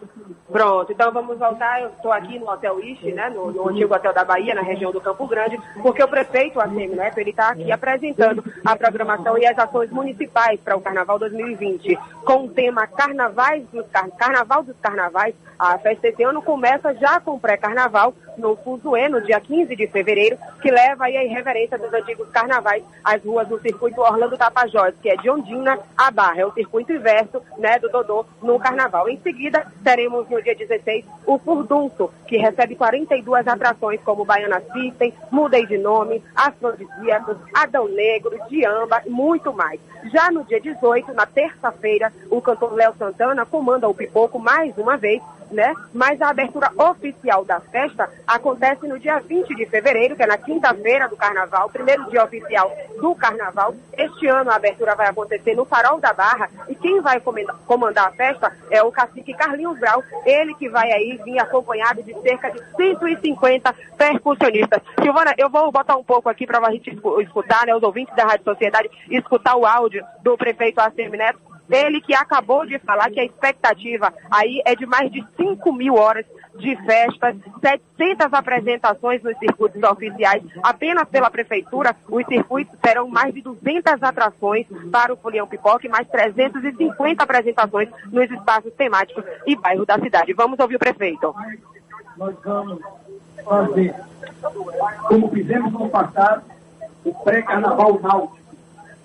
Pronto, 0.52 0.92
então 0.92 1.12
vamos 1.12 1.38
voltar. 1.38 1.82
Eu 1.82 1.90
estou 1.90 2.12
aqui 2.12 2.38
no 2.38 2.50
Hotel 2.50 2.80
Ishi, 2.80 3.12
né, 3.14 3.30
no, 3.30 3.52
no 3.52 3.70
antigo 3.70 3.94
Hotel 3.94 4.14
da 4.14 4.26
Bahia, 4.26 4.54
na 4.54 4.62
região 4.62 4.92
do 4.92 5.00
Campo 5.00 5.26
Grande, 5.26 5.58
porque 5.82 6.04
o 6.04 6.08
prefeito 6.08 6.60
ACM 6.60 6.96
Neto 6.96 7.18
ele 7.20 7.30
está 7.30 7.50
aqui 7.50 7.72
apresentando 7.72 8.44
a 8.66 8.76
programação 8.76 9.38
e 9.38 9.46
as 9.46 9.58
ações 9.58 9.90
municipais 9.90 10.60
para 10.60 10.76
o 10.76 10.82
Carnaval 10.82 11.18
2020, 11.20 11.98
com 12.26 12.46
o 12.46 12.50
tema 12.50 12.86
Carnavais 12.86 13.64
dos 13.72 13.88
Car... 13.88 14.10
Carnaval 14.18 14.64
dos 14.64 14.76
Carnavais. 14.82 15.34
A 15.58 15.78
festa 15.78 16.08
esse 16.08 16.24
ano 16.24 16.42
começa 16.42 16.94
já 16.96 17.20
com 17.20 17.36
o 17.36 17.40
pré-carnaval 17.40 18.14
no 18.38 18.56
Fuzuê, 18.56 19.08
no 19.08 19.22
dia 19.22 19.40
15 19.40 19.76
de 19.76 19.88
fevereiro, 19.88 20.38
que 20.62 20.72
leva 20.72 21.06
aí 21.06 21.16
a 21.16 21.24
irreverência 21.24 21.78
dos 21.78 21.94
antigos 21.94 22.28
carnavais 22.30 22.84
às 23.04 23.24
ruas 23.24 23.48
do 23.48 23.60
circuito 23.60 24.02
Orlando 24.02 24.38
Tapajós, 24.38 24.96
que 25.02 25.10
é 25.10 25.16
de 25.16 25.30
Ondina 25.30 25.78
a 25.96 26.10
Barra, 26.10 26.42
é 26.42 26.46
o 26.46 26.54
circuito 26.54 26.92
inverso, 26.92 27.42
né, 27.58 27.78
do 27.80 27.90
Dodô 27.90 28.26
no 28.42 28.60
carnaval. 28.60 29.08
Em 29.08 29.20
seguida, 29.22 29.66
teremos 29.84 30.28
no 30.30 30.41
dia 30.42 30.56
16 30.56 31.06
o 31.26 31.38
Furdunço, 31.38 32.10
que 32.28 32.38
recebe 32.38 32.76
42 32.76 33.48
atrações 33.48 34.02
como 34.02 34.26
Baiana 34.26 34.62
System, 34.74 35.14
Mudei 35.32 35.66
de 35.66 35.78
Nome, 35.78 36.24
Afrodisíacos, 36.36 37.38
Adão 37.54 37.88
Negro, 37.88 38.38
Diamba 38.50 39.02
e 39.06 39.10
muito 39.10 39.54
mais. 39.54 39.80
Já 40.12 40.32
no 40.32 40.44
dia 40.44 40.60
18, 40.60 41.14
na 41.14 41.26
terça-feira, 41.26 42.12
o 42.30 42.42
cantor 42.42 42.74
Léo 42.74 42.94
Santana 42.98 43.46
comanda 43.46 43.88
o 43.88 43.94
pipoco 43.94 44.40
mais 44.40 44.78
uma 44.78 44.98
vez, 44.98 45.22
né? 45.52 45.74
Mas 45.94 46.22
a 46.22 46.30
abertura 46.30 46.72
oficial 46.78 47.44
da 47.46 47.60
festa 47.60 48.10
acontece 48.26 48.88
no 48.88 48.98
dia 49.00 49.20
20 49.20 49.54
de 49.56 49.66
fevereiro, 49.66 50.16
que 50.16 50.24
é 50.24 50.28
na 50.28 50.38
quinta-feira 50.38 51.08
do 51.08 51.18
carnaval, 51.18 51.70
primeiro 51.70 52.10
dia 52.10 52.24
oficial 52.24 52.72
do 53.00 53.14
carnaval. 53.16 53.74
Este 53.98 54.28
ano 54.28 54.50
a 54.52 54.56
abertura 54.56 54.96
vai 54.96 55.08
acontecer 55.08 55.56
no 55.56 55.66
Farol 55.66 56.00
da 56.00 56.14
Barra 56.14 56.50
e 56.70 56.76
quem 56.76 57.02
vai 57.02 57.22
comandar 57.66 58.08
a 58.08 58.12
festa 58.12 58.52
é 58.70 58.82
o 58.82 58.92
cacique 58.92 59.34
Carlinhos 59.34 59.78
Brau, 59.80 60.04
ele 60.26 60.54
que 60.56 60.70
vai 60.70 60.92
aí 60.92 61.20
vir 61.24 61.40
acompanhado 61.40 62.02
de 62.04 62.14
cerca 62.22 62.50
de 62.52 62.60
150 62.76 63.74
percussionistas. 63.98 64.82
Silvana, 65.02 65.34
eu 65.38 65.50
vou 65.50 65.72
botar 65.72 65.96
um 65.96 66.04
pouco 66.04 66.30
aqui 66.30 66.46
para 66.46 66.60
a 66.66 66.72
gente 66.72 66.90
escu- 66.94 67.22
escutar, 67.22 67.66
né, 67.66 67.76
os 67.76 67.84
ouvintes 67.84 68.16
da 68.16 68.24
Rádio 68.24 68.44
Sociedade, 68.46 68.90
escutar 69.10 69.56
o 69.56 69.66
áudio 69.66 70.04
do 70.24 70.38
prefeito 70.38 70.80
ACM 70.80 71.18
Neto, 71.18 71.40
ele 71.72 72.02
que 72.02 72.14
acabou 72.14 72.66
de 72.66 72.78
falar 72.80 73.10
que 73.10 73.20
a 73.20 73.26
expectativa 73.26 74.14
aí 74.30 74.62
é 74.66 74.76
de 74.76 74.86
mais 74.86 75.12
de 75.12 75.26
5 75.38 75.74
mil 75.74 75.96
horas 75.96 76.26
de 76.56 76.76
festas, 76.86 77.36
700 77.62 78.34
apresentações 78.34 79.24
nos 79.24 79.38
circuitos 79.38 79.82
oficiais. 79.84 80.44
Apenas 80.62 81.08
pela 81.08 81.30
prefeitura, 81.30 81.96
os 82.10 82.26
circuitos 82.26 82.78
terão 82.80 83.08
mais 83.08 83.34
de 83.34 83.42
200 83.42 84.04
atrações 84.04 84.68
para 84.92 85.14
o 85.14 85.18
Folião 85.18 85.48
Pipoca 85.48 85.88
e 85.88 85.90
mais 85.90 86.08
350 86.10 87.24
apresentações 87.24 87.90
nos 88.12 88.30
espaços 88.30 88.74
temáticos 88.74 89.24
e 89.48 89.56
bairros 89.56 89.88
da 89.88 89.98
cidade. 90.00 90.34
Vamos 90.34 90.60
ouvir 90.60 90.76
o 90.76 90.80
prefeito. 90.80 91.34
nós 92.18 92.36
vamos 92.44 92.80
fazer, 93.44 93.96
como 95.08 95.30
fizemos 95.30 95.72
no 95.72 95.90
passado, 95.90 96.44
o 97.04 97.14
pré-carnaval 97.24 98.00
náutico. 98.02 98.41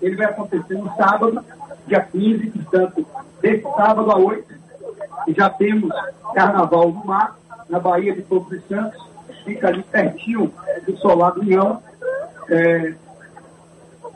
Ele 0.01 0.15
vai 0.15 0.27
acontecer 0.27 0.75
no 0.75 0.93
sábado, 0.95 1.43
dia 1.87 2.01
15, 2.01 2.47
portanto, 2.51 3.05
desse 3.41 3.63
sábado 3.63 4.11
a 4.11 4.17
8, 4.17 4.53
e 5.27 5.33
já 5.33 5.49
temos 5.49 5.89
carnaval 6.33 6.91
no 6.91 7.05
mar, 7.05 7.37
na 7.69 7.79
Baía 7.79 8.13
de 8.13 8.21
Todos 8.21 8.51
os 8.51 8.67
Santos, 8.67 9.01
fica 9.43 9.67
ali 9.69 9.83
pertinho 9.83 10.53
do 10.85 10.97
Solar 10.97 11.33
do 11.33 11.41
União. 11.41 11.81
É, 12.49 12.93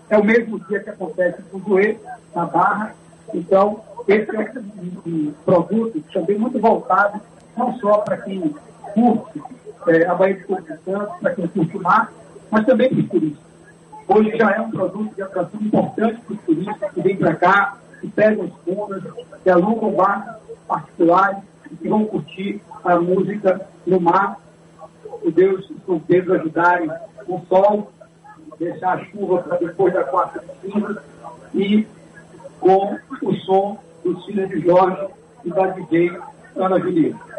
é 0.09 0.17
o 0.17 0.23
mesmo 0.23 0.59
dia 0.65 0.79
que 0.81 0.89
acontece 0.89 1.41
com 1.43 1.57
o 1.57 1.61
Zoe, 1.61 1.97
na 2.35 2.45
Barra. 2.45 2.93
Então, 3.33 3.81
esse 4.07 4.35
é 4.35 4.39
um, 4.59 5.09
um 5.09 5.33
produto 5.45 6.03
também 6.13 6.37
muito 6.37 6.59
voltado, 6.59 7.21
não 7.55 7.77
só 7.79 7.99
para 7.99 8.17
quem 8.17 8.53
curte 8.93 9.41
é, 9.87 10.05
a 10.05 10.15
Baía 10.15 10.35
de 10.35 10.43
Todos 10.43 10.69
os 10.69 10.83
Santos, 10.83 11.17
para 11.19 11.35
quem 11.35 11.47
curte 11.47 11.77
o 11.77 11.81
mar, 11.81 12.11
mas 12.49 12.65
também 12.65 12.89
para 12.89 12.99
os 12.99 13.09
turistas. 13.09 13.50
Hoje 14.13 14.37
já 14.37 14.51
é 14.51 14.59
um 14.59 14.69
produto 14.69 15.15
de 15.15 15.21
atração 15.21 15.61
importante 15.61 16.19
para 16.19 16.33
os 16.33 16.41
turistas 16.41 16.91
que 16.91 17.01
vêm 17.01 17.15
para 17.15 17.33
cá, 17.33 17.77
que 18.01 18.09
pegam 18.09 18.43
os 18.43 18.53
fundos, 18.65 19.01
que 19.41 19.49
alugam 19.49 19.93
barcos 19.93 20.57
particulares 20.67 21.37
e 21.71 21.75
que 21.77 21.87
vão 21.87 22.03
curtir 22.05 22.61
a 22.83 22.99
música 22.99 23.65
no 23.87 24.01
mar. 24.01 24.37
O 25.23 25.31
Deus 25.31 25.65
e 25.69 25.77
São 25.85 25.97
Pedro 25.97 26.33
ajudarem 26.33 26.91
o 27.25 27.39
sol, 27.47 27.89
deixar 28.59 28.97
a 28.97 29.05
chuva 29.05 29.43
para 29.43 29.57
depois 29.59 29.93
da 29.93 30.03
quarta 30.03 30.39
de 30.41 30.71
cinza 30.71 31.03
e 31.55 31.87
com 32.59 32.97
o 33.21 33.33
som 33.45 33.77
dos 34.03 34.25
filhos 34.25 34.49
de 34.49 34.59
Jorge 34.59 35.07
e 35.45 35.49
da 35.51 35.67
DJ 35.67 36.19
Ana 36.57 36.81
Julieta. 36.81 37.30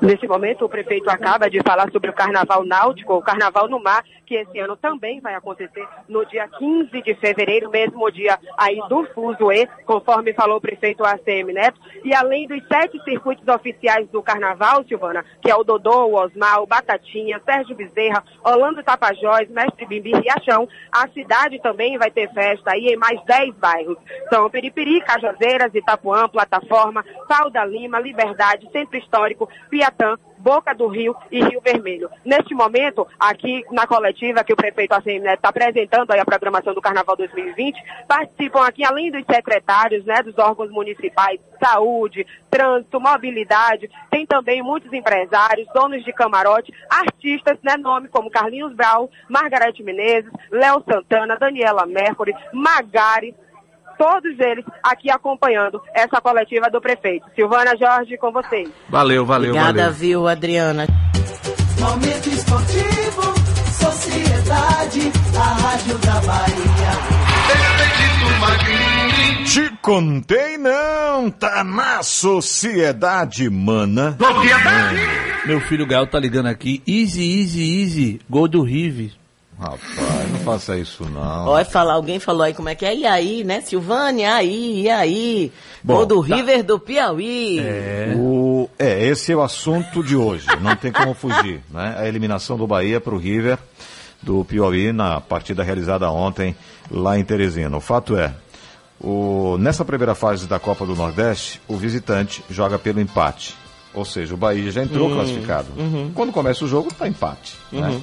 Neste 0.00 0.26
momento, 0.26 0.64
o 0.64 0.68
prefeito 0.68 1.10
acaba 1.10 1.50
de 1.50 1.60
falar 1.60 1.90
sobre 1.90 2.10
o 2.10 2.14
carnaval 2.14 2.64
náutico, 2.64 3.14
o 3.14 3.22
carnaval 3.22 3.68
no 3.68 3.82
mar, 3.82 4.02
que 4.24 4.36
esse 4.36 4.58
ano 4.60 4.76
também 4.76 5.20
vai 5.20 5.34
acontecer 5.34 5.86
no 6.08 6.24
dia 6.24 6.48
15 6.48 7.02
de 7.02 7.14
fevereiro, 7.16 7.68
mesmo 7.68 8.10
dia 8.10 8.38
aí 8.56 8.80
do 8.88 9.04
Fuzuê, 9.06 9.68
conforme 9.84 10.32
falou 10.32 10.58
o 10.58 10.60
prefeito 10.60 11.04
ACM 11.04 11.52
Neto. 11.52 11.80
E 12.04 12.14
além 12.14 12.46
dos 12.46 12.62
sete 12.68 13.02
circuitos 13.02 13.46
oficiais 13.48 14.08
do 14.08 14.22
carnaval, 14.22 14.84
Silvana, 14.84 15.24
que 15.42 15.50
é 15.50 15.56
o 15.56 15.64
Dodô, 15.64 16.06
o 16.06 16.14
Osmar, 16.14 16.62
o 16.62 16.66
Batatinha, 16.66 17.40
Sérgio 17.44 17.74
Bezerra, 17.74 18.22
Orlando 18.44 18.82
Tapajós, 18.84 19.48
Mestre 19.50 19.84
Bimbi 19.84 20.12
e 20.12 20.20
Riachão, 20.20 20.68
a 20.92 21.08
cidade 21.08 21.60
também 21.60 21.98
vai 21.98 22.10
ter 22.10 22.32
festa 22.32 22.70
aí 22.72 22.86
em 22.86 22.96
mais 22.96 23.20
10 23.24 23.54
bairros. 23.56 23.98
São 24.32 24.48
Peripiri, 24.48 25.00
Cajazeiras, 25.00 25.74
Itapuã, 25.74 26.28
Plataforma, 26.28 27.04
Pau 27.28 27.50
da 27.50 27.64
Lima, 27.64 27.98
Liberdade, 27.98 28.70
Centro 28.70 28.96
Histórico, 28.96 29.48
Piatã, 29.80 30.18
Boca 30.36 30.74
do 30.74 30.86
Rio 30.88 31.16
e 31.30 31.42
Rio 31.42 31.60
Vermelho. 31.62 32.10
Neste 32.22 32.54
momento, 32.54 33.06
aqui 33.18 33.64
na 33.70 33.86
coletiva 33.86 34.44
que 34.44 34.52
o 34.52 34.56
prefeito 34.56 34.92
ACM 34.92 35.26
está 35.26 35.48
apresentando 35.48 36.10
a 36.10 36.24
programação 36.24 36.74
do 36.74 36.82
Carnaval 36.82 37.16
2020, 37.16 37.82
participam 38.06 38.66
aqui, 38.66 38.84
além 38.84 39.10
dos 39.10 39.24
secretários, 39.24 40.04
né, 40.04 40.22
dos 40.22 40.36
órgãos 40.38 40.70
municipais, 40.70 41.40
saúde, 41.62 42.26
trânsito, 42.50 43.00
mobilidade, 43.00 43.90
tem 44.10 44.26
também 44.26 44.62
muitos 44.62 44.92
empresários, 44.92 45.66
donos 45.72 46.04
de 46.04 46.12
camarote, 46.12 46.74
artistas, 46.90 47.58
né, 47.62 47.78
nome 47.78 48.08
como 48.08 48.30
Carlinhos 48.30 48.74
Brau, 48.74 49.10
Margarete 49.30 49.82
Menezes, 49.82 50.30
Léo 50.50 50.84
Santana, 50.86 51.36
Daniela 51.36 51.86
Mercury, 51.86 52.34
Magari, 52.52 53.34
todos 54.00 54.40
eles 54.40 54.64
aqui 54.82 55.10
acompanhando 55.10 55.78
essa 55.94 56.22
coletiva 56.22 56.70
do 56.70 56.80
prefeito. 56.80 57.26
Silvana 57.34 57.76
Jorge, 57.76 58.16
com 58.16 58.32
vocês. 58.32 58.70
Valeu, 58.88 59.26
valeu, 59.26 59.50
Obrigada, 59.50 59.82
valeu. 59.82 59.92
viu, 59.92 60.26
Adriana? 60.26 60.86
Momento 61.78 62.30
esportivo, 62.30 63.34
sociedade, 63.78 65.12
a 65.36 65.52
rádio 65.62 65.98
da 65.98 66.20
Bahia. 66.20 66.70
contei 69.82 70.56
não, 70.56 71.30
tá 71.30 71.62
na 71.64 72.02
sociedade, 72.02 73.50
mana. 73.50 74.16
Meu 75.46 75.60
filho 75.60 75.86
Gael 75.86 76.06
tá 76.06 76.18
ligando 76.18 76.46
aqui. 76.46 76.82
Easy, 76.86 77.40
easy, 77.40 77.82
easy. 77.82 78.20
Gol 78.30 78.48
do 78.48 78.62
Rive. 78.62 79.19
Rapaz, 79.60 80.30
não 80.32 80.38
faça 80.40 80.76
isso 80.78 81.04
não. 81.04 81.48
Olha, 81.48 81.64
falar, 81.66 81.92
alguém 81.92 82.18
falou 82.18 82.42
aí 82.42 82.54
como 82.54 82.70
é 82.70 82.74
que 82.74 82.86
é. 82.86 82.96
E 82.96 83.06
aí, 83.06 83.44
né, 83.44 83.60
Silvânia? 83.60 84.34
Aí, 84.34 84.82
e 84.84 84.88
aí? 84.90 85.52
Bom, 85.84 85.96
Gol 85.96 86.06
do 86.06 86.26
tá. 86.26 86.34
River 86.34 86.62
do 86.64 86.78
Piauí. 86.78 87.58
É. 87.60 88.14
O, 88.16 88.70
é, 88.78 89.04
esse 89.06 89.32
é 89.32 89.36
o 89.36 89.42
assunto 89.42 90.02
de 90.02 90.16
hoje, 90.16 90.46
não 90.62 90.74
tem 90.76 90.90
como 90.90 91.12
fugir, 91.12 91.60
né? 91.70 91.94
A 91.98 92.08
eliminação 92.08 92.56
do 92.56 92.66
Bahia 92.66 93.00
para 93.02 93.14
o 93.14 93.18
River 93.18 93.58
do 94.22 94.44
Piauí 94.46 94.92
na 94.92 95.20
partida 95.20 95.62
realizada 95.62 96.10
ontem 96.10 96.56
lá 96.90 97.18
em 97.18 97.24
Teresina. 97.24 97.76
O 97.76 97.80
fato 97.80 98.16
é, 98.16 98.32
o, 98.98 99.56
nessa 99.58 99.84
primeira 99.84 100.14
fase 100.14 100.46
da 100.46 100.58
Copa 100.58 100.86
do 100.86 100.94
Nordeste, 100.94 101.60
o 101.68 101.76
visitante 101.76 102.42
joga 102.48 102.78
pelo 102.78 102.98
empate. 103.00 103.54
Ou 103.92 104.04
seja, 104.04 104.34
o 104.34 104.36
Bahia 104.36 104.70
já 104.70 104.82
entrou 104.84 105.08
Hum, 105.10 105.14
classificado. 105.14 105.66
uhum. 105.76 106.12
Quando 106.14 106.32
começa 106.32 106.64
o 106.64 106.68
jogo, 106.68 106.88
está 106.88 107.08
empate. 107.08 107.56
né? 107.72 108.00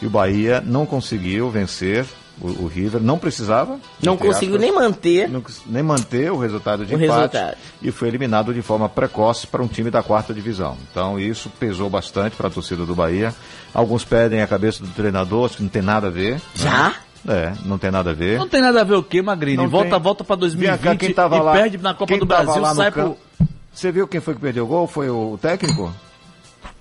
E 0.00 0.06
o 0.06 0.10
Bahia 0.10 0.62
não 0.64 0.84
conseguiu 0.84 1.50
vencer 1.50 2.04
o, 2.40 2.64
o 2.64 2.66
River, 2.66 3.00
não 3.02 3.18
precisava. 3.18 3.78
Não 4.02 4.16
conseguiu 4.16 4.56
aspas, 4.56 4.60
nem 4.60 4.72
manter. 4.72 5.28
não 5.28 5.42
nem 5.66 5.82
manter 5.82 6.30
o 6.30 6.36
resultado 6.38 6.84
de 6.84 6.94
O 6.94 7.02
empate 7.02 7.34
resultado. 7.34 7.56
e 7.80 7.90
foi 7.90 8.08
eliminado 8.08 8.52
de 8.52 8.60
forma 8.60 8.88
precoce 8.88 9.46
para 9.46 9.62
um 9.62 9.66
time 9.66 9.90
da 9.90 10.02
quarta 10.02 10.34
divisão. 10.34 10.76
Então 10.90 11.18
isso 11.18 11.50
pesou 11.58 11.88
bastante 11.88 12.36
para 12.36 12.48
a 12.48 12.50
torcida 12.50 12.84
do 12.84 12.94
Bahia. 12.94 13.34
Alguns 13.72 14.04
pedem 14.04 14.42
a 14.42 14.46
cabeça 14.46 14.82
do 14.84 14.90
treinador, 14.90 15.46
acho 15.46 15.56
que 15.56 15.62
não 15.62 15.70
tem 15.70 15.82
nada 15.82 16.08
a 16.08 16.10
ver. 16.10 16.40
Já? 16.54 16.94
É, 17.26 17.52
não 17.64 17.78
tem 17.78 17.90
nada 17.90 18.10
a 18.10 18.12
ver. 18.12 18.38
Não 18.38 18.46
tem 18.48 18.60
nada 18.60 18.82
a 18.82 18.84
ver 18.84 18.94
o 18.94 19.02
quê, 19.02 19.20
Magrini? 19.22 19.56
Não 19.56 19.68
volta, 19.68 19.90
tem. 19.90 20.00
volta 20.00 20.22
pra 20.22 20.36
Vem 20.36 20.40
2020 20.40 20.80
cá, 20.80 20.94
quem 20.96 21.12
tava 21.12 21.36
e 21.36 21.40
lá, 21.40 21.52
perde 21.54 21.78
na 21.78 21.94
Copa 21.94 22.06
quem 22.06 22.18
do 22.20 22.26
Brasil, 22.26 22.60
lá 22.60 22.68
no 22.70 22.76
sai 22.76 22.92
campo? 22.92 23.16
pro... 23.38 23.48
Você 23.72 23.90
viu 23.90 24.06
quem 24.06 24.20
foi 24.20 24.34
que 24.34 24.40
perdeu 24.40 24.64
o 24.64 24.66
gol? 24.66 24.86
Foi 24.86 25.08
o 25.10 25.36
técnico? 25.40 25.92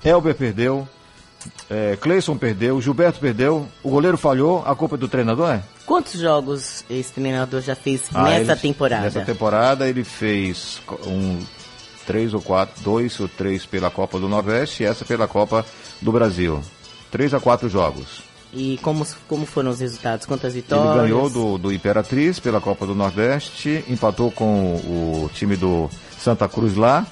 Elber 0.03 0.35
perdeu, 0.35 0.87
é, 1.69 1.97
Cleison 1.99 2.37
perdeu, 2.37 2.79
Gilberto 2.81 3.19
perdeu, 3.19 3.67
o 3.83 3.89
goleiro 3.89 4.17
falhou, 4.17 4.63
a 4.65 4.75
culpa 4.75 4.95
é 4.95 4.97
do 4.97 5.07
treinador, 5.07 5.49
é? 5.51 5.63
Quantos 5.85 6.19
jogos 6.19 6.83
esse 6.89 7.11
treinador 7.13 7.61
já 7.61 7.75
fez 7.75 8.03
Ah, 8.13 8.23
nessa 8.23 8.51
ele- 8.53 8.61
temporada? 8.61 9.01
Nessa 9.03 9.21
temporada 9.21 9.87
ele 9.87 10.03
fez 10.03 10.81
um 11.05 11.39
três 12.05 12.33
ou 12.33 12.41
quatro, 12.41 12.83
dois 12.83 13.19
ou 13.19 13.27
três 13.27 13.65
pela 13.65 13.89
Copa 13.89 14.19
do 14.19 14.27
Nordeste 14.29 14.83
e 14.83 14.85
essa 14.85 15.03
pela 15.05 15.27
Copa 15.27 15.65
do 16.01 16.11
Brasil. 16.11 16.61
Três 17.11 17.33
a 17.33 17.39
quatro 17.39 17.67
jogos. 17.69 18.23
E 18.53 18.77
como, 18.81 19.05
como 19.27 19.45
foram 19.45 19.69
os 19.71 19.79
resultados? 19.81 20.25
Quantas 20.25 20.53
vitórias? 20.53 20.87
Ele 20.95 21.01
ganhou 21.03 21.29
do, 21.29 21.57
do 21.57 21.73
Imperatriz 21.73 22.39
pela 22.39 22.61
Copa 22.61 22.85
do 22.85 22.95
Nordeste, 22.95 23.83
empatou 23.89 24.31
com 24.31 24.75
o 24.75 25.29
time 25.33 25.55
do 25.57 25.89
Santa 26.17 26.47
Cruz 26.47 26.75
lá. 26.75 27.05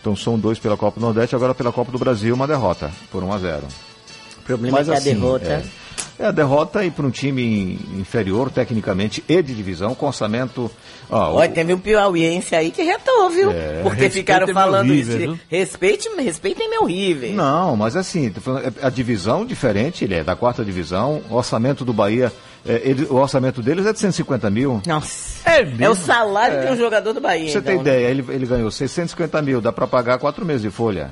Então 0.00 0.14
são 0.16 0.38
dois 0.38 0.58
pela 0.58 0.76
Copa 0.76 0.98
do 1.00 1.06
Nordeste, 1.06 1.34
agora 1.34 1.54
pela 1.54 1.72
Copa 1.72 1.90
do 1.92 1.98
Brasil, 1.98 2.34
uma 2.34 2.46
derrota 2.46 2.90
por 3.10 3.22
1 3.22 3.32
a 3.32 3.38
0. 3.38 3.62
O 4.38 4.42
problema 4.42 4.80
é 4.80 4.84
que 4.84 4.90
a 4.90 4.98
derrota... 5.00 5.64
É, 6.18 6.24
é 6.24 6.26
a 6.26 6.30
derrota 6.30 6.84
e 6.84 6.90
para 6.92 7.04
um 7.06 7.10
time 7.10 7.78
inferior, 7.98 8.48
tecnicamente, 8.50 9.24
e 9.28 9.42
de 9.42 9.52
divisão, 9.54 9.94
com 9.96 10.06
orçamento. 10.06 10.70
ó, 11.10 11.32
o- 11.32 11.36
Olha, 11.36 11.48
teve 11.48 11.72
um 11.74 11.78
piauiense 11.78 12.54
aí 12.54 12.70
que 12.70 12.82
retou, 12.82 13.30
viu? 13.30 13.50
É, 13.50 13.80
Porque 13.82 14.08
ficaram 14.10 14.46
falando 14.52 14.92
River, 14.92 15.16
isso. 15.16 15.18
viu? 15.18 15.40
Respeite, 15.48 16.08
respeitem 16.18 16.68
meu 16.70 16.84
River. 16.84 17.32
Não, 17.32 17.74
mas 17.76 17.96
assim, 17.96 18.26
é- 18.28 18.86
a 18.86 18.90
divisão 18.90 19.44
diferente, 19.44 20.04
ele 20.04 20.14
é 20.14 20.22
da 20.24 20.36
quarta 20.36 20.64
divisão, 20.64 21.20
o 21.28 21.34
orçamento 21.34 21.84
do 21.84 21.92
Bahia, 21.92 22.32
é, 22.66 22.80
ele- 22.84 23.04
o 23.06 23.14
orçamento 23.16 23.62
deles 23.62 23.86
é 23.86 23.92
de 23.92 23.98
150 23.98 24.50
mil. 24.50 24.80
Nossa. 24.86 25.48
É, 25.48 25.60
É 25.84 25.90
o 25.90 25.94
salário 25.94 26.58
É. 26.58 26.66
de 26.66 26.72
um 26.72 26.76
jogador 26.76 27.12
do 27.12 27.20
Bahia. 27.20 27.44
Pra 27.44 27.52
você 27.52 27.58
então, 27.58 27.72
ter 27.72 27.76
né? 27.76 27.80
ideia, 27.96 28.08
ele, 28.10 28.24
ele 28.28 28.46
ganhou 28.46 28.70
650 28.70 29.40
mil, 29.42 29.60
dá 29.60 29.72
para 29.72 29.86
pagar 29.86 30.18
quatro 30.18 30.44
meses 30.44 30.62
de 30.62 30.70
folha. 30.70 31.10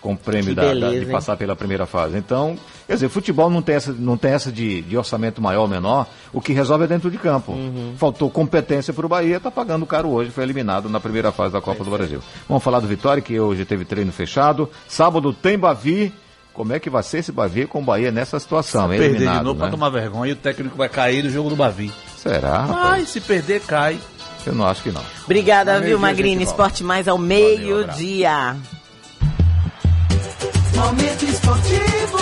Com 0.00 0.12
o 0.12 0.16
prêmio 0.16 0.54
da- 0.54 0.62
da- 0.62 0.68
beleza, 0.68 1.00
de 1.00 1.06
hein? 1.06 1.10
passar 1.12 1.36
pela 1.36 1.56
primeira 1.56 1.84
fase. 1.84 2.16
Então, 2.16 2.56
quer 2.86 2.94
dizer, 2.94 3.08
futebol 3.08 3.50
não 3.50 3.60
tem 3.60 3.74
essa, 3.74 3.92
não 3.92 4.16
tem 4.16 4.30
essa 4.30 4.52
de, 4.52 4.80
de 4.82 4.96
orçamento 4.96 5.42
maior 5.42 5.62
ou 5.62 5.68
menor, 5.68 6.06
o 6.32 6.40
que 6.40 6.52
resolve 6.52 6.84
é 6.84 6.86
dentro 6.86 7.10
de 7.10 7.18
campo. 7.18 7.50
Uhum. 7.50 7.94
Faltou 7.98 8.30
competência 8.30 8.94
para 8.94 9.04
o 9.04 9.08
Bahia, 9.08 9.38
está 9.38 9.50
pagando 9.50 9.84
caro 9.84 10.08
hoje, 10.10 10.30
foi 10.30 10.44
eliminado 10.44 10.88
na 10.88 11.00
primeira 11.00 11.32
fase 11.32 11.52
da 11.52 11.60
Copa 11.60 11.82
do 11.82 11.90
Brasil. 11.90 12.20
Vamos 12.48 12.62
falar 12.62 12.78
do 12.78 12.86
Vitória, 12.86 13.20
que 13.20 13.40
hoje 13.40 13.64
teve 13.64 13.84
treino 13.84 14.12
fechado. 14.12 14.70
Sábado 14.86 15.32
tem 15.32 15.58
Bavi. 15.58 16.12
Como 16.58 16.72
é 16.72 16.80
que 16.80 16.90
vai 16.90 17.04
ser 17.04 17.18
esse 17.18 17.30
Bavi 17.30 17.68
com 17.68 17.78
o 17.78 17.84
Bahia 17.84 18.10
nessa 18.10 18.36
situação? 18.40 18.88
Perder 18.88 19.16
de 19.16 19.44
novo 19.44 19.54
né? 19.54 19.60
pra 19.60 19.70
tomar 19.70 19.90
vergonha 19.90 20.30
e 20.30 20.32
o 20.32 20.36
técnico 20.36 20.76
vai 20.76 20.88
cair 20.88 21.22
do 21.22 21.30
jogo 21.30 21.48
do 21.48 21.54
Bavi. 21.54 21.92
Será? 22.16 22.62
rapaz? 22.62 22.94
Ai, 22.94 23.06
se 23.06 23.20
perder, 23.20 23.60
cai. 23.60 23.96
Eu 24.44 24.56
não 24.56 24.66
acho 24.66 24.82
que 24.82 24.90
não. 24.90 25.00
Obrigada, 25.24 25.76
Ao 25.76 25.80
viu, 25.80 26.00
Magrini? 26.00 26.42
Esporte 26.42 26.82
mais 26.82 27.06
ao 27.06 27.16
meio-dia. 27.16 28.56
Momento 30.74 31.24
esportivo, 31.26 32.18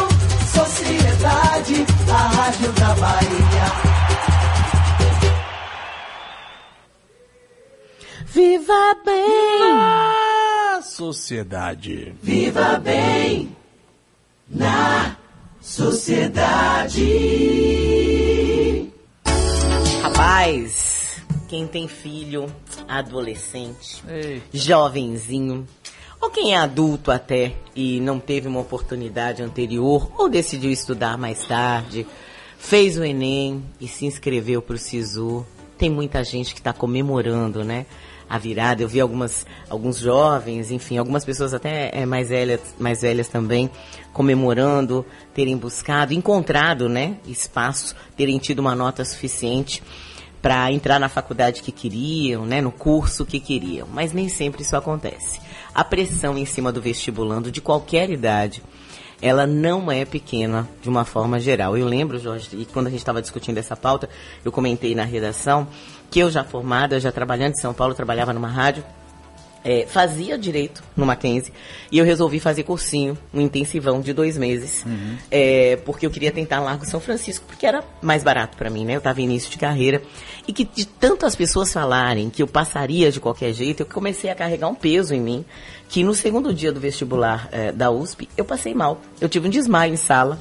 sociedade, 0.52 1.86
a 2.10 2.28
rádio 2.28 2.72
da 2.72 2.94
Bahia. 2.94 3.66
Viva 8.26 8.96
bem! 9.02 9.72
Ah, 9.72 10.80
sociedade. 10.82 12.14
Viva 12.22 12.78
bem 12.78 13.56
na 14.48 15.16
sociedade. 15.60 17.02
Rapaz, 20.02 21.22
quem 21.48 21.66
tem 21.66 21.88
filho, 21.88 22.46
adolescente, 22.88 24.02
jovenzinho, 24.52 25.66
ou 26.20 26.30
quem 26.30 26.54
é 26.54 26.56
adulto 26.56 27.10
até 27.10 27.54
e 27.74 28.00
não 28.00 28.18
teve 28.18 28.48
uma 28.48 28.60
oportunidade 28.60 29.42
anterior, 29.42 30.10
ou 30.16 30.28
decidiu 30.28 30.70
estudar 30.70 31.18
mais 31.18 31.44
tarde, 31.46 32.06
fez 32.58 32.96
o 32.96 33.04
Enem 33.04 33.64
e 33.80 33.86
se 33.86 34.06
inscreveu 34.06 34.62
para 34.62 34.76
o 34.76 34.78
SISU, 34.78 35.46
tem 35.76 35.90
muita 35.90 36.24
gente 36.24 36.54
que 36.54 36.60
está 36.60 36.72
comemorando, 36.72 37.62
né? 37.62 37.86
A 38.28 38.38
virada, 38.38 38.82
eu 38.82 38.88
vi 38.88 39.00
algumas, 39.00 39.46
alguns 39.70 39.98
jovens, 39.98 40.70
enfim, 40.70 40.98
algumas 40.98 41.24
pessoas 41.24 41.54
até 41.54 41.90
eh, 41.92 42.04
mais 42.04 42.28
velhas, 42.28 42.60
mais 42.78 43.02
velhas 43.02 43.28
também, 43.28 43.70
comemorando, 44.12 45.06
terem 45.32 45.56
buscado, 45.56 46.12
encontrado, 46.12 46.88
né, 46.88 47.18
espaço, 47.26 47.94
terem 48.16 48.38
tido 48.38 48.58
uma 48.58 48.74
nota 48.74 49.04
suficiente 49.04 49.82
para 50.42 50.70
entrar 50.72 50.98
na 50.98 51.08
faculdade 51.08 51.62
que 51.62 51.70
queriam, 51.70 52.44
né, 52.44 52.60
no 52.60 52.72
curso 52.72 53.24
que 53.24 53.38
queriam. 53.38 53.88
Mas 53.92 54.12
nem 54.12 54.28
sempre 54.28 54.62
isso 54.62 54.76
acontece. 54.76 55.40
A 55.74 55.84
pressão 55.84 56.36
em 56.36 56.46
cima 56.46 56.72
do 56.72 56.80
vestibulando 56.80 57.50
de 57.50 57.60
qualquer 57.60 58.10
idade, 58.10 58.62
ela 59.20 59.46
não 59.46 59.90
é 59.90 60.04
pequena 60.04 60.68
de 60.82 60.88
uma 60.88 61.04
forma 61.04 61.40
geral. 61.40 61.76
Eu 61.76 61.86
lembro, 61.86 62.18
Jorge, 62.18 62.48
e 62.52 62.64
quando 62.64 62.88
a 62.88 62.90
gente 62.90 63.00
estava 63.00 63.22
discutindo 63.22 63.58
essa 63.58 63.76
pauta, 63.76 64.08
eu 64.44 64.52
comentei 64.52 64.94
na 64.94 65.04
redação 65.04 65.66
que 66.10 66.20
eu 66.20 66.30
já 66.30 66.44
formada, 66.44 67.00
já 67.00 67.10
trabalhando 67.10 67.52
em 67.52 67.60
São 67.60 67.74
Paulo, 67.74 67.94
trabalhava 67.94 68.32
numa 68.32 68.48
rádio, 68.48 68.84
é, 69.66 69.84
fazia 69.84 70.38
direito 70.38 70.80
no 70.96 71.04
Mackenzie 71.04 71.52
e 71.90 71.98
eu 71.98 72.04
resolvi 72.04 72.38
fazer 72.38 72.62
cursinho, 72.62 73.18
um 73.34 73.40
intensivão 73.40 74.00
de 74.00 74.12
dois 74.12 74.38
meses, 74.38 74.86
é, 75.28 75.74
porque 75.84 76.06
eu 76.06 76.10
queria 76.10 76.30
tentar 76.30 76.60
Largo 76.60 76.86
São 76.86 77.00
Francisco, 77.00 77.44
porque 77.48 77.66
era 77.66 77.82
mais 78.00 78.22
barato 78.22 78.56
para 78.56 78.70
mim, 78.70 78.84
né? 78.84 78.94
Eu 78.94 78.98
estava 78.98 79.20
em 79.20 79.24
início 79.24 79.50
de 79.50 79.58
carreira 79.58 80.00
e 80.46 80.52
que 80.52 80.64
de 80.64 80.86
tantas 80.86 81.34
pessoas 81.34 81.72
falarem 81.72 82.30
que 82.30 82.40
eu 82.40 82.46
passaria 82.46 83.10
de 83.10 83.18
qualquer 83.18 83.52
jeito, 83.52 83.80
eu 83.80 83.86
comecei 83.86 84.30
a 84.30 84.36
carregar 84.36 84.68
um 84.68 84.74
peso 84.74 85.12
em 85.12 85.20
mim, 85.20 85.44
que 85.88 86.04
no 86.04 86.14
segundo 86.14 86.54
dia 86.54 86.70
do 86.70 86.78
vestibular 86.78 87.48
é, 87.50 87.72
da 87.72 87.90
USP 87.90 88.28
eu 88.36 88.44
passei 88.44 88.72
mal, 88.72 89.00
eu 89.20 89.28
tive 89.28 89.48
um 89.48 89.50
desmaio 89.50 89.92
em 89.92 89.96
sala. 89.96 90.40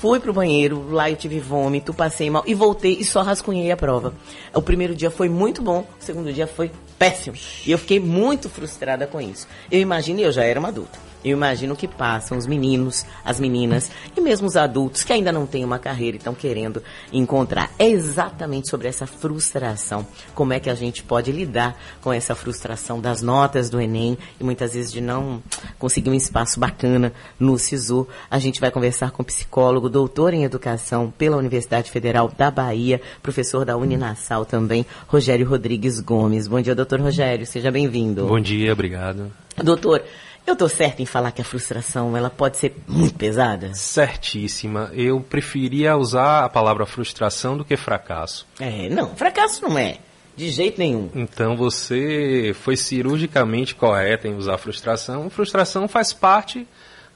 Fui 0.00 0.18
pro 0.18 0.32
banheiro, 0.32 0.90
lá 0.90 1.08
eu 1.08 1.16
tive 1.16 1.38
vômito, 1.38 1.94
passei 1.94 2.28
mal 2.28 2.42
e 2.44 2.54
voltei 2.54 2.96
e 2.98 3.04
só 3.04 3.22
rascunhei 3.22 3.70
a 3.70 3.76
prova. 3.76 4.12
O 4.52 4.60
primeiro 4.60 4.96
dia 4.96 5.10
foi 5.10 5.28
muito 5.28 5.62
bom, 5.62 5.86
o 6.00 6.04
segundo 6.04 6.32
dia 6.32 6.46
foi 6.46 6.72
péssimo. 6.98 7.36
E 7.64 7.70
eu 7.70 7.78
fiquei 7.78 8.00
muito 8.00 8.48
frustrada 8.48 9.06
com 9.06 9.20
isso. 9.20 9.46
Eu 9.70 9.80
imagino, 9.80 10.18
eu 10.18 10.32
já 10.32 10.42
era 10.42 10.58
uma 10.58 10.70
adulta. 10.70 11.11
Eu 11.24 11.36
imagino 11.36 11.76
que 11.76 11.86
passam 11.86 12.36
os 12.36 12.46
meninos, 12.46 13.04
as 13.24 13.38
meninas 13.38 13.90
e 14.16 14.20
mesmo 14.20 14.46
os 14.46 14.56
adultos 14.56 15.04
que 15.04 15.12
ainda 15.12 15.30
não 15.30 15.46
têm 15.46 15.64
uma 15.64 15.78
carreira 15.78 16.16
e 16.16 16.18
estão 16.18 16.34
querendo 16.34 16.82
encontrar. 17.12 17.70
É 17.78 17.88
exatamente 17.88 18.68
sobre 18.68 18.88
essa 18.88 19.06
frustração. 19.06 20.06
Como 20.34 20.52
é 20.52 20.60
que 20.60 20.70
a 20.70 20.74
gente 20.74 21.02
pode 21.02 21.30
lidar 21.30 21.78
com 22.00 22.12
essa 22.12 22.34
frustração 22.34 23.00
das 23.00 23.22
notas 23.22 23.70
do 23.70 23.80
Enem 23.80 24.18
e 24.40 24.44
muitas 24.44 24.74
vezes 24.74 24.92
de 24.92 25.00
não 25.00 25.42
conseguir 25.78 26.10
um 26.10 26.14
espaço 26.14 26.58
bacana 26.58 27.12
no 27.38 27.58
SISU. 27.58 28.06
A 28.30 28.38
gente 28.38 28.60
vai 28.60 28.70
conversar 28.70 29.10
com 29.10 29.22
o 29.22 29.26
psicólogo, 29.26 29.88
doutor 29.88 30.34
em 30.34 30.44
educação 30.44 31.12
pela 31.16 31.36
Universidade 31.36 31.90
Federal 31.90 32.30
da 32.36 32.50
Bahia, 32.50 33.00
professor 33.22 33.64
da 33.64 33.76
Uninasal 33.76 34.44
também, 34.44 34.84
Rogério 35.06 35.48
Rodrigues 35.48 36.00
Gomes. 36.00 36.48
Bom 36.48 36.60
dia, 36.60 36.74
doutor 36.74 37.00
Rogério. 37.00 37.46
Seja 37.46 37.70
bem-vindo. 37.70 38.26
Bom 38.26 38.40
dia, 38.40 38.72
obrigado. 38.72 39.30
Doutor, 39.62 40.02
eu 40.46 40.56
tô 40.56 40.68
certo 40.68 41.00
em 41.00 41.06
falar 41.06 41.32
que 41.32 41.40
a 41.40 41.44
frustração 41.44 42.16
ela 42.16 42.30
pode 42.30 42.56
ser 42.56 42.74
muito 42.86 43.14
pesada? 43.14 43.72
Certíssima. 43.74 44.90
Eu 44.92 45.20
preferia 45.20 45.96
usar 45.96 46.44
a 46.44 46.48
palavra 46.48 46.84
frustração 46.86 47.56
do 47.56 47.64
que 47.64 47.76
fracasso. 47.76 48.46
É, 48.58 48.88
não, 48.88 49.14
fracasso 49.14 49.62
não 49.62 49.78
é. 49.78 49.98
De 50.36 50.50
jeito 50.50 50.78
nenhum. 50.78 51.10
Então 51.14 51.56
você 51.56 52.54
foi 52.60 52.76
cirurgicamente 52.76 53.74
correta 53.74 54.26
em 54.26 54.34
usar 54.34 54.56
frustração. 54.58 55.28
Frustração 55.28 55.86
faz 55.86 56.12
parte 56.12 56.66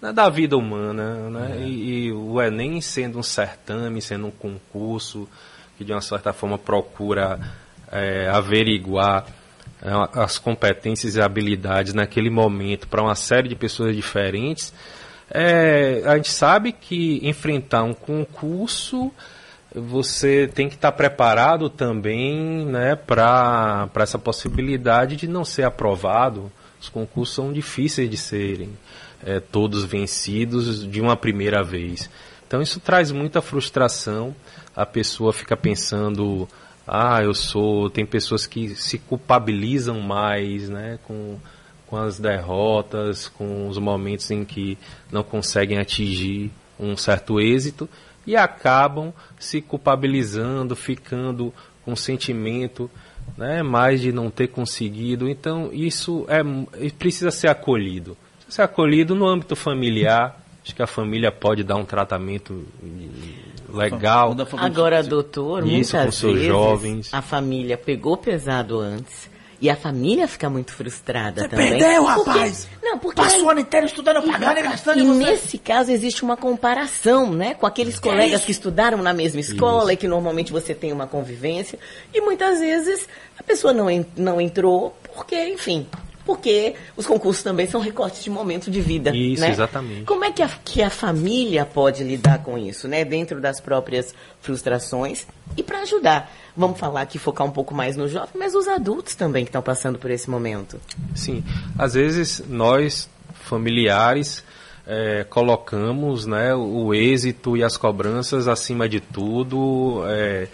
né, 0.01 0.13
da 0.13 0.29
vida 0.29 0.57
humana, 0.57 1.31
né? 1.31 1.57
É. 1.57 1.67
E, 1.67 2.07
e 2.07 2.13
o 2.13 2.41
Enem 2.41 2.81
sendo 2.81 3.19
um 3.19 3.23
certame, 3.23 4.03
sendo 4.03 4.27
um 4.27 4.31
concurso 4.31 5.29
que 5.77 5.85
de 5.85 5.93
uma 5.93 6.01
certa 6.01 6.33
forma 6.33 6.59
procura 6.59 7.41
é, 7.91 8.29
averiguar 8.29 9.27
as 10.13 10.39
competências 10.39 11.17
e 11.17 11.21
habilidades 11.21 11.93
naquele 11.95 12.31
momento 12.31 12.89
para 12.89 13.03
uma 13.03 13.15
série 13.15 13.49
de 13.49 13.55
pessoas 13.55 13.95
diferentes, 13.95 14.73
é, 15.31 16.03
a 16.07 16.17
gente 16.17 16.31
sabe 16.31 16.73
que 16.73 17.21
enfrentar 17.23 17.83
um 17.83 17.95
concurso 17.95 19.13
você 19.81 20.49
tem 20.53 20.69
que 20.69 20.75
estar 20.75 20.93
preparado 20.93 21.69
também 21.69 22.65
né, 22.65 22.97
para 22.97 23.91
essa 23.97 24.19
possibilidade 24.19 25.17
de 25.17 25.29
não 25.29 25.45
ser 25.45 25.65
aprovado. 25.65 26.51
Os 26.81 26.89
concursos 26.89 27.35
são 27.35 27.53
difíceis 27.53 28.09
de 28.09 28.17
serem 28.17 28.71
é, 29.25 29.39
todos 29.39 29.85
vencidos 29.85 30.89
de 30.89 31.01
uma 31.01 31.15
primeira 31.15 31.63
vez. 31.63 32.09
Então 32.47 32.63
isso 32.63 32.81
traz 32.81 33.11
muita 33.11 33.43
frustração. 33.43 34.35
A 34.75 34.87
pessoa 34.87 35.33
fica 35.33 35.57
pensando, 35.57 36.49
ah, 36.87 37.23
eu 37.23 37.35
sou. 37.35 37.91
Tem 37.91 38.07
pessoas 38.07 38.47
que 38.47 38.75
se 38.77 38.99
culpabilizam 38.99 40.01
mais, 40.01 40.69
né, 40.69 40.99
com, 41.05 41.39
com 41.87 41.97
as 41.97 42.19
derrotas, 42.19 43.29
com 43.29 43.69
os 43.69 43.79
momentos 43.79 44.31
em 44.31 44.45
que 44.45 44.79
não 45.11 45.23
conseguem 45.23 45.79
atingir 45.79 46.51
um 46.79 46.97
certo 46.97 47.41
êxito 47.41 47.89
e 48.27 48.37
acabam 48.37 49.13
se 49.39 49.61
culpabilizando, 49.61 50.77
ficando 50.77 51.53
com 51.85 51.97
sentimento 51.97 52.91
né, 53.37 53.63
mais 53.63 54.01
de 54.01 54.13
não 54.13 54.31
ter 54.31 54.49
conseguido. 54.49 55.29
Então, 55.29 55.71
isso 55.73 56.27
é, 56.29 56.43
precisa 56.91 57.31
ser 57.31 57.49
acolhido. 57.49 58.17
Precisa 58.37 58.57
ser 58.57 58.63
acolhido 58.63 59.15
no 59.15 59.27
âmbito 59.27 59.57
familiar. 59.57 60.41
Acho 60.63 60.75
que 60.75 60.83
a 60.83 60.87
família 60.87 61.31
pode 61.31 61.63
dar 61.63 61.77
um 61.77 61.85
tratamento 61.85 62.67
legal. 63.73 64.35
Agora, 64.59 65.03
doutor, 65.03 65.67
isso 65.67 65.97
muitas 65.97 66.05
com 66.07 66.13
seus 66.13 66.33
vezes 66.35 66.47
jovens. 66.49 67.09
a 67.13 67.23
família 67.23 67.77
pegou 67.77 68.17
pesado 68.17 68.79
antes 68.79 69.29
e 69.61 69.71
a 69.71 69.77
família 69.77 70.29
fica 70.29 70.51
muito 70.51 70.73
frustrada 70.73 71.43
Você 71.43 71.49
também. 71.49 71.71
perdeu, 71.79 72.05
Porque- 72.05 72.31
rapaz! 72.31 72.69
Não, 72.83 72.99
porque 72.99 73.21
Passou 73.23 73.45
o 73.45 73.51
ano 73.51 73.61
inteiro 73.61 73.87
estudando, 73.87 74.23
pagando 74.31 74.59
e 74.59 74.63
gastando 74.63 74.99
e 74.99 75.03
e 75.03 75.07
você... 75.07 75.19
nesse 75.25 75.59
caso 75.59 75.91
existe 75.91 76.23
uma 76.23 76.37
comparação, 76.37 77.33
né, 77.33 77.55
com 77.55 77.67
aqueles 77.67 77.99
Que 77.99 78.09
é 78.09 78.13
colegas 78.13 78.37
isso? 78.37 78.47
que 78.47 78.53
estudaram 78.53 78.99
na 79.03 79.13
mesma 79.15 79.41
escola 79.41 79.93
e 79.93 79.97
que 79.97 80.07
normalmente 80.07 80.53
você 80.53 80.75
tem 80.75 80.93
uma 80.93 81.07
convivência 81.07 81.79
e 82.15 82.21
muitas 82.21 82.61
vezes 82.61 83.09
a 83.39 83.43
pessoa 83.43 83.73
não, 83.73 83.87
não 84.17 84.41
entrou 84.41 84.95
porque, 85.15 85.49
enfim, 85.49 85.87
porque 86.27 86.75
os 86.97 87.07
concursos 87.07 87.43
também 87.43 87.69
são 87.69 87.81
recortes 87.81 88.25
de 88.25 88.29
momento 88.29 88.69
de 88.69 88.81
vida, 88.81 89.15
Isso, 89.17 89.41
né? 89.41 89.51
exatamente. 89.51 90.05
Como 90.05 90.25
é 90.25 90.33
que 90.33 90.43
a, 90.43 90.49
que 90.49 90.83
a 90.83 90.91
família 90.91 91.65
pode 91.65 92.03
lidar 92.03 92.43
com 92.43 92.59
isso, 92.59 92.89
né, 92.89 93.05
dentro 93.05 93.41
das 93.41 93.61
próprias 93.61 94.13
frustrações 94.41 95.25
e 95.57 95.63
para 95.63 95.83
ajudar? 95.83 96.31
Vamos 96.57 96.79
falar 96.81 97.03
aqui, 97.03 97.19
focar 97.19 97.47
um 97.47 97.51
pouco 97.51 97.73
mais 97.73 97.97
no 97.97 98.09
jovem, 98.09 98.31
mas 98.35 98.55
os 98.55 98.67
adultos 98.67 99.15
também 99.15 99.45
que 99.45 99.51
estão 99.51 99.63
passando 99.63 99.99
por 99.99 100.11
esse 100.11 100.29
momento. 100.29 100.81
Sim, 101.15 101.45
às 101.79 101.95
vezes 101.95 102.43
nós, 102.49 103.09
familiares, 103.45 104.43
eh, 104.85 105.25
colocamos 105.31 106.27
né, 106.27 106.55
o 106.55 106.93
êxito 106.93 107.57
e 107.57 107.63
as 107.63 107.77
cobranças 107.77 108.49
acima 108.49 108.89
de 108.89 108.99
tudo, 109.01 110.03
eh, 110.09 110.49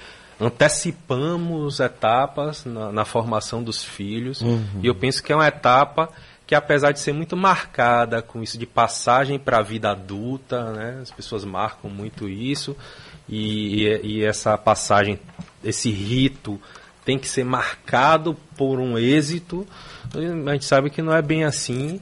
antecipamos 0.47 1.81
etapas 1.81 2.65
na, 2.65 2.91
na 2.93 3.05
formação 3.05 3.63
dos 3.63 3.83
filhos, 3.85 4.41
Uhum. 4.41 4.81
e 4.83 4.87
eu 4.87 4.95
penso 4.95 5.23
que 5.23 5.33
é 5.33 5.37
uma 5.37 5.47
etapa 5.47 6.09
que 6.47 6.55
apesar 6.55 6.93
de 6.93 7.01
ser 7.01 7.13
muito 7.13 7.37
marcada 7.37 8.21
com 8.21 8.43
isso 8.43 8.59
de 8.59 8.67
passagem 8.67 9.39
para 9.39 9.59
a 9.59 9.63
vida 9.63 9.91
adulta, 9.91 10.73
né, 10.73 10.99
as 11.01 11.11
pessoas 11.11 11.45
marcam 11.45 11.89
muito 11.91 12.29
isso, 12.29 12.77
e, 13.29 13.85
e- 13.87 14.01
e 14.19 14.25
essa 14.25 14.59
passagem, 14.59 15.19
esse 15.65 15.91
rito 15.91 16.61
tem 17.05 17.19
que 17.19 17.29
ser 17.29 17.45
marcado 17.45 18.37
por 18.57 18.79
um 18.79 18.99
êxito. 18.99 19.67
A 20.47 20.53
gente 20.53 20.65
sabe 20.65 20.91
que 20.91 21.01
não 21.03 21.13
é 21.15 21.23
bem 21.23 21.43
assim. 21.45 22.01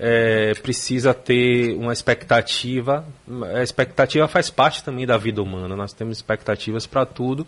É, 0.00 0.52
precisa 0.62 1.12
ter 1.12 1.74
uma 1.76 1.92
expectativa. 1.92 3.04
A 3.54 3.62
expectativa 3.62 4.28
faz 4.28 4.48
parte 4.48 4.84
também 4.84 5.04
da 5.04 5.16
vida 5.16 5.42
humana. 5.42 5.74
Nós 5.74 5.92
temos 5.92 6.18
expectativas 6.18 6.86
para 6.86 7.04
tudo, 7.04 7.44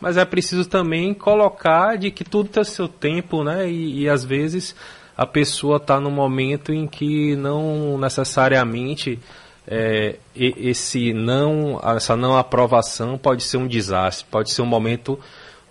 mas 0.00 0.16
é 0.16 0.24
preciso 0.24 0.64
também 0.64 1.14
colocar 1.14 1.96
de 1.96 2.10
que 2.10 2.24
tudo 2.24 2.48
tem 2.48 2.64
seu 2.64 2.88
tempo, 2.88 3.44
né? 3.44 3.70
E, 3.70 4.02
e 4.02 4.08
às 4.08 4.24
vezes 4.24 4.74
a 5.16 5.26
pessoa 5.26 5.76
está 5.76 6.00
num 6.00 6.10
momento 6.10 6.72
em 6.72 6.86
que 6.88 7.36
não 7.36 7.96
necessariamente 7.98 9.20
é, 9.66 10.16
esse 10.34 11.12
não, 11.12 11.80
essa 11.96 12.16
não 12.16 12.36
aprovação 12.36 13.16
pode 13.16 13.42
ser 13.42 13.58
um 13.58 13.68
desastre, 13.68 14.26
pode 14.30 14.50
ser 14.50 14.62
um 14.62 14.66
momento 14.66 15.18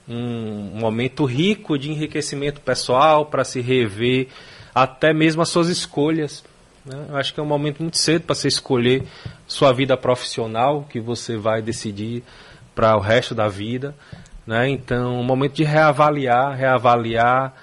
um 0.08 0.80
momento 0.80 1.26
rico 1.26 1.78
de 1.78 1.90
enriquecimento 1.91 2.60
pessoal 2.60 3.26
para 3.28 3.44
se 3.44 3.62
rever 3.62 4.28
até 4.73 5.14
mesmo 5.14 5.41
as 5.41 5.49
suas 5.49 5.68
escolhas. 5.68 6.43
né? 6.85 7.06
Eu 7.10 7.18
acho 7.18 7.34
que 7.34 7.39
é 7.39 7.43
um 7.43 7.48
momento 7.48 7.81
muito 7.81 7.98
cedo 7.98 8.23
para 8.23 8.35
você 8.35 8.48
escolher 8.48 9.03
sua 9.48 9.72
vida 9.72 9.95
profissional, 9.98 10.85
que 10.89 10.99
você 10.99 11.38
vai 11.38 11.61
decidir 11.61 12.23
para 12.73 12.95
o 12.95 12.99
resto 12.99 13.35
da 13.35 13.48
vida. 13.48 13.95
Né? 14.45 14.69
Então, 14.69 15.19
um 15.19 15.23
momento 15.23 15.53
de 15.53 15.64
reavaliar, 15.64 16.56
reavaliar 16.56 17.53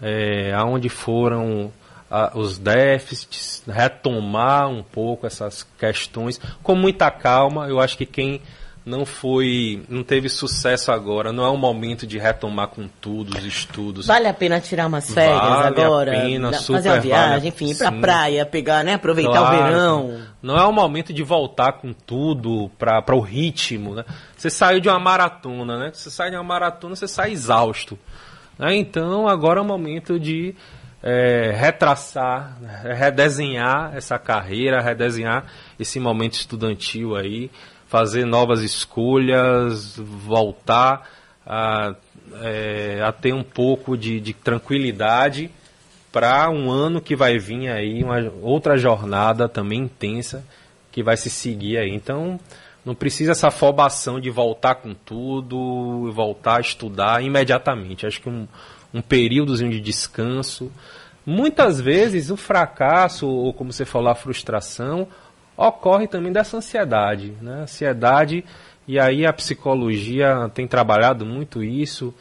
é, 0.00 0.52
aonde 0.54 0.88
foram 0.88 1.72
ah, 2.10 2.32
os 2.34 2.58
déficits, 2.58 3.62
retomar 3.66 4.68
um 4.68 4.82
pouco 4.82 5.26
essas 5.26 5.66
questões 5.78 6.40
com 6.62 6.74
muita 6.74 7.10
calma. 7.10 7.68
Eu 7.68 7.80
acho 7.80 7.96
que 7.96 8.06
quem 8.06 8.42
não 8.84 9.04
foi, 9.04 9.82
não 9.88 10.02
teve 10.02 10.28
sucesso 10.28 10.90
agora, 10.90 11.32
não 11.32 11.44
é 11.44 11.48
o 11.48 11.56
momento 11.56 12.06
de 12.06 12.18
retomar 12.18 12.68
com 12.68 12.88
tudo 13.00 13.36
os 13.36 13.44
estudos. 13.44 14.06
Vale 14.06 14.26
a 14.26 14.32
pena 14.34 14.58
tirar 14.60 14.86
umas 14.86 15.12
férias 15.12 15.38
Vale 15.38 15.62
a 15.64 15.66
agora, 15.66 16.10
pena, 16.12 16.50
da- 16.50 16.58
super 16.58 16.78
fazer 16.78 16.88
uma 16.88 16.94
vale. 16.96 17.06
viagem, 17.08 17.48
enfim, 17.50 17.70
ir 17.70 17.76
pra 17.76 17.90
Sim. 17.92 18.00
praia, 18.00 18.46
pegar, 18.46 18.82
né, 18.82 18.94
aproveitar 18.94 19.32
Claro, 19.38 19.46
o 19.56 19.64
verão. 19.64 20.20
Não 20.42 20.56
é 20.56 20.64
o 20.64 20.72
momento 20.72 21.12
de 21.12 21.22
voltar 21.22 21.72
com 21.74 21.92
tudo 21.92 22.70
para 22.78 23.14
o 23.14 23.20
ritmo, 23.20 23.94
né? 23.94 24.04
Você 24.36 24.48
saiu 24.48 24.80
de 24.80 24.88
uma 24.88 24.98
maratona, 24.98 25.78
né? 25.78 25.90
Você 25.92 26.08
sai 26.10 26.30
de 26.30 26.36
uma 26.36 26.42
maratona, 26.42 26.96
você 26.96 27.06
sai 27.06 27.32
exausto. 27.32 27.98
né? 28.58 28.74
Então 28.76 29.28
agora 29.28 29.58
é 29.60 29.62
o 29.62 29.66
momento 29.66 30.18
de 30.18 30.54
é, 31.02 31.52
retraçar, 31.56 32.56
redesenhar 33.14 33.92
essa 33.94 34.18
carreira, 34.18 34.80
redesenhar 34.80 35.44
esse 35.78 35.98
momento 36.00 36.34
estudantil 36.34 37.16
aí, 37.16 37.50
fazer 37.90 38.24
novas 38.24 38.62
escolhas, 38.62 39.96
voltar 39.96 41.10
a, 41.44 41.96
é, 42.40 43.02
a 43.04 43.10
ter 43.10 43.34
um 43.34 43.42
pouco 43.42 43.98
de, 43.98 44.20
de 44.20 44.32
tranquilidade 44.32 45.50
para 46.12 46.48
um 46.50 46.70
ano 46.70 47.00
que 47.00 47.16
vai 47.16 47.36
vir 47.36 47.68
aí, 47.68 48.04
uma 48.04 48.32
outra 48.42 48.78
jornada 48.78 49.48
também 49.48 49.80
intensa 49.80 50.44
que 50.92 51.02
vai 51.02 51.16
se 51.16 51.28
seguir 51.28 51.78
aí. 51.78 51.90
Então, 51.92 52.38
não 52.84 52.94
precisa 52.94 53.32
essa 53.32 53.48
afobação 53.48 54.20
de 54.20 54.30
voltar 54.30 54.76
com 54.76 54.94
tudo, 54.94 56.12
voltar 56.12 56.58
a 56.58 56.60
estudar 56.60 57.24
imediatamente. 57.24 58.06
Acho 58.06 58.20
que 58.20 58.28
um, 58.28 58.46
um 58.94 59.02
períodozinho 59.02 59.72
de 59.72 59.80
descanso. 59.80 60.70
Muitas 61.26 61.80
vezes 61.80 62.30
o 62.30 62.36
fracasso, 62.36 63.26
ou 63.26 63.52
como 63.52 63.72
você 63.72 63.84
falou, 63.84 64.10
a 64.10 64.14
frustração, 64.14 65.08
ocorre 65.68 66.06
também 66.06 66.32
dessa 66.32 66.56
ansiedade. 66.56 67.34
Né? 67.40 67.62
Ansiedade, 67.62 68.44
e 68.88 68.98
aí 68.98 69.26
a 69.26 69.32
psicologia 69.32 70.50
tem 70.54 70.66
trabalhado 70.66 71.26
muito 71.26 71.62
isso, 71.62 72.14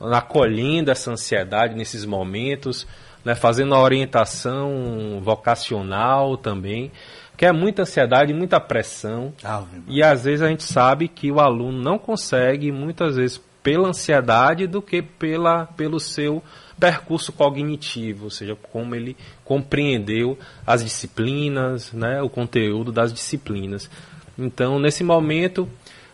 acolhendo 0.00 0.90
essa 0.90 1.10
ansiedade 1.10 1.74
nesses 1.74 2.04
momentos, 2.04 2.86
né? 3.24 3.34
fazendo 3.34 3.74
a 3.74 3.82
orientação 3.82 5.20
vocacional 5.22 6.36
também, 6.36 6.92
que 7.36 7.44
é 7.44 7.52
muita 7.52 7.82
ansiedade, 7.82 8.32
muita 8.32 8.60
pressão. 8.60 9.32
E 9.88 10.02
às 10.02 10.24
vezes 10.24 10.42
a 10.42 10.48
gente 10.48 10.62
sabe 10.62 11.08
que 11.08 11.32
o 11.32 11.40
aluno 11.40 11.82
não 11.82 11.98
consegue, 11.98 12.70
muitas 12.70 13.16
vezes, 13.16 13.42
pela 13.60 13.88
ansiedade 13.88 14.68
do 14.68 14.80
que 14.80 15.02
pela, 15.02 15.66
pelo 15.66 15.98
seu 15.98 16.42
percurso 16.78 17.32
cognitivo, 17.32 18.24
ou 18.24 18.30
seja, 18.30 18.56
como 18.72 18.94
ele 18.94 19.16
compreendeu 19.44 20.38
as 20.66 20.82
disciplinas, 20.82 21.92
né, 21.92 22.20
o 22.20 22.28
conteúdo 22.28 22.90
das 22.90 23.12
disciplinas. 23.12 23.88
Então, 24.38 24.78
nesse 24.78 25.04
momento, 25.04 25.68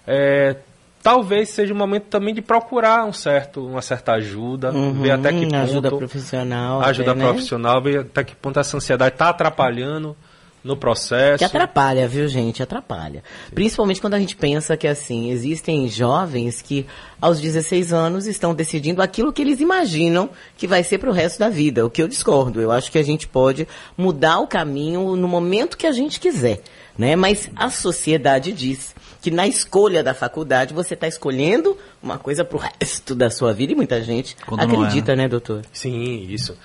é, 0.07 0.57
talvez 1.03 1.49
seja 1.49 1.73
um 1.73 1.77
momento 1.77 2.05
também 2.05 2.35
de 2.35 2.43
procurar 2.43 3.05
um 3.05 3.13
certo, 3.13 3.67
uma 3.67 3.83
certa 3.83 4.13
ajuda, 4.13 4.71
Uhum, 4.71 5.03
ver 5.03 5.13
até 5.13 5.33
que 5.33 5.43
ponto 5.43 5.57
ajuda 5.57 5.89
profissional, 5.91 6.83
ajuda 6.83 7.13
até, 7.13 7.21
né? 7.21 7.27
profissional, 7.29 7.83
ver 7.83 8.01
até 8.01 8.25
que 8.25 8.37
ponto 8.37 8.61
essa 8.61 8.77
ansiedade 8.77 9.15
está 9.15 9.31
atrapalhando 9.31 10.17
no 10.63 10.77
processo. 10.77 11.39
Que 11.39 11.45
atrapalha, 11.45 12.07
viu, 12.07 12.29
gente? 12.29 12.63
Atrapalha. 12.63 13.23
Principalmente 13.55 14.01
quando 14.01 14.15
a 14.15 14.19
gente 14.19 14.37
pensa 14.37 14.77
que, 14.77 14.87
assim, 14.87 15.31
existem 15.31 15.89
jovens 15.89 16.61
que, 16.61 16.87
aos 17.21 17.41
16 17.41 17.93
anos, 17.93 18.27
estão 18.27 18.55
decidindo 18.55 19.03
aquilo 19.03 19.33
que 19.33 19.43
eles 19.43 19.61
imaginam 19.61 20.31
que 20.57 20.67
vai 20.67 20.85
ser 20.85 20.99
para 20.99 21.11
o 21.11 21.13
resto 21.13 21.39
da 21.39 21.49
vida. 21.49 21.85
O 21.85 21.91
que 21.91 22.03
eu 22.03 22.09
discordo. 22.09 22.61
Eu 22.61 22.71
acho 22.71 22.93
que 22.93 22.99
a 22.99 23.03
gente 23.03 23.27
pode 23.27 23.67
mudar 23.97 24.39
o 24.41 24.47
caminho 24.47 25.17
no 25.17 25.29
momento 25.29 25.77
que 25.77 25.87
a 25.87 25.93
gente 25.93 26.21
quiser. 26.21 26.61
Né? 26.99 27.17
Mas 27.17 27.51
a 27.57 27.71
sociedade 27.71 28.53
diz 28.53 28.95
que 29.23 29.31
na 29.31 29.47
escolha 29.47 30.03
da 30.03 30.15
faculdade 30.15 30.75
você 30.75 30.95
está 30.95 31.07
escolhendo 31.07 31.77
uma 32.03 32.19
coisa 32.19 32.45
para 32.45 32.57
o 32.57 32.61
resto 32.61 33.15
da 33.15 33.31
sua 33.31 33.53
vida 33.53 33.73
e 33.73 33.77
muita 33.77 34.03
gente 34.03 34.37
Quando 34.47 34.61
é, 34.61 34.65
acredita, 34.65 35.15
né? 35.15 35.25
né, 35.25 35.29
doutor? 35.29 35.63
Sim, 35.73 36.27
isso. 36.29 36.57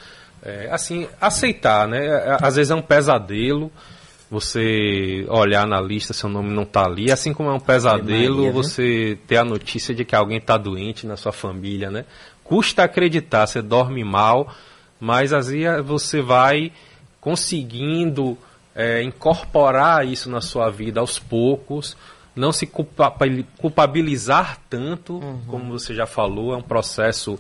É, 0.46 0.70
assim, 0.72 1.08
aceitar, 1.20 1.88
né? 1.88 2.38
Às 2.40 2.56
vezes 2.56 2.70
é 2.70 2.76
um 2.76 2.82
pesadelo 2.82 3.72
você 4.30 5.26
olhar 5.30 5.68
na 5.68 5.80
lista, 5.80 6.14
seu 6.14 6.30
nome 6.30 6.54
não 6.54 6.66
tá 6.66 6.86
ali, 6.86 7.12
assim 7.12 7.34
como 7.34 7.50
é 7.50 7.54
um 7.54 7.60
pesadelo 7.60 8.38
Maria, 8.38 8.52
você 8.52 9.18
ter 9.28 9.38
a 9.38 9.46
notícia 9.46 9.94
de 9.94 10.04
que 10.04 10.16
alguém 10.16 10.38
está 10.38 10.58
doente 10.58 11.06
na 11.06 11.16
sua 11.16 11.32
família, 11.32 11.90
né? 11.90 12.06
Custa 12.44 12.84
acreditar, 12.84 13.48
você 13.48 13.62
dorme 13.62 14.04
mal, 14.04 14.54
mas 15.00 15.34
assim 15.34 15.64
você 15.84 16.22
vai 16.22 16.72
conseguindo 17.20 18.38
é, 18.76 19.02
incorporar 19.02 20.06
isso 20.06 20.30
na 20.30 20.42
sua 20.42 20.70
vida 20.70 21.00
aos 21.00 21.18
poucos, 21.18 21.96
não 22.36 22.52
se 22.52 22.68
culpabilizar 22.68 24.60
tanto, 24.70 25.14
uhum. 25.14 25.42
como 25.48 25.72
você 25.72 25.94
já 25.94 26.06
falou, 26.06 26.54
é 26.54 26.58
um 26.58 26.62
processo 26.62 27.40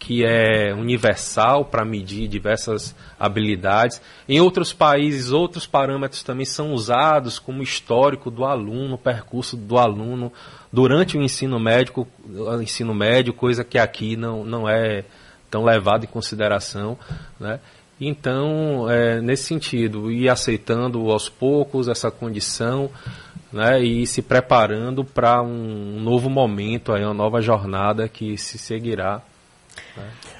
que 0.00 0.24
é 0.24 0.72
universal 0.74 1.62
para 1.62 1.84
medir 1.84 2.26
diversas 2.26 2.96
habilidades. 3.18 4.00
Em 4.26 4.40
outros 4.40 4.72
países, 4.72 5.30
outros 5.30 5.66
parâmetros 5.66 6.22
também 6.22 6.46
são 6.46 6.72
usados 6.72 7.38
como 7.38 7.62
histórico 7.62 8.30
do 8.30 8.46
aluno, 8.46 8.96
percurso 8.96 9.58
do 9.58 9.76
aluno 9.78 10.32
durante 10.72 11.18
o 11.18 11.22
ensino 11.22 11.60
médico, 11.60 12.08
ensino 12.62 12.94
médio, 12.94 13.34
coisa 13.34 13.62
que 13.62 13.78
aqui 13.78 14.16
não, 14.16 14.42
não 14.42 14.66
é 14.66 15.04
tão 15.50 15.64
levado 15.64 16.04
em 16.04 16.08
consideração, 16.08 16.98
né? 17.38 17.60
Então, 18.00 18.90
é, 18.90 19.20
nesse 19.20 19.44
sentido, 19.44 20.10
ir 20.10 20.30
aceitando 20.30 21.10
aos 21.10 21.28
poucos 21.28 21.88
essa 21.88 22.10
condição, 22.10 22.90
né, 23.52 23.82
e 23.82 24.06
se 24.06 24.22
preparando 24.22 25.04
para 25.04 25.42
um 25.42 26.00
novo 26.00 26.30
momento, 26.30 26.94
aí, 26.94 27.04
uma 27.04 27.12
nova 27.12 27.42
jornada 27.42 28.08
que 28.08 28.38
se 28.38 28.56
seguirá 28.56 29.20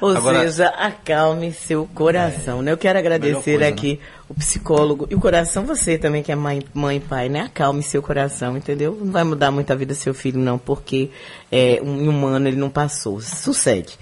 ou 0.01 0.17
Agora, 0.17 0.41
seja, 0.41 0.69
acalme 0.69 1.53
seu 1.53 1.87
coração, 1.95 2.61
é, 2.61 2.63
né? 2.63 2.73
Eu 2.73 2.79
quero 2.79 2.99
agradecer 2.99 3.59
coisa, 3.59 3.69
aqui 3.69 3.93
né? 3.95 3.99
o 4.29 4.35
psicólogo 4.35 5.07
e 5.11 5.15
o 5.15 5.21
coração, 5.21 5.65
você 5.65 5.99
também 5.99 6.23
que 6.23 6.33
é 6.33 6.35
mãe, 6.35 6.63
mãe 6.73 6.97
e 6.97 7.01
pai, 7.01 7.29
né? 7.29 7.43
Acalme 7.43 7.83
seu 7.83 8.03
coração, 8.03 8.57
entendeu? 8.57 8.99
Não 8.99 9.13
vai 9.13 9.25
mudar 9.25 9.51
muito 9.51 9.71
a 9.71 9.77
vida 9.77 9.93
do 9.93 9.97
seu 9.97 10.15
filho, 10.15 10.41
não, 10.41 10.59
porque 10.59 11.11
é, 11.53 11.81
um 11.83 12.09
humano 12.09 12.49
ele 12.49 12.57
não 12.57 12.71
passou. 12.71 13.21
Sucede. 13.21 13.99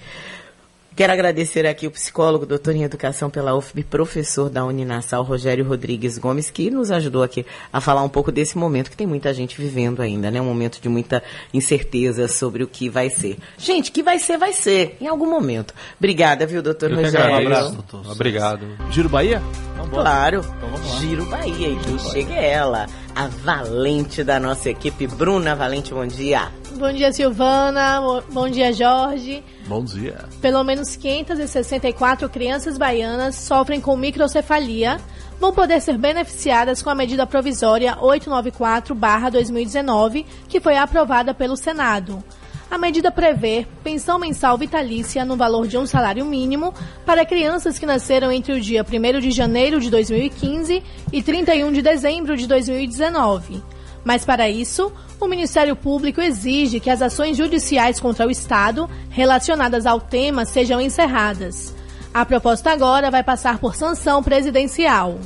Quero 0.99 1.13
agradecer 1.13 1.65
aqui 1.65 1.87
o 1.87 1.91
psicólogo, 1.91 2.45
doutor 2.45 2.75
em 2.75 2.83
educação 2.83 3.29
pela 3.29 3.55
UFB, 3.55 3.85
professor 3.85 4.49
da 4.49 4.65
Uninassal, 4.65 5.23
Rogério 5.23 5.65
Rodrigues 5.65 6.17
Gomes, 6.17 6.51
que 6.51 6.69
nos 6.69 6.91
ajudou 6.91 7.23
aqui 7.23 7.45
a 7.71 7.79
falar 7.79 8.03
um 8.03 8.09
pouco 8.09 8.33
desse 8.33 8.57
momento 8.57 8.91
que 8.91 8.97
tem 8.97 9.07
muita 9.07 9.33
gente 9.33 9.55
vivendo 9.55 10.01
ainda, 10.01 10.29
né? 10.29 10.41
Um 10.41 10.43
momento 10.43 10.81
de 10.81 10.89
muita 10.89 11.23
incerteza 11.53 12.27
sobre 12.27 12.65
o 12.65 12.67
que 12.67 12.89
vai 12.89 13.09
ser. 13.09 13.37
Gente, 13.57 13.93
que 13.93 14.03
vai 14.03 14.19
ser, 14.19 14.37
vai 14.37 14.51
ser, 14.51 14.97
em 14.99 15.07
algum 15.07 15.29
momento. 15.29 15.73
Obrigada, 15.97 16.45
viu, 16.45 16.61
doutor 16.61 16.91
Eu 16.91 16.97
Rogério? 16.97 17.33
Um 17.33 17.37
abraço, 17.37 17.71
doutor. 17.75 18.11
Obrigado. 18.11 18.67
Giro 18.91 19.07
Bahia? 19.07 19.41
Claro. 19.89 20.45
Então 20.57 20.99
Giro 20.99 21.25
Bahia. 21.27 21.69
E 21.69 21.77
quem 21.77 21.97
chega 21.97 22.33
é 22.33 22.49
ela, 22.49 22.87
a 23.15 23.25
valente 23.27 24.21
da 24.21 24.37
nossa 24.37 24.69
equipe, 24.69 25.07
Bruna 25.07 25.55
Valente, 25.55 25.93
bom 25.93 26.05
dia. 26.05 26.51
Bom 26.79 26.91
dia, 26.93 27.11
Silvana. 27.11 27.99
Bom 28.31 28.49
dia, 28.49 28.71
Jorge. 28.71 29.43
Bom 29.67 29.83
dia. 29.83 30.23
Pelo 30.41 30.63
menos 30.63 30.95
564 30.95 32.29
crianças 32.29 32.77
baianas 32.77 33.35
sofrem 33.35 33.81
com 33.81 33.97
microcefalia. 33.97 34.97
Vão 35.41 35.51
poder 35.51 35.81
ser 35.81 35.97
beneficiadas 35.97 36.81
com 36.81 36.89
a 36.89 36.95
medida 36.95 37.27
provisória 37.27 37.97
894-2019, 37.97 40.25
que 40.47 40.61
foi 40.61 40.77
aprovada 40.77 41.33
pelo 41.33 41.57
Senado. 41.57 42.23
A 42.71 42.77
medida 42.77 43.11
prevê 43.11 43.67
pensão 43.83 44.17
mensal 44.17 44.57
vitalícia 44.57 45.25
no 45.25 45.35
valor 45.35 45.67
de 45.67 45.77
um 45.77 45.85
salário 45.85 46.23
mínimo 46.23 46.73
para 47.05 47.25
crianças 47.25 47.77
que 47.77 47.85
nasceram 47.85 48.31
entre 48.31 48.53
o 48.53 48.61
dia 48.61 48.85
1 48.89 49.19
de 49.19 49.31
janeiro 49.31 49.81
de 49.81 49.89
2015 49.89 50.81
e 51.11 51.21
31 51.21 51.73
de 51.73 51.81
dezembro 51.81 52.37
de 52.37 52.47
2019. 52.47 53.61
Mas 54.09 54.25
para 54.25 54.49
isso, 54.49 54.91
o 55.19 55.27
Ministério 55.27 55.75
Público 55.75 56.19
exige 56.19 56.79
que 56.79 56.89
as 56.89 56.99
ações 56.99 57.37
judiciais 57.37 57.99
contra 57.99 58.25
o 58.25 58.31
Estado 58.31 58.89
relacionadas 59.07 59.85
ao 59.85 60.01
tema 60.01 60.45
sejam 60.45 60.81
encerradas. 60.81 61.75
A 62.11 62.25
proposta 62.25 62.71
agora 62.71 63.11
vai 63.11 63.21
passar 63.21 63.59
por 63.59 63.75
sanção 63.75 64.23
presidencial. 64.23 65.19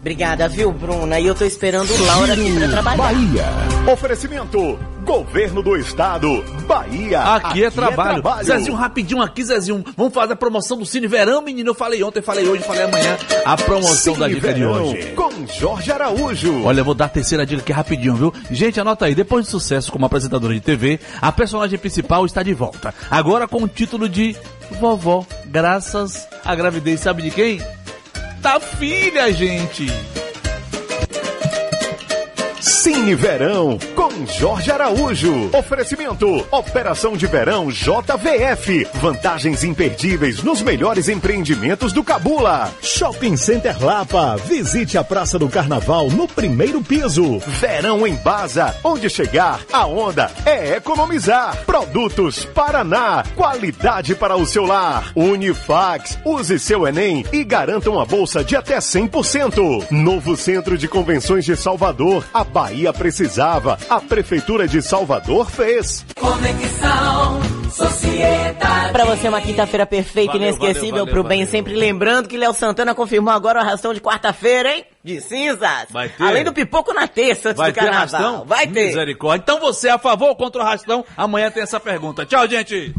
Obrigada, 0.00 0.48
viu, 0.48 0.72
Bruna? 0.72 1.20
E 1.20 1.26
eu 1.26 1.34
tô 1.34 1.44
esperando 1.44 1.90
o 1.92 2.04
Laura 2.04 2.32
aqui 2.32 2.58
pra 2.58 2.68
trabalhar. 2.68 2.96
Bahia. 2.96 3.44
Oferecimento. 3.92 4.78
Governo 5.04 5.62
do 5.62 5.76
Estado. 5.76 6.42
Bahia. 6.66 7.20
Aqui, 7.20 7.64
é, 7.64 7.70
trabalho. 7.70 8.18
é 8.18 8.22
trabalho. 8.22 8.46
Zezinho, 8.46 8.74
rapidinho 8.74 9.20
aqui, 9.20 9.44
Zezinho. 9.44 9.84
Vamos 9.96 10.14
fazer 10.14 10.32
a 10.32 10.36
promoção 10.36 10.78
do 10.78 10.86
Cine 10.86 11.06
Verão, 11.06 11.42
menino. 11.42 11.70
Eu 11.70 11.74
falei 11.74 12.02
ontem, 12.02 12.22
falei 12.22 12.48
hoje, 12.48 12.62
falei 12.62 12.84
amanhã. 12.84 13.18
A 13.44 13.56
promoção 13.56 14.14
Cine 14.14 14.16
da 14.16 14.28
dica 14.28 14.52
Verão, 14.52 14.72
de 14.72 14.98
hoje. 14.98 15.06
Com 15.12 15.30
Jorge 15.46 15.92
Araújo. 15.92 16.64
Olha, 16.64 16.80
eu 16.80 16.84
vou 16.84 16.94
dar 16.94 17.06
a 17.06 17.08
terceira 17.08 17.44
dica 17.44 17.60
aqui 17.60 17.72
rapidinho, 17.72 18.14
viu? 18.14 18.34
Gente, 18.50 18.80
anota 18.80 19.04
aí. 19.04 19.14
Depois 19.14 19.44
de 19.44 19.50
sucesso 19.50 19.92
como 19.92 20.06
apresentadora 20.06 20.54
de 20.54 20.60
TV, 20.60 20.98
a 21.20 21.30
personagem 21.30 21.78
principal 21.78 22.24
está 22.24 22.42
de 22.42 22.54
volta. 22.54 22.94
Agora 23.10 23.46
com 23.46 23.62
o 23.62 23.68
título 23.68 24.08
de 24.08 24.34
Vovó, 24.80 25.26
graças 25.46 26.26
à 26.44 26.54
gravidez, 26.54 27.00
sabe 27.00 27.22
de 27.22 27.30
quem? 27.30 27.60
Da 28.40 28.58
filha, 28.58 29.30
gente. 29.32 29.86
Cine 32.82 33.14
Verão 33.14 33.78
com 33.94 34.26
Jorge 34.26 34.72
Araújo. 34.72 35.50
Oferecimento 35.52 36.26
Operação 36.50 37.14
de 37.14 37.26
Verão 37.26 37.68
JVF. 37.70 38.88
Vantagens 38.94 39.62
imperdíveis 39.62 40.42
nos 40.42 40.62
melhores 40.62 41.06
empreendimentos 41.06 41.92
do 41.92 42.02
Cabula. 42.02 42.72
Shopping 42.80 43.36
Center 43.36 43.84
Lapa. 43.84 44.36
Visite 44.46 44.96
a 44.96 45.04
Praça 45.04 45.38
do 45.38 45.46
Carnaval 45.50 46.08
no 46.08 46.26
primeiro 46.26 46.80
piso. 46.80 47.38
Verão 47.40 48.06
em 48.06 48.14
Baza. 48.14 48.74
Onde 48.82 49.10
chegar, 49.10 49.60
a 49.70 49.86
onda 49.86 50.30
é 50.46 50.76
economizar. 50.76 51.62
Produtos 51.66 52.46
Paraná. 52.46 53.22
Qualidade 53.36 54.14
para 54.14 54.36
o 54.36 54.46
seu 54.46 54.64
lar. 54.64 55.12
Unifax. 55.14 56.18
Use 56.24 56.58
seu 56.58 56.88
Enem 56.88 57.26
e 57.30 57.44
garanta 57.44 57.90
uma 57.90 58.06
bolsa 58.06 58.42
de 58.42 58.56
até 58.56 58.78
100%. 58.78 59.90
Novo 59.90 60.34
Centro 60.34 60.78
de 60.78 60.88
Convenções 60.88 61.44
de 61.44 61.54
Salvador. 61.54 62.24
A 62.32 62.42
Bahia 62.42 62.69
precisava. 62.92 63.78
A 63.88 64.00
Prefeitura 64.00 64.66
de 64.68 64.80
Salvador 64.82 65.50
fez. 65.50 66.04
Conexão 66.18 67.40
Sociedade. 67.70 68.92
Pra 68.92 69.04
você 69.04 69.28
uma 69.28 69.40
quinta-feira 69.40 69.86
perfeita 69.86 70.36
e 70.36 70.38
Valeu, 70.38 70.48
inesquecível 70.48 70.90
valeu, 70.90 71.04
pro 71.06 71.22
valeu, 71.22 71.28
bem. 71.28 71.38
valeu. 71.38 71.50
Sempre 71.50 71.74
lembrando 71.74 72.28
que 72.28 72.36
Léo 72.36 72.52
Santana 72.52 72.94
confirmou 72.94 73.32
agora 73.32 73.58
o 73.60 73.62
arrastão 73.62 73.94
de 73.94 74.00
quarta-feira, 74.00 74.74
hein? 74.74 74.84
De 75.04 75.20
cinzas. 75.20 75.86
Vai 75.90 76.08
ter? 76.08 76.22
Além 76.22 76.44
do 76.44 76.52
pipoco 76.52 76.92
na 76.92 77.06
terça, 77.06 77.50
antes 77.50 77.58
Vai 77.58 77.70
do 77.70 77.74
ter 77.74 77.80
carnaval. 77.80 78.20
arrastão? 78.20 78.44
Vai 78.44 78.66
ter. 78.66 78.86
Misericórdia. 78.86 79.42
Então 79.42 79.60
você 79.60 79.88
é 79.88 79.92
a 79.92 79.98
favor 79.98 80.28
ou 80.30 80.36
contra 80.36 80.60
o 80.62 80.64
arrastão? 80.64 81.04
Amanhã 81.16 81.50
tem 81.50 81.62
essa 81.62 81.78
pergunta. 81.80 82.26
Tchau, 82.26 82.46
gente. 82.48 82.92